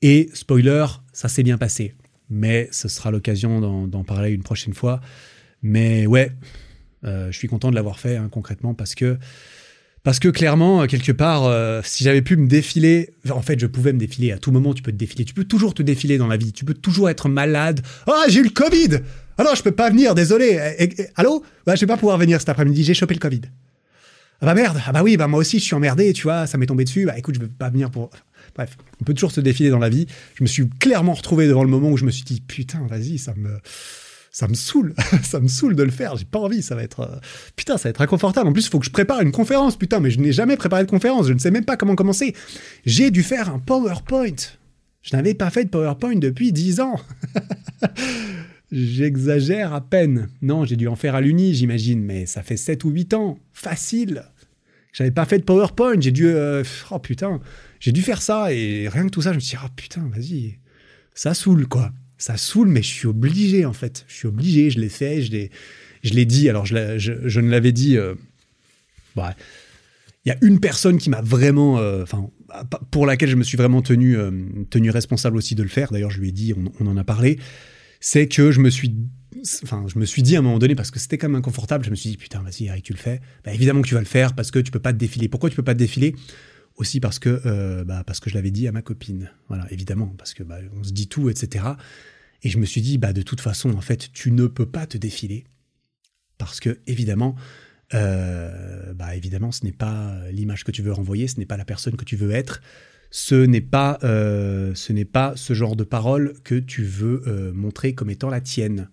Et 0.00 0.30
spoiler, 0.34 0.86
ça 1.12 1.28
s'est 1.28 1.42
bien 1.42 1.58
passé. 1.58 1.94
Mais 2.28 2.68
ce 2.70 2.88
sera 2.88 3.10
l'occasion 3.10 3.86
d'en 3.86 4.04
parler 4.04 4.30
une 4.30 4.42
prochaine 4.42 4.72
fois. 4.72 5.00
Mais 5.60 6.06
ouais, 6.06 6.32
je 7.04 7.30
suis 7.30 7.46
content 7.46 7.70
de 7.70 7.74
l'avoir 7.74 8.00
fait 8.00 8.16
hein, 8.16 8.28
concrètement 8.30 8.74
parce 8.74 8.94
que 8.94 9.18
parce 10.04 10.18
que 10.18 10.28
clairement, 10.28 10.86
quelque 10.86 11.12
part, 11.12 11.44
euh, 11.44 11.80
si 11.84 12.02
j'avais 12.02 12.22
pu 12.22 12.36
me 12.36 12.48
défiler, 12.48 13.10
en 13.30 13.42
fait, 13.42 13.60
je 13.60 13.66
pouvais 13.66 13.92
me 13.92 13.98
défiler 13.98 14.32
à 14.32 14.38
tout 14.38 14.50
moment. 14.50 14.74
Tu 14.74 14.82
peux 14.82 14.90
te 14.90 14.96
défiler, 14.96 15.24
tu 15.24 15.34
peux 15.34 15.44
toujours 15.44 15.74
te 15.74 15.82
défiler 15.82 16.18
dans 16.18 16.26
la 16.26 16.36
vie. 16.36 16.52
Tu 16.52 16.64
peux 16.64 16.74
toujours 16.74 17.08
être 17.08 17.28
malade. 17.28 17.80
Ah, 18.08 18.24
j'ai 18.28 18.40
eu 18.40 18.44
le 18.44 18.50
Covid. 18.50 18.98
Ah 19.38 19.44
non, 19.44 19.54
je 19.54 19.62
peux 19.62 19.70
pas 19.70 19.90
venir. 19.90 20.14
Désolé. 20.14 20.58
Et, 20.78 21.06
allô? 21.14 21.44
Bah, 21.66 21.76
Je 21.76 21.80
vais 21.80 21.86
pas 21.86 21.96
pouvoir 21.96 22.18
venir 22.18 22.40
cet 22.40 22.48
après-midi. 22.48 22.82
J'ai 22.82 22.94
chopé 22.94 23.14
le 23.14 23.20
Covid. 23.20 23.42
Ah 24.40 24.46
bah 24.46 24.54
merde. 24.54 24.82
Ah 24.84 24.90
bah 24.90 25.04
oui, 25.04 25.16
bah 25.16 25.28
moi 25.28 25.38
aussi, 25.38 25.60
je 25.60 25.64
suis 25.64 25.74
emmerdé. 25.74 26.12
Tu 26.12 26.24
vois, 26.24 26.48
ça 26.48 26.58
m'est 26.58 26.66
tombé 26.66 26.82
dessus. 26.82 27.06
Bah 27.06 27.16
écoute, 27.16 27.36
je 27.36 27.40
peux 27.40 27.46
pas 27.46 27.70
venir 27.70 27.88
pour. 27.90 28.10
Bref, 28.56 28.76
on 29.00 29.04
peut 29.04 29.14
toujours 29.14 29.30
se 29.30 29.40
défiler 29.40 29.70
dans 29.70 29.78
la 29.78 29.88
vie. 29.88 30.08
Je 30.34 30.42
me 30.42 30.48
suis 30.48 30.68
clairement 30.68 31.14
retrouvé 31.14 31.46
devant 31.46 31.62
le 31.62 31.70
moment 31.70 31.90
où 31.90 31.96
je 31.96 32.04
me 32.04 32.10
suis 32.10 32.24
dit 32.24 32.40
putain, 32.40 32.84
vas-y, 32.88 33.18
ça 33.18 33.34
me 33.36 33.60
ça 34.32 34.48
me 34.48 34.54
saoule, 34.54 34.94
ça 35.22 35.40
me 35.40 35.46
saoule 35.46 35.76
de 35.76 35.82
le 35.82 35.90
faire, 35.90 36.16
j'ai 36.16 36.24
pas 36.24 36.38
envie, 36.38 36.62
ça 36.62 36.74
va 36.74 36.82
être... 36.82 37.00
Euh, 37.00 37.18
putain, 37.54 37.76
ça 37.76 37.84
va 37.84 37.90
être 37.90 38.00
inconfortable. 38.00 38.48
En 38.48 38.52
plus, 38.52 38.64
il 38.64 38.70
faut 38.70 38.78
que 38.78 38.86
je 38.86 38.90
prépare 38.90 39.20
une 39.20 39.30
conférence, 39.30 39.76
putain, 39.76 40.00
mais 40.00 40.10
je 40.10 40.18
n'ai 40.18 40.32
jamais 40.32 40.56
préparé 40.56 40.84
de 40.84 40.90
conférence, 40.90 41.28
je 41.28 41.34
ne 41.34 41.38
sais 41.38 41.50
même 41.50 41.66
pas 41.66 41.76
comment 41.76 41.94
commencer. 41.94 42.34
J'ai 42.86 43.10
dû 43.10 43.22
faire 43.22 43.50
un 43.50 43.58
PowerPoint. 43.58 44.34
Je 45.02 45.14
n'avais 45.14 45.34
pas 45.34 45.50
fait 45.50 45.66
de 45.66 45.68
PowerPoint 45.68 46.16
depuis 46.16 46.50
10 46.50 46.80
ans. 46.80 46.98
J'exagère 48.72 49.74
à 49.74 49.82
peine. 49.82 50.30
Non, 50.40 50.64
j'ai 50.64 50.76
dû 50.76 50.88
en 50.88 50.96
faire 50.96 51.14
à 51.14 51.20
l'Uni, 51.20 51.52
j'imagine, 51.52 52.02
mais 52.02 52.24
ça 52.24 52.42
fait 52.42 52.56
7 52.56 52.84
ou 52.84 52.90
8 52.90 53.12
ans. 53.12 53.38
Facile. 53.52 54.24
J'avais 54.94 55.10
pas 55.10 55.26
fait 55.26 55.38
de 55.38 55.44
PowerPoint, 55.44 56.00
j'ai 56.00 56.10
dû... 56.10 56.26
Euh, 56.26 56.64
oh 56.90 56.98
putain, 56.98 57.38
j'ai 57.80 57.92
dû 57.92 58.00
faire 58.00 58.22
ça, 58.22 58.52
et 58.52 58.88
rien 58.88 59.04
que 59.04 59.10
tout 59.10 59.22
ça, 59.22 59.32
je 59.32 59.36
me 59.36 59.40
suis 59.40 59.56
dit, 59.56 59.62
oh 59.62 59.70
putain, 59.76 60.08
vas-y, 60.14 60.58
ça 61.14 61.34
saoule, 61.34 61.66
quoi 61.66 61.92
ça 62.22 62.36
saoule, 62.36 62.68
mais 62.68 62.82
je 62.82 62.88
suis 62.88 63.08
obligé 63.08 63.66
en 63.66 63.72
fait. 63.72 64.04
Je 64.06 64.14
suis 64.14 64.28
obligé, 64.28 64.70
je 64.70 64.78
l'ai 64.78 64.88
fait, 64.88 65.22
je 65.22 65.32
l'ai, 65.32 65.50
je 66.04 66.14
l'ai 66.14 66.24
dit. 66.24 66.48
Alors 66.48 66.64
je, 66.64 67.40
ne 67.40 67.50
l'avais 67.50 67.72
dit. 67.72 67.96
Euh, 67.96 68.14
bah, 69.16 69.34
il 70.24 70.28
y 70.28 70.30
a 70.32 70.38
une 70.40 70.60
personne 70.60 70.98
qui 70.98 71.10
m'a 71.10 71.20
vraiment, 71.20 71.80
euh, 71.80 72.04
pour 72.92 73.06
laquelle 73.06 73.28
je 73.28 73.34
me 73.34 73.42
suis 73.42 73.56
vraiment 73.56 73.82
tenu, 73.82 74.16
euh, 74.16 74.30
tenu 74.70 74.90
responsable 74.90 75.36
aussi 75.36 75.56
de 75.56 75.64
le 75.64 75.68
faire. 75.68 75.90
D'ailleurs, 75.90 76.12
je 76.12 76.20
lui 76.20 76.28
ai 76.28 76.32
dit, 76.32 76.54
on, 76.78 76.86
en 76.86 76.96
a 76.96 77.02
parlé. 77.02 77.40
C'est 77.98 78.28
que 78.28 78.52
je 78.52 78.60
me 78.60 78.70
suis, 78.70 78.94
enfin, 79.64 79.84
je 79.92 79.98
me 79.98 80.04
suis 80.04 80.22
dit 80.22 80.36
à 80.36 80.38
un 80.38 80.42
moment 80.42 80.60
donné 80.60 80.76
parce 80.76 80.92
que 80.92 81.00
c'était 81.00 81.18
quand 81.18 81.28
même 81.28 81.40
inconfortable. 81.40 81.84
Je 81.84 81.90
me 81.90 81.96
suis 81.96 82.10
dit, 82.10 82.16
putain, 82.16 82.40
vas-y, 82.40 82.66
Eric, 82.66 82.84
tu 82.84 82.92
le 82.92 82.98
fais. 82.98 83.20
Bah, 83.44 83.52
évidemment 83.52 83.82
que 83.82 83.88
tu 83.88 83.94
vas 83.94 84.00
le 84.00 84.06
faire 84.06 84.36
parce 84.36 84.52
que 84.52 84.60
tu 84.60 84.70
peux 84.70 84.78
pas 84.78 84.92
te 84.92 84.98
défiler. 84.98 85.26
Pourquoi 85.26 85.50
tu 85.50 85.56
peux 85.56 85.64
pas 85.64 85.74
te 85.74 85.80
défiler? 85.80 86.14
Aussi 86.76 87.00
parce 87.00 87.18
que, 87.18 87.82
bah, 87.82 88.04
parce 88.06 88.20
que 88.20 88.30
je 88.30 88.36
l'avais 88.36 88.52
dit 88.52 88.68
à 88.68 88.72
ma 88.72 88.80
copine. 88.80 89.28
Voilà, 89.48 89.66
évidemment, 89.72 90.14
parce 90.16 90.34
que 90.34 90.44
bah, 90.44 90.58
on 90.78 90.84
se 90.84 90.92
dit 90.92 91.08
tout, 91.08 91.30
etc. 91.30 91.64
Et 92.42 92.48
je 92.48 92.58
me 92.58 92.64
suis 92.64 92.80
dit, 92.80 92.98
bah, 92.98 93.12
de 93.12 93.22
toute 93.22 93.40
façon, 93.40 93.70
en 93.72 93.80
fait, 93.80 94.10
tu 94.12 94.32
ne 94.32 94.46
peux 94.46 94.66
pas 94.66 94.86
te 94.86 94.98
défiler. 94.98 95.44
Parce 96.38 96.58
que, 96.58 96.80
évidemment, 96.86 97.36
euh, 97.94 98.92
bah, 98.94 99.14
évidemment, 99.14 99.52
ce 99.52 99.64
n'est 99.64 99.72
pas 99.72 100.18
l'image 100.30 100.64
que 100.64 100.70
tu 100.70 100.82
veux 100.82 100.92
renvoyer, 100.92 101.28
ce 101.28 101.38
n'est 101.38 101.46
pas 101.46 101.56
la 101.56 101.64
personne 101.64 101.96
que 101.96 102.04
tu 102.04 102.16
veux 102.16 102.32
être, 102.32 102.60
ce 103.10 103.34
n'est 103.34 103.60
pas, 103.60 103.98
euh, 104.02 104.74
ce 104.74 104.92
pas 105.04 105.34
ce 105.36 105.54
genre 105.54 105.76
de 105.76 105.84
parole 105.84 106.34
que 106.44 106.54
tu 106.54 106.82
veux 106.82 107.22
euh, 107.26 107.52
montrer 107.52 107.94
comme 107.94 108.10
étant 108.10 108.30
la 108.30 108.40
tienne. 108.40 108.88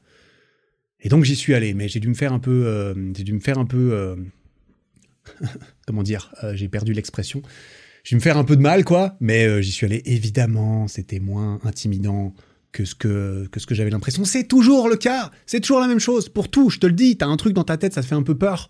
Et 0.99 1.07
donc 1.07 1.23
j'y 1.23 1.35
suis 1.35 1.53
allé, 1.53 1.73
mais 1.73 1.87
j'ai 1.87 2.01
dû 2.01 2.09
me 2.09 2.13
faire 2.13 2.33
un 2.33 2.39
peu, 2.39 2.93
j'ai 3.15 3.23
dû 3.23 3.31
me 3.31 3.39
faire 3.39 3.57
un 3.57 3.65
peu, 3.65 4.17
comment 5.87 6.03
dire, 6.03 6.35
j'ai 6.53 6.67
perdu 6.67 6.91
l'expression. 6.91 7.41
J'ai 8.03 8.15
dû 8.15 8.15
me 8.15 8.21
faire 8.21 8.37
un 8.37 8.43
peu 8.43 8.57
de 8.57 8.61
mal, 8.61 8.83
quoi, 8.83 9.15
mais 9.21 9.63
j'y 9.63 9.71
suis 9.71 9.85
allé. 9.85 10.01
Évidemment, 10.03 10.89
c'était 10.89 11.21
moins 11.21 11.61
intimidant 11.63 12.35
que 12.71 12.85
ce 12.85 12.95
que, 12.95 13.47
que, 13.51 13.59
ce 13.59 13.65
que 13.65 13.75
j'avais 13.75 13.89
l'impression. 13.89 14.25
C'est 14.25 14.45
toujours 14.45 14.89
le 14.89 14.95
cas, 14.95 15.31
c'est 15.45 15.59
toujours 15.59 15.79
la 15.79 15.87
même 15.87 15.99
chose. 15.99 16.29
Pour 16.29 16.49
tout, 16.49 16.69
je 16.69 16.79
te 16.79 16.87
le 16.87 16.93
dis, 16.93 17.17
t'as 17.17 17.27
un 17.27 17.37
truc 17.37 17.53
dans 17.53 17.63
ta 17.63 17.77
tête, 17.77 17.93
ça 17.93 18.01
te 18.01 18.07
fait 18.07 18.15
un 18.15 18.23
peu 18.23 18.37
peur. 18.37 18.69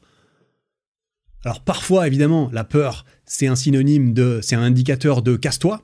Alors 1.45 1.63
parfois, 1.63 2.07
évidemment, 2.07 2.49
la 2.51 2.63
peur, 2.63 3.05
c'est 3.25 3.47
un 3.47 3.55
synonyme 3.55 4.13
de, 4.13 4.39
c'est 4.41 4.55
un 4.55 4.63
indicateur 4.63 5.21
de 5.21 5.35
casse-toi. 5.35 5.83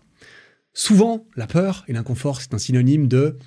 Souvent, 0.73 1.25
la 1.35 1.47
peur 1.47 1.85
et 1.87 1.93
l'inconfort, 1.93 2.41
c'est 2.41 2.53
un 2.53 2.57
synonyme 2.57 3.07
de, 3.07 3.37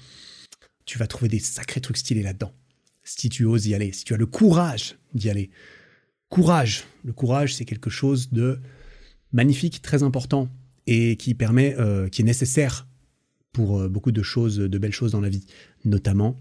tu 0.87 0.97
vas 0.97 1.07
trouver 1.07 1.29
des 1.29 1.39
sacrés 1.39 1.83
trucs 1.83 1.99
stylés 1.99 2.23
là-dedans. 2.23 2.53
Si 3.05 3.29
tu 3.29 3.45
oses 3.45 3.67
y 3.67 3.75
aller, 3.75 3.93
si 3.93 4.05
tu 4.05 4.15
as 4.15 4.17
le 4.17 4.27
courage 4.27 4.97
d'y 5.15 5.29
aller. 5.29 5.51
Courage. 6.31 6.85
Le 7.05 7.13
courage, 7.13 7.55
c'est 7.55 7.65
quelque 7.65 7.91
chose 7.91 8.31
de 8.33 8.61
magnifique, 9.33 9.83
très 9.83 10.03
important 10.03 10.49
et 10.87 11.17
qui 11.17 11.35
permet, 11.35 11.77
euh, 11.79 12.09
qui 12.09 12.23
est 12.23 12.25
nécessaire 12.25 12.88
euh, 13.59 13.89
beaucoup 13.89 14.13
de 14.13 14.23
choses, 14.23 14.59
de 14.59 14.79
belles 14.79 14.93
choses 14.93 15.13
dans 15.13 15.21
la 15.21 15.29
vie, 15.29 15.45
notamment 15.85 16.39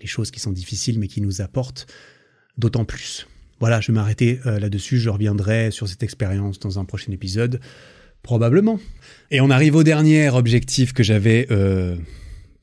les 0.00 0.06
choses 0.06 0.30
qui 0.30 0.40
sont 0.40 0.52
difficiles 0.52 0.98
mais 0.98 1.08
qui 1.08 1.20
nous 1.20 1.40
apportent 1.40 1.86
d'autant 2.56 2.84
plus. 2.84 3.26
Voilà, 3.60 3.80
je 3.80 3.88
vais 3.88 3.92
m'arrêter 3.94 4.40
euh, 4.46 4.58
là-dessus, 4.58 4.98
je 4.98 5.10
reviendrai 5.10 5.70
sur 5.70 5.88
cette 5.88 6.02
expérience 6.02 6.60
dans 6.60 6.78
un 6.78 6.84
prochain 6.84 7.12
épisode, 7.12 7.60
probablement. 8.22 8.78
Et 9.30 9.40
on 9.40 9.50
arrive 9.50 9.74
au 9.74 9.82
dernier 9.82 10.28
objectif 10.30 10.92
que 10.92 11.02
j'avais 11.02 11.46
euh, 11.50 11.96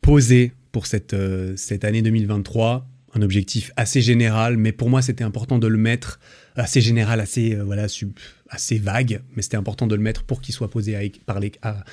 posé 0.02 0.54
pour 0.72 0.88
cette, 0.88 1.16
cette 1.56 1.86
année 1.86 2.02
2023, 2.02 2.88
un 3.14 3.22
objectif 3.22 3.72
assez 3.78 4.02
général, 4.02 4.58
mais 4.58 4.74
pour 4.74 4.90
moi 4.90 5.02
c'était 5.02 5.24
important 5.24 5.58
de 5.58 5.68
le 5.68 5.78
mettre, 5.78 6.20
assez 6.58 6.82
général, 6.82 7.22
assez, 7.22 7.56
voilà, 7.56 7.88
assez 8.50 8.78
vague, 8.78 9.22
mais 9.36 9.42
c'était 9.42 9.56
important 9.56 9.88
de 9.88 9.96
le 9.96 10.02
mettre 10.02 10.24
pour 10.24 10.42
qu'il 10.42 10.54
soit 10.54 10.70
posé 10.70 10.98
à, 10.98 11.00
parler, 11.26 11.54
à, 11.62 11.86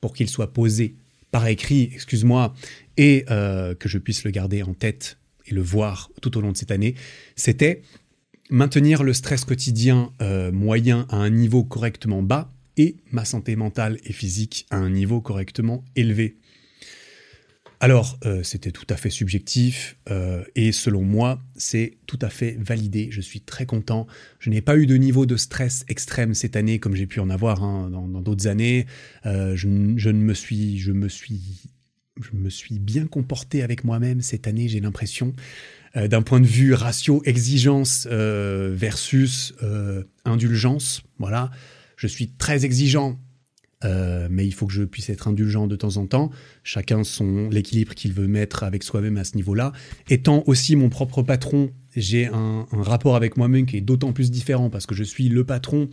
pour 0.00 0.14
qu'il 0.14 0.28
soit 0.28 0.52
posé 0.52 0.96
par 1.32 1.48
écrit, 1.48 1.90
excuse-moi, 1.92 2.54
et 2.96 3.24
euh, 3.30 3.74
que 3.74 3.88
je 3.88 3.98
puisse 3.98 4.22
le 4.22 4.30
garder 4.30 4.62
en 4.62 4.74
tête 4.74 5.18
et 5.46 5.54
le 5.54 5.62
voir 5.62 6.10
tout 6.20 6.38
au 6.38 6.40
long 6.40 6.52
de 6.52 6.56
cette 6.56 6.70
année, 6.70 6.94
c'était 7.34 7.82
maintenir 8.50 9.02
le 9.02 9.14
stress 9.14 9.44
quotidien 9.44 10.12
euh, 10.20 10.52
moyen 10.52 11.06
à 11.08 11.16
un 11.16 11.30
niveau 11.30 11.64
correctement 11.64 12.22
bas 12.22 12.52
et 12.76 12.96
ma 13.10 13.24
santé 13.24 13.56
mentale 13.56 13.98
et 14.04 14.12
physique 14.12 14.66
à 14.70 14.76
un 14.76 14.90
niveau 14.90 15.20
correctement 15.20 15.84
élevé. 15.96 16.36
Alors, 17.82 18.16
euh, 18.26 18.44
c'était 18.44 18.70
tout 18.70 18.86
à 18.90 18.96
fait 18.96 19.10
subjectif 19.10 19.96
euh, 20.08 20.44
et 20.54 20.70
selon 20.70 21.02
moi, 21.02 21.42
c'est 21.56 21.98
tout 22.06 22.18
à 22.22 22.30
fait 22.30 22.56
validé. 22.60 23.08
Je 23.10 23.20
suis 23.20 23.40
très 23.40 23.66
content. 23.66 24.06
Je 24.38 24.50
n'ai 24.50 24.60
pas 24.60 24.76
eu 24.76 24.86
de 24.86 24.94
niveau 24.94 25.26
de 25.26 25.36
stress 25.36 25.84
extrême 25.88 26.32
cette 26.32 26.54
année 26.54 26.78
comme 26.78 26.94
j'ai 26.94 27.08
pu 27.08 27.18
en 27.18 27.28
avoir 27.28 27.64
hein, 27.64 27.90
dans 27.90 28.06
d'autres 28.06 28.46
années. 28.46 28.86
Euh, 29.26 29.56
je, 29.56 29.66
je, 29.96 30.10
ne 30.10 30.22
me 30.22 30.32
suis, 30.32 30.78
je 30.78 30.92
me 30.92 31.08
suis, 31.08 31.40
je 32.20 32.28
me 32.34 32.50
suis 32.50 32.78
bien 32.78 33.08
comporté 33.08 33.64
avec 33.64 33.82
moi-même 33.82 34.20
cette 34.20 34.46
année. 34.46 34.68
J'ai 34.68 34.80
l'impression. 34.80 35.34
d'un 35.96 36.22
point 36.22 36.40
de 36.40 36.46
vue 36.46 36.74
ratio 36.74 37.20
exigence 37.24 38.06
versus 38.06 39.54
indulgence. 40.24 41.02
Voilà, 41.18 41.50
je 41.96 42.06
suis 42.06 42.28
très 42.28 42.64
exigeant 42.64 43.18
euh, 43.84 44.28
mais 44.30 44.46
il 44.46 44.52
faut 44.52 44.66
que 44.66 44.72
je 44.72 44.84
puisse 44.84 45.10
être 45.10 45.28
indulgent 45.28 45.66
de 45.66 45.76
temps 45.76 45.96
en 45.96 46.06
temps. 46.06 46.30
Chacun 46.62 47.04
son 47.04 47.48
l'équilibre 47.50 47.94
qu'il 47.94 48.12
veut 48.12 48.28
mettre 48.28 48.62
avec 48.62 48.82
soi-même 48.82 49.16
à 49.16 49.24
ce 49.24 49.36
niveau-là. 49.36 49.72
Étant 50.08 50.42
aussi 50.46 50.76
mon 50.76 50.88
propre 50.88 51.22
patron, 51.22 51.70
j'ai 51.96 52.26
un, 52.26 52.66
rapport 52.72 53.16
avec 53.16 53.36
moi-même 53.36 53.66
qui 53.66 53.76
est 53.76 53.82
d'autant 53.82 54.12
plus 54.12 54.30
différent 54.30 54.70
parce 54.70 54.86
que 54.86 54.94
je 54.94 55.04
suis 55.04 55.28
le 55.28 55.44
patron 55.44 55.88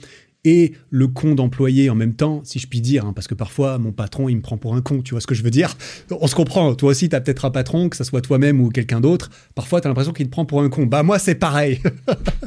et 0.46 0.74
le 0.90 1.08
con 1.08 1.36
d'employé 1.36 1.90
en 1.90 1.96
même 1.96 2.14
temps, 2.14 2.42
si 2.46 2.60
je 2.60 2.68
puis 2.68 2.80
dire, 2.80 3.06
hein, 3.06 3.14
parce 3.14 3.28
que 3.28 3.36
parfois 3.36 3.78
mon 3.78 3.92
patron 3.92 4.30
il 4.30 4.38
me 4.38 4.42
prend 4.42 4.58
pour 4.58 4.74
un 4.76 4.82
con, 4.82 5.02
tu 5.02 5.12
vois 5.14 5.22
ce 5.22 5.28
que 5.28 5.36
je 5.36 5.44
veux 5.44 5.52
dire? 5.52 5.76
On 6.12 6.28
se 6.28 6.36
comprend, 6.36 6.74
toi 6.76 6.92
aussi 6.92 7.10
tu 7.10 7.16
as 7.16 7.22
peut-être 7.22 7.46
un 7.46 7.52
patron, 7.52 7.90
que 7.90 7.98
ce 7.98 8.06
soit 8.06 8.22
toi-même 8.22 8.62
ou 8.62 8.70
quelqu'un 8.70 9.02
d'autre, 9.02 9.30
parfois 9.54 9.82
tu 9.82 9.88
as 9.88 9.90
l'impression 9.90 10.14
qu'il 10.14 10.28
te 10.28 10.32
prend 10.32 10.46
pour 10.46 10.62
un 10.62 10.70
con. 10.70 10.86
Bah 10.86 11.04
moi 11.04 11.20
c'est 11.20 11.36
pareil 11.36 11.82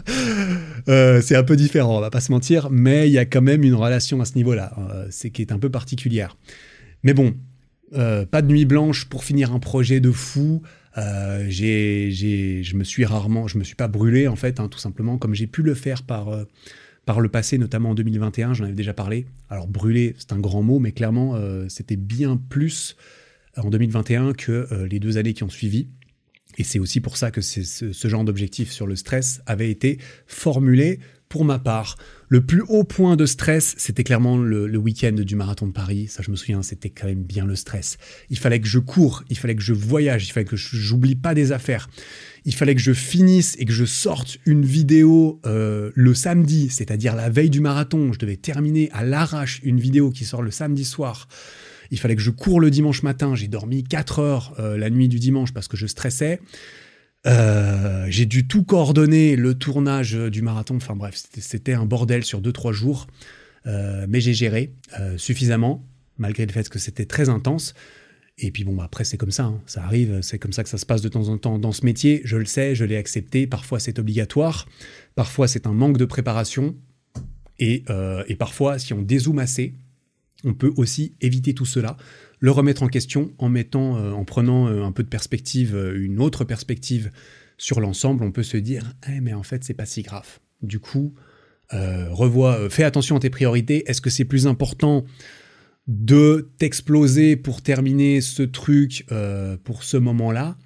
euh, 0.89 1.21
C'est 1.21 1.37
un 1.37 1.43
peu 1.43 1.57
différent, 1.57 1.99
on 1.99 2.01
va 2.01 2.11
pas 2.11 2.21
se 2.21 2.33
mentir, 2.33 2.71
mais 2.71 3.09
il 3.09 3.13
y 3.13 3.19
a 3.19 3.27
quand 3.27 3.43
même 3.43 3.63
une 3.63 3.75
relation 3.75 4.21
à 4.23 4.25
ce 4.25 4.37
niveau-là, 4.37 4.73
euh, 4.79 5.07
c'est 5.11 5.31
qui 5.31 5.43
est 5.43 5.53
un 5.53 5.59
peu 5.59 5.69
particulière. 5.69 6.39
Mais 7.03 7.13
bon, 7.13 7.35
euh, 7.95 8.25
pas 8.25 8.41
de 8.41 8.47
nuit 8.47 8.65
blanche 8.65 9.05
pour 9.05 9.23
finir 9.23 9.53
un 9.53 9.59
projet 9.59 10.01
de 10.01 10.13
fou. 10.13 10.63
j'ai, 10.97 12.11
je 12.11 12.75
me 12.75 12.85
suis 12.85 13.05
rarement, 13.05 13.49
je 13.49 13.59
me 13.59 13.65
suis 13.65 13.77
pas 13.77 13.89
brûlé 13.89 14.29
en 14.29 14.37
fait, 14.37 14.61
hein, 14.61 14.69
tout 14.69 14.79
simplement, 14.79 15.19
comme 15.19 15.35
j'ai 15.35 15.47
pu 15.47 15.63
le 15.63 15.75
faire 15.75 16.05
par 16.05 16.31
par 17.05 17.21
le 17.21 17.29
passé, 17.29 17.59
notamment 17.59 17.91
en 17.91 17.95
2021, 17.95 18.55
j'en 18.55 18.65
avais 18.65 18.75
déjà 18.75 18.95
parlé. 18.95 19.27
Alors 19.51 19.67
brûler, 19.67 20.15
c'est 20.19 20.33
un 20.33 20.39
grand 20.39 20.63
mot, 20.63 20.79
mais 20.79 20.93
clairement, 20.93 21.35
euh, 21.35 21.67
c'était 21.69 21.97
bien 21.97 22.37
plus 22.37 22.97
en 23.57 23.71
2021 23.71 24.33
que 24.33 24.69
euh, 24.73 24.87
les 24.87 25.01
deux 25.01 25.19
années 25.19 25.35
qui 25.35 25.43
ont 25.43 25.51
suivi. 25.51 25.89
Et 26.59 26.65
c'est 26.65 26.79
aussi 26.79 27.01
pour 27.01 27.17
ça 27.17 27.31
que 27.31 27.41
ce, 27.41 28.09
genre 28.09 28.25
d'objectif 28.25 28.71
sur 28.71 28.87
le 28.87 28.95
stress 28.95 29.41
avait 29.47 29.71
été 29.71 29.99
formulé 30.27 31.01
pour 31.29 31.47
ma 31.47 31.59
part. 31.59 31.97
Le 32.29 32.45
plus 32.45 32.63
haut 32.69 32.85
point 32.85 33.17
de 33.17 33.25
stress, 33.25 33.75
c'était 33.79 34.05
clairement 34.05 34.37
le, 34.37 34.67
le 34.67 34.79
week-end 34.79 35.13
du 35.13 35.35
marathon 35.35 35.67
de 35.67 35.73
Paris. 35.73 36.09
Ça, 36.09 36.23
je 36.23 36.31
me 36.31 36.37
souviens, 36.37 36.63
c'était 36.63 36.91
quand 36.91 37.07
même 37.07 37.23
bien 37.23 37.47
le 37.47 37.57
stress. 37.57 37.97
Il 38.29 38.39
fallait 38.39 38.61
que 38.61 38.69
je 38.69 38.79
cours, 38.79 39.25
il 39.31 39.39
fallait 39.39 39.57
que 39.57 39.63
je 39.63 39.73
voyage, 39.73 40.27
il 40.27 40.33
fallait 40.33 40.45
que 40.45 40.57
j'oublie 40.57 41.15
pas 41.15 41.35
des 41.35 41.53
affaires 41.53 41.89
il 42.45 42.55
fallait 42.55 42.75
que 42.75 42.81
je 42.81 42.93
finisse 42.93 43.57
et 43.59 43.65
que 43.65 43.73
je 43.73 43.85
sorte 43.85 44.39
une 44.47 44.65
vidéo 44.65 45.41
euh, 45.47 45.93
le 45.95 46.15
samedi, 46.15 46.69
c'est-à-dire 46.71 47.15
la 47.15 47.29
veille 47.29 47.51
du 47.51 47.61
marathon. 47.61 48.13
Je 48.13 48.19
devais 48.19 48.37
terminer 48.37 48.91
à 48.93 49.05
l'arrache 49.05 49.61
une 49.63 49.79
vidéo 49.79 50.11
qui 50.11 50.25
sort 50.25 50.43
le 50.43 50.51
samedi 50.51 50.85
soir. 50.85 51.29
Il 51.91 51.99
fallait 51.99 52.17
que 52.17 52.23
je 52.23 52.31
cours 52.31 52.61
le 52.61 52.71
dimanche 52.71 53.03
matin. 53.03 53.35
J'ai 53.35 53.49
dormi 53.49 53.85
4 53.85 54.19
heures 54.19 54.55
euh, 54.59 54.77
la 54.77 54.91
nuit 54.91 55.09
du 55.09 55.19
dimanche 55.19 55.53
parce 55.53 55.69
que 55.69 55.77
je 55.77 55.87
stressais. 55.87 56.41
Euh, 57.27 58.07
j'ai 58.09 58.27
dû 58.27 58.49
tout 58.49 58.65
coordonner, 58.65 59.37
le 59.37 59.55
tournage 59.55 60.15
du 60.15 60.43
marathon. 60.43 60.77
Enfin 60.77 60.97
bref, 60.97 61.23
c'était 61.39 61.75
un 61.75 61.87
bordel 61.87 62.25
sur 62.25 62.41
2-3 62.41 62.73
jours. 62.73 63.07
mais 63.65 64.21
j'ai 64.21 64.35
géré 64.35 64.73
suffisamment, 65.17 65.87
malgré 66.19 66.45
le 66.45 66.53
fait 66.53 66.69
que 66.69 66.81
c'était 66.81 67.07
très 67.07 67.29
intense. 67.29 67.75
Et 68.39 68.51
puis 68.51 68.65
bon, 68.65 68.81
après, 68.81 69.05
c'est 69.05 69.19
comme 69.19 69.31
ça, 69.31 69.45
hein. 69.45 69.61
ça 69.67 69.85
arrive, 69.85 70.21
c'est 70.23 70.39
comme 70.39 70.53
ça 70.53 70.63
que 70.63 70.69
ça 70.69 70.79
se 70.79 70.87
passe 70.87 71.03
de 71.03 71.09
temps 71.09 71.29
en 71.29 71.39
temps 71.39 71.59
dans 71.59 71.73
ce 71.73 71.85
métier. 71.85 72.23
Je 72.25 72.37
le 72.37 72.47
sais, 72.47 72.75
je 72.75 72.85
l'ai 72.85 72.97
accepté. 72.97 73.47
Parfois, 73.47 73.79
c'est 73.79 73.99
obligatoire. 73.99 74.67
Parfois, 75.15 75.49
c'est 75.49 75.67
un 75.67 75.73
manque 75.73 75.99
de 75.99 76.05
préparation. 76.05 76.75
Et, 77.59 77.85
euh, 77.91 78.25
parfois, 78.39 78.79
si 78.79 78.93
on 78.93 79.03
dézoome 79.03 79.39
assez, 79.39 79.75
on 80.45 80.55
peut 80.55 80.73
aussi 80.77 81.15
éviter 81.21 81.55
tout 81.55 81.67
cela, 81.67 81.97
le 82.41 82.51
remettre 82.51 82.83
en 82.83 82.89
question 82.89 83.33
en 83.39 83.49
mettant, 83.49 83.97
euh, 83.97 84.11
en 84.13 84.25
prenant 84.25 84.67
euh, 84.67 84.83
un 84.83 84.91
peu 84.91 85.03
de 85.03 85.09
perspective, 85.09 85.77
une 85.95 86.21
autre 86.21 86.45
perspective 86.45 87.13
sur 87.59 87.81
l'ensemble. 87.81 88.25
On 88.25 88.33
peut 88.33 88.43
se 88.43 88.57
dire, 88.57 88.95
eh, 89.09 89.21
mais 89.21 89.35
en 89.35 89.43
fait, 89.43 89.63
c'est 89.63 89.75
pas 89.75 89.87
si 89.87 90.03
grave. 90.03 90.41
Du 90.63 90.81
coup, 90.81 91.15
revois, 91.71 92.69
fais 92.69 92.85
attention 92.85 93.17
à 93.17 93.21
tes 93.21 93.31
priorités. 93.31 93.89
Est-ce 93.89 94.03
que 94.03 94.11
c'est 94.11 94.27
plus 94.27 94.47
important 94.47 95.07
de 95.87 96.53
t'exploser 96.59 97.37
pour 97.37 97.63
terminer 97.63 98.21
ce 98.21 98.43
truc 98.43 99.05
euh, 99.11 99.57
pour 99.57 99.83
ce 99.83 99.97
moment-là 99.97 100.57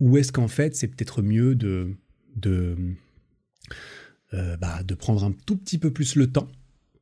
Ou 0.00 0.16
est-ce 0.18 0.32
qu'en 0.32 0.48
fait, 0.48 0.74
c'est 0.74 0.88
peut-être 0.88 1.22
mieux 1.22 1.54
de, 1.54 1.96
euh, 4.34 4.56
bah, 4.56 4.82
de 4.82 4.94
prendre 4.94 5.24
un 5.24 5.32
tout 5.46 5.56
petit 5.56 5.78
peu 5.78 5.92
plus 5.92 6.16
le 6.16 6.26
temps 6.26 6.48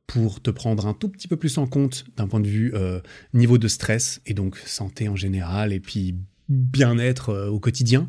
pour 0.05 0.41
te 0.41 0.51
prendre 0.51 0.85
un 0.85 0.93
tout 0.93 1.09
petit 1.09 1.27
peu 1.27 1.35
plus 1.35 1.57
en 1.57 1.65
compte 1.65 2.05
d'un 2.15 2.27
point 2.27 2.39
de 2.39 2.47
vue 2.47 2.71
euh, 2.75 3.01
niveau 3.33 3.57
de 3.57 3.67
stress 3.67 4.21
et 4.27 4.35
donc 4.35 4.57
santé 4.57 5.09
en 5.09 5.15
général 5.15 5.73
et 5.73 5.79
puis 5.79 6.15
bien-être 6.47 7.47
au 7.49 7.59
quotidien 7.59 8.07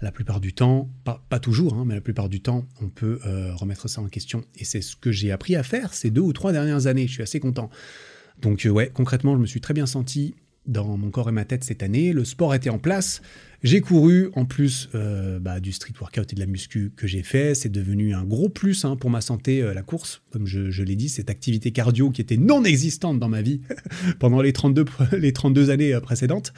la 0.00 0.12
plupart 0.12 0.40
du 0.40 0.52
temps, 0.52 0.92
pas, 1.02 1.24
pas 1.28 1.40
toujours, 1.40 1.74
hein, 1.74 1.84
mais 1.84 1.94
la 1.94 2.00
plupart 2.00 2.28
du 2.28 2.40
temps, 2.40 2.68
on 2.80 2.88
peut 2.88 3.18
remettre 3.54 3.88
ça 3.88 4.00
en 4.00 4.06
question. 4.06 4.44
Et 4.54 4.64
c'est 4.64 4.80
ce 4.80 4.94
que 4.94 5.10
j'ai 5.10 5.32
appris 5.32 5.56
à 5.56 5.64
faire 5.64 5.92
ces 5.92 6.12
deux 6.12 6.20
ou 6.20 6.32
trois 6.32 6.52
dernières 6.52 6.86
années. 6.86 7.08
Je 7.08 7.14
suis 7.14 7.22
assez 7.22 7.40
content. 7.40 7.68
Donc 8.40 8.66
euh, 8.66 8.70
ouais, 8.70 8.90
concrètement, 8.92 9.34
je 9.34 9.40
me 9.40 9.46
suis 9.46 9.60
très 9.60 9.74
bien 9.74 9.86
senti 9.86 10.34
dans 10.66 10.98
mon 10.98 11.10
corps 11.10 11.30
et 11.30 11.32
ma 11.32 11.44
tête 11.44 11.64
cette 11.64 11.82
année. 11.82 12.12
Le 12.12 12.24
sport 12.24 12.54
était 12.54 12.70
en 12.70 12.78
place. 12.78 13.22
J'ai 13.62 13.80
couru, 13.80 14.30
en 14.34 14.44
plus 14.44 14.90
euh, 14.94 15.38
bah, 15.40 15.60
du 15.60 15.72
street 15.72 15.94
workout 15.98 16.30
et 16.32 16.34
de 16.34 16.40
la 16.40 16.46
muscu 16.46 16.92
que 16.94 17.06
j'ai 17.06 17.22
fait. 17.22 17.54
C'est 17.54 17.70
devenu 17.70 18.14
un 18.14 18.24
gros 18.24 18.50
plus 18.50 18.84
hein, 18.84 18.96
pour 18.96 19.10
ma 19.10 19.20
santé, 19.20 19.62
euh, 19.62 19.72
la 19.72 19.82
course. 19.82 20.22
Comme 20.30 20.46
je, 20.46 20.82
l'ai 20.82 20.94
dit, 20.94 21.08
cette 21.08 21.30
activité 21.30 21.72
cardio 21.72 22.10
qui 22.10 22.20
était 22.20 22.36
non 22.36 22.64
existante 22.64 23.18
dans 23.18 23.28
ma 23.28 23.40
vie 23.40 23.62
pendant 24.18 24.42
les 24.42 24.52
32, 24.52 24.84
les 25.18 25.32
32 25.32 25.70
années 25.70 25.98
précédentes. 26.00 26.52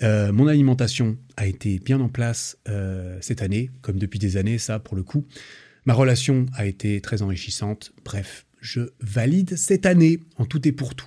mon 0.00 0.46
alimentation 0.46 1.18
a 1.36 1.46
été 1.46 1.80
bien 1.80 2.00
en 2.00 2.08
place 2.08 2.58
cette 3.20 3.42
année, 3.42 3.70
comme 3.82 3.98
depuis 3.98 4.18
des 4.18 4.36
années, 4.36 4.58
ça 4.58 4.78
pour 4.78 4.96
le 4.96 5.02
coup. 5.02 5.26
Ma 5.86 5.92
relation 5.92 6.46
a 6.54 6.66
été 6.66 7.00
très 7.00 7.20
enrichissante. 7.20 7.92
Bref, 8.04 8.46
je 8.64 8.80
valide 9.00 9.56
cette 9.56 9.84
année 9.84 10.18
en 10.38 10.46
tout 10.46 10.66
et 10.66 10.72
pour 10.72 10.94
tout. 10.94 11.06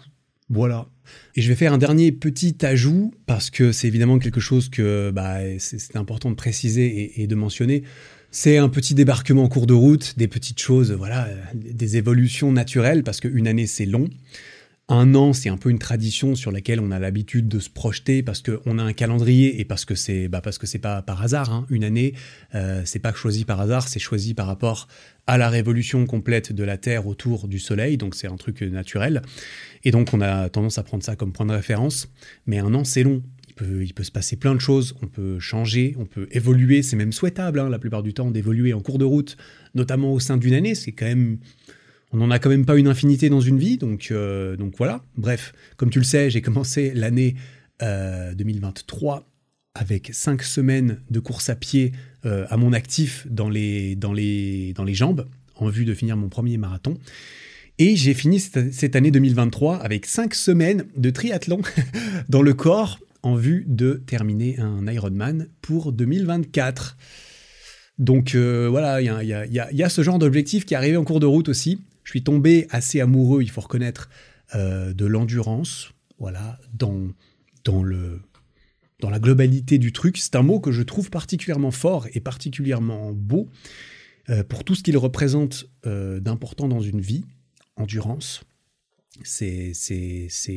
Voilà. 0.49 0.87
Et 1.35 1.41
je 1.41 1.49
vais 1.49 1.55
faire 1.55 1.73
un 1.73 1.77
dernier 1.77 2.11
petit 2.11 2.55
ajout 2.63 3.13
parce 3.25 3.49
que 3.49 3.71
c'est 3.71 3.87
évidemment 3.87 4.19
quelque 4.19 4.39
chose 4.39 4.69
que 4.69 5.11
bah, 5.11 5.39
c'est 5.57 5.95
important 5.95 6.29
de 6.29 6.35
préciser 6.35 7.19
et, 7.21 7.27
de 7.27 7.35
mentionner. 7.35 7.83
C'est 8.29 8.57
un 8.57 8.69
petit 8.69 8.93
débarquement 8.93 9.43
en 9.43 9.49
cours 9.49 9.65
de 9.65 9.73
route, 9.73 10.13
des 10.17 10.27
petites 10.27 10.59
choses, 10.59 10.91
voilà, 10.91 11.27
des 11.55 11.97
évolutions 11.97 12.51
naturelles 12.51 13.03
parce 13.03 13.19
qu'une 13.19 13.47
année 13.47 13.65
c'est 13.65 13.85
long 13.85 14.07
un 14.89 15.15
an, 15.15 15.33
c'est 15.33 15.49
un 15.49 15.57
peu 15.57 15.69
une 15.69 15.79
tradition 15.79 16.33
sur 16.35 16.49
laquelle 16.51 16.79
on 16.79 16.91
a 16.91 16.99
l'habitude 16.99 17.49
de 17.49 17.59
se 17.59 17.69
projeter 17.69 18.23
parce 18.23 18.41
qu'on 18.41 18.79
a 18.79 18.83
un 18.83 18.93
calendrier 18.93 19.59
et 19.59 19.65
parce 19.65 19.83
que 19.83 19.95
c'est 19.95 20.29
bah 20.29 20.39
parce 20.39 20.57
que 20.57 20.65
c'est 20.65 20.79
pas 20.79 21.01
par 21.01 21.21
hasard. 21.21 21.51
Hein. 21.51 21.65
Une 21.69 21.83
année, 21.83 22.13
euh, 22.55 22.81
c'est 22.85 22.99
pas 22.99 23.13
choisi 23.13 23.43
par 23.43 23.59
hasard, 23.59 23.89
c'est 23.89 23.99
choisi 23.99 24.33
par 24.33 24.47
rapport 24.47 24.87
à 25.25 25.37
la 25.37 25.49
révolution 25.49 26.05
complète 26.05 26.53
de 26.53 26.63
la 26.63 26.77
Terre 26.77 27.05
autour 27.05 27.49
du 27.49 27.59
Soleil, 27.59 27.97
donc 27.97 28.15
c'est 28.15 28.27
un 28.27 28.37
truc 28.37 28.61
naturel. 28.61 29.21
Et 29.83 29.91
donc 29.91 30.13
on 30.13 30.21
a 30.21 30.47
tendance 30.47 30.77
à 30.77 30.83
prendre 30.83 31.03
ça 31.03 31.17
comme 31.17 31.33
point 31.33 31.45
de 31.45 31.53
référence. 31.53 32.09
Mais 32.45 32.59
un 32.59 32.73
an, 32.73 32.85
c'est 32.85 33.03
long. 33.03 33.21
Il 33.49 33.53
peut, 33.55 33.83
il 33.83 33.93
peut 33.93 34.03
se 34.03 34.11
passer 34.11 34.37
plein 34.37 34.55
de 34.55 34.61
choses. 34.61 34.95
On 35.01 35.07
peut 35.07 35.37
changer, 35.39 35.95
on 35.99 36.05
peut 36.05 36.29
évoluer. 36.31 36.81
C'est 36.81 36.95
même 36.95 37.11
souhaitable 37.11 37.59
hein, 37.59 37.67
la 37.67 37.79
plupart 37.79 38.03
du 38.03 38.13
temps 38.13 38.31
d'évoluer 38.31 38.71
en 38.71 38.79
cours 38.79 38.99
de 38.99 39.05
route, 39.05 39.35
notamment 39.75 40.13
au 40.13 40.21
sein 40.21 40.37
d'une 40.37 40.53
année. 40.53 40.75
C'est 40.75 40.93
quand 40.93 41.07
même 41.07 41.39
on 42.17 42.21
n'en 42.21 42.31
a 42.31 42.39
quand 42.39 42.49
même 42.49 42.65
pas 42.65 42.77
une 42.77 42.87
infinité 42.87 43.29
dans 43.29 43.41
une 43.41 43.59
vie, 43.59 43.77
donc, 43.77 44.07
euh, 44.09 44.55
voilà. 44.77 45.03
Bref, 45.17 45.53
comme 45.75 45.91
tu 45.91 45.99
le 45.99 46.05
sais, 46.05 46.31
j'ai 46.31 46.41
commencé 46.41 46.91
l'année 46.95 47.35
2023 47.79 49.17
euh, 49.17 49.21
avec 49.75 50.09
cinq 50.13 50.41
semaines 50.41 50.99
de 51.11 51.19
course 51.19 51.49
à 51.49 51.55
pied 51.55 51.91
euh, 52.25 52.47
à 52.49 52.57
mon 52.57 52.73
actif 52.73 53.27
dans 53.29 53.49
les, 53.49 53.95
jambes, 54.93 55.27
en 55.57 55.69
vue 55.69 55.85
de 55.85 55.93
finir 55.93 56.17
mon 56.17 56.27
premier 56.27 56.57
marathon. 56.57 56.97
Et 57.77 57.95
j'ai 57.95 58.15
fini 58.15 58.39
cette, 58.39 58.95
année 58.95 59.11
2023 59.11 59.77
avec 59.77 60.07
cinq 60.07 60.33
semaines 60.33 60.85
de 60.97 61.11
triathlon 61.11 61.61
dans 62.29 62.41
le 62.41 62.55
corps 62.55 62.99
en 63.21 63.35
vue 63.35 63.63
de 63.67 64.01
terminer 64.07 64.57
un 64.57 64.87
Ironman 64.87 65.49
pour 65.61 65.91
2024. 65.91 66.97
Donc 67.99 68.35
voilà, 68.35 69.01
il 69.01 69.27
y 69.51 69.83
a, 69.83 69.89
ce 69.89 70.01
genre 70.01 70.17
d'objectif 70.17 70.65
qui 70.65 70.73
est 70.73 70.95
en 70.95 71.03
cours 71.03 71.19
de 71.19 71.27
route 71.27 71.49
aussi. 71.49 71.79
Je 72.07 72.11
suis 72.11 72.23
tombé 72.23 72.67
assez 72.69 73.01
amoureux, 73.01 73.43
il 73.43 73.49
faut 73.49 73.59
reconnaître, 73.59 74.09
euh, 74.55 74.93
de 74.93 75.05
l'endurance, 75.05 75.91
voilà, 76.19 76.57
dans, 76.71 77.09
dans, 77.65 77.83
le, 77.83 78.21
dans 79.01 79.09
la 79.09 79.19
globalité 79.19 79.77
du 79.77 79.91
truc. 79.91 80.17
C'est 80.17 80.37
un 80.37 80.41
mot 80.41 80.61
que 80.61 80.71
je 80.71 80.83
trouve 80.83 81.09
particulièrement 81.09 81.69
fort 81.69 82.07
et 82.13 82.21
particulièrement 82.21 83.11
beau 83.11 83.49
euh, 84.29 84.41
pour 84.41 84.63
tout 84.63 84.73
ce 84.73 84.83
qu'il 84.83 84.97
représente 84.97 85.69
euh, 85.85 86.21
d'important 86.21 86.69
dans 86.69 86.79
une 86.79 87.01
vie. 87.01 87.25
Endurance, 87.75 88.45
c'est 89.25 89.73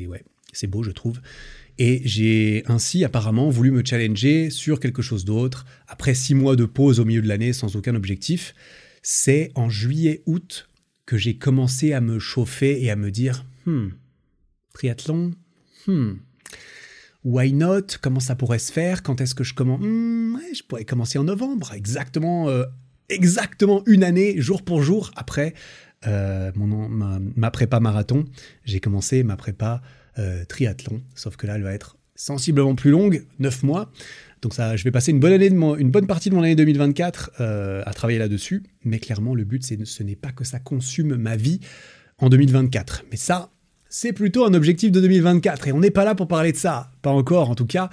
ouais, 0.07 0.23
beau, 0.69 0.85
je 0.85 0.93
trouve. 0.93 1.21
Et 1.79 2.01
j'ai 2.05 2.63
ainsi 2.67 3.05
apparemment 3.05 3.51
voulu 3.51 3.73
me 3.73 3.85
challenger 3.85 4.51
sur 4.51 4.79
quelque 4.79 5.03
chose 5.03 5.25
d'autre. 5.25 5.67
Après 5.89 6.15
six 6.15 6.37
mois 6.37 6.55
de 6.55 6.65
pause 6.65 7.01
au 7.01 7.05
milieu 7.05 7.23
de 7.23 7.29
l'année 7.29 7.53
sans 7.53 7.75
aucun 7.75 7.97
objectif, 7.97 8.55
c'est 9.03 9.51
en 9.57 9.69
juillet-août 9.69 10.69
que 11.11 11.19
j'ai 11.19 11.35
commencé 11.35 11.93
à 11.93 12.01
me 12.01 12.21
chauffer 12.21 12.85
et 12.85 12.89
à 12.89 12.95
me 12.95 13.11
dire 13.11 13.45
hmm, 13.67 13.89
triathlon, 14.73 15.33
hmm. 15.89 16.13
Why 17.25 17.53
not? 17.53 17.99
Comment 18.01 18.21
ça 18.21 18.37
pourrait 18.37 18.61
se 18.61 18.71
faire? 18.71 19.03
Quand 19.03 19.21
est-ce 19.21 19.35
que 19.35 19.43
je 19.43 19.53
commence 19.53 19.81
hmm, 19.83 20.39
Je 20.55 20.63
pourrais 20.63 20.85
commencer 20.85 21.19
en 21.19 21.25
novembre, 21.25 21.73
exactement, 21.75 22.49
euh, 22.49 22.63
exactement 23.09 23.83
une 23.87 24.05
année, 24.05 24.41
jour 24.41 24.63
pour 24.63 24.85
jour, 24.85 25.11
après 25.17 25.55
euh, 26.07 26.53
mon, 26.55 26.89
ma, 26.89 27.51
prépa 27.51 27.81
marathon. 27.81 28.25
J'ai 28.65 28.79
commencé 28.79 29.25
ma 29.25 29.37
prépa 29.37 29.83
euh, 30.21 30.45
triathlon, 30.45 31.03
sauf 31.17 31.35
que 31.35 31.49
là, 31.49 31.57
elle 31.57 31.65
va 31.65 31.75
être 31.75 31.97
sensiblement 32.15 32.77
plus 32.77 32.93
longue, 32.93 33.27
9 33.41 33.65
mois. 33.65 33.91
Donc 34.43 34.55
ça, 34.55 34.77
je 34.77 34.85
vais 34.85 34.91
passer 34.91 35.11
une 35.11 35.21
bonne, 35.21 35.33
année 35.33 35.49
une 35.49 35.91
bonne 35.91 36.07
partie 36.07 36.31
de 36.31 36.35
mon 36.35 36.43
année 36.43 36.55
2024 36.55 37.43
à 37.85 37.93
travailler 37.93 38.19
là-dessus. 38.19 38.63
Mais 38.85 38.99
clairement, 38.99 39.35
le 39.35 39.45
but, 39.45 39.65
ce 39.65 40.03
n'est 40.03 40.17
pas 40.17 40.33
que 40.33 40.45
ça 40.45 40.59
consume 40.59 41.17
ma 41.17 41.37
vie 41.37 41.61
en 42.19 42.29
2024. 42.29 43.05
Mais 43.11 43.17
ça, 43.17 43.51
c'est 43.91 44.13
plutôt 44.13 44.45
un 44.47 44.55
objectif 44.55 44.93
de 44.93 45.01
2024 45.01 45.69
et 45.69 45.73
on 45.73 45.81
n'est 45.81 45.91
pas 45.91 46.05
là 46.05 46.15
pour 46.15 46.29
parler 46.29 46.53
de 46.53 46.57
ça, 46.57 46.93
pas 47.03 47.11
encore 47.11 47.51
en 47.51 47.55
tout 47.55 47.67
cas. 47.67 47.91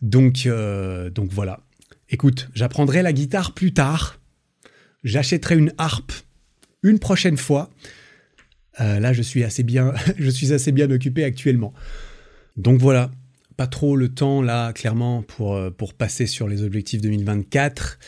Donc, 0.00 0.46
euh, 0.46 1.10
donc 1.10 1.30
voilà. 1.30 1.60
Écoute, 2.08 2.48
j'apprendrai 2.54 3.02
la 3.02 3.12
guitare 3.12 3.52
plus 3.52 3.74
tard. 3.74 4.20
J'achèterai 5.02 5.56
une 5.56 5.72
harpe 5.78 6.12
une 6.82 6.98
prochaine 6.98 7.36
fois. 7.36 7.70
Euh, 8.80 9.00
là, 9.00 9.12
je 9.12 9.22
suis 9.22 9.42
assez 9.44 9.64
bien, 9.64 9.92
je 10.18 10.30
suis 10.30 10.52
assez 10.52 10.72
bien 10.72 10.90
occupé 10.90 11.24
actuellement. 11.24 11.74
Donc 12.56 12.80
voilà, 12.80 13.10
pas 13.56 13.66
trop 13.66 13.96
le 13.96 14.08
temps 14.08 14.42
là, 14.42 14.72
clairement, 14.72 15.22
pour, 15.22 15.54
euh, 15.54 15.70
pour 15.70 15.94
passer 15.94 16.26
sur 16.26 16.48
les 16.48 16.62
objectifs 16.62 17.00
2024. 17.00 17.98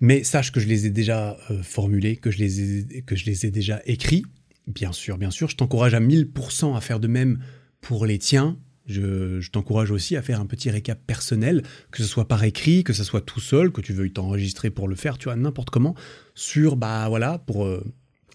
Mais 0.00 0.24
sache 0.24 0.52
que 0.52 0.60
je 0.60 0.68
les 0.68 0.86
ai 0.86 0.90
déjà 0.90 1.38
formulés, 1.62 2.16
que 2.16 2.30
je 2.30 2.38
les 2.38 2.80
ai, 2.80 3.02
que 3.02 3.16
je 3.16 3.24
les 3.24 3.46
ai 3.46 3.50
déjà 3.50 3.80
écrits. 3.86 4.24
Bien 4.66 4.92
sûr, 4.92 5.16
bien 5.16 5.30
sûr, 5.30 5.48
je 5.48 5.56
t'encourage 5.56 5.94
à 5.94 6.00
1000% 6.00 6.76
à 6.76 6.80
faire 6.80 7.00
de 7.00 7.08
même 7.08 7.38
pour 7.80 8.04
les 8.04 8.18
tiens. 8.18 8.58
Je, 8.86 9.48
t'encourage 9.50 9.90
aussi 9.90 10.16
à 10.16 10.22
faire 10.22 10.40
un 10.40 10.46
petit 10.46 10.70
récap 10.70 11.00
personnel, 11.06 11.62
que 11.90 12.02
ce 12.02 12.08
soit 12.08 12.28
par 12.28 12.44
écrit, 12.44 12.84
que 12.84 12.92
ce 12.92 13.04
soit 13.04 13.20
tout 13.20 13.40
seul, 13.40 13.72
que 13.72 13.80
tu 13.80 13.92
veuilles 13.92 14.12
t'enregistrer 14.12 14.70
pour 14.70 14.86
le 14.86 14.94
faire, 14.94 15.18
tu 15.18 15.24
vois, 15.24 15.36
n'importe 15.36 15.70
comment, 15.70 15.94
sur, 16.34 16.76
bah 16.76 17.08
voilà, 17.08 17.38
pour 17.38 17.64
euh, 17.64 17.82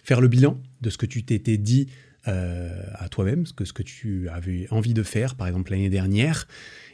faire 0.04 0.20
le 0.20 0.28
bilan 0.28 0.62
de 0.82 0.90
ce 0.90 0.98
que 0.98 1.06
tu 1.06 1.24
t'étais 1.24 1.58
dit 1.58 1.88
euh, 2.28 2.84
à 2.96 3.10
toi-même, 3.10 3.46
ce 3.46 3.54
que, 3.54 3.66
ce 3.66 3.74
que 3.74 3.84
tu 3.84 4.30
avais 4.30 4.68
envie 4.70 4.94
de 4.94 5.04
faire, 5.04 5.36
par 5.36 5.48
exemple 5.48 5.72
l'année 5.72 5.90
dernière, 5.90 6.48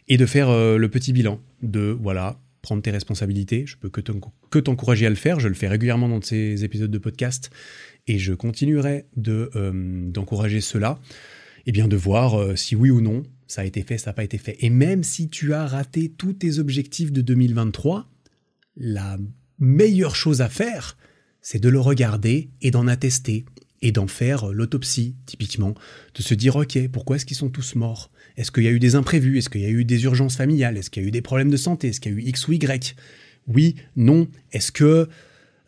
et 0.08 0.18
de 0.18 0.26
faire 0.26 0.49
euh, 0.49 0.78
le 0.78 0.90
petit 0.90 1.14
bilan 1.14 1.41
de, 1.62 1.98
voilà, 1.99 2.40
prendre 2.62 2.82
tes 2.82 2.91
responsabilités. 2.91 3.66
Je 3.66 3.78
peux 3.78 3.90
que 3.90 4.60
t'encourager 4.60 5.06
à 5.06 5.10
le 5.10 5.16
faire, 5.16 5.40
je 5.40 5.48
le 5.48 5.54
fais 5.54 5.68
régulièrement 5.68 6.08
dans 6.08 6.22
ces 6.22 6.64
épisodes 6.64 6.91
de 6.91 6.98
podcast, 6.98 7.49
et 8.08 8.20
je 8.20 8.34
continuerai 8.34 9.06
de 9.16 9.49
euh, 9.56 10.10
d'encourager 10.10 10.62
cela, 10.62 10.99
et 11.66 11.70
eh 11.70 11.72
bien 11.74 11.90
de 11.90 11.98
voir 11.98 12.58
si 12.58 12.78
oui 12.78 12.90
ou 12.90 13.02
non 13.02 13.24
ça 13.48 13.62
a 13.62 13.66
été 13.66 13.82
fait, 13.82 13.98
ça 13.98 14.12
n'a 14.12 14.14
pas 14.14 14.24
été 14.24 14.38
fait. 14.38 14.56
Et 14.60 14.70
même 14.70 15.04
si 15.04 15.30
tu 15.30 15.54
as 15.54 15.66
raté 15.66 16.10
tous 16.10 16.34
tes 16.34 16.60
objectifs 16.60 17.12
de 17.12 17.22
2023, 17.22 18.10
la 18.78 19.18
meilleure 19.60 20.16
chose 20.16 20.41
à 20.41 20.49
faire, 20.49 20.98
c'est 21.41 21.60
de 21.60 21.70
le 21.70 21.80
regarder 21.80 22.49
et 22.62 22.72
d'en 22.72 22.88
attester 22.88 23.45
et 23.82 23.91
d'en 23.91 24.08
faire 24.08 24.48
l'autopsie, 24.48 25.16
typiquement, 25.26 25.76
de 26.16 26.22
se 26.22 26.34
dire, 26.34 26.56
ok, 26.56 26.88
pourquoi 26.91 27.16
est-ce 27.16 27.26
qu'ils 27.26 27.38
sont 27.38 27.49
tous 27.49 27.76
morts? 27.76 28.10
Est-ce 28.38 28.52
qu'il 28.52 28.64
y 28.64 28.68
a 28.68 28.72
eu 28.72 28.80
des 28.80 28.95
imprévus? 28.95 29.38
Est-ce 29.38 29.49
qu'il 29.49 29.62
y 29.62 29.66
a 29.66 29.70
eu 29.70 29.86
des 29.86 30.04
urgences 30.04 30.36
familiales? 30.36 30.78
Est-ce 30.78 30.90
qu'il 30.90 31.04
y 31.04 31.06
a 31.06 31.10
eu 31.10 31.12
des 31.12 31.22
problèmes 31.22 31.49
de 31.49 31.58
santé? 31.58 31.90
Est-ce 31.90 31.99
qu'il 31.99 32.12
y 32.12 32.16
a 32.16 32.18
eu 32.20 32.24
X 32.24 32.48
ou 32.48 32.54
Y? 32.54 32.95
Oui, 33.48 33.76
non. 33.95 34.28
Est-ce 34.52 34.72
que 34.72 35.08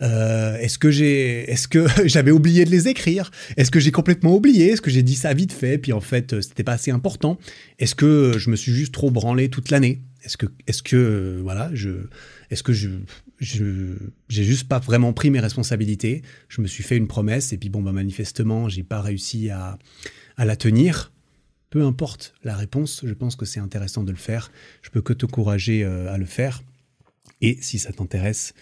euh, 0.02 0.58
est-ce 0.60 0.80
que 0.80 0.92
j'ai, 0.92 1.52
est-ce 1.52 1.68
que 1.68 1.86
j'avais 2.06 2.32
oublié 2.32 2.66
de 2.66 2.70
les 2.70 2.88
écrire? 2.88 3.32
Est-ce 3.58 3.72
que 3.72 3.80
j'ai 3.80 3.92
complètement 3.92 4.36
oublié? 4.36 4.72
Est-ce 4.72 4.82
que 4.82 4.90
j'ai 4.90 5.04
dit 5.04 5.16
ça 5.16 5.34
vite 5.34 5.52
fait? 5.52 5.78
Puis 5.78 5.94
en 5.94 6.00
fait 6.00 6.34
euh, 6.34 6.42
c'était 6.42 6.64
pas 6.64 6.74
assez 6.74 6.92
important. 6.92 7.38
Est-ce 7.80 7.96
que 7.96 8.34
je 8.38 8.50
me 8.50 8.56
suis 8.56 8.72
juste 8.72 8.94
trop 8.94 9.12
branlé 9.12 9.50
toute 9.50 9.70
l'année? 9.72 10.02
Est-ce 10.24 10.38
que, 10.38 10.46
est-ce 10.68 10.84
que 10.84 10.96
euh, 10.96 11.40
voilà, 11.42 11.70
je, 11.74 11.90
est-ce 12.50 12.64
que 12.64 12.74
je, 12.74 12.90
je, 13.40 13.96
j'ai 14.28 14.44
juste 14.44 14.68
pas 14.68 14.80
vraiment 14.80 15.14
pris 15.14 15.30
mes 15.30 15.40
responsabilités 15.40 16.22
Je 16.50 16.62
me 16.62 16.68
suis 16.68 16.84
fait 16.84 16.98
une 16.98 17.08
promesse 17.08 17.54
et 17.54 17.58
puis 17.58 17.70
bon 17.70 17.82
bah 17.82 17.92
manifestement 17.92 18.70
j'ai 18.70 18.84
pas 18.84 19.02
réussi 19.02 19.50
à, 19.50 19.80
à 20.38 20.46
la 20.46 20.56
tenir. 20.56 21.12
Peu 21.70 21.84
importe 21.84 22.34
la 22.44 22.56
réponse, 22.56 23.02
je 23.06 23.14
pense 23.14 23.36
que 23.36 23.46
c'est 23.46 23.60
intéressant 23.60 24.04
de 24.04 24.12
le 24.12 24.18
faire. 24.18 24.52
Je 24.82 24.90
peux 24.90 25.02
que 25.02 25.14
t'encourager 25.14 25.84
à 25.84 26.18
le 26.18 26.26
faire. 26.26 26.64
Et 27.42 27.58
si 27.62 27.78
ça 27.78 27.92
t'intéresse, 27.92 28.54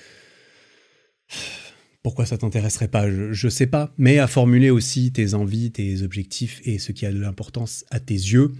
pourquoi 2.04 2.26
ça 2.26 2.38
t'intéresserait 2.38 2.88
pas? 2.88 3.10
Je 3.10 3.48
ne 3.48 3.50
sais 3.50 3.68
pas, 3.68 3.94
mais 3.98 4.20
à 4.20 4.28
formuler 4.28 4.70
aussi 4.70 5.12
tes 5.12 5.34
envies, 5.34 5.72
tes 5.72 6.04
objectifs 6.04 6.62
et 6.64 6.80
ce 6.80 6.92
qui 6.92 7.06
a 7.06 7.12
de 7.12 7.20
l'importance 7.20 7.86
à 7.90 8.00
tes 8.00 8.14
yeux, 8.14 8.54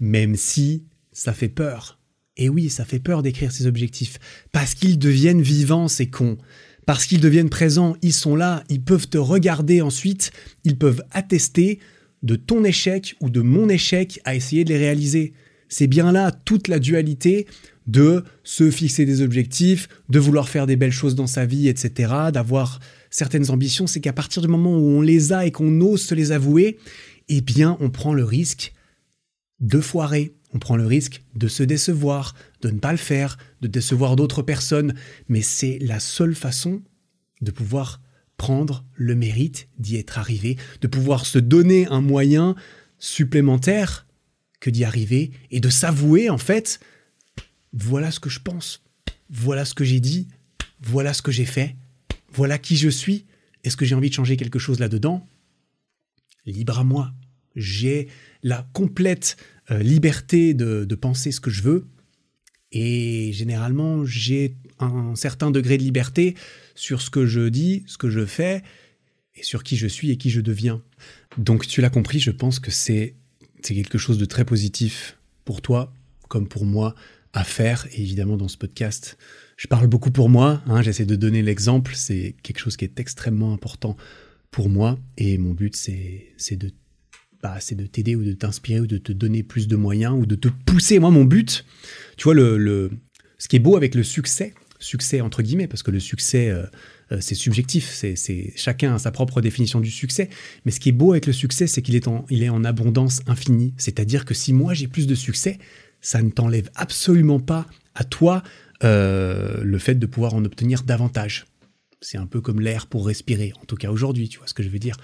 même 0.00 0.36
si 0.36 0.84
ça 1.12 1.32
fait 1.32 1.48
peur. 1.48 1.98
Et 2.36 2.48
oui, 2.48 2.70
ça 2.70 2.84
fait 2.84 2.98
peur 2.98 3.22
d'écrire 3.22 3.52
ces 3.52 3.66
objectifs, 3.66 4.18
parce 4.52 4.74
qu'ils 4.74 4.98
deviennent 4.98 5.42
vivants, 5.42 5.88
ces 5.88 6.08
cons. 6.08 6.38
Parce 6.86 7.06
qu'ils 7.06 7.20
deviennent 7.20 7.50
présents, 7.50 7.94
ils 8.02 8.12
sont 8.12 8.34
là, 8.34 8.64
ils 8.68 8.82
peuvent 8.82 9.08
te 9.08 9.18
regarder 9.18 9.82
ensuite, 9.82 10.32
ils 10.64 10.78
peuvent 10.78 11.04
attester 11.10 11.78
de 12.22 12.36
ton 12.36 12.64
échec 12.64 13.16
ou 13.20 13.30
de 13.30 13.40
mon 13.40 13.68
échec 13.68 14.20
à 14.24 14.34
essayer 14.34 14.64
de 14.64 14.70
les 14.70 14.78
réaliser. 14.78 15.32
C'est 15.68 15.86
bien 15.86 16.10
là 16.12 16.32
toute 16.32 16.68
la 16.68 16.78
dualité 16.78 17.46
de 17.86 18.24
se 18.44 18.70
fixer 18.70 19.04
des 19.04 19.22
objectifs, 19.22 19.88
de 20.08 20.18
vouloir 20.18 20.48
faire 20.48 20.66
des 20.66 20.76
belles 20.76 20.92
choses 20.92 21.14
dans 21.14 21.26
sa 21.26 21.46
vie, 21.46 21.68
etc., 21.68 22.12
d'avoir 22.32 22.80
certaines 23.10 23.50
ambitions, 23.50 23.86
c'est 23.86 24.00
qu'à 24.00 24.12
partir 24.12 24.42
du 24.42 24.48
moment 24.48 24.76
où 24.76 24.82
on 24.82 25.00
les 25.00 25.32
a 25.32 25.46
et 25.46 25.50
qu'on 25.50 25.80
ose 25.80 26.02
se 26.02 26.14
les 26.14 26.32
avouer, 26.32 26.78
eh 27.28 27.40
bien, 27.40 27.76
on 27.80 27.90
prend 27.90 28.14
le 28.14 28.24
risque 28.24 28.72
de 29.60 29.80
foirer, 29.80 30.34
on 30.52 30.58
prend 30.58 30.76
le 30.76 30.86
risque 30.86 31.22
de 31.34 31.48
se 31.48 31.62
décevoir, 31.62 32.34
de 32.60 32.70
ne 32.70 32.78
pas 32.78 32.92
le 32.92 32.98
faire, 32.98 33.38
de 33.60 33.68
décevoir 33.68 34.16
d'autres 34.16 34.42
personnes, 34.42 34.94
mais 35.28 35.42
c'est 35.42 35.78
la 35.80 36.00
seule 36.00 36.34
façon 36.34 36.82
de 37.40 37.50
pouvoir 37.50 38.00
prendre 38.36 38.84
le 38.94 39.14
mérite 39.14 39.68
d'y 39.78 39.96
être 39.96 40.18
arrivé, 40.18 40.56
de 40.80 40.86
pouvoir 40.88 41.26
se 41.26 41.38
donner 41.38 41.86
un 41.86 42.00
moyen 42.00 42.54
supplémentaire 42.98 44.06
que 44.60 44.70
d'y 44.70 44.84
arriver 44.84 45.32
et 45.50 45.60
de 45.60 45.70
s'avouer 45.70 46.30
en 46.30 46.38
fait 46.38 46.80
voilà 47.72 48.10
ce 48.10 48.20
que 48.20 48.30
je 48.30 48.40
pense, 48.40 48.82
voilà 49.30 49.64
ce 49.64 49.74
que 49.74 49.84
j'ai 49.84 50.00
dit, 50.00 50.28
voilà 50.80 51.14
ce 51.14 51.22
que 51.22 51.32
j'ai 51.32 51.46
fait, 51.46 51.76
voilà 52.32 52.58
qui 52.58 52.76
je 52.76 52.88
suis. 52.88 53.26
Est-ce 53.64 53.76
que 53.76 53.84
j'ai 53.84 53.94
envie 53.94 54.10
de 54.10 54.14
changer 54.14 54.36
quelque 54.36 54.58
chose 54.58 54.80
là-dedans? 54.80 55.26
Libre 56.44 56.78
à 56.78 56.84
moi. 56.84 57.12
J'ai 57.54 58.08
la 58.42 58.66
complète 58.72 59.36
euh, 59.70 59.78
liberté 59.78 60.54
de, 60.54 60.94
penser 60.94 61.32
ce 61.32 61.40
que 61.40 61.50
je 61.50 61.62
veux. 61.62 61.86
Et 62.72 63.32
généralement, 63.32 64.04
j'ai 64.04 64.56
un 64.78 65.14
certain 65.14 65.50
degré 65.50 65.78
de 65.78 65.82
liberté 65.82 66.34
sur 66.74 67.02
ce 67.02 67.10
que 67.10 67.26
je 67.26 67.48
dis, 67.48 67.84
ce 67.86 67.98
que 67.98 68.10
je 68.10 68.24
fais, 68.24 68.62
et 69.34 69.42
sur 69.42 69.62
qui 69.62 69.76
je 69.76 69.86
suis 69.86 70.10
et 70.10 70.16
qui 70.16 70.30
je 70.30 70.40
deviens. 70.40 70.82
Donc 71.38 71.66
tu 71.66 71.80
l'as 71.80 71.90
compris, 71.90 72.18
je 72.18 72.30
pense 72.30 72.58
que 72.58 72.70
c'est 72.70 73.14
quelque 73.62 73.98
chose 73.98 74.18
de 74.18 74.24
très 74.24 74.44
positif 74.44 75.18
pour 75.44 75.62
toi, 75.62 75.92
comme 76.28 76.48
pour 76.48 76.64
moi, 76.64 76.94
à 77.32 77.44
faire. 77.44 77.86
Et 77.92 78.00
évidemment, 78.00 78.36
dans 78.36 78.48
ce 78.48 78.56
podcast, 78.56 79.18
je 79.56 79.68
parle 79.68 79.86
beaucoup 79.86 80.10
pour 80.10 80.28
moi. 80.28 80.62
Hein, 80.66 80.82
J'essaie 80.82 81.06
de 81.06 81.16
donner 81.16 81.42
l'exemple. 81.42 81.94
C'est 81.94 82.34
quelque 82.42 82.58
chose 82.58 82.76
qui 82.76 82.84
est 82.84 82.98
extrêmement 82.98 83.52
important 83.52 83.96
pour 84.50 84.68
moi. 84.68 84.98
Et 85.18 85.38
mon 85.38 85.52
but, 85.52 85.76
c'est 85.76 86.56
de 86.56 86.70
bah, 87.42 87.56
c'est 87.60 87.74
de 87.74 87.86
t'aider 87.86 88.14
ou 88.14 88.24
de 88.24 88.32
t'inspirer 88.32 88.80
ou 88.80 88.86
de 88.86 88.98
te 88.98 89.12
donner 89.12 89.42
plus 89.42 89.66
de 89.68 89.76
moyens 89.76 90.14
ou 90.16 90.26
de 90.26 90.36
te 90.36 90.48
pousser. 90.48 90.98
Moi, 90.98 91.10
mon 91.10 91.24
but, 91.24 91.64
tu 92.16 92.24
vois, 92.24 92.34
le, 92.34 92.56
le 92.56 92.90
ce 93.38 93.48
qui 93.48 93.56
est 93.56 93.60
beau 93.60 93.76
avec 93.76 93.96
le 93.96 94.04
succès, 94.04 94.54
succès 94.78 95.20
entre 95.20 95.42
guillemets, 95.42 95.66
parce 95.66 95.82
que 95.82 95.90
le 95.90 96.00
succès, 96.00 96.48
euh, 96.50 96.64
euh, 97.10 97.18
c'est 97.20 97.34
subjectif, 97.34 97.90
c'est 97.92 98.52
chacun 98.56 98.94
a 98.94 98.98
sa 98.98 99.10
propre 99.10 99.40
définition 99.40 99.80
du 99.80 99.90
succès. 99.90 100.28
Mais 100.64 100.70
ce 100.70 100.78
qui 100.78 100.90
est 100.90 100.92
beau 100.92 101.12
avec 101.12 101.26
le 101.26 101.32
succès, 101.32 101.66
c'est 101.66 101.82
qu'il 101.82 101.96
est, 101.96 102.06
en, 102.06 102.24
est 102.30 102.48
en 102.48 102.64
abondance 102.64 103.20
infinie. 103.26 103.74
C'est-à-dire 103.78 104.24
que 104.24 104.34
si 104.34 104.52
moi 104.52 104.74
j'ai 104.74 104.86
plus 104.86 105.08
de 105.08 105.14
succès, 105.14 105.58
ça 106.00 106.22
ne 106.22 106.30
t'enlève 106.30 106.70
absolument 106.74 107.40
pas 107.40 107.66
à 107.94 108.04
toi 108.04 108.42
euh, 108.84 109.62
le 109.62 109.78
fait 109.78 109.94
de 109.96 110.06
pouvoir 110.06 110.34
en 110.34 110.44
obtenir 110.44 110.82
davantage. 110.82 111.46
C'est 112.00 112.18
un 112.18 112.26
peu 112.26 112.40
comme 112.40 112.60
l'air 112.60 112.86
pour 112.86 113.06
respirer, 113.06 113.52
en 113.60 113.64
tout 113.64 113.76
cas 113.76 113.90
aujourd'hui, 113.90 114.28
tu 114.28 114.38
vois 114.38 114.48
ce 114.48 114.54
que 114.54 114.62
je 114.62 114.68
veux 114.68 114.80
dire. 114.80 114.96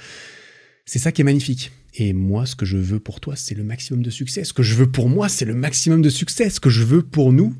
C'est 0.85 0.98
ça 0.98 1.12
qui 1.12 1.23
est 1.23 1.24
magnifique. 1.24 1.70
Et 2.01 2.12
moi, 2.12 2.47
ce 2.47 2.55
que 2.55 2.65
je 2.65 2.77
veux 2.77 3.01
pour 3.01 3.20
toi, 3.20 3.35
c'est 3.35 3.57
le 3.57 3.65
maximum 3.65 4.03
de 4.03 4.11
succès. 4.11 4.45
Ce 4.45 4.53
que 4.53 4.62
je 4.62 4.77
veux 4.77 4.91
pour 4.91 5.09
moi, 5.09 5.29
c'est 5.29 5.45
le 5.45 5.55
maximum 5.55 6.01
de 6.01 6.09
succès. 6.09 6.49
Ce 6.49 6.61
que 6.61 6.70
je 6.70 6.85
veux 6.85 7.03
pour 7.03 7.33
nous, 7.33 7.57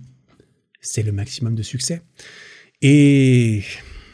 c'est 0.81 1.03
le 1.03 1.11
maximum 1.11 1.57
de 1.57 1.63
succès. 1.65 2.03
Et 2.81 3.65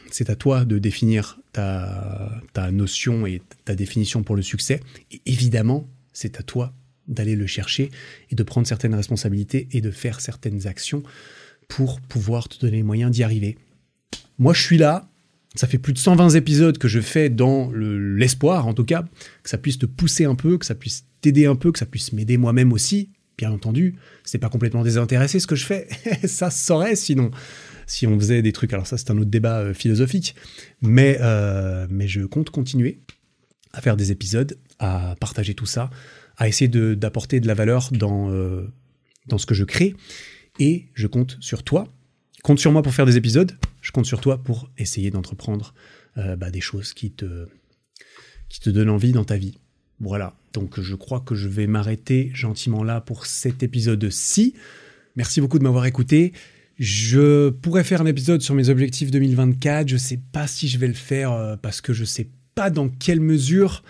c'est 0.09 0.31
à 0.31 0.35
toi 0.35 0.65
de 0.65 0.79
définir 0.79 1.39
ta, 1.53 2.41
ta 2.53 2.71
notion 2.71 3.27
et 3.27 3.43
ta 3.65 3.75
définition 3.75 4.23
pour 4.23 4.35
le 4.35 4.41
succès. 4.41 4.79
Et 5.11 5.21
évidemment, 5.27 5.87
c'est 6.11 6.39
à 6.39 6.43
toi 6.43 6.73
d'aller 7.07 7.35
le 7.35 7.45
chercher 7.45 7.91
et 8.31 8.35
de 8.35 8.41
prendre 8.41 8.65
certaines 8.65 8.95
responsabilités 8.95 9.67
et 9.73 9.81
de 9.81 9.91
faire 9.91 10.21
certaines 10.21 10.65
actions 10.65 11.03
pour 11.67 12.01
pouvoir 12.01 12.49
te 12.49 12.57
donner 12.59 12.77
les 12.77 12.83
moyens 12.83 13.11
d'y 13.11 13.21
arriver. 13.21 13.59
Moi, 14.39 14.55
je 14.55 14.61
suis 14.63 14.79
là. 14.79 15.07
Ça 15.55 15.67
fait 15.67 15.77
plus 15.77 15.93
de 15.93 15.97
120 15.97 16.31
épisodes 16.31 16.77
que 16.77 16.87
je 16.87 16.99
fais 16.99 17.29
dans 17.29 17.71
l'espoir, 17.71 18.67
en 18.67 18.73
tout 18.73 18.83
cas, 18.83 19.05
que 19.43 19.49
ça 19.49 19.57
puisse 19.57 19.77
te 19.77 19.85
pousser 19.85 20.25
un 20.25 20.35
peu, 20.35 20.57
que 20.57 20.65
ça 20.65 20.75
puisse 20.75 21.05
t'aider 21.21 21.45
un 21.45 21.55
peu, 21.55 21.71
que 21.71 21.79
ça 21.79 21.85
puisse 21.85 22.13
m'aider 22.13 22.37
moi-même 22.37 22.73
aussi. 22.73 23.09
bien 23.37 23.51
entendu, 23.51 23.95
c'est 24.23 24.37
pas 24.37 24.49
complètement 24.49 24.83
désintéressé 24.83 25.39
ce 25.39 25.47
que 25.47 25.55
je 25.55 25.65
fais. 25.65 25.87
ça 26.27 26.51
saurait 26.51 26.95
sinon, 26.95 27.31
si 27.87 28.05
on 28.05 28.19
faisait 28.19 28.41
des 28.41 28.51
trucs. 28.51 28.73
Alors 28.73 28.87
ça, 28.87 28.97
c'est 28.97 29.11
un 29.11 29.17
autre 29.17 29.29
débat 29.29 29.59
euh, 29.59 29.73
philosophique. 29.73 30.35
Mais, 30.81 31.17
euh, 31.21 31.87
mais 31.89 32.07
je 32.07 32.21
compte 32.21 32.49
continuer 32.49 32.99
à 33.73 33.81
faire 33.81 33.97
des 33.97 34.11
épisodes, 34.11 34.57
à 34.79 35.15
partager 35.19 35.53
tout 35.53 35.65
ça, 35.65 35.89
à 36.37 36.47
essayer 36.47 36.67
d'apporter 36.67 37.39
de, 37.39 37.47
la 37.47 37.53
valeur 37.53 37.89
euh, 38.01 38.67
dans 39.27 39.37
ce 39.37 39.45
que 39.45 39.53
je 39.53 39.63
crée. 39.63 39.95
Et 40.59 40.87
je 40.93 41.07
compte 41.07 41.37
sur 41.39 41.63
toi. 41.63 41.87
Compte 42.43 42.59
sur 42.59 42.71
moi 42.71 42.81
pour 42.81 42.93
faire 42.93 43.05
des 43.05 43.17
épisodes. 43.17 43.51
Je 43.85 43.91
compte 43.91 44.07
sur 44.07 44.19
toi 44.19 44.41
pour 44.41 44.71
essayer 44.79 45.11
d'entreprendre 45.11 45.75
bah, 46.15 46.49
des 46.49 46.61
choses 46.61 46.93
qui 46.95 47.11
te, 47.11 47.47
qui 48.49 48.59
te 48.59 48.71
donnent 48.71 48.89
envie 48.89 49.11
dans 49.11 49.25
ta 49.25 49.37
vie. 49.37 49.59
Voilà, 49.99 50.35
donc 50.53 50.81
je 50.81 50.95
crois 50.95 51.19
que 51.19 51.35
je 51.35 51.47
vais 51.47 51.67
m'arrêter 51.67 52.31
gentiment 52.33 52.83
là 52.83 52.99
pour 52.99 53.27
cet 53.27 53.61
épisode-ci. 53.61 54.55
Merci 55.15 55.39
beaucoup 55.39 55.59
de 55.59 55.63
m'avoir 55.63 55.85
écouté. 55.85 56.33
Je 56.77 57.49
pourrais 57.49 57.85
faire 57.85 58.01
un 58.01 58.05
épisode 58.05 58.41
sur 58.41 58.55
mes 58.55 58.67
objectifs 58.67 59.09
2024. 59.11 59.87
Je 59.87 59.93
ne 59.93 59.99
sais 59.99 60.19
pas 60.31 60.47
si 60.47 60.67
je 60.67 60.77
vais 60.77 60.87
le 60.87 60.93
faire 60.93 61.31
euh, 61.31 61.55
parce 61.55 61.79
que 61.79 61.93
je 61.93 62.01
ne 62.01 62.05
sais 62.05 62.27
pas 62.53 62.69
dans 62.69 62.89
quelle 62.89 63.21
mesure 63.21 63.83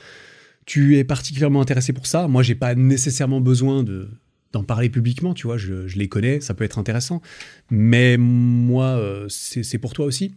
tu 0.65 0.97
es 0.97 1.03
particulièrement 1.03 1.61
intéressé 1.61 1.93
pour 1.93 2.05
ça. 2.05 2.27
Moi, 2.27 2.43
j'ai 2.43 2.53
pas 2.53 2.75
nécessairement 2.75 3.41
besoin 3.41 3.83
de 3.83 4.09
d'en 4.55 4.63
parler 4.63 4.89
publiquement, 4.89 5.33
tu 5.33 5.47
vois, 5.47 5.57
je, 5.57 5.85
les 5.97 6.07
connais, 6.07 6.39
ça 6.39 6.53
peut 6.53 6.63
être 6.63 6.79
intéressant. 6.79 7.21
Mais 7.69 8.15
moi, 8.17 8.85
euh, 8.85 9.27
c'est 9.29 9.77
pour 9.77 9.93
toi 9.93 10.05
aussi. 10.05 10.33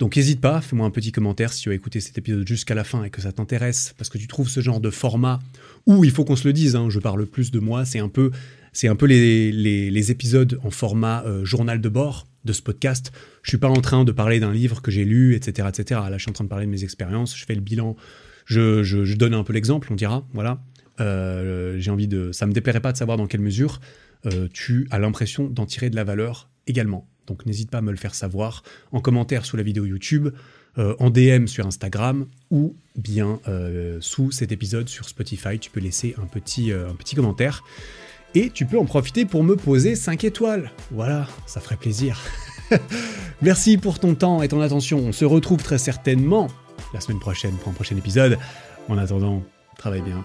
Donc 0.00 0.16
n'hésite 0.16 0.40
pas, 0.40 0.60
fais-moi 0.60 0.86
un 0.86 0.90
petit 0.90 1.12
commentaire 1.12 1.52
si 1.52 1.62
tu 1.62 1.70
as 1.70 1.74
écouté 1.74 2.00
cet 2.00 2.18
épisode 2.18 2.48
jusqu'à 2.48 2.74
la 2.74 2.84
fin 2.84 3.04
et 3.04 3.10
que 3.10 3.20
ça 3.20 3.32
t'intéresse, 3.32 3.94
parce 3.96 4.08
que 4.08 4.18
tu 4.18 4.26
trouves 4.26 4.48
ce 4.48 4.60
genre 4.60 4.80
de 4.80 4.90
format 4.90 5.38
où 5.86 6.04
il 6.04 6.10
faut 6.10 6.24
qu'on 6.24 6.36
se 6.36 6.48
le 6.48 6.52
dise, 6.52 6.74
hein, 6.74 6.88
je 6.88 6.98
parle 6.98 7.26
plus 7.26 7.50
de 7.50 7.60
moi, 7.60 7.84
c'est 7.84 7.98
un 7.98 8.08
peu, 8.08 8.30
un 8.82 8.96
peu 8.96 9.06
les, 9.06 10.10
épisodes 10.10 10.58
en 10.64 10.70
format 10.70 11.22
euh, 11.26 11.44
journal 11.44 11.80
de 11.80 11.88
bord 11.88 12.26
de 12.44 12.52
ce 12.52 12.62
podcast. 12.62 13.12
Je 13.42 13.50
suis 13.50 13.58
pas 13.58 13.68
en 13.68 13.82
train 13.82 14.04
de 14.04 14.12
parler 14.12 14.40
d'un 14.40 14.52
livre 14.52 14.82
que 14.82 14.90
j'ai 14.90 15.04
lu, 15.04 15.34
etc., 15.34 15.68
etc. 15.68 16.00
Là, 16.10 16.16
je 16.16 16.22
suis 16.22 16.30
en 16.30 16.34
train 16.34 16.44
de 16.44 16.48
parler 16.48 16.66
de 16.66 16.70
mes 16.70 16.82
expériences, 16.82 17.36
je 17.36 17.44
fais 17.44 17.54
le 17.54 17.60
bilan, 17.60 17.94
je, 18.46 19.14
donne 19.14 19.34
un 19.34 19.44
peu 19.44 19.52
l'exemple, 19.52 19.88
on 19.92 19.96
dira, 19.96 20.26
voilà. 20.32 20.60
Euh, 21.00 21.76
j'ai 21.78 21.90
envie 21.90 22.08
de, 22.08 22.32
ça 22.32 22.46
me 22.46 22.52
déplairait 22.52 22.80
pas 22.80 22.92
de 22.92 22.96
savoir 22.96 23.16
dans 23.16 23.26
quelle 23.26 23.40
mesure 23.40 23.80
euh, 24.26 24.48
tu 24.52 24.86
as 24.90 24.98
l'impression 24.98 25.48
d'en 25.48 25.66
tirer 25.66 25.90
de 25.90 25.96
la 25.96 26.04
valeur 26.04 26.50
également. 26.66 27.06
Donc 27.26 27.46
n'hésite 27.46 27.70
pas 27.70 27.78
à 27.78 27.82
me 27.82 27.90
le 27.90 27.96
faire 27.96 28.14
savoir 28.14 28.62
en 28.92 29.00
commentaire 29.00 29.44
sous 29.44 29.56
la 29.56 29.62
vidéo 29.62 29.84
YouTube, 29.84 30.28
euh, 30.78 30.94
en 30.98 31.10
DM 31.10 31.46
sur 31.46 31.66
Instagram 31.66 32.26
ou 32.50 32.76
bien 32.96 33.40
sous 34.00 34.30
cet 34.30 34.52
épisode 34.52 34.88
sur 34.88 35.08
Spotify. 35.08 35.58
Tu 35.58 35.70
peux 35.70 35.80
laisser 35.80 36.14
un 36.20 36.26
petit, 36.26 36.72
un 36.72 36.94
petit 36.94 37.14
commentaire. 37.14 37.62
Et 38.34 38.50
tu 38.50 38.64
peux 38.64 38.78
en 38.78 38.84
profiter 38.84 39.24
pour 39.24 39.42
me 39.42 39.56
poser 39.56 39.96
5 39.96 40.22
étoiles. 40.22 40.70
Voilà, 40.92 41.26
ça 41.46 41.60
ferait 41.60 41.76
plaisir. 41.76 42.20
Merci 43.42 43.76
pour 43.76 43.98
ton 43.98 44.14
temps 44.14 44.42
et 44.42 44.48
ton 44.48 44.60
attention. 44.60 44.98
On 44.98 45.12
se 45.12 45.24
retrouve 45.24 45.62
très 45.62 45.78
certainement 45.78 46.48
la 46.94 47.00
semaine 47.00 47.18
prochaine 47.18 47.56
pour 47.56 47.68
un 47.68 47.74
prochain 47.74 47.96
épisode. 47.96 48.38
En 48.88 48.98
attendant, 48.98 49.42
travaille 49.76 50.02
bien, 50.02 50.24